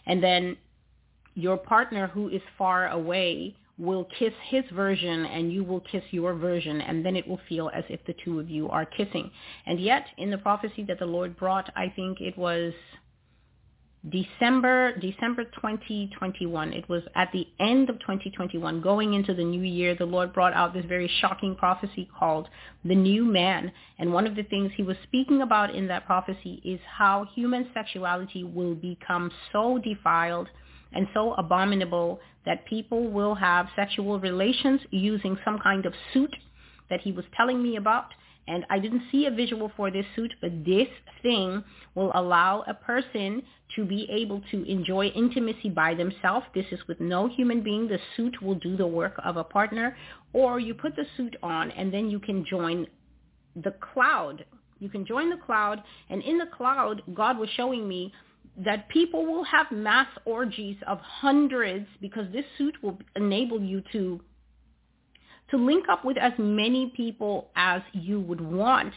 And 0.06 0.22
then 0.24 0.58
your 1.36 1.58
partner 1.58 2.08
who 2.08 2.30
is 2.30 2.42
far 2.58 2.90
away 2.90 3.56
will 3.80 4.06
kiss 4.20 4.34
his 4.50 4.66
version 4.74 5.26
and 5.26 5.52
you 5.52 5.64
will 5.64 5.80
kiss 5.80 6.04
your 6.12 6.34
version 6.34 6.82
and 6.82 7.06
then 7.06 7.16
it 7.16 7.26
will 7.28 7.40
feel 7.48 7.72
as 7.74 7.86
if 7.90 8.04
the 8.06 8.16
two 8.26 8.40
of 8.40 8.50
you 8.50 8.70
are 8.70 8.86
kissing. 8.86 9.32
And 9.66 9.80
yet 9.80 10.06
in 10.18 10.30
the 10.30 10.38
prophecy 10.38 10.84
that 10.84 11.00
the 11.00 11.06
Lord 11.06 11.38
brought, 11.38 11.72
I 11.76 11.92
think 11.96 12.20
it 12.20 12.38
was 12.38 12.74
December 14.08 14.98
December 14.98 15.44
2021. 15.44 16.72
It 16.72 16.88
was 16.88 17.04
at 17.16 17.32
the 17.34 17.46
end 17.60 17.90
of 17.90 18.00
2021, 18.00 18.82
going 18.82 19.14
into 19.14 19.34
the 19.34 19.44
new 19.44 19.62
year, 19.62 19.94
the 19.94 20.06
Lord 20.06 20.34
brought 20.34 20.54
out 20.54 20.74
this 20.74 20.86
very 20.86 21.10
shocking 21.20 21.54
prophecy 21.54 22.10
called 22.18 22.48
the 22.86 22.96
new 22.96 23.26
man. 23.26 23.72
And 23.98 24.14
one 24.14 24.26
of 24.26 24.36
the 24.36 24.44
things 24.44 24.72
he 24.76 24.84
was 24.84 24.96
speaking 25.04 25.42
about 25.42 25.76
in 25.76 25.88
that 25.88 26.06
prophecy 26.06 26.62
is 26.64 26.80
how 26.98 27.28
human 27.36 27.70
sexuality 27.74 28.46
will 28.46 28.74
become 28.74 29.32
so 29.52 29.78
defiled 29.78 30.48
and 30.94 31.08
so 31.14 31.34
abominable 31.34 32.20
that 32.46 32.66
people 32.66 33.10
will 33.10 33.36
have 33.36 33.68
sexual 33.76 34.20
relations 34.20 34.82
using 34.92 35.38
some 35.46 35.60
kind 35.60 35.86
of 35.86 35.94
suit 36.14 36.36
that 36.90 37.02
he 37.02 37.12
was 37.12 37.26
telling 37.36 37.62
me 37.62 37.76
about. 37.76 38.08
And 38.48 38.66
I 38.72 38.80
didn't 38.80 39.04
see 39.12 39.28
a 39.28 39.32
visual 39.32 39.72
for 39.78 39.92
this 39.92 40.06
suit, 40.16 40.34
but 40.42 40.66
this 40.66 40.88
thing 41.22 41.64
will 41.94 42.12
allow 42.16 42.64
a 42.68 42.74
person 42.74 43.44
to 43.76 43.86
be 43.86 44.08
able 44.10 44.42
to 44.50 44.64
enjoy 44.64 45.08
intimacy 45.08 45.70
by 45.70 45.94
themselves. 45.94 46.48
This 46.56 46.66
is 46.72 46.80
with 46.88 47.00
no 47.00 47.28
human 47.28 47.62
being. 47.62 47.88
The 47.88 48.00
suit 48.18 48.42
will 48.42 48.56
do 48.56 48.76
the 48.76 48.88
work 48.88 49.14
of 49.24 49.38
a 49.38 49.44
partner. 49.44 49.96
Or 50.34 50.60
you 50.60 50.74
put 50.74 50.96
the 50.96 51.06
suit 51.16 51.36
on 51.44 51.70
and 51.72 51.94
then 51.94 52.10
you 52.10 52.20
can 52.20 52.44
join 52.44 52.88
the 53.56 53.76
cloud. 53.94 54.46
You 54.80 54.90
can 54.90 55.06
join 55.06 55.30
the 55.30 55.38
cloud. 55.38 55.84
And 56.10 56.24
in 56.24 56.40
the 56.40 56.48
cloud, 56.48 57.04
God 57.14 57.38
was 57.38 57.50
showing 57.56 57.88
me 57.88 58.12
that 58.66 58.90
people 58.90 59.26
will 59.26 59.44
have 59.44 59.72
mass 59.72 60.08
orgies 60.26 60.78
of 60.88 61.00
hundreds 61.00 61.88
because 62.02 62.26
this 62.34 62.46
suit 62.58 62.76
will 62.84 62.98
enable 63.16 63.62
you 63.62 63.82
to 63.92 64.20
to 65.52 65.58
link 65.58 65.86
up 65.90 66.06
with 66.06 66.18
as 66.18 66.34
many 66.38 66.94
people 66.96 67.50
as 67.56 67.82
you 67.94 68.20
would 68.20 68.42
want. 68.42 68.94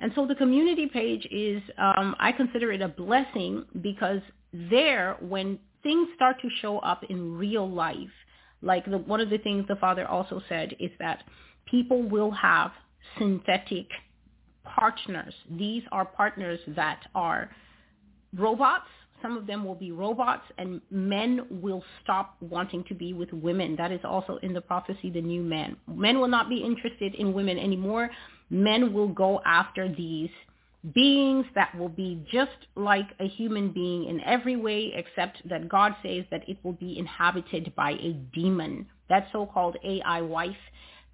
And 0.00 0.12
so 0.14 0.26
the 0.26 0.34
community 0.34 0.86
page 0.86 1.26
is, 1.30 1.62
um, 1.78 2.14
I 2.18 2.30
consider 2.32 2.72
it 2.72 2.82
a 2.82 2.88
blessing 2.88 3.64
because 3.80 4.20
there, 4.52 5.16
when 5.20 5.58
things 5.82 6.08
start 6.14 6.36
to 6.42 6.48
show 6.60 6.78
up 6.80 7.04
in 7.08 7.38
real 7.38 7.70
life, 7.70 8.10
like 8.60 8.84
the, 8.84 8.98
one 8.98 9.20
of 9.20 9.30
the 9.30 9.38
things 9.38 9.64
the 9.68 9.76
father 9.76 10.06
also 10.06 10.42
said 10.48 10.74
is 10.78 10.90
that 10.98 11.22
people 11.70 12.02
will 12.02 12.30
have 12.30 12.72
synthetic 13.18 13.86
partners. 14.64 15.34
These 15.50 15.82
are 15.92 16.04
partners 16.04 16.60
that 16.68 17.00
are 17.14 17.50
robots. 18.36 18.88
Some 19.24 19.38
of 19.38 19.46
them 19.46 19.64
will 19.64 19.74
be 19.74 19.90
robots 19.90 20.44
and 20.58 20.82
men 20.90 21.46
will 21.48 21.82
stop 22.02 22.36
wanting 22.40 22.84
to 22.88 22.94
be 22.94 23.14
with 23.14 23.32
women. 23.32 23.74
That 23.74 23.90
is 23.90 24.00
also 24.04 24.36
in 24.42 24.52
the 24.52 24.60
prophecy, 24.60 25.08
the 25.08 25.22
new 25.22 25.40
man. 25.42 25.78
Men 25.88 26.20
will 26.20 26.28
not 26.28 26.50
be 26.50 26.58
interested 26.58 27.14
in 27.14 27.32
women 27.32 27.58
anymore. 27.58 28.10
Men 28.50 28.92
will 28.92 29.08
go 29.08 29.40
after 29.46 29.88
these 29.88 30.28
beings 30.94 31.46
that 31.54 31.74
will 31.78 31.88
be 31.88 32.22
just 32.30 32.50
like 32.76 33.08
a 33.18 33.26
human 33.26 33.72
being 33.72 34.04
in 34.10 34.20
every 34.20 34.56
way 34.56 34.92
except 34.94 35.48
that 35.48 35.70
God 35.70 35.94
says 36.02 36.26
that 36.30 36.46
it 36.46 36.58
will 36.62 36.74
be 36.74 36.98
inhabited 36.98 37.74
by 37.74 37.92
a 37.92 38.12
demon. 38.34 38.86
That 39.08 39.28
so-called 39.32 39.78
AI 39.82 40.20
wife 40.20 40.54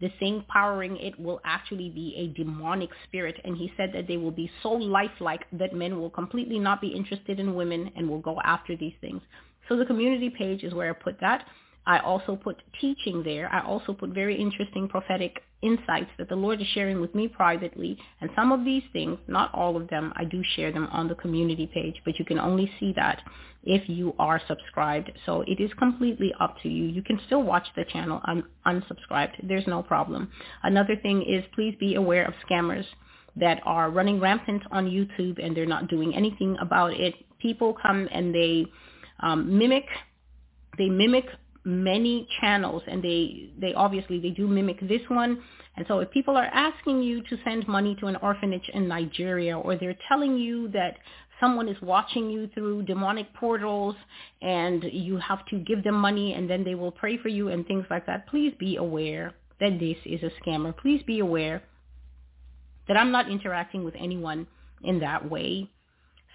the 0.01 0.11
thing 0.19 0.45
powering 0.49 0.97
it 0.97 1.19
will 1.19 1.41
actually 1.45 1.91
be 1.91 2.15
a 2.17 2.37
demonic 2.37 2.91
spirit. 3.07 3.41
And 3.45 3.57
he 3.57 3.73
said 3.77 3.91
that 3.95 4.07
they 4.09 4.17
will 4.17 4.31
be 4.31 4.51
so 4.63 4.71
lifelike 4.71 5.45
that 5.53 5.75
men 5.75 6.01
will 6.01 6.11
completely 6.11 6.59
not 6.59 6.81
be 6.81 6.89
interested 6.89 7.39
in 7.39 7.55
women 7.55 7.91
and 7.97 8.09
will 8.09 8.21
go 8.21 8.41
after 8.45 8.77
these 8.77 8.95
things. 9.01 9.23
So 9.69 9.77
the 9.77 9.87
community 9.87 10.31
page 10.31 10.65
is 10.65 10.75
where 10.75 10.91
I 10.91 10.93
put 10.93 11.21
that. 11.21 11.47
I 11.87 11.99
also 11.99 12.37
put 12.37 12.57
teaching 12.81 13.23
there. 13.23 13.53
I 13.53 13.65
also 13.65 13.93
put 13.93 14.11
very 14.11 14.41
interesting 14.41 14.89
prophetic 14.89 15.43
insights 15.63 16.11
that 16.19 16.29
the 16.29 16.37
Lord 16.37 16.61
is 16.61 16.67
sharing 16.69 17.01
with 17.01 17.15
me 17.15 17.29
privately. 17.29 17.99
And 18.21 18.31
some 18.37 18.53
of 18.53 18.65
these 18.65 18.83
things, 18.93 19.19
not 19.29 19.53
all 19.55 19.77
of 19.77 19.89
them, 19.89 20.13
I 20.17 20.25
do 20.25 20.43
share 20.57 20.73
them 20.73 20.89
on 20.91 21.09
the 21.09 21.15
community 21.15 21.67
page, 21.73 21.97
but 22.05 22.19
you 22.19 22.25
can 22.25 22.39
only 22.39 22.71
see 22.79 22.93
that 22.97 23.23
if 23.63 23.89
you 23.89 24.15
are 24.19 24.41
subscribed. 24.49 25.13
So 25.27 25.43
it 25.43 25.61
is 25.61 25.71
completely 25.79 26.33
up 26.41 26.57
to 26.63 26.69
you. 26.69 26.85
You 26.85 27.03
can 27.03 27.21
still 27.27 27.43
watch 27.43 27.67
the 27.77 27.85
channel 27.85 28.21
un- 28.25 28.45
unsubscribed. 28.67 29.47
There's 29.47 29.67
no 29.67 29.83
problem. 29.83 30.31
Another 30.63 30.97
thing 30.97 31.23
is 31.23 31.45
please 31.55 31.75
be 31.79 31.95
aware 31.95 32.25
of 32.25 32.35
scammers 32.49 32.85
that 33.37 33.61
are 33.65 33.91
running 33.91 34.21
rampant 34.21 34.63
on 34.71 34.87
YouTube 34.87 35.43
and 35.45 35.57
they're 35.57 35.67
not 35.67 35.89
doing 35.89 36.15
anything 36.15 36.57
about 36.61 36.93
it. 36.93 37.15
People 37.39 37.75
come 37.81 38.09
and 38.11 38.35
they 38.35 38.67
um, 39.21 39.57
mimic, 39.59 39.85
they 40.79 40.89
mimic 40.89 41.27
many 41.65 42.27
channels 42.41 42.83
and 42.87 43.03
they 43.03 43.51
they 43.61 43.75
obviously 43.75 44.19
they 44.21 44.31
do 44.31 44.47
mimic 44.49 44.81
this 44.89 45.03
one. 45.09 45.43
And 45.77 45.87
so 45.89 46.01
if 46.01 46.11
people 46.11 46.37
are 46.37 46.47
asking 46.53 47.03
you 47.03 47.23
to 47.23 47.39
send 47.45 47.67
money 47.69 47.97
to 48.01 48.07
an 48.07 48.17
orphanage 48.17 48.69
in 48.75 48.89
Nigeria 48.89 49.59
or 49.59 49.77
they're 49.77 49.97
telling 50.09 50.37
you 50.37 50.69
that 50.69 50.97
someone 51.39 51.69
is 51.69 51.81
watching 51.81 52.29
you 52.29 52.49
through 52.55 52.83
demonic 52.83 53.33
portals 53.35 53.95
and 54.43 54.85
you 54.93 55.17
have 55.19 55.47
to 55.47 55.59
give 55.59 55.83
them 55.85 55.95
money 55.95 56.35
and 56.35 56.51
then 56.51 56.65
they 56.65 56.75
will 56.75 56.91
pray 56.93 57.17
for 57.17 57.29
you 57.29 57.49
and 57.49 57.67
things 57.67 57.87
like 57.91 58.07
that 58.07 58.27
please 58.29 58.53
be 58.59 58.77
aware 58.77 59.35
that 59.61 59.79
this 59.79 59.97
is 60.05 60.23
a 60.23 60.31
scammer. 60.43 60.77
Please 60.77 61.03
be 61.07 61.21
aware 61.21 61.63
that 62.89 62.97
I'm 62.97 63.13
not 63.13 63.31
interacting 63.31 63.85
with 63.85 63.95
anyone 63.99 64.47
in 64.83 65.01
that 65.01 65.31
way 65.31 65.71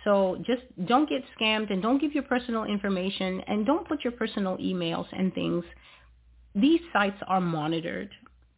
so 0.05 0.37
just 0.45 0.61
don't 0.87 1.09
get 1.09 1.23
scammed 1.37 1.71
and 1.71 1.81
don't 1.81 1.99
give 1.99 2.13
your 2.13 2.23
personal 2.23 2.63
information 2.63 3.41
and 3.47 3.65
don't 3.65 3.85
put 3.87 4.03
your 4.03 4.13
personal 4.13 4.55
emails 4.57 5.07
and 5.11 5.33
things 5.33 5.65
these 6.55 6.79
sites 6.93 7.17
are 7.27 7.41
monitored 7.41 8.09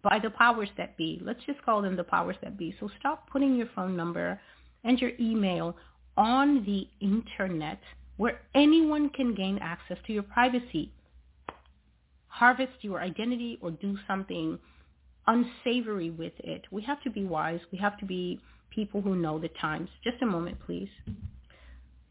by 0.04 0.20
the 0.22 0.30
powers 0.30 0.70
that 0.78 0.96
be. 0.98 1.20
Let's 1.24 1.44
just 1.46 1.62
call 1.64 1.82
them 1.82 1.96
the 1.96 2.04
powers 2.04 2.36
that 2.44 2.58
be. 2.58 2.76
So 2.80 2.90
stop 3.00 3.28
putting 3.30 3.56
your 3.56 3.68
phone 3.76 3.98
number 3.98 4.40
and 4.84 5.00
your 5.00 5.12
email 5.20 5.76
on 6.16 6.64
the 6.64 6.88
internet 7.02 7.80
where 8.18 8.42
anyone 8.56 9.10
can 9.10 9.34
gain 9.34 9.58
access 9.62 9.98
to 10.06 10.14
your 10.14 10.24
privacy. 10.24 10.92
Harvest 12.28 12.74
your 12.82 13.02
identity 13.02 13.58
or 13.62 13.72
do 13.72 13.98
something 14.08 14.60
unsavory 15.26 16.12
with 16.12 16.34
it. 16.40 16.66
We 16.72 16.84
have 16.84 17.02
to 17.04 17.10
be 17.10 17.26
wise. 17.26 17.60
We 17.72 17.80
have 17.80 17.98
to 18.00 18.06
be 18.06 18.40
people 18.70 19.02
who 19.02 19.16
know 19.16 19.40
the 19.40 19.50
times. 19.60 19.90
Just 20.04 20.22
a 20.22 20.26
moment, 20.26 20.58
please. 20.66 20.90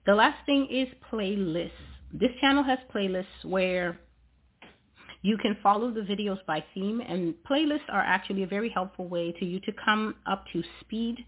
The 0.07 0.15
last 0.15 0.47
thing 0.47 0.69
is 0.71 0.87
playlists. 1.13 1.73
This 2.13 2.31
channel 2.41 2.63
has 2.63 2.79
playlists 2.95 3.45
where 3.45 3.99
you 5.23 5.37
can 5.37 5.57
follow 5.61 5.91
the 5.91 6.03
videos 6.03 6.39
by 6.47 6.65
theme 6.75 7.01
and 7.01 7.35
playlists 7.51 7.89
are 7.89 8.03
actually 8.03 8.45
a 8.45 8.47
very 8.47 8.69
helpful 8.69 9.09
way 9.09 9.33
to 9.33 9.45
you 9.45 9.59
to 9.61 9.73
come 9.85 10.15
up 10.25 10.45
to 10.53 10.63
speed. 10.81 11.25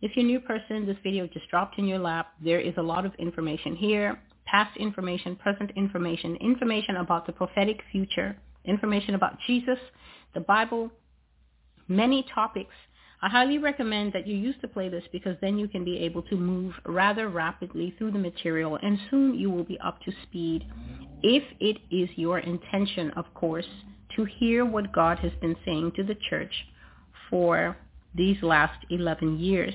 If 0.00 0.16
you're 0.16 0.24
a 0.24 0.28
new 0.28 0.40
person, 0.40 0.86
this 0.86 0.96
video 1.02 1.26
just 1.26 1.46
dropped 1.50 1.78
in 1.78 1.86
your 1.86 1.98
lap. 1.98 2.32
There 2.42 2.58
is 2.58 2.72
a 2.78 2.82
lot 2.82 3.04
of 3.04 3.14
information 3.16 3.76
here, 3.76 4.18
past 4.46 4.74
information, 4.78 5.36
present 5.36 5.72
information, 5.76 6.36
information 6.36 6.96
about 6.96 7.26
the 7.26 7.32
prophetic 7.32 7.80
future, 7.92 8.34
information 8.64 9.14
about 9.14 9.36
Jesus, 9.46 9.78
the 10.32 10.40
Bible, 10.40 10.90
many 11.86 12.24
topics 12.34 12.74
I 13.22 13.28
highly 13.30 13.58
recommend 13.58 14.12
that 14.12 14.26
you 14.26 14.36
use 14.36 14.56
the 14.60 14.68
playlist 14.68 15.10
because 15.10 15.36
then 15.40 15.58
you 15.58 15.68
can 15.68 15.84
be 15.84 15.98
able 15.98 16.22
to 16.22 16.36
move 16.36 16.74
rather 16.84 17.28
rapidly 17.28 17.94
through 17.96 18.12
the 18.12 18.18
material 18.18 18.78
and 18.82 18.98
soon 19.10 19.34
you 19.34 19.50
will 19.50 19.64
be 19.64 19.78
up 19.80 20.00
to 20.02 20.12
speed 20.24 20.66
if 21.22 21.42
it 21.60 21.78
is 21.90 22.10
your 22.16 22.40
intention, 22.40 23.10
of 23.12 23.24
course, 23.32 23.66
to 24.16 24.24
hear 24.24 24.64
what 24.66 24.92
God 24.92 25.18
has 25.20 25.32
been 25.40 25.56
saying 25.64 25.92
to 25.96 26.04
the 26.04 26.16
church 26.28 26.52
for 27.30 27.76
these 28.14 28.36
last 28.42 28.84
11 28.90 29.38
years. 29.38 29.74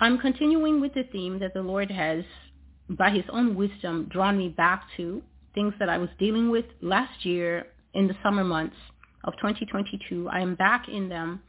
I'm 0.00 0.18
continuing 0.18 0.80
with 0.80 0.94
the 0.94 1.04
theme 1.04 1.38
that 1.40 1.54
the 1.54 1.62
Lord 1.62 1.90
has, 1.90 2.24
by 2.88 3.10
his 3.10 3.24
own 3.30 3.54
wisdom, 3.54 4.08
drawn 4.10 4.38
me 4.38 4.48
back 4.48 4.84
to, 4.96 5.22
things 5.54 5.74
that 5.78 5.88
I 5.88 5.98
was 5.98 6.08
dealing 6.18 6.50
with 6.50 6.64
last 6.80 7.26
year 7.26 7.66
in 7.94 8.06
the 8.06 8.16
summer 8.22 8.44
months 8.44 8.76
of 9.24 9.34
2022. 9.36 10.28
I 10.28 10.40
am 10.40 10.54
back 10.54 10.88
in 10.88 11.08
them 11.08 11.40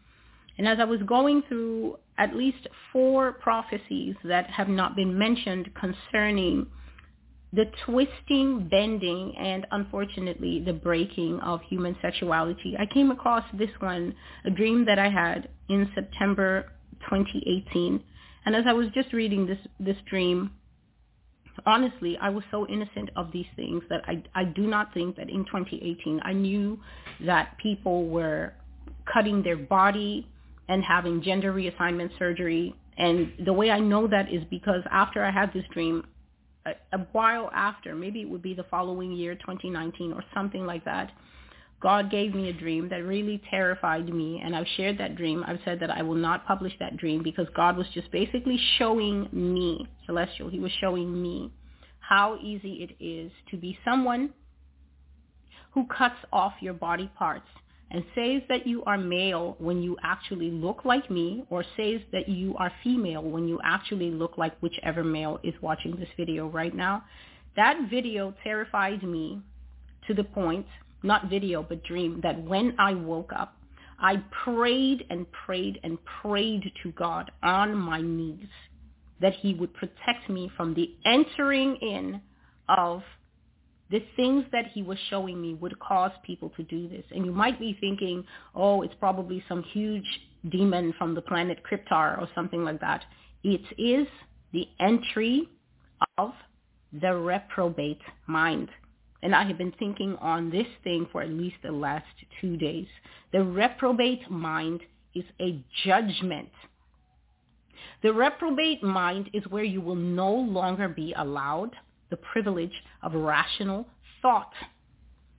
and 0.60 0.68
as 0.68 0.78
I 0.78 0.84
was 0.84 1.02
going 1.04 1.42
through 1.48 1.98
at 2.18 2.36
least 2.36 2.68
four 2.92 3.32
prophecies 3.32 4.16
that 4.26 4.50
have 4.50 4.68
not 4.68 4.94
been 4.94 5.18
mentioned 5.18 5.70
concerning 5.74 6.68
the 7.54 7.64
twisting, 7.86 8.68
bending, 8.68 9.36
and 9.38 9.66
unfortunately 9.72 10.62
the 10.64 10.74
breaking 10.74 11.40
of 11.40 11.62
human 11.62 11.96
sexuality, 12.02 12.76
I 12.78 12.86
came 12.86 13.10
across 13.10 13.46
this 13.54 13.70
one, 13.80 14.14
a 14.44 14.50
dream 14.50 14.86
that 14.86 15.00
I 15.00 15.10
had 15.10 15.48
in 15.70 15.90
September 15.96 16.70
2018. 17.10 18.04
And 18.46 18.54
as 18.54 18.66
I 18.68 18.74
was 18.74 18.88
just 18.94 19.14
reading 19.14 19.48
this, 19.48 19.60
this 19.80 19.98
dream, 20.10 20.52
honestly, 21.66 22.18
I 22.22 22.32
was 22.32 22.44
so 22.52 22.68
innocent 22.68 23.12
of 23.16 23.32
these 23.32 23.48
things 23.56 23.82
that 23.90 24.02
I, 24.08 24.22
I 24.36 24.44
do 24.44 24.68
not 24.68 24.94
think 24.94 25.16
that 25.16 25.30
in 25.30 25.46
2018 25.46 26.20
I 26.22 26.34
knew 26.34 26.78
that 27.26 27.58
people 27.60 28.10
were 28.10 28.54
cutting 29.12 29.42
their 29.42 29.58
body 29.58 30.28
and 30.70 30.84
having 30.84 31.22
gender 31.22 31.52
reassignment 31.52 32.18
surgery. 32.18 32.74
And 32.98 33.34
the 33.44 33.52
way 33.52 33.72
I 33.72 33.80
know 33.80 34.08
that 34.08 34.32
is 34.32 34.44
because 34.50 34.84
after 34.92 35.26
I 35.26 35.32
had 35.32 35.52
this 35.52 35.66
dream, 35.74 36.06
a, 36.66 36.72
a 36.94 37.00
while 37.12 37.50
after, 37.54 37.96
maybe 37.96 38.22
it 38.22 38.30
would 38.30 38.44
be 38.44 38.54
the 38.54 38.66
following 38.70 39.12
year, 39.12 39.36
2019 39.36 40.14
or 40.14 40.24
something 40.34 40.66
like 40.66 40.86
that, 40.86 41.12
God 41.82 42.12
gave 42.12 42.36
me 42.36 42.50
a 42.50 42.54
dream 42.54 42.90
that 42.90 43.06
really 43.06 43.42
terrified 43.50 44.14
me, 44.14 44.42
and 44.44 44.54
I've 44.54 44.68
shared 44.76 44.98
that 44.98 45.16
dream. 45.16 45.44
I've 45.48 45.60
said 45.64 45.80
that 45.80 45.90
I 45.90 46.02
will 46.02 46.16
not 46.16 46.46
publish 46.46 46.74
that 46.80 46.98
dream 46.98 47.24
because 47.24 47.48
God 47.56 47.78
was 47.78 47.88
just 47.94 48.12
basically 48.12 48.60
showing 48.78 49.30
me, 49.32 49.88
Celestial, 50.06 50.50
he 50.50 50.60
was 50.60 50.72
showing 50.82 51.22
me 51.22 51.52
how 52.00 52.38
easy 52.44 52.86
it 52.86 53.04
is 53.04 53.32
to 53.50 53.58
be 53.58 53.80
someone 53.86 54.34
who 55.72 55.88
cuts 55.88 56.18
off 56.34 56.54
your 56.60 56.74
body 56.74 57.10
parts 57.18 57.48
and 57.92 58.04
says 58.14 58.42
that 58.50 58.68
you 58.68 58.84
are 58.84 58.98
male 58.98 59.56
when 59.60 59.82
you 59.82 59.98
actually 60.04 60.52
look 60.52 60.86
like 60.86 61.10
me 61.10 61.44
or 61.50 61.64
says 61.76 62.02
that 62.12 62.30
you 62.30 62.56
are 62.58 62.72
female 62.84 63.24
when 63.24 63.48
you 63.48 63.60
actually 63.64 64.12
look 64.12 64.38
like 64.38 64.58
whichever 64.62 65.04
male 65.04 65.40
is 65.44 65.54
watching 65.62 65.96
this 65.96 66.10
video 66.16 66.48
right 66.48 66.76
now. 66.76 67.04
That 67.56 67.90
video 67.90 68.34
terrified 68.44 69.02
me 69.04 69.42
to 70.08 70.14
the 70.14 70.24
point, 70.24 70.68
not 71.02 71.30
video, 71.30 71.64
but 71.64 71.84
dream, 71.84 72.20
that 72.22 72.42
when 72.44 72.76
I 72.78 72.94
woke 72.94 73.32
up, 73.36 73.56
I 74.00 74.24
prayed 74.46 75.06
and 75.10 75.26
prayed 75.32 75.80
and 75.84 75.98
prayed 76.22 76.72
to 76.84 76.92
God 76.92 77.32
on 77.44 77.76
my 77.76 78.02
knees 78.02 78.48
that 79.20 79.34
he 79.34 79.54
would 79.54 79.74
protect 79.74 80.30
me 80.30 80.50
from 80.56 80.74
the 80.74 80.96
entering 81.06 81.76
in 81.78 82.22
of 82.70 83.02
the 83.92 84.04
things 84.16 84.46
that 84.52 84.68
he 84.68 84.84
was 84.84 84.98
showing 85.10 85.42
me 85.42 85.56
would 85.56 85.78
cause 85.80 86.12
people 86.24 86.50
to 86.58 86.64
do 86.64 86.88
this. 86.88 87.04
And 87.12 87.26
you 87.26 87.32
might 87.32 87.60
be 87.60 87.78
thinking, 87.80 88.24
oh, 88.56 88.82
it's 88.84 88.94
probably 89.00 89.44
some 89.48 89.64
huge 89.64 90.06
demon 90.50 90.94
from 90.98 91.16
the 91.16 91.22
planet 91.22 91.62
Kryptar 91.70 92.20
or 92.20 92.30
something 92.36 92.64
like 92.64 92.80
that. 92.82 93.04
It 93.44 93.62
is 93.78 94.08
the 94.54 94.68
entry 94.80 95.50
of 96.18 96.34
the 97.02 97.16
reprobate 97.16 98.02
mind. 98.28 98.70
And 99.22 99.36
I 99.36 99.44
have 99.44 99.58
been 99.58 99.74
thinking 99.80 100.16
on 100.22 100.50
this 100.50 100.68
thing 100.84 101.08
for 101.12 101.22
at 101.22 101.30
least 101.30 101.58
the 101.64 101.72
last 101.72 102.06
two 102.40 102.58
days. 102.58 102.88
The 103.34 103.44
reprobate 103.44 104.30
mind 104.30 104.82
is 105.14 105.26
a 105.42 105.62
judgment. 105.84 106.50
The 108.02 108.14
reprobate 108.14 108.82
mind 108.82 109.30
is 109.34 109.46
where 109.48 109.64
you 109.64 109.82
will 109.82 109.96
no 109.96 110.34
longer 110.34 110.88
be 110.88 111.14
allowed 111.18 111.76
the 112.10 112.18
privilege 112.18 112.74
of 113.02 113.14
rational 113.14 113.88
thought. 114.22 114.52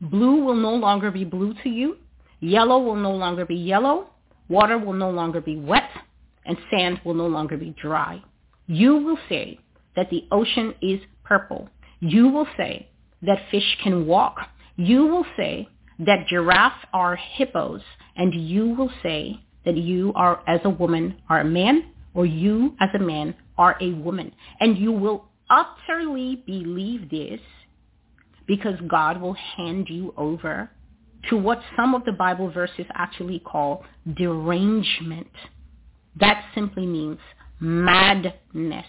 Blue 0.00 0.44
will 0.44 0.54
no 0.54 0.74
longer 0.74 1.10
be 1.10 1.24
blue 1.24 1.54
to 1.62 1.68
you. 1.68 1.98
Yellow 2.40 2.78
will 2.78 2.96
no 2.96 3.12
longer 3.12 3.44
be 3.44 3.56
yellow. 3.56 4.10
Water 4.48 4.78
will 4.78 4.94
no 4.94 5.10
longer 5.10 5.40
be 5.40 5.56
wet. 5.58 5.90
And 6.46 6.56
sand 6.70 7.00
will 7.04 7.14
no 7.14 7.26
longer 7.26 7.56
be 7.56 7.74
dry. 7.80 8.22
You 8.66 8.96
will 8.96 9.18
say 9.28 9.60
that 9.96 10.08
the 10.10 10.24
ocean 10.32 10.74
is 10.80 11.00
purple. 11.24 11.68
You 12.00 12.28
will 12.28 12.46
say 12.56 12.88
that 13.22 13.50
fish 13.50 13.76
can 13.82 14.06
walk. 14.06 14.38
You 14.76 15.06
will 15.06 15.26
say 15.36 15.68
that 15.98 16.26
giraffes 16.28 16.86
are 16.94 17.16
hippos. 17.16 17.82
And 18.16 18.34
you 18.34 18.74
will 18.74 18.90
say 19.02 19.40
that 19.66 19.76
you 19.76 20.12
are, 20.14 20.42
as 20.46 20.60
a 20.64 20.70
woman, 20.70 21.20
are 21.28 21.40
a 21.40 21.44
man, 21.44 21.92
or 22.14 22.24
you, 22.24 22.74
as 22.80 22.88
a 22.94 22.98
man, 22.98 23.34
are 23.58 23.76
a 23.80 23.92
woman. 23.92 24.32
And 24.58 24.78
you 24.78 24.92
will 24.92 25.26
utterly 25.50 26.36
believe 26.46 27.10
this 27.10 27.40
because 28.46 28.76
God 28.88 29.20
will 29.20 29.36
hand 29.56 29.88
you 29.88 30.14
over 30.16 30.70
to 31.28 31.36
what 31.36 31.60
some 31.76 31.94
of 31.94 32.04
the 32.04 32.12
Bible 32.12 32.50
verses 32.50 32.86
actually 32.94 33.40
call 33.40 33.84
derangement. 34.16 35.30
That 36.18 36.44
simply 36.54 36.86
means 36.86 37.18
madness. 37.60 38.86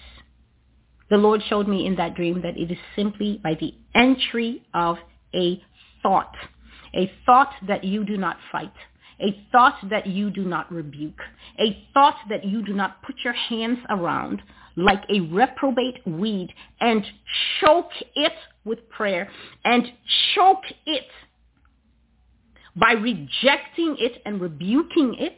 The 1.10 1.18
Lord 1.18 1.42
showed 1.50 1.68
me 1.68 1.86
in 1.86 1.96
that 1.98 2.16
dream 2.16 2.42
that 2.42 2.58
it 2.58 2.72
is 2.72 2.78
simply 2.96 3.40
by 3.44 3.56
the 3.60 3.74
entry 3.94 4.64
of 4.74 4.98
a 5.36 5.62
thought, 6.02 6.34
a 6.96 7.12
thought 7.26 7.54
that 7.68 7.84
you 7.84 8.06
do 8.06 8.16
not 8.18 8.38
fight, 8.52 8.74
a 9.20 9.46
thought 9.52 9.76
that 9.90 10.08
you 10.08 10.30
do 10.30 10.46
not 10.46 10.72
rebuke, 10.72 11.20
a 11.60 11.86
thought 11.94 12.16
that 12.30 12.46
you 12.46 12.64
do 12.64 12.74
not 12.74 13.04
put 13.04 13.16
your 13.24 13.34
hands 13.34 13.80
around, 13.90 14.42
like 14.76 15.04
a 15.10 15.20
reprobate 15.22 16.06
weed 16.06 16.54
and 16.80 17.04
choke 17.60 17.92
it 18.16 18.34
with 18.66 18.88
prayer 18.90 19.30
and 19.66 19.84
choke 20.36 20.66
it 20.86 21.08
by 22.76 22.94
rejecting 22.94 23.96
it 24.00 24.22
and 24.26 24.40
rebuking 24.40 25.16
it 25.20 25.38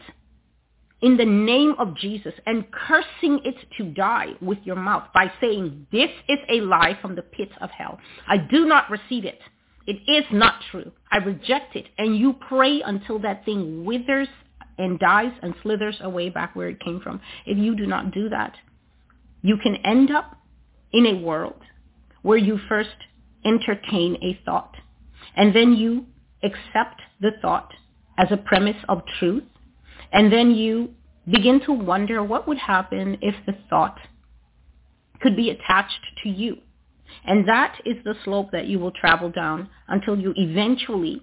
in 1.02 1.18
the 1.18 1.26
name 1.26 1.76
of 1.80 1.96
Jesus 1.98 2.34
and 2.46 2.66
cursing 2.72 3.40
it 3.44 3.56
to 3.78 3.84
die 3.84 4.34
with 4.42 4.60
your 4.64 4.78
mouth 4.78 5.04
by 5.14 5.32
saying, 5.42 5.86
this 5.92 6.10
is 6.30 6.40
a 6.50 6.62
lie 6.62 6.98
from 7.02 7.16
the 7.16 7.22
pit 7.22 7.50
of 7.60 7.70
hell. 7.72 8.00
I 8.28 8.38
do 8.38 8.66
not 8.66 8.90
receive 8.90 9.26
it. 9.26 9.40
It 9.86 9.98
is 10.08 10.24
not 10.32 10.62
true. 10.72 10.92
I 11.12 11.18
reject 11.18 11.76
it. 11.76 11.88
And 11.98 12.18
you 12.18 12.36
pray 12.48 12.82
until 12.82 13.20
that 13.20 13.44
thing 13.44 13.84
withers 13.84 14.30
and 14.78 14.98
dies 14.98 15.34
and 15.42 15.54
slithers 15.62 15.98
away 16.02 16.30
back 16.30 16.56
where 16.56 16.70
it 16.70 16.80
came 16.80 17.02
from. 17.02 17.20
If 17.46 17.58
you 17.58 17.76
do 17.76 17.86
not 17.86 18.14
do 18.14 18.30
that, 18.30 18.54
you 19.44 19.57
can 19.57 19.76
end 19.86 20.10
up 20.10 20.38
in 20.91 21.06
a 21.06 21.20
world 21.20 21.61
where 22.24 22.38
you 22.38 22.60
first 22.68 22.95
entertain 23.45 24.18
a 24.24 24.40
thought 24.45 24.76
and 25.36 25.56
then 25.56 25.74
you 25.74 26.06
accept 26.41 27.02
the 27.22 27.32
thought 27.41 27.72
as 28.18 28.28
a 28.32 28.38
premise 28.38 28.78
of 28.90 29.02
truth 29.20 29.44
and 30.11 30.32
then 30.32 30.52
you 30.52 30.90
begin 31.30 31.61
to 31.65 31.74
wonder 31.74 32.24
what 32.24 32.48
would 32.48 32.57
happen 32.57 33.18
if 33.22 33.36
the 33.45 33.56
thought 33.70 33.99
could 35.22 35.36
be 35.36 35.49
attached 35.49 35.99
to 36.22 36.30
you. 36.30 36.57
And 37.26 37.48
that 37.48 37.80
is 37.86 37.95
the 38.03 38.15
slope 38.24 38.52
that 38.52 38.68
you 38.68 38.80
will 38.80 38.91
travel 38.91 39.30
down 39.30 39.70
until 39.88 40.18
you 40.18 40.34
eventually 40.36 41.22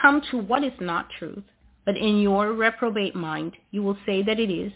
come 0.00 0.22
to 0.30 0.38
what 0.38 0.62
is 0.62 0.72
not 0.80 1.08
truth. 1.18 1.42
But 1.84 1.96
in 1.96 2.20
your 2.20 2.52
reprobate 2.52 3.16
mind, 3.16 3.54
you 3.70 3.82
will 3.82 3.96
say 4.06 4.22
that 4.22 4.38
it 4.38 4.50
is. 4.50 4.72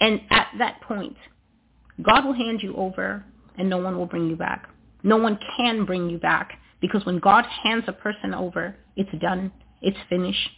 And 0.00 0.20
at 0.30 0.48
that 0.58 0.80
point, 0.82 1.16
God 2.02 2.24
will 2.24 2.34
hand 2.34 2.62
you 2.62 2.74
over 2.76 3.24
and 3.56 3.68
no 3.68 3.78
one 3.78 3.96
will 3.98 4.06
bring 4.06 4.28
you 4.28 4.36
back. 4.36 4.68
No 5.02 5.16
one 5.16 5.38
can 5.56 5.84
bring 5.84 6.10
you 6.10 6.18
back 6.18 6.58
because 6.80 7.04
when 7.04 7.18
God 7.18 7.44
hands 7.46 7.84
a 7.86 7.92
person 7.92 8.34
over, 8.34 8.76
it's 8.96 9.10
done. 9.20 9.52
It's 9.80 9.98
finished. 10.08 10.50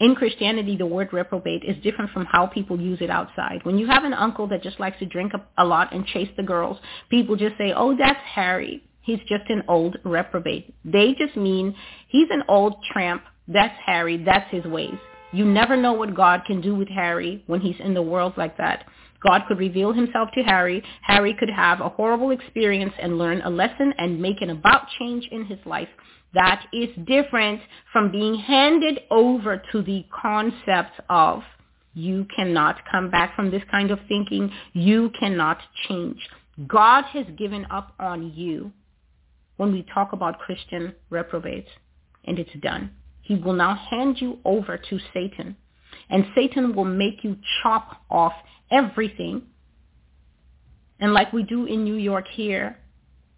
In 0.00 0.14
Christianity, 0.14 0.76
the 0.76 0.86
word 0.86 1.12
reprobate 1.12 1.62
is 1.62 1.80
different 1.82 2.10
from 2.10 2.24
how 2.24 2.46
people 2.46 2.80
use 2.80 2.98
it 3.00 3.10
outside. 3.10 3.60
When 3.62 3.78
you 3.78 3.86
have 3.86 4.04
an 4.04 4.14
uncle 4.14 4.48
that 4.48 4.62
just 4.62 4.80
likes 4.80 4.98
to 4.98 5.06
drink 5.06 5.32
a, 5.56 5.64
lot 5.64 5.94
and 5.94 6.04
chase 6.06 6.30
the 6.36 6.42
girls, 6.42 6.78
people 7.08 7.36
just 7.36 7.56
say, 7.56 7.72
oh, 7.76 7.96
that's 7.96 8.18
Harry. 8.34 8.82
He's 9.02 9.20
just 9.28 9.48
an 9.48 9.62
old 9.68 9.98
reprobate. 10.04 10.74
They 10.84 11.14
just 11.14 11.36
mean 11.36 11.76
he's 12.08 12.28
an 12.30 12.42
old 12.48 12.82
tramp. 12.92 13.22
That's 13.46 13.74
Harry. 13.84 14.16
That's 14.16 14.50
his 14.50 14.64
ways. 14.64 14.98
You 15.32 15.44
never 15.44 15.76
know 15.76 15.92
what 15.92 16.14
God 16.14 16.42
can 16.46 16.60
do 16.60 16.74
with 16.74 16.88
Harry 16.88 17.42
when 17.46 17.60
he's 17.60 17.78
in 17.78 17.94
the 17.94 18.02
world 18.02 18.34
like 18.36 18.56
that. 18.58 18.84
God 19.26 19.42
could 19.46 19.58
reveal 19.58 19.92
himself 19.92 20.30
to 20.34 20.42
Harry. 20.42 20.82
Harry 21.02 21.34
could 21.34 21.50
have 21.50 21.80
a 21.80 21.88
horrible 21.88 22.30
experience 22.30 22.92
and 23.00 23.18
learn 23.18 23.40
a 23.42 23.50
lesson 23.50 23.92
and 23.98 24.20
make 24.20 24.40
an 24.42 24.50
about 24.50 24.86
change 24.98 25.28
in 25.30 25.44
his 25.46 25.58
life. 25.64 25.88
That 26.34 26.64
is 26.72 26.88
different 27.06 27.60
from 27.92 28.10
being 28.10 28.34
handed 28.36 29.00
over 29.10 29.62
to 29.70 29.82
the 29.82 30.04
concept 30.10 31.00
of 31.10 31.42
you 31.94 32.26
cannot 32.34 32.80
come 32.90 33.10
back 33.10 33.36
from 33.36 33.50
this 33.50 33.62
kind 33.70 33.90
of 33.90 33.98
thinking. 34.08 34.50
You 34.72 35.10
cannot 35.18 35.58
change. 35.88 36.18
God 36.66 37.04
has 37.12 37.26
given 37.36 37.66
up 37.70 37.94
on 37.98 38.32
you 38.34 38.72
when 39.56 39.72
we 39.72 39.86
talk 39.94 40.12
about 40.12 40.38
Christian 40.38 40.94
reprobates, 41.10 41.68
and 42.24 42.38
it's 42.38 42.50
done. 42.62 42.90
He 43.20 43.34
will 43.34 43.52
now 43.52 43.74
hand 43.74 44.16
you 44.20 44.38
over 44.44 44.78
to 44.78 44.98
Satan, 45.12 45.56
and 46.08 46.24
Satan 46.34 46.74
will 46.74 46.84
make 46.84 47.22
you 47.22 47.36
chop 47.62 48.02
off 48.10 48.32
everything. 48.72 49.42
And 51.00 51.12
like 51.12 51.32
we 51.32 51.42
do 51.42 51.66
in 51.66 51.84
New 51.84 51.96
York 51.96 52.26
here, 52.32 52.78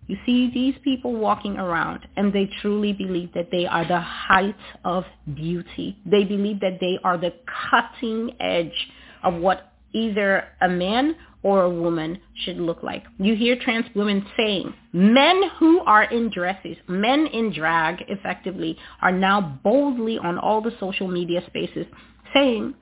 you 0.07 0.17
see 0.27 0.51
these 0.53 0.75
people 0.85 1.15
walking 1.15 1.57
around 1.57 2.07
and 2.17 2.33
they 2.33 2.51
truly 2.61 2.93
believe 2.93 3.33
that 3.35 3.49
they 3.51 3.67
are 3.67 3.87
the 3.87 4.01
height 4.01 4.57
of 4.85 5.05
beauty. 5.35 5.97
They 6.05 6.25
believe 6.25 6.61
that 6.61 6.79
they 6.81 6.99
are 7.03 7.17
the 7.17 7.33
cutting 7.71 8.37
edge 8.39 8.89
of 9.23 9.35
what 9.35 9.73
either 9.93 10.45
a 10.61 10.69
man 10.69 11.17
or 11.43 11.63
a 11.63 11.71
woman 11.71 12.19
should 12.45 12.57
look 12.57 12.83
like. 12.83 13.05
You 13.19 13.35
hear 13.35 13.57
trans 13.59 13.87
women 13.95 14.27
saying, 14.37 14.75
men 14.93 15.43
who 15.59 15.81
are 15.81 16.05
in 16.05 16.31
dresses, 16.31 16.77
men 16.89 17.27
in 17.27 17.53
drag 17.53 18.03
effectively, 18.09 18.77
are 19.01 19.13
now 19.13 19.59
boldly 19.63 20.19
on 20.19 20.39
all 20.39 20.61
the 20.61 20.73
social 20.81 21.09
media 21.09 21.43
spaces 21.47 21.87
saying 22.35 22.75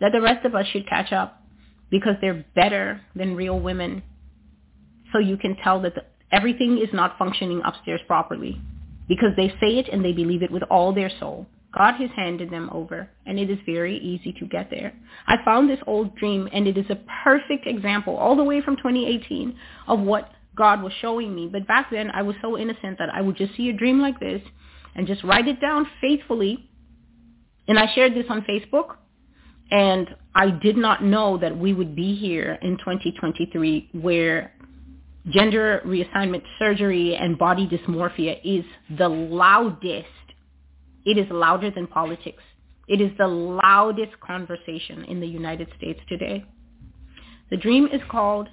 that 0.00 0.12
the 0.12 0.20
rest 0.20 0.44
of 0.44 0.54
us 0.54 0.66
should 0.68 0.88
catch 0.88 1.12
up 1.12 1.42
because 1.90 2.14
they're 2.20 2.44
better 2.54 3.00
than 3.14 3.36
real 3.36 3.58
women. 3.58 4.02
So 5.12 5.18
you 5.18 5.36
can 5.36 5.56
tell 5.56 5.80
that 5.82 5.94
the, 5.94 6.04
everything 6.30 6.78
is 6.78 6.92
not 6.92 7.18
functioning 7.18 7.62
upstairs 7.64 8.00
properly 8.06 8.60
because 9.08 9.30
they 9.36 9.48
say 9.60 9.78
it 9.78 9.88
and 9.90 10.04
they 10.04 10.12
believe 10.12 10.42
it 10.42 10.50
with 10.50 10.62
all 10.64 10.92
their 10.92 11.10
soul. 11.18 11.46
God 11.76 11.94
has 11.94 12.10
handed 12.16 12.50
them 12.50 12.70
over, 12.72 13.10
and 13.26 13.38
it 13.38 13.50
is 13.50 13.58
very 13.66 13.98
easy 13.98 14.32
to 14.40 14.46
get 14.46 14.70
there. 14.70 14.92
I 15.26 15.36
found 15.44 15.68
this 15.68 15.78
old 15.86 16.16
dream, 16.16 16.48
and 16.52 16.66
it 16.66 16.78
is 16.78 16.86
a 16.88 16.98
perfect 17.22 17.66
example, 17.66 18.16
all 18.16 18.36
the 18.36 18.44
way 18.44 18.62
from 18.62 18.76
2018, 18.76 19.54
of 19.86 20.00
what 20.00 20.32
God 20.56 20.82
was 20.82 20.92
showing 21.00 21.34
me. 21.34 21.46
But 21.46 21.68
back 21.68 21.90
then, 21.90 22.10
I 22.10 22.22
was 22.22 22.36
so 22.40 22.56
innocent 22.58 22.98
that 22.98 23.10
I 23.14 23.20
would 23.20 23.36
just 23.36 23.54
see 23.54 23.68
a 23.68 23.74
dream 23.74 24.00
like 24.00 24.18
this 24.18 24.40
and 24.94 25.06
just 25.06 25.22
write 25.22 25.46
it 25.46 25.60
down 25.60 25.86
faithfully. 26.00 26.68
And 27.68 27.78
I 27.78 27.86
shared 27.94 28.14
this 28.14 28.26
on 28.30 28.42
Facebook, 28.42 28.96
and 29.70 30.08
I 30.34 30.50
did 30.50 30.76
not 30.76 31.02
know 31.02 31.36
that 31.38 31.56
we 31.56 31.74
would 31.74 31.94
be 31.94 32.14
here 32.14 32.58
in 32.62 32.78
2023 32.78 33.90
where 33.92 34.52
gender 35.28 35.82
reassignment 35.84 36.42
surgery 36.58 37.16
and 37.16 37.38
body 37.38 37.66
dysmorphia 37.68 38.38
is 38.44 38.64
the 38.96 39.08
loudest. 39.08 40.06
It 41.04 41.18
is 41.18 41.26
louder 41.30 41.70
than 41.70 41.86
politics. 41.86 42.42
It 42.86 43.00
is 43.00 43.10
the 43.18 43.26
loudest 43.26 44.18
conversation 44.20 45.04
in 45.04 45.20
the 45.20 45.26
United 45.26 45.68
States 45.76 46.00
today. 46.08 46.44
The 47.50 47.56
dream 47.58 47.86
is 47.92 48.00
called 48.10 48.48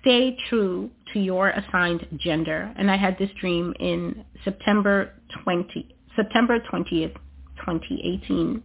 Stay 0.00 0.36
True 0.48 0.90
to 1.12 1.18
Your 1.18 1.50
Assigned 1.50 2.06
Gender. 2.18 2.72
And 2.76 2.90
I 2.90 2.96
had 2.96 3.18
this 3.18 3.30
dream 3.40 3.74
in 3.80 4.24
September 4.44 5.14
20, 5.42 5.96
September 6.14 6.58
20th, 6.72 7.14
2018. 7.56 8.62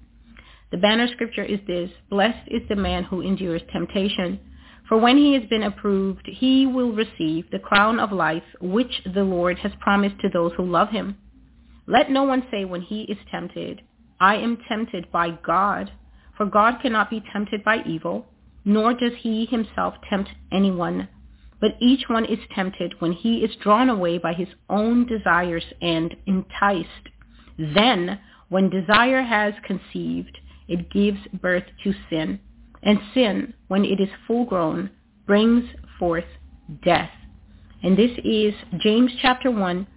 The 0.71 0.77
banner 0.77 1.07
scripture 1.07 1.43
is 1.43 1.59
this, 1.65 1.89
Blessed 2.09 2.47
is 2.47 2.61
the 2.69 2.75
man 2.75 3.03
who 3.03 3.21
endures 3.21 3.61
temptation, 3.71 4.39
for 4.87 4.97
when 4.97 5.17
he 5.17 5.33
has 5.33 5.43
been 5.49 5.63
approved, 5.63 6.27
he 6.27 6.67
will 6.67 6.91
receive 6.91 7.49
the 7.49 7.59
crown 7.59 7.99
of 7.99 8.11
life 8.11 8.43
which 8.61 9.01
the 9.13 9.23
Lord 9.23 9.57
has 9.59 9.71
promised 9.79 10.19
to 10.21 10.29
those 10.29 10.51
who 10.57 10.65
love 10.65 10.89
him. 10.89 11.17
Let 11.87 12.11
no 12.11 12.23
one 12.23 12.45
say 12.51 12.65
when 12.65 12.81
he 12.81 13.01
is 13.03 13.17
tempted, 13.31 13.81
I 14.19 14.35
am 14.35 14.57
tempted 14.67 15.11
by 15.11 15.31
God, 15.31 15.91
for 16.37 16.45
God 16.45 16.81
cannot 16.81 17.09
be 17.09 17.23
tempted 17.33 17.63
by 17.63 17.83
evil, 17.85 18.27
nor 18.63 18.93
does 18.93 19.13
he 19.19 19.45
himself 19.45 19.95
tempt 20.07 20.29
anyone. 20.51 21.07
But 21.59 21.77
each 21.79 22.07
one 22.07 22.25
is 22.25 22.39
tempted 22.53 22.95
when 22.99 23.13
he 23.13 23.37
is 23.37 23.55
drawn 23.55 23.89
away 23.89 24.17
by 24.17 24.33
his 24.33 24.49
own 24.69 25.05
desires 25.05 25.65
and 25.81 26.15
enticed. 26.27 27.09
Then, 27.57 28.19
when 28.49 28.69
desire 28.69 29.23
has 29.23 29.53
conceived, 29.65 30.37
it 30.69 30.89
gives 30.91 31.19
birth 31.41 31.65
to 31.83 31.93
sin. 32.09 32.39
And 32.81 32.99
sin, 33.13 33.53
when 33.67 33.83
it 33.83 33.99
is 33.99 34.07
full 34.25 34.45
grown, 34.45 34.89
brings 35.25 35.65
forth 35.97 36.25
death. 36.83 37.09
And 37.83 37.97
this 37.97 38.11
is 38.23 38.53
James 38.79 39.11
chapter 39.21 39.51
1 39.51 39.87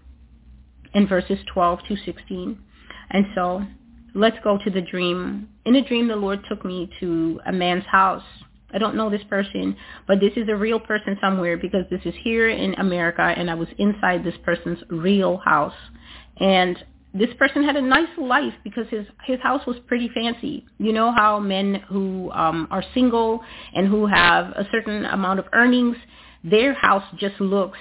and 0.95 1.09
verses 1.09 1.39
12 1.53 1.81
to 1.89 1.97
16. 2.05 2.59
And 3.11 3.27
so 3.35 3.63
let's 4.15 4.37
go 4.43 4.59
to 4.65 4.71
the 4.71 4.81
dream. 4.81 5.49
In 5.65 5.77
a 5.77 5.87
dream, 5.87 6.09
the 6.09 6.17
Lord 6.17 6.41
took 6.49 6.65
me 6.65 6.91
to 7.01 7.41
a 7.47 7.53
man's 7.53 7.85
house. 7.85 8.25
I 8.75 8.79
don't 8.79 8.97
know 8.97 9.11
this 9.11 9.25
person, 9.29 9.77
but 10.09 10.19
this 10.19 10.33
is 10.37 10.49
a 10.49 10.57
real 10.57 10.81
person 10.81 11.19
somewhere 11.21 11.59
because 11.59 11.85
this 11.91 12.01
is 12.07 12.15
here 12.23 12.49
in 12.49 12.75
America 12.75 13.23
and 13.23 13.51
I 13.51 13.55
was 13.55 13.69
inside 13.79 14.25
this 14.25 14.35
person's 14.45 14.79
real 14.89 15.37
house. 15.39 15.75
And 16.39 16.83
this 17.15 17.29
person 17.39 17.63
had 17.63 17.77
a 17.77 17.83
nice 17.83 18.09
life 18.17 18.55
because 18.65 18.87
his 18.89 19.07
his 19.25 19.39
house 19.41 19.67
was 19.67 19.77
pretty 19.87 20.09
fancy. 20.15 20.65
You 20.79 20.93
know 20.93 21.13
how 21.13 21.39
men 21.39 21.83
who 21.89 22.31
um 22.33 22.69
are 22.71 22.83
single 22.95 23.43
and 23.75 23.87
who 23.87 24.07
have 24.07 24.47
a 24.51 24.67
certain 24.73 25.05
amount 25.05 25.39
of 25.39 25.47
earnings, 25.53 25.97
their 26.43 26.73
house 26.73 27.05
just 27.19 27.39
looks 27.41 27.79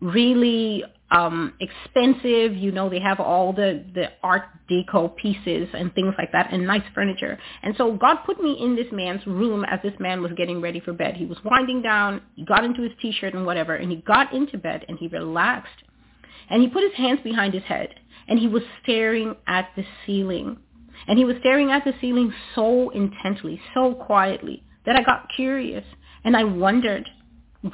really 0.00 0.84
um 1.10 1.52
expensive. 1.60 2.56
You 2.56 2.72
know 2.72 2.88
they 2.88 3.00
have 3.00 3.20
all 3.20 3.52
the 3.52 3.84
the 3.94 4.08
art 4.22 4.44
deco 4.70 5.14
pieces 5.16 5.68
and 5.74 5.94
things 5.94 6.14
like 6.16 6.32
that 6.32 6.50
and 6.50 6.66
nice 6.66 6.82
furniture. 6.94 7.38
And 7.62 7.74
so 7.76 7.92
god 7.92 8.18
put 8.24 8.42
me 8.42 8.56
in 8.58 8.74
this 8.74 8.90
man's 8.90 9.24
room 9.26 9.66
as 9.66 9.80
this 9.82 9.94
man 10.00 10.22
was 10.22 10.32
getting 10.34 10.62
ready 10.62 10.80
for 10.80 10.94
bed. 10.94 11.14
He 11.14 11.26
was 11.26 11.36
winding 11.44 11.82
down 11.82 12.22
he 12.36 12.44
got 12.44 12.64
into 12.64 12.80
his 12.82 12.92
t-shirt 13.02 13.34
and 13.34 13.44
whatever 13.44 13.74
and 13.74 13.90
he 13.90 13.98
got 13.98 14.32
into 14.32 14.56
bed 14.56 14.86
and 14.88 14.98
he 14.98 15.08
relaxed. 15.08 15.82
And 16.48 16.62
he 16.62 16.68
put 16.68 16.84
his 16.84 16.94
hands 16.94 17.20
behind 17.22 17.52
his 17.52 17.64
head 17.64 17.90
and 18.28 18.38
he 18.38 18.48
was 18.48 18.62
staring 18.82 19.36
at 19.46 19.68
the 19.76 19.84
ceiling. 20.04 20.58
And 21.08 21.18
he 21.18 21.24
was 21.24 21.36
staring 21.40 21.70
at 21.70 21.84
the 21.84 21.94
ceiling 22.00 22.32
so 22.54 22.90
intently, 22.90 23.60
so 23.74 23.94
quietly, 23.94 24.62
that 24.84 24.96
I 24.96 25.02
got 25.02 25.28
curious 25.34 25.84
and 26.24 26.36
I 26.36 26.44
wondered, 26.44 27.08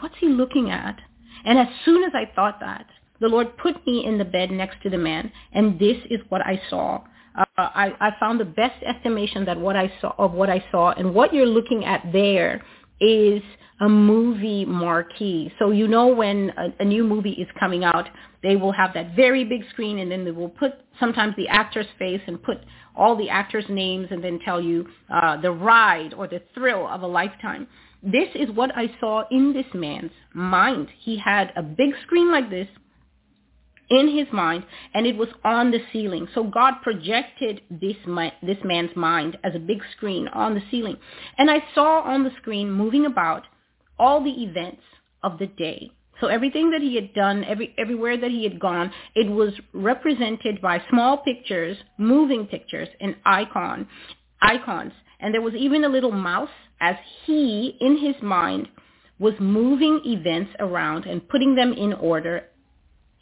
what's 0.00 0.14
he 0.20 0.28
looking 0.28 0.70
at? 0.70 1.00
And 1.44 1.58
as 1.58 1.68
soon 1.84 2.04
as 2.04 2.12
I 2.14 2.30
thought 2.34 2.60
that, 2.60 2.86
the 3.20 3.28
Lord 3.28 3.56
put 3.56 3.86
me 3.86 4.04
in 4.04 4.18
the 4.18 4.24
bed 4.24 4.50
next 4.50 4.82
to 4.82 4.90
the 4.90 4.98
man, 4.98 5.30
and 5.52 5.78
this 5.78 5.96
is 6.10 6.20
what 6.28 6.42
I 6.42 6.60
saw. 6.68 7.02
Uh, 7.36 7.44
I, 7.56 7.94
I 8.00 8.10
found 8.20 8.40
the 8.40 8.44
best 8.44 8.82
estimation 8.82 9.44
that 9.46 9.58
what 9.58 9.76
I 9.76 9.92
saw 10.00 10.14
of 10.18 10.32
what 10.32 10.50
I 10.50 10.62
saw, 10.70 10.90
and 10.90 11.14
what 11.14 11.32
you're 11.32 11.46
looking 11.46 11.84
at 11.84 12.04
there 12.12 12.62
is 13.02 13.42
a 13.80 13.88
movie 13.88 14.64
marquee. 14.64 15.52
So 15.58 15.72
you 15.72 15.88
know 15.88 16.06
when 16.06 16.52
a, 16.56 16.82
a 16.82 16.84
new 16.84 17.02
movie 17.04 17.32
is 17.32 17.48
coming 17.58 17.84
out, 17.84 18.08
they 18.42 18.56
will 18.56 18.72
have 18.72 18.94
that 18.94 19.16
very 19.16 19.44
big 19.44 19.62
screen 19.70 19.98
and 19.98 20.10
then 20.10 20.24
they 20.24 20.30
will 20.30 20.48
put 20.48 20.72
sometimes 21.00 21.34
the 21.36 21.48
actor's 21.48 21.86
face 21.98 22.20
and 22.26 22.42
put 22.42 22.58
all 22.94 23.16
the 23.16 23.28
actors' 23.28 23.64
names 23.68 24.08
and 24.10 24.22
then 24.22 24.38
tell 24.44 24.60
you 24.60 24.86
uh, 25.12 25.40
the 25.40 25.50
ride 25.50 26.14
or 26.14 26.28
the 26.28 26.42
thrill 26.54 26.86
of 26.86 27.02
a 27.02 27.06
lifetime. 27.06 27.66
This 28.02 28.28
is 28.34 28.50
what 28.50 28.70
I 28.76 28.88
saw 29.00 29.24
in 29.30 29.52
this 29.52 29.66
man's 29.74 30.12
mind. 30.34 30.88
He 31.00 31.16
had 31.18 31.52
a 31.56 31.62
big 31.62 31.90
screen 32.04 32.30
like 32.30 32.50
this 32.50 32.68
in 33.92 34.08
his 34.16 34.26
mind 34.32 34.64
and 34.94 35.06
it 35.06 35.16
was 35.16 35.28
on 35.44 35.70
the 35.70 35.80
ceiling. 35.92 36.26
So 36.34 36.44
God 36.44 36.74
projected 36.82 37.60
this, 37.70 37.96
this 38.42 38.58
man's 38.64 38.96
mind 38.96 39.38
as 39.44 39.54
a 39.54 39.60
big 39.60 39.78
screen 39.96 40.28
on 40.28 40.54
the 40.54 40.62
ceiling. 40.70 40.96
And 41.38 41.50
I 41.50 41.62
saw 41.74 42.02
on 42.02 42.24
the 42.24 42.32
screen 42.40 42.72
moving 42.72 43.06
about 43.06 43.44
all 43.98 44.24
the 44.24 44.42
events 44.42 44.82
of 45.22 45.38
the 45.38 45.46
day 45.46 45.92
So 46.20 46.28
everything 46.28 46.70
that 46.70 46.82
he 46.82 46.94
had 46.94 47.14
done, 47.14 47.44
every 47.44 47.74
everywhere 47.78 48.16
that 48.16 48.30
he 48.30 48.44
had 48.44 48.60
gone, 48.60 48.92
it 49.16 49.28
was 49.28 49.52
represented 49.72 50.60
by 50.62 50.82
small 50.90 51.18
pictures, 51.18 51.76
moving 51.98 52.46
pictures, 52.46 52.88
and 53.00 53.16
icon 53.26 53.88
icons. 54.40 54.92
And 55.20 55.34
there 55.34 55.42
was 55.42 55.54
even 55.54 55.84
a 55.84 55.88
little 55.88 56.12
mouse 56.12 56.50
as 56.80 56.96
he, 57.26 57.76
in 57.80 57.98
his 57.98 58.16
mind, 58.22 58.68
was 59.18 59.34
moving 59.40 60.00
events 60.04 60.52
around 60.60 61.06
and 61.06 61.28
putting 61.28 61.56
them 61.56 61.72
in 61.72 61.92
order 61.94 62.44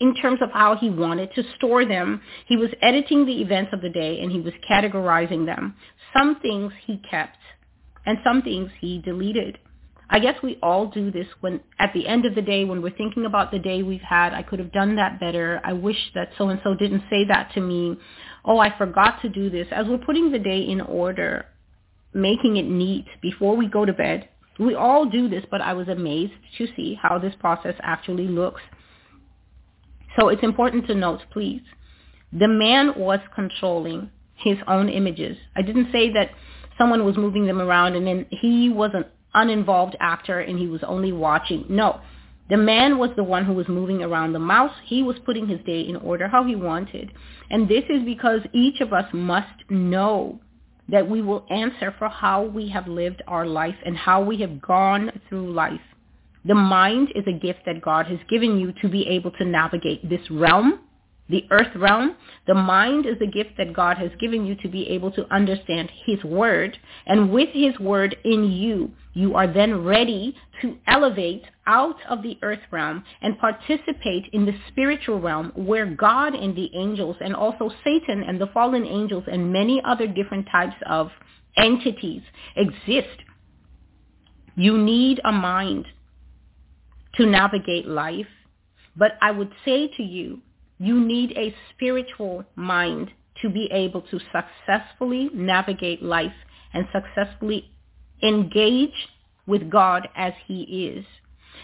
in 0.00 0.14
terms 0.14 0.40
of 0.42 0.50
how 0.50 0.76
he 0.76 0.90
wanted 0.90 1.32
to 1.34 1.42
store 1.56 1.84
them. 1.84 2.20
He 2.46 2.56
was 2.56 2.70
editing 2.82 3.26
the 3.26 3.40
events 3.40 3.72
of 3.72 3.82
the 3.82 3.90
day 3.90 4.20
and 4.20 4.32
he 4.32 4.40
was 4.40 4.54
categorizing 4.68 5.46
them. 5.46 5.76
Some 6.16 6.40
things 6.40 6.72
he 6.86 7.02
kept 7.08 7.38
and 8.06 8.18
some 8.24 8.42
things 8.42 8.70
he 8.80 8.98
deleted. 8.98 9.58
I 10.12 10.18
guess 10.18 10.42
we 10.42 10.58
all 10.62 10.88
do 10.88 11.12
this 11.12 11.26
when 11.40 11.60
at 11.78 11.92
the 11.94 12.08
end 12.08 12.24
of 12.24 12.34
the 12.34 12.42
day 12.42 12.64
when 12.64 12.82
we're 12.82 12.96
thinking 12.96 13.26
about 13.26 13.52
the 13.52 13.60
day 13.60 13.82
we've 13.82 14.00
had, 14.00 14.34
I 14.34 14.42
could 14.42 14.58
have 14.58 14.72
done 14.72 14.96
that 14.96 15.20
better. 15.20 15.60
I 15.62 15.72
wish 15.72 16.10
that 16.14 16.30
so 16.36 16.48
and 16.48 16.60
so 16.64 16.74
didn't 16.74 17.04
say 17.08 17.24
that 17.28 17.52
to 17.54 17.60
me. 17.60 17.96
Oh, 18.44 18.58
I 18.58 18.76
forgot 18.76 19.22
to 19.22 19.28
do 19.28 19.50
this. 19.50 19.68
As 19.70 19.86
we're 19.86 19.98
putting 19.98 20.32
the 20.32 20.38
day 20.38 20.62
in 20.62 20.80
order, 20.80 21.46
making 22.12 22.56
it 22.56 22.66
neat 22.66 23.06
before 23.22 23.56
we 23.56 23.68
go 23.68 23.84
to 23.84 23.92
bed. 23.92 24.28
We 24.58 24.74
all 24.74 25.06
do 25.06 25.28
this, 25.28 25.44
but 25.50 25.60
I 25.60 25.74
was 25.74 25.88
amazed 25.88 26.32
to 26.58 26.66
see 26.74 26.98
how 27.00 27.18
this 27.18 27.34
process 27.38 27.74
actually 27.82 28.26
looks. 28.26 28.60
So 30.18 30.28
it's 30.28 30.42
important 30.42 30.86
to 30.88 30.94
note, 30.94 31.20
please, 31.32 31.62
the 32.32 32.48
man 32.48 32.94
was 32.96 33.20
controlling 33.34 34.10
his 34.34 34.58
own 34.66 34.88
images. 34.88 35.36
I 35.56 35.62
didn't 35.62 35.92
say 35.92 36.12
that 36.12 36.30
someone 36.78 37.04
was 37.04 37.16
moving 37.16 37.46
them 37.46 37.60
around 37.60 37.94
and 37.94 38.06
then 38.06 38.26
he 38.30 38.68
was 38.68 38.90
an 38.94 39.04
uninvolved 39.34 39.96
actor 40.00 40.40
and 40.40 40.58
he 40.58 40.66
was 40.66 40.82
only 40.82 41.12
watching. 41.12 41.64
No, 41.68 42.00
the 42.48 42.56
man 42.56 42.98
was 42.98 43.10
the 43.16 43.24
one 43.24 43.44
who 43.44 43.52
was 43.52 43.68
moving 43.68 44.02
around 44.02 44.32
the 44.32 44.38
mouse. 44.40 44.74
He 44.84 45.02
was 45.02 45.16
putting 45.24 45.46
his 45.46 45.60
day 45.60 45.82
in 45.82 45.96
order 45.96 46.26
how 46.26 46.44
he 46.44 46.56
wanted. 46.56 47.12
And 47.50 47.68
this 47.68 47.84
is 47.88 48.02
because 48.04 48.40
each 48.52 48.80
of 48.80 48.92
us 48.92 49.06
must 49.12 49.70
know 49.70 50.40
that 50.88 51.08
we 51.08 51.22
will 51.22 51.46
answer 51.50 51.94
for 51.96 52.08
how 52.08 52.42
we 52.42 52.68
have 52.70 52.88
lived 52.88 53.22
our 53.28 53.46
life 53.46 53.76
and 53.86 53.96
how 53.96 54.22
we 54.22 54.38
have 54.38 54.60
gone 54.60 55.12
through 55.28 55.52
life. 55.52 55.80
The 56.44 56.54
mind 56.54 57.12
is 57.14 57.24
a 57.26 57.38
gift 57.38 57.60
that 57.66 57.82
God 57.82 58.06
has 58.06 58.18
given 58.28 58.58
you 58.58 58.72
to 58.82 58.88
be 58.88 59.06
able 59.08 59.30
to 59.32 59.44
navigate 59.44 60.08
this 60.08 60.30
realm 60.30 60.80
the 61.30 61.46
earth 61.50 61.74
realm, 61.76 62.16
the 62.48 62.54
mind 62.54 63.06
is 63.06 63.16
a 63.22 63.26
gift 63.26 63.50
that 63.56 63.72
God 63.72 63.96
has 63.98 64.10
given 64.18 64.44
you 64.44 64.56
to 64.56 64.68
be 64.68 64.88
able 64.88 65.12
to 65.12 65.32
understand 65.32 65.88
his 66.04 66.22
word. 66.24 66.76
And 67.06 67.30
with 67.30 67.50
his 67.52 67.78
word 67.78 68.16
in 68.24 68.50
you, 68.50 68.90
you 69.14 69.36
are 69.36 69.46
then 69.46 69.84
ready 69.84 70.34
to 70.60 70.76
elevate 70.88 71.44
out 71.66 71.96
of 72.08 72.22
the 72.22 72.36
earth 72.42 72.60
realm 72.72 73.04
and 73.22 73.38
participate 73.38 74.24
in 74.32 74.44
the 74.44 74.54
spiritual 74.68 75.20
realm 75.20 75.52
where 75.54 75.86
God 75.86 76.34
and 76.34 76.56
the 76.56 76.70
angels 76.74 77.16
and 77.20 77.34
also 77.34 77.70
Satan 77.84 78.24
and 78.24 78.40
the 78.40 78.48
fallen 78.48 78.84
angels 78.84 79.24
and 79.30 79.52
many 79.52 79.80
other 79.84 80.08
different 80.08 80.48
types 80.50 80.76
of 80.88 81.10
entities 81.56 82.22
exist. 82.56 83.22
You 84.56 84.76
need 84.76 85.20
a 85.24 85.30
mind 85.30 85.86
to 87.14 87.26
navigate 87.26 87.86
life. 87.86 88.26
But 88.96 89.12
I 89.20 89.30
would 89.30 89.52
say 89.64 89.88
to 89.96 90.02
you 90.02 90.40
you 90.78 90.98
need 90.98 91.32
a 91.36 91.54
spiritual 91.74 92.44
mind 92.56 93.10
to 93.42 93.50
be 93.50 93.68
able 93.72 94.02
to 94.02 94.18
successfully 94.32 95.30
navigate 95.34 96.02
life 96.02 96.32
and 96.72 96.86
successfully 96.92 97.70
engage 98.22 99.08
with 99.46 99.70
God 99.70 100.08
as 100.16 100.32
he 100.46 100.62
is. 100.94 101.04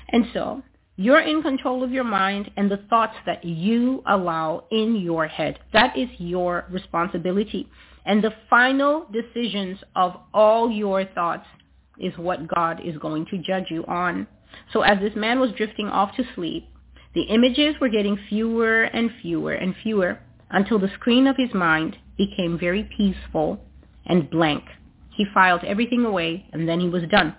And 0.09 0.27
so 0.33 0.63
you're 0.97 1.21
in 1.21 1.43
control 1.43 1.83
of 1.83 1.93
your 1.93 2.05
mind 2.05 2.51
and 2.57 2.71
the 2.71 2.81
thoughts 2.89 3.17
that 3.27 3.45
you 3.45 4.03
allow 4.07 4.65
in 4.71 4.97
your 4.97 5.27
head. 5.27 5.59
That 5.73 5.97
is 5.97 6.09
your 6.19 6.67
responsibility. 6.71 7.69
And 8.07 8.23
the 8.23 8.33
final 8.49 9.07
decisions 9.13 9.79
of 9.95 10.17
all 10.33 10.71
your 10.71 11.05
thoughts 11.05 11.47
is 11.99 12.17
what 12.17 12.49
God 12.49 12.81
is 12.85 12.97
going 12.99 13.27
to 13.27 13.39
judge 13.39 13.67
you 13.71 13.85
on. 13.87 14.27
So 14.73 14.83
as 14.83 14.99
this 15.01 15.17
man 15.17 15.41
was 15.41 15.53
drifting 15.53 15.89
off 15.89 16.17
to 16.17 16.25
sleep, 16.35 16.69
the 17.15 17.23
images 17.23 17.77
were 17.81 17.89
getting 17.89 18.19
fewer 18.29 18.83
and 18.85 19.11
fewer 19.23 19.53
and 19.53 19.75
fewer 19.83 20.21
until 20.51 20.79
the 20.79 20.91
screen 20.95 21.27
of 21.27 21.37
his 21.37 21.53
mind 21.55 21.97
became 22.17 22.59
very 22.59 22.85
peaceful 22.97 23.61
and 24.05 24.31
blank. 24.31 24.65
He 25.11 25.25
filed 25.33 25.65
everything 25.65 26.05
away 26.05 26.47
and 26.53 26.69
then 26.69 26.81
he 26.81 26.89
was 26.89 27.05
done. 27.11 27.35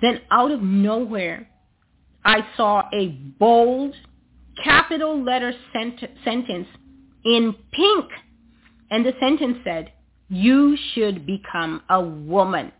Then 0.00 0.20
out 0.30 0.50
of 0.50 0.62
nowhere, 0.62 1.48
I 2.24 2.46
saw 2.56 2.88
a 2.92 3.08
bold 3.08 3.94
capital 4.62 5.22
letter 5.22 5.52
sent- 5.72 6.04
sentence 6.24 6.68
in 7.24 7.54
pink. 7.70 8.06
And 8.90 9.04
the 9.04 9.12
sentence 9.20 9.58
said, 9.64 9.92
you 10.28 10.76
should 10.92 11.26
become 11.26 11.82
a 11.88 12.00
woman. 12.00 12.72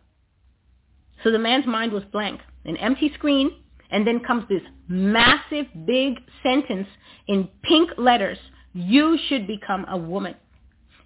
So 1.22 1.30
the 1.30 1.38
man's 1.38 1.66
mind 1.66 1.92
was 1.92 2.04
blank, 2.04 2.40
an 2.64 2.76
empty 2.76 3.10
screen, 3.14 3.50
and 3.90 4.06
then 4.06 4.20
comes 4.20 4.44
this 4.48 4.62
massive 4.88 5.66
big 5.86 6.18
sentence 6.42 6.88
in 7.26 7.48
pink 7.62 7.90
letters. 7.96 8.38
You 8.74 9.18
should 9.28 9.46
become 9.46 9.86
a 9.88 9.96
woman. 9.96 10.34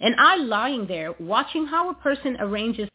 And 0.01 0.17
I 0.19 0.37
lying 0.37 0.87
there 0.89 1.15
watching 1.21 1.67
how 1.67 1.91
a 1.91 1.95
person 1.95 2.37
arranges 2.41 2.89